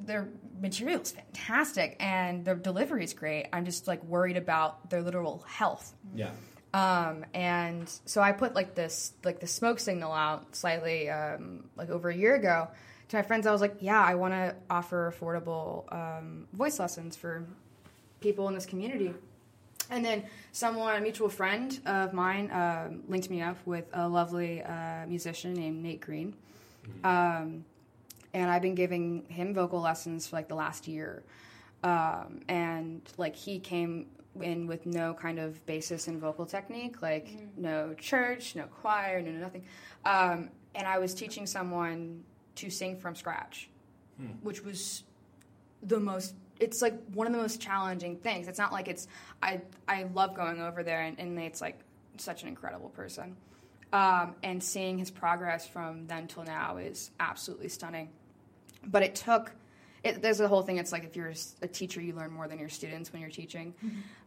their 0.00 0.28
material 0.60 1.00
is 1.00 1.12
fantastic 1.12 1.96
and 2.00 2.44
their 2.44 2.54
delivery 2.54 3.04
is 3.04 3.14
great. 3.14 3.46
I'm 3.52 3.64
just 3.64 3.86
like 3.86 4.02
worried 4.04 4.36
about 4.36 4.90
their 4.90 5.02
literal 5.02 5.44
health. 5.46 5.94
Yeah. 6.14 6.30
Um, 6.74 7.24
and 7.32 7.88
so 8.04 8.20
I 8.20 8.32
put 8.32 8.54
like 8.54 8.74
this 8.74 9.12
like 9.24 9.40
the 9.40 9.46
smoke 9.46 9.80
signal 9.80 10.12
out 10.12 10.54
slightly 10.54 11.08
um, 11.08 11.64
like 11.76 11.90
over 11.90 12.10
a 12.10 12.14
year 12.14 12.34
ago 12.34 12.68
to 13.08 13.16
my 13.16 13.22
friends. 13.22 13.46
I 13.46 13.52
was 13.52 13.60
like, 13.60 13.76
yeah, 13.80 14.02
I 14.02 14.14
want 14.16 14.34
to 14.34 14.54
offer 14.68 15.12
affordable 15.12 15.90
um, 15.92 16.46
voice 16.52 16.78
lessons 16.78 17.16
for 17.16 17.46
people 18.20 18.48
in 18.48 18.54
this 18.54 18.66
community. 18.66 19.14
And 19.90 20.04
then 20.04 20.24
someone, 20.52 20.96
a 20.96 21.00
mutual 21.00 21.30
friend 21.30 21.78
of 21.86 22.12
mine, 22.12 22.50
um, 22.52 23.04
linked 23.08 23.30
me 23.30 23.40
up 23.40 23.56
with 23.64 23.86
a 23.94 24.06
lovely 24.06 24.62
uh, 24.62 25.06
musician 25.06 25.54
named 25.54 25.82
Nate 25.82 26.00
Green. 26.02 26.34
Um, 27.04 27.64
and 28.38 28.50
I've 28.50 28.62
been 28.62 28.74
giving 28.74 29.24
him 29.28 29.52
vocal 29.52 29.80
lessons 29.80 30.28
for 30.28 30.36
like 30.36 30.48
the 30.48 30.54
last 30.54 30.86
year. 30.86 31.24
Um, 31.82 32.40
and 32.48 33.02
like 33.16 33.34
he 33.34 33.58
came 33.58 34.06
in 34.40 34.66
with 34.66 34.86
no 34.86 35.14
kind 35.14 35.38
of 35.38 35.64
basis 35.66 36.08
in 36.08 36.20
vocal 36.20 36.46
technique, 36.46 37.02
like 37.02 37.28
no 37.56 37.94
church, 37.94 38.54
no 38.54 38.64
choir, 38.64 39.20
no, 39.20 39.32
no 39.32 39.38
nothing. 39.40 39.64
Um, 40.04 40.50
and 40.74 40.86
I 40.86 40.98
was 40.98 41.14
teaching 41.14 41.46
someone 41.46 42.22
to 42.56 42.70
sing 42.70 42.96
from 42.96 43.14
scratch, 43.14 43.68
which 44.42 44.64
was 44.64 45.04
the 45.82 46.00
most 46.00 46.34
it's 46.60 46.82
like 46.82 46.94
one 47.14 47.28
of 47.28 47.32
the 47.32 47.38
most 47.38 47.60
challenging 47.60 48.16
things. 48.16 48.48
It's 48.48 48.58
not 48.58 48.72
like 48.72 48.88
it's 48.88 49.06
i 49.42 49.60
i 49.86 50.04
love 50.14 50.34
going 50.34 50.60
over 50.60 50.82
there 50.82 51.02
and, 51.02 51.18
and 51.18 51.34
nate's 51.36 51.60
like 51.60 51.78
such 52.16 52.42
an 52.42 52.48
incredible 52.48 52.88
person. 52.90 53.36
Um, 53.92 54.34
and 54.42 54.62
seeing 54.62 54.98
his 54.98 55.10
progress 55.10 55.66
from 55.66 56.06
then 56.08 56.26
till 56.26 56.44
now 56.44 56.76
is 56.76 57.10
absolutely 57.18 57.68
stunning 57.68 58.10
but 58.90 59.02
it 59.02 59.14
took 59.14 59.52
it, 60.04 60.22
there's 60.22 60.40
a 60.40 60.46
whole 60.46 60.62
thing 60.62 60.78
it's 60.78 60.92
like 60.92 61.04
if 61.04 61.16
you're 61.16 61.32
a 61.62 61.68
teacher 61.68 62.00
you 62.00 62.14
learn 62.14 62.30
more 62.30 62.46
than 62.46 62.58
your 62.58 62.68
students 62.68 63.12
when 63.12 63.20
you're 63.20 63.30
teaching 63.30 63.74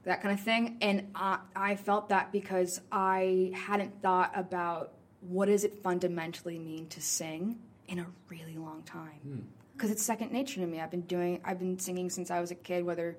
that 0.04 0.22
kind 0.22 0.38
of 0.38 0.44
thing 0.44 0.78
and 0.82 1.10
I, 1.16 1.40
I 1.56 1.76
felt 1.76 2.10
that 2.10 2.32
because 2.32 2.82
i 2.92 3.52
hadn't 3.54 4.02
thought 4.02 4.32
about 4.36 4.92
what 5.22 5.46
does 5.46 5.64
it 5.64 5.82
fundamentally 5.82 6.60
mean 6.60 6.88
to 6.90 7.02
sing 7.02 7.60
in 7.88 8.00
a 8.00 8.06
really 8.30 8.58
long 8.58 8.84
time 8.84 9.48
because 9.82 9.90
it's 9.90 10.04
second 10.04 10.32
nature 10.32 10.62
to 10.62 10.68
me. 10.68 10.80
I've 10.80 10.92
been 10.92 11.02
doing, 11.02 11.42
I've 11.44 11.58
been 11.58 11.80
singing 11.80 12.12
since 12.12 12.30
I 12.30 12.40
was 12.40 12.52
a 12.52 12.56
kid, 12.56 12.86
whether 12.86 13.18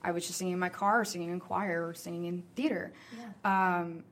I 0.00 0.12
was 0.12 0.24
just 0.24 0.38
singing 0.38 0.54
in 0.54 0.60
my 0.60 0.68
car, 0.68 1.00
or 1.00 1.04
singing 1.04 1.30
in 1.30 1.40
choir, 1.40 1.88
or 1.88 1.92
singing 1.92 2.26
in 2.26 2.44
theater. 2.54 2.92
Um, 3.44 4.04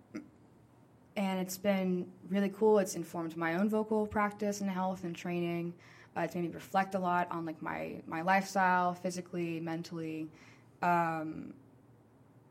and 1.17 1.39
it's 1.41 1.57
been 1.57 2.09
really 2.29 2.49
cool. 2.49 2.81
It's 2.81 2.97
informed 2.97 3.37
my 3.37 3.55
own 3.55 3.69
vocal 3.69 4.05
practice 4.05 4.61
and 4.63 4.69
health 4.69 5.05
and 5.05 5.15
training. 5.15 5.75
Uh, 6.17 6.21
it's 6.21 6.35
made 6.35 6.45
me 6.45 6.51
reflect 6.55 6.95
a 6.95 6.99
lot 6.99 7.29
on 7.31 7.45
like 7.45 7.61
my 7.61 7.97
my 8.07 8.23
lifestyle, 8.23 8.95
physically, 8.95 9.61
mentally, 9.61 10.29
Um, 10.83 11.55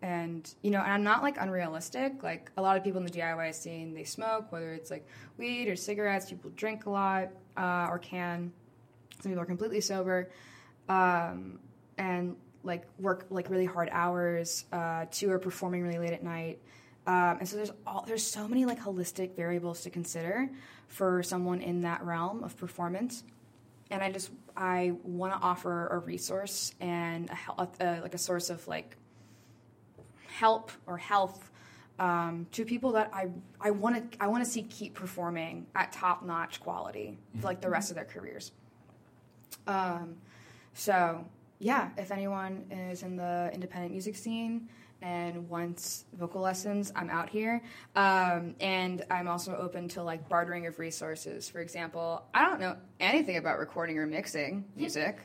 and 0.01 0.53
you 0.61 0.69
know, 0.69 0.81
and 0.81 0.91
I'm 0.91 1.03
not 1.03 1.23
like 1.23 1.37
unrealistic. 1.39 2.21
Like 2.21 2.51
a 2.57 2.61
lot 2.61 2.77
of 2.77 2.83
people 2.83 2.99
in 2.99 3.05
the 3.05 3.11
DIY 3.11 3.55
scene, 3.55 3.93
they 3.93 4.03
smoke, 4.03 4.51
whether 4.51 4.73
it's 4.73 4.91
like 4.91 5.07
weed 5.37 5.67
or 5.67 5.75
cigarettes. 5.75 6.29
People 6.29 6.51
drink 6.55 6.85
a 6.85 6.89
lot 6.91 7.29
uh, 7.57 7.87
or 7.89 7.97
can. 7.99 8.51
Some 9.21 9.31
people 9.31 9.41
are 9.41 9.47
completely 9.47 9.81
sober, 9.81 10.29
um, 10.89 11.59
and 11.97 12.35
like 12.63 12.83
work 12.99 13.25
like 13.29 13.49
really 13.49 13.65
hard 13.65 13.89
hours. 13.91 14.65
Uh, 14.71 15.05
two 15.09 15.31
are 15.31 15.39
performing 15.39 15.81
really 15.81 15.99
late 15.99 16.13
at 16.13 16.23
night. 16.23 16.59
Um, 17.07 17.37
and 17.39 17.47
so 17.47 17.55
there's 17.57 17.71
all 17.85 18.03
there's 18.07 18.25
so 18.25 18.47
many 18.47 18.65
like 18.65 18.79
holistic 18.79 19.35
variables 19.35 19.81
to 19.81 19.89
consider 19.89 20.49
for 20.87 21.23
someone 21.23 21.61
in 21.61 21.81
that 21.81 22.03
realm 22.03 22.43
of 22.43 22.57
performance 22.57 23.23
and 23.91 24.01
I 24.01 24.11
just 24.11 24.31
I 24.55 24.93
want 25.03 25.33
to 25.33 25.39
offer 25.39 25.87
a 25.87 25.97
resource 25.99 26.73
and 26.79 27.29
a, 27.57 27.67
like 28.01 28.13
a 28.13 28.17
source 28.17 28.49
of 28.49 28.67
like 28.67 28.97
help 30.27 30.71
or 30.85 30.97
health 30.97 31.51
um, 31.99 32.47
to 32.51 32.65
people 32.65 32.93
that 32.93 33.09
I 33.13 33.27
I 33.61 33.71
want 33.71 34.11
to 34.11 34.17
I 34.21 34.27
want 34.27 34.43
to 34.43 34.49
see 34.49 34.63
keep 34.63 34.95
performing 34.95 35.67
at 35.75 35.91
top 35.91 36.25
notch 36.25 36.59
quality 36.59 37.17
for 37.39 37.47
like 37.47 37.61
the 37.61 37.69
rest 37.69 37.91
of 37.91 37.95
their 37.95 38.05
careers. 38.05 38.51
Um, 39.67 40.17
so 40.73 41.25
yeah, 41.59 41.89
if 41.97 42.11
anyone 42.11 42.65
is 42.69 43.03
in 43.03 43.15
the 43.15 43.49
independent 43.53 43.91
music 43.91 44.15
scene 44.15 44.67
and 45.05 45.47
once 45.47 46.05
vocal 46.17 46.41
lessons, 46.41 46.91
I'm 46.95 47.11
out 47.11 47.29
here. 47.29 47.61
Um, 47.95 48.55
and 48.59 49.05
I'm 49.11 49.27
also 49.27 49.55
open 49.55 49.87
to 49.89 50.01
like 50.01 50.27
bartering 50.27 50.65
of 50.65 50.79
resources. 50.79 51.47
For 51.47 51.59
example, 51.59 52.23
I 52.33 52.43
don't 52.43 52.59
know 52.59 52.75
anything 52.99 53.37
about 53.37 53.59
recording 53.59 53.99
or 53.99 54.07
mixing 54.07 54.65
music, 54.75 55.19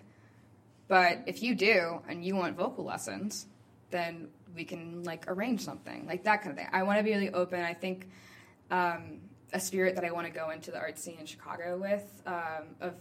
but 0.86 1.20
if 1.26 1.42
you 1.42 1.54
do 1.54 2.02
and 2.06 2.22
you 2.22 2.36
want 2.36 2.58
vocal 2.58 2.84
lessons, 2.84 3.46
then 3.90 4.28
we 4.54 4.64
can 4.64 5.02
like 5.02 5.24
arrange 5.28 5.62
something 5.62 6.06
like 6.06 6.24
that 6.24 6.42
kind 6.42 6.50
of 6.50 6.58
thing. 6.58 6.68
I 6.70 6.82
want 6.82 6.98
to 6.98 7.02
be 7.02 7.12
really 7.12 7.32
open. 7.32 7.62
I 7.62 7.72
think 7.72 8.10
um, 8.70 9.20
a 9.54 9.60
spirit 9.60 9.94
that 9.94 10.04
I 10.04 10.10
want 10.10 10.26
to 10.26 10.32
go 10.32 10.50
into 10.50 10.70
the 10.70 10.78
art 10.78 10.98
scene 10.98 11.16
in 11.18 11.24
Chicago 11.24 11.78
with 11.78 12.04
um, 12.26 12.76
of 12.82 12.94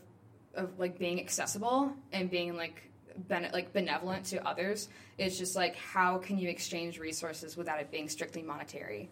of 0.56 0.80
like 0.80 0.98
being 0.98 1.20
accessible 1.20 1.94
and 2.14 2.32
being 2.32 2.56
like 2.56 2.89
bene- 3.28 3.50
like 3.54 3.74
benevolent 3.74 4.26
to 4.26 4.46
others 4.48 4.90
It's 5.18 5.38
just 5.38 5.56
like 5.56 5.76
how 5.76 6.18
can 6.18 6.38
you 6.38 6.50
exchange 6.50 7.00
resources 7.00 7.56
without 7.58 7.80
it 7.80 7.92
being 7.92 8.08
strictly 8.10 8.42
monetary 8.44 9.10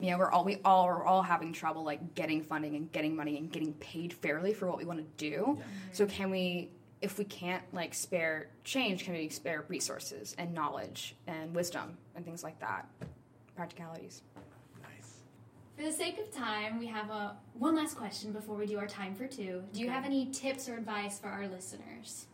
you 0.00 0.10
know 0.10 0.18
we're 0.18 0.30
all 0.30 0.44
we 0.44 0.58
all 0.64 0.84
are 0.84 1.04
all 1.04 1.22
having 1.22 1.52
trouble 1.52 1.82
like 1.84 2.14
getting 2.14 2.42
funding 2.42 2.76
and 2.76 2.90
getting 2.92 3.16
money 3.16 3.36
and 3.38 3.50
getting 3.50 3.72
paid 3.74 4.12
fairly 4.12 4.52
for 4.52 4.66
what 4.68 4.78
we 4.78 4.84
want 4.84 4.98
to 5.00 5.06
do 5.16 5.58
so 5.92 6.06
can 6.06 6.30
we 6.30 6.68
if 7.00 7.18
we 7.18 7.24
can't 7.24 7.62
like 7.72 7.94
spare 7.94 8.48
change 8.64 9.04
can 9.04 9.14
we 9.14 9.28
spare 9.28 9.64
resources 9.68 10.34
and 10.38 10.52
knowledge 10.54 11.16
and 11.26 11.54
wisdom 11.54 11.96
and 12.14 12.24
things 12.24 12.42
like 12.44 12.58
that 12.60 12.86
practicalities 13.56 14.22
Nice. 14.82 15.14
For 15.76 15.82
the 15.84 15.92
sake 15.92 16.18
of 16.18 16.32
time, 16.32 16.78
we 16.78 16.86
have 16.86 17.10
a 17.10 17.36
one 17.54 17.76
last 17.76 17.96
question 17.96 18.32
before 18.32 18.56
we 18.56 18.66
do 18.66 18.78
our 18.78 18.86
time 18.88 19.14
for 19.14 19.26
two. 19.26 19.62
Do 19.72 19.80
you 19.80 19.86
Okay. 19.86 19.94
have 19.94 20.04
any 20.04 20.26
tips 20.26 20.68
or 20.68 20.76
advice 20.76 21.18
for 21.20 21.28
our 21.28 21.46
listeners? 21.48 22.26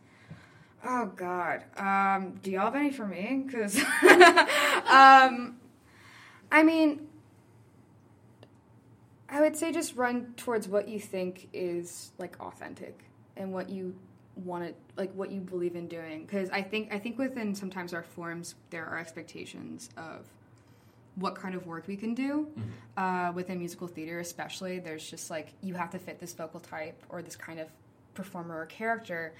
Oh 0.85 1.11
God. 1.15 1.63
Um, 1.77 2.39
do 2.43 2.51
y'all 2.51 2.65
have 2.65 2.75
any 2.75 2.91
for 2.91 3.07
me? 3.07 3.43
Because, 3.45 3.77
um, 4.87 5.57
I 6.51 6.63
mean, 6.63 7.07
I 9.27 9.41
would 9.41 9.57
say 9.57 9.71
just 9.71 9.95
run 9.95 10.33
towards 10.37 10.67
what 10.67 10.87
you 10.87 10.99
think 10.99 11.49
is 11.51 12.11
like 12.19 12.39
authentic 12.39 12.99
and 13.35 13.51
what 13.51 13.69
you 13.69 13.95
want 14.35 14.65
to 14.65 14.73
like 14.97 15.11
what 15.13 15.31
you 15.31 15.41
believe 15.41 15.75
in 15.75 15.87
doing. 15.87 16.21
Because 16.21 16.49
I 16.51 16.61
think 16.61 16.93
I 16.93 16.99
think 16.99 17.17
within 17.17 17.55
sometimes 17.55 17.93
our 17.93 18.03
forms 18.03 18.55
there 18.69 18.85
are 18.85 18.99
expectations 18.99 19.89
of 19.97 20.27
what 21.15 21.33
kind 21.33 21.55
of 21.55 21.65
work 21.65 21.87
we 21.87 21.95
can 21.95 22.13
do 22.13 22.47
uh, 22.97 23.31
within 23.33 23.57
musical 23.57 23.87
theater, 23.87 24.19
especially. 24.19 24.79
There's 24.79 25.09
just 25.09 25.31
like 25.31 25.53
you 25.61 25.73
have 25.73 25.89
to 25.91 25.99
fit 25.99 26.19
this 26.19 26.33
vocal 26.33 26.59
type 26.59 27.01
or 27.09 27.23
this 27.23 27.35
kind 27.35 27.59
of 27.59 27.69
performer 28.13 28.59
or 28.59 28.65
character. 28.67 29.33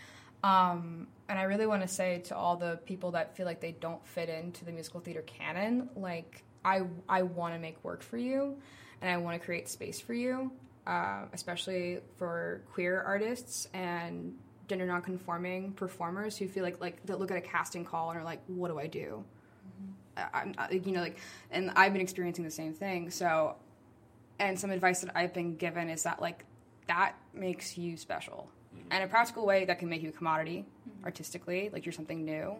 Um, 0.43 1.07
and 1.27 1.39
I 1.39 1.43
really 1.43 1.65
want 1.65 1.81
to 1.81 1.87
say 1.87 2.19
to 2.25 2.35
all 2.35 2.55
the 2.55 2.79
people 2.85 3.11
that 3.11 3.35
feel 3.35 3.45
like 3.45 3.59
they 3.59 3.71
don't 3.71 4.05
fit 4.05 4.29
into 4.29 4.65
the 4.65 4.71
musical 4.71 4.99
theater 4.99 5.23
canon, 5.23 5.89
like 5.95 6.43
I 6.63 6.83
I 7.09 7.23
want 7.23 7.53
to 7.53 7.59
make 7.59 7.83
work 7.83 8.03
for 8.03 8.17
you, 8.17 8.57
and 9.01 9.09
I 9.09 9.17
want 9.17 9.39
to 9.39 9.45
create 9.45 9.67
space 9.69 9.99
for 9.99 10.13
you, 10.13 10.51
uh, 10.85 11.23
especially 11.33 11.99
for 12.17 12.61
queer 12.73 13.01
artists 13.01 13.67
and 13.73 14.35
gender 14.67 14.85
nonconforming 14.85 15.73
performers 15.73 16.37
who 16.37 16.47
feel 16.47 16.63
like 16.63 16.79
like 16.81 17.03
that 17.05 17.19
look 17.19 17.31
at 17.31 17.37
a 17.37 17.41
casting 17.41 17.85
call 17.85 18.11
and 18.11 18.19
are 18.19 18.23
like, 18.23 18.41
what 18.47 18.69
do 18.69 18.79
I 18.79 18.87
do? 18.87 19.23
I- 20.17 20.27
I'm 20.33 20.55
you 20.71 20.91
know 20.91 21.01
like, 21.01 21.17
and 21.51 21.71
I've 21.75 21.91
been 21.93 22.01
experiencing 22.01 22.43
the 22.45 22.51
same 22.51 22.73
thing. 22.73 23.09
So, 23.09 23.55
and 24.39 24.59
some 24.59 24.69
advice 24.71 25.01
that 25.01 25.11
I've 25.15 25.33
been 25.33 25.55
given 25.55 25.89
is 25.89 26.03
that 26.03 26.21
like 26.21 26.45
that 26.87 27.15
makes 27.33 27.77
you 27.77 27.97
special 27.97 28.49
and 28.91 29.03
a 29.03 29.07
practical 29.07 29.45
way 29.45 29.65
that 29.65 29.79
can 29.79 29.89
make 29.89 30.01
you 30.01 30.09
a 30.09 30.11
commodity 30.11 30.65
artistically 31.03 31.69
like 31.71 31.85
you're 31.85 31.93
something 31.93 32.25
new. 32.25 32.55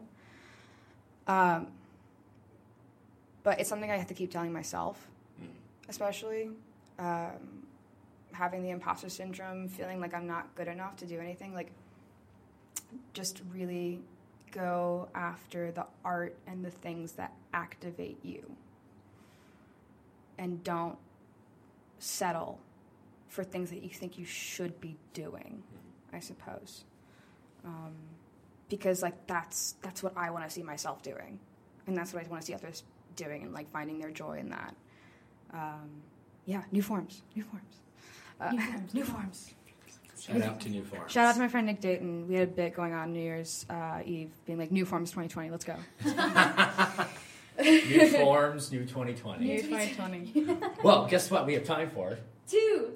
Um, 1.28 1.68
but 3.44 3.60
it's 3.60 3.70
something 3.70 3.92
i 3.92 3.98
have 3.98 4.08
to 4.08 4.14
keep 4.14 4.32
telling 4.32 4.54
myself 4.54 5.08
especially 5.88 6.50
um, 6.98 7.64
having 8.32 8.64
the 8.64 8.70
imposter 8.70 9.10
syndrome 9.10 9.68
feeling 9.68 10.00
like 10.00 10.14
i'm 10.14 10.28
not 10.28 10.54
good 10.56 10.68
enough 10.68 10.96
to 10.98 11.06
do 11.06 11.20
anything 11.20 11.54
like 11.54 11.72
just 13.14 13.42
really 13.54 14.02
go 14.52 15.10
after 15.14 15.72
the 15.72 15.86
art 16.04 16.36
and 16.48 16.64
the 16.64 16.72
things 16.72 17.14
that 17.14 17.34
activate 17.54 18.18
you. 18.24 18.56
And 20.38 20.64
don't 20.64 20.98
settle 22.00 22.60
for 23.28 23.44
things 23.44 23.70
that 23.70 23.84
you 23.84 23.90
think 23.90 24.18
you 24.18 24.26
should 24.26 24.80
be 24.80 24.96
doing 25.14 25.64
i 26.16 26.20
suppose 26.20 26.84
um, 27.66 27.94
because 28.70 29.02
like 29.02 29.28
that's 29.28 29.76
that's 29.82 30.02
what 30.02 30.14
i 30.18 30.30
want 30.30 30.44
to 30.44 30.50
see 30.50 30.64
myself 30.64 31.02
doing 31.04 31.40
and 31.88 31.98
that's 31.98 32.14
what 32.14 32.26
i 32.26 32.28
want 32.30 32.42
to 32.42 32.48
see 32.48 32.54
others 32.54 32.84
doing 33.16 33.44
and 33.44 33.54
like 33.54 33.70
finding 33.72 34.00
their 34.00 34.12
joy 34.12 34.38
in 34.38 34.50
that 34.50 34.76
um, 35.54 35.90
yeah 36.46 36.64
new 36.72 36.82
forms 36.82 37.22
new 37.36 37.44
forms 37.44 37.82
uh, 38.42 38.52
New 38.52 38.62
forms. 38.62 38.94
new 38.94 39.04
forms 39.04 39.54
Shout 40.18 40.42
out 40.42 40.60
to 40.62 40.70
New 40.70 40.84
Forms. 40.84 41.12
Shout 41.12 41.28
out 41.28 41.36
to 41.36 41.40
my 41.40 41.48
friend 41.48 41.68
Nick 41.68 41.82
Dayton. 41.82 42.28
We 42.28 42.36
had 42.36 42.48
a 42.48 42.52
bit 42.52 42.74
going 42.74 42.94
on 42.94 43.14
New 43.14 43.20
Year's 43.22 43.66
uh, 43.70 44.00
Eve, 44.04 44.32
being 44.46 44.58
like, 44.58 44.72
New 44.72 44.86
Forms 44.86 45.12
2020, 45.12 45.52
let's 45.52 45.66
go. 45.66 45.76
New 47.64 48.08
Forms, 48.08 48.72
New 48.72 48.86
2020. 48.86 49.46
New 49.46 49.62
2020. 49.62 50.48
Well, 50.84 51.06
guess 51.06 51.30
what? 51.30 51.46
We 51.46 51.54
have 51.54 51.64
time 51.64 51.90
for 51.92 52.18
Two. 52.48 52.94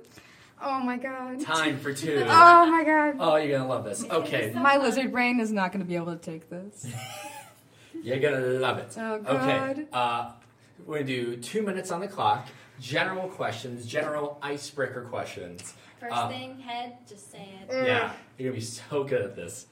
Oh 0.61 0.79
my 0.81 0.97
god. 0.97 1.41
time 1.41 1.79
for 1.79 1.93
two. 1.93 2.23
Oh 2.27 2.65
my 2.69 2.83
god. 2.83 3.15
Oh, 3.19 3.35
you're 3.37 3.57
gonna 3.57 3.69
love 3.69 3.83
this. 3.85 4.03
Okay, 4.03 4.51
My 4.55 4.77
lizard 4.77 5.11
brain 5.11 5.39
is 5.39 5.51
not 5.51 5.71
going 5.71 5.81
to 5.81 5.87
be 5.87 5.95
able 5.95 6.15
to 6.15 6.17
take 6.17 6.49
this. 6.49 6.87
you're 8.03 8.19
gonna 8.19 8.39
love 8.39 8.77
it. 8.77 8.93
Oh 8.97 9.13
Okay, 9.15 9.25
god. 9.27 9.87
uh, 9.93 10.31
we're 10.85 10.97
gonna 10.99 11.07
do 11.07 11.37
two 11.37 11.61
minutes 11.61 11.91
on 11.91 11.99
the 12.01 12.07
clock. 12.07 12.47
General 12.79 13.27
questions, 13.27 13.85
general 13.85 14.37
icebreaker 14.41 15.01
questions. 15.03 15.73
First 15.99 16.15
Uh, 16.15 16.29
thing, 16.29 16.59
head, 16.61 16.95
just 17.07 17.29
say 17.31 17.49
it. 17.67 17.85
Yeah, 17.85 18.13
you're 18.37 18.49
gonna 18.51 18.59
be 18.59 18.65
so 18.65 19.03
good 19.03 19.21
at 19.21 19.35
this. 19.35 19.65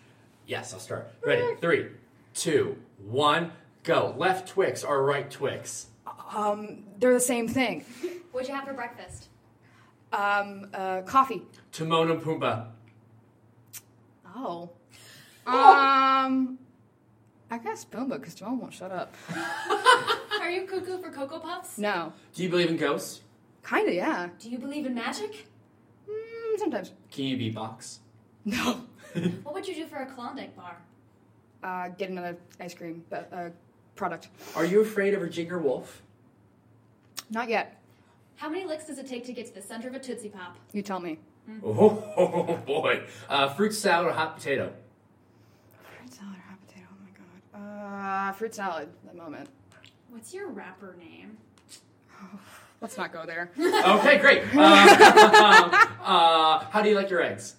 Yes, 0.46 0.74
I'll 0.74 0.80
start. 0.80 1.10
Ready? 1.26 1.56
Three, 1.62 1.88
two, 2.34 2.78
one, 3.06 3.52
go. 3.84 4.14
Left 4.18 4.48
Twix 4.50 4.84
or 4.84 5.04
right 5.04 5.30
Twix? 5.32 5.88
Um, 6.34 6.84
they're 7.00 7.14
the 7.14 7.20
same 7.20 7.48
thing. 7.48 7.86
What'd 8.32 8.50
you 8.50 8.56
have 8.56 8.66
for 8.66 8.74
breakfast? 8.74 9.28
Um, 10.14 10.68
uh, 10.74 11.02
coffee. 11.02 11.44
Timon 11.72 12.12
and 12.12 12.22
Pumbaa. 12.22 12.68
Oh. 14.36 14.70
Um, 15.48 16.60
I 17.50 17.58
guess 17.58 17.86
Pumbaa 17.86 18.20
because 18.20 18.36
Timon 18.36 18.60
won't 18.60 18.74
shut 18.74 18.92
up. 18.92 19.16
Are 20.42 20.52
you 20.52 20.64
cuckoo 20.68 20.98
for 21.02 21.10
Cocoa 21.10 21.40
Puffs? 21.40 21.78
No. 21.78 22.12
Do 22.36 22.44
you 22.44 22.50
believe 22.50 22.70
in 22.70 22.76
ghosts? 22.76 23.22
Kinda, 23.66 23.94
yeah. 23.94 24.28
Do 24.40 24.50
you 24.50 24.58
believe 24.58 24.86
in 24.86 24.94
magic? 24.94 25.48
Mm, 26.10 26.60
sometimes. 26.60 26.92
Can 27.12 27.24
you 27.26 27.38
beatbox? 27.38 28.00
No. 28.44 28.82
What 29.44 29.54
would 29.56 29.68
you 29.68 29.76
do 29.76 29.86
for 29.88 29.98
a 29.98 30.06
Klondike 30.06 30.54
bar? 30.56 30.78
Uh, 31.64 31.90
get 31.98 32.10
another 32.10 32.36
ice 32.60 32.74
cream 32.74 33.04
but, 33.10 33.30
uh, 33.34 33.50
product. 33.96 34.28
Are 34.56 34.66
you 34.66 34.82
afraid 34.82 35.14
of 35.14 35.22
Virginia 35.22 35.58
Woolf? 35.58 36.02
Not 37.30 37.48
yet. 37.50 37.82
How 38.38 38.50
many 38.50 38.66
licks 38.66 38.86
does 38.86 38.98
it 39.00 39.08
take 39.08 39.26
to 39.26 39.34
get 39.34 39.48
to 39.48 39.54
the 39.54 39.62
center 39.62 39.88
of 39.88 39.96
a 39.96 40.00
Tootsie 40.00 40.30
Pop? 40.30 40.56
You 40.72 40.82
tell 40.82 41.00
me. 41.00 41.20
Oh, 41.64 42.60
boy. 42.66 43.04
Uh, 43.30 43.48
fruit 43.54 43.74
salad 43.74 44.08
or 44.08 44.12
hot 44.12 44.36
potato? 44.36 44.74
Fruit 45.98 46.14
salad 46.14 46.36
or 46.36 46.42
hot 46.50 46.60
potato? 46.68 46.88
Oh 46.92 46.98
my 47.02 47.10
god. 47.62 48.30
Uh, 48.30 48.32
fruit 48.34 48.54
salad. 48.54 48.90
At 49.06 49.14
the 49.14 49.18
moment. 49.18 49.50
What's 50.10 50.34
your 50.34 50.50
rapper 50.50 50.98
name? 51.00 51.38
Let's 52.82 52.98
not 52.98 53.14
go 53.14 53.26
there. 53.26 53.52
Okay, 53.58 54.18
great. 54.18 54.44
Uh, 54.54 55.86
uh, 56.04 56.66
how 56.70 56.82
do 56.82 56.90
you 56.90 56.96
like 56.96 57.10
your 57.10 57.22
eggs? 57.22 57.56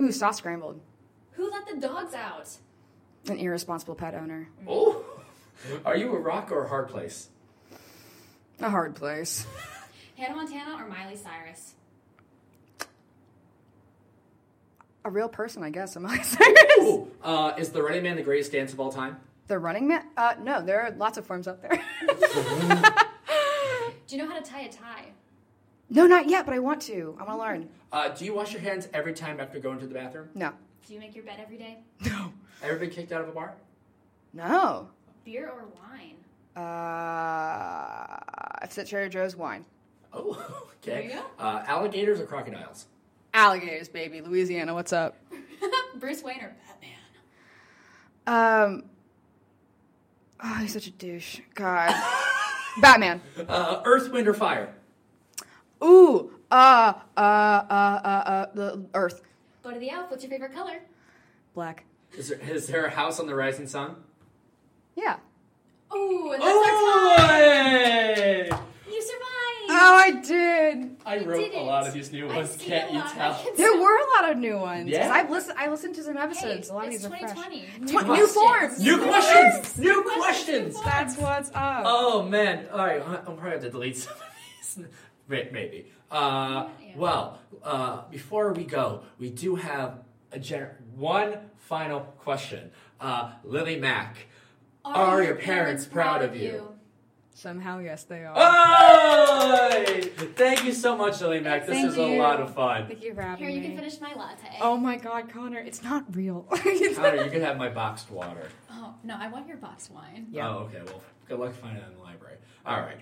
Ooh, 0.00 0.12
soft 0.12 0.36
scrambled. 0.38 0.78
Who 1.32 1.50
let 1.50 1.66
the 1.66 1.80
dogs 1.80 2.12
out? 2.14 2.50
An 3.28 3.38
irresponsible 3.38 3.94
pet 3.94 4.14
owner. 4.14 4.48
Oh, 4.68 5.04
are 5.86 5.96
you 5.96 6.14
a 6.14 6.18
rock 6.20 6.52
or 6.52 6.64
a 6.64 6.68
hard 6.68 6.88
place? 6.88 7.28
A 8.60 8.68
hard 8.70 8.94
place. 8.94 9.46
Hannah 10.16 10.34
Montana 10.34 10.82
or 10.82 10.88
Miley 10.88 11.16
Cyrus? 11.16 11.74
A 15.04 15.10
real 15.10 15.28
person, 15.28 15.62
I 15.62 15.70
guess. 15.70 15.96
Am 15.96 16.06
I 16.06 16.24
Ooh, 16.80 17.10
uh, 17.22 17.52
is 17.58 17.70
the 17.70 17.82
Running 17.82 18.02
Man 18.02 18.16
the 18.16 18.22
greatest 18.22 18.52
dance 18.52 18.72
of 18.72 18.80
all 18.80 18.90
time? 18.90 19.18
The 19.46 19.58
Running 19.58 19.86
Man? 19.86 20.04
Uh, 20.16 20.34
no, 20.42 20.62
there 20.62 20.80
are 20.82 20.90
lots 20.92 21.18
of 21.18 21.26
forms 21.26 21.46
out 21.46 21.62
there. 21.62 21.80
Do 24.06 24.16
you 24.16 24.22
know 24.22 24.28
how 24.28 24.38
to 24.38 24.44
tie 24.50 24.62
a 24.62 24.72
tie? 24.72 25.06
no, 25.90 26.06
not 26.06 26.28
yet, 26.28 26.44
but 26.46 26.54
I 26.54 26.58
want 26.58 26.82
to. 26.82 27.16
I 27.20 27.24
want 27.24 27.38
to 27.38 27.44
learn. 27.44 27.68
Uh, 27.92 28.08
do 28.08 28.24
you 28.24 28.34
wash 28.34 28.52
your 28.52 28.62
hands 28.62 28.88
every 28.92 29.12
time 29.12 29.38
after 29.38 29.60
going 29.60 29.78
to 29.78 29.86
the 29.86 29.94
bathroom? 29.94 30.28
No. 30.34 30.52
Do 30.86 30.94
you 30.94 31.00
make 31.00 31.14
your 31.14 31.24
bed 31.24 31.38
every 31.40 31.58
day? 31.58 31.78
No. 32.04 32.32
Ever 32.62 32.76
been 32.76 32.90
kicked 32.90 33.12
out 33.12 33.20
of 33.20 33.28
a 33.28 33.32
bar? 33.32 33.54
No. 34.32 34.88
Beer 35.24 35.48
or 35.48 35.66
wine? 35.80 36.16
Uh, 36.56 38.16
I've 38.62 38.72
said 38.72 38.86
Trader 38.86 39.08
Joe's 39.08 39.36
wine. 39.36 39.64
Oh, 40.16 40.30
okay. 40.82 40.92
There 40.92 41.02
you 41.02 41.10
go. 41.10 41.22
Uh, 41.38 41.62
alligators 41.66 42.20
or 42.20 42.26
crocodiles? 42.26 42.86
Alligators, 43.34 43.88
baby. 43.88 44.22
Louisiana, 44.22 44.72
what's 44.72 44.92
up? 44.92 45.16
Bruce 45.96 46.22
Wayne 46.22 46.40
or 46.40 46.56
Batman? 48.26 48.72
Um. 48.74 48.84
Oh, 50.42 50.54
he's 50.54 50.72
such 50.72 50.86
a 50.86 50.90
douche. 50.90 51.40
God. 51.54 51.94
Batman. 52.80 53.20
Uh, 53.48 53.82
earth, 53.84 54.10
wind, 54.10 54.26
or 54.26 54.34
fire? 54.34 54.74
Ooh. 55.84 56.30
Uh. 56.50 56.94
Uh. 57.16 57.20
Uh. 57.20 57.22
Uh. 57.70 58.08
uh 58.08 58.46
the 58.54 58.86
Earth. 58.94 59.22
Go 59.62 59.70
to 59.70 59.78
the 59.78 59.90
elf. 59.90 60.10
What's 60.10 60.22
your 60.22 60.30
favorite 60.30 60.54
color? 60.54 60.80
Black. 61.54 61.84
Is 62.16 62.28
there, 62.28 62.38
is 62.38 62.66
there 62.66 62.86
a 62.86 62.90
house 62.90 63.20
on 63.20 63.26
the 63.26 63.34
rising 63.34 63.66
sun? 63.66 63.96
Yeah. 64.94 65.16
Ooh, 65.94 66.32
and 66.32 66.42
that's 66.42 66.68
our 66.68 67.16
time. 67.16 67.28
hey! 67.28 68.50
You. 69.76 69.82
Oh, 69.82 69.96
I 69.96 70.10
did. 70.10 70.96
I 71.06 71.16
You 71.16 71.28
wrote 71.30 71.38
did 71.52 71.54
a 71.54 71.60
lot 71.62 71.86
of 71.86 71.92
these 71.94 72.10
new 72.12 72.28
I 72.28 72.36
ones. 72.36 72.50
see 72.50 72.64
Can't 72.66 72.90
a 72.90 72.92
you 72.94 72.98
lot. 73.00 73.12
tell? 73.12 73.34
Can 73.34 73.52
There 73.56 73.72
tell. 73.72 73.80
were 73.82 73.96
a 73.96 74.22
lot 74.22 74.32
of 74.32 74.38
new 74.38 74.56
ones. 74.58 74.84
'cause 74.84 74.92
Yeah. 74.92 75.12
I've 75.12 75.30
listened. 75.30 75.58
I 75.58 75.68
listened 75.68 75.94
to 75.96 76.02
some 76.02 76.16
Hey, 76.16 76.22
episodes. 76.22 76.68
a 76.70 76.74
lot 76.74 76.86
of 76.86 76.92
it's 76.92 77.02
these 77.02 77.06
are 77.12 77.16
fresh. 77.16 77.20
2020. 77.34 77.86
Tw- 77.86 78.06
New 78.06 78.14
new 78.16 78.26
forms. 78.26 78.80
New 78.80 78.98
questions! 78.98 79.78
New 79.78 80.02
questions! 80.02 80.82
That's 80.84 81.16
what's 81.18 81.50
up. 81.54 81.82
Oh 81.86 82.22
man! 82.22 82.68
All 82.72 82.78
right, 82.78 83.02
I'm 83.06 83.24
probably 83.36 83.50
have 83.50 83.60
to 83.62 83.70
delete 83.70 83.96
some 83.98 84.14
of 84.14 84.22
these. 84.58 84.86
May- 85.28 85.48
Maybe. 85.52 85.92
Uh, 86.10 86.68
Yeah. 86.80 86.92
well, 86.96 87.38
uh, 87.64 88.02
before 88.10 88.52
we 88.52 88.64
go, 88.64 89.02
we 89.18 89.30
do 89.30 89.56
have 89.56 89.98
a 90.32 90.38
gener- 90.38 90.74
one 90.94 91.50
final 91.58 92.00
question. 92.18 92.70
Uh, 93.00 93.32
Lily 93.44 93.76
Mack, 93.78 94.16
Are 94.84 95.20
your 95.22 95.34
parents 95.34 95.84
proud 95.84 96.22
of 96.22 96.36
you? 96.36 96.75
Somehow, 97.36 97.80
yes, 97.80 98.04
they 98.04 98.24
are. 98.24 98.32
Oh! 98.34 100.00
Thank 100.36 100.64
you 100.64 100.72
so 100.72 100.96
much, 100.96 101.20
Lily 101.20 101.40
Mack. 101.40 101.66
This 101.66 101.74
Thank 101.76 101.88
is 101.88 101.98
a 101.98 102.08
you. 102.08 102.18
lot 102.18 102.40
of 102.40 102.54
fun. 102.54 102.86
Thank 102.88 103.04
you 103.04 103.12
for 103.14 103.20
having 103.20 103.44
Here, 103.44 103.54
you 103.54 103.60
me. 103.60 103.66
can 103.66 103.76
finish 103.76 104.00
my 104.00 104.14
latte. 104.14 104.56
Oh 104.62 104.78
my 104.78 104.96
God, 104.96 105.28
Connor, 105.28 105.58
it's 105.58 105.82
not 105.82 106.16
real. 106.16 106.42
Connor, 106.50 107.24
you 107.24 107.30
can 107.30 107.42
have 107.42 107.58
my 107.58 107.68
boxed 107.68 108.10
water. 108.10 108.48
Oh, 108.70 108.94
no, 109.04 109.18
I 109.20 109.28
want 109.28 109.46
your 109.48 109.58
boxed 109.58 109.90
wine. 109.90 110.28
Yeah. 110.30 110.48
Oh, 110.48 110.60
okay. 110.60 110.80
Well, 110.86 111.02
good 111.28 111.38
luck 111.38 111.52
finding 111.52 111.82
it 111.82 111.88
in 111.90 111.98
the 111.98 112.02
library. 112.02 112.38
All 112.64 112.80
right. 112.80 113.00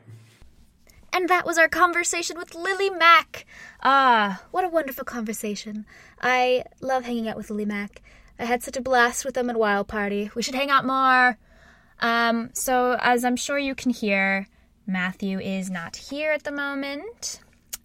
And 1.13 1.29
that 1.29 1.47
was 1.47 1.57
our 1.57 1.69
conversation 1.69 2.37
with 2.37 2.57
Lily 2.57 2.91
Mack. 2.91 3.47
Ah, 3.85 4.43
what 4.51 4.65
a 4.65 4.69
wonderful 4.69 5.05
conversation. 5.05 5.87
I 6.21 6.65
love 6.81 7.05
hanging 7.05 7.29
out 7.29 7.37
with 7.37 7.51
Lily 7.51 7.67
Mack. 7.67 8.03
I 8.37 8.47
had 8.47 8.65
such 8.65 8.77
a 8.77 8.81
blast 8.83 9.25
with 9.25 9.35
them 9.35 9.49
at 9.49 9.57
Wild 9.57 9.87
Party. 9.87 10.33
We 10.35 10.43
should 10.43 10.57
hang 10.57 10.71
out 10.71 10.85
more. 10.85 11.39
Um, 12.01 12.51
so, 12.53 12.97
as 13.01 13.25
I'm 13.25 13.37
sure 13.37 13.59
you 13.59 13.75
can 13.75 13.91
hear, 13.91 14.49
Matthew 14.87 15.39
is 15.41 15.71
not 15.71 15.97
here 15.97 16.33
at 16.33 16.45
the 16.45 16.53
moment. 16.53 17.41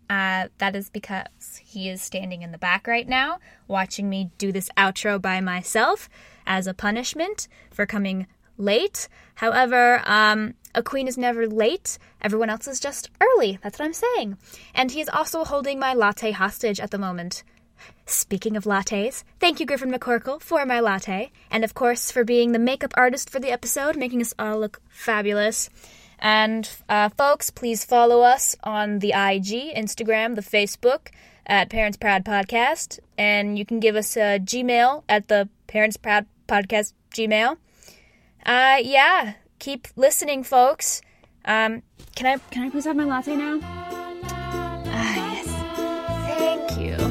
Uh, 0.09 0.47
that 0.57 0.75
is 0.75 0.89
because 0.89 1.27
he 1.63 1.87
is 1.87 2.01
standing 2.01 2.41
in 2.41 2.51
the 2.51 2.57
back 2.57 2.87
right 2.87 3.07
now, 3.07 3.39
watching 3.67 4.09
me 4.09 4.31
do 4.39 4.51
this 4.51 4.69
outro 4.75 5.21
by 5.21 5.39
myself 5.39 6.09
as 6.47 6.65
a 6.65 6.73
punishment 6.73 7.47
for 7.71 7.85
coming 7.85 8.25
late. 8.57 9.07
However, 9.35 10.01
um, 10.05 10.55
a 10.73 10.81
queen 10.81 11.07
is 11.07 11.17
never 11.17 11.47
late. 11.47 11.99
Everyone 12.21 12.49
else 12.49 12.67
is 12.67 12.79
just 12.79 13.09
early. 13.21 13.59
That's 13.61 13.77
what 13.77 13.85
I'm 13.85 13.93
saying. 13.93 14.37
And 14.73 14.91
he 14.91 15.01
is 15.01 15.09
also 15.09 15.45
holding 15.45 15.79
my 15.79 15.93
latte 15.93 16.31
hostage 16.31 16.79
at 16.79 16.91
the 16.91 16.97
moment. 16.97 17.43
Speaking 18.05 18.57
of 18.57 18.63
lattes, 18.63 19.23
thank 19.39 19.59
you, 19.59 19.65
Griffin 19.65 19.91
McCorkle, 19.91 20.41
for 20.41 20.65
my 20.65 20.79
latte, 20.79 21.31
and 21.51 21.63
of 21.63 21.73
course 21.73 22.11
for 22.11 22.23
being 22.23 22.51
the 22.51 22.59
makeup 22.59 22.93
artist 22.95 23.29
for 23.29 23.39
the 23.39 23.51
episode, 23.51 23.95
making 23.95 24.21
us 24.21 24.33
all 24.39 24.59
look 24.59 24.81
fabulous. 24.89 25.69
And 26.19 26.69
uh, 26.89 27.09
folks, 27.09 27.49
please 27.49 27.85
follow 27.85 28.21
us 28.21 28.55
on 28.63 28.99
the 28.99 29.09
IG, 29.09 29.75
Instagram, 29.75 30.35
the 30.35 30.41
Facebook 30.41 31.09
at 31.45 31.69
Parents 31.69 31.97
Proud 31.97 32.25
Podcast, 32.25 32.99
and 33.17 33.57
you 33.57 33.65
can 33.65 33.79
give 33.79 33.95
us 33.95 34.17
a 34.17 34.39
Gmail 34.39 35.03
at 35.07 35.27
the 35.27 35.49
Parents 35.67 35.97
Proud 35.97 36.25
Podcast 36.47 36.93
Gmail. 37.13 37.57
Uh, 38.45 38.77
yeah, 38.81 39.33
keep 39.59 39.87
listening, 39.95 40.43
folks. 40.43 41.01
Um, 41.45 41.83
can 42.15 42.25
I 42.27 42.37
can 42.51 42.63
I 42.63 42.69
please 42.69 42.85
have 42.85 42.95
my 42.95 43.05
latte 43.05 43.35
now? 43.35 43.59
Ah, 44.91 45.33
yes. 45.33 45.47
Thank 46.37 46.79
you. 46.79 47.08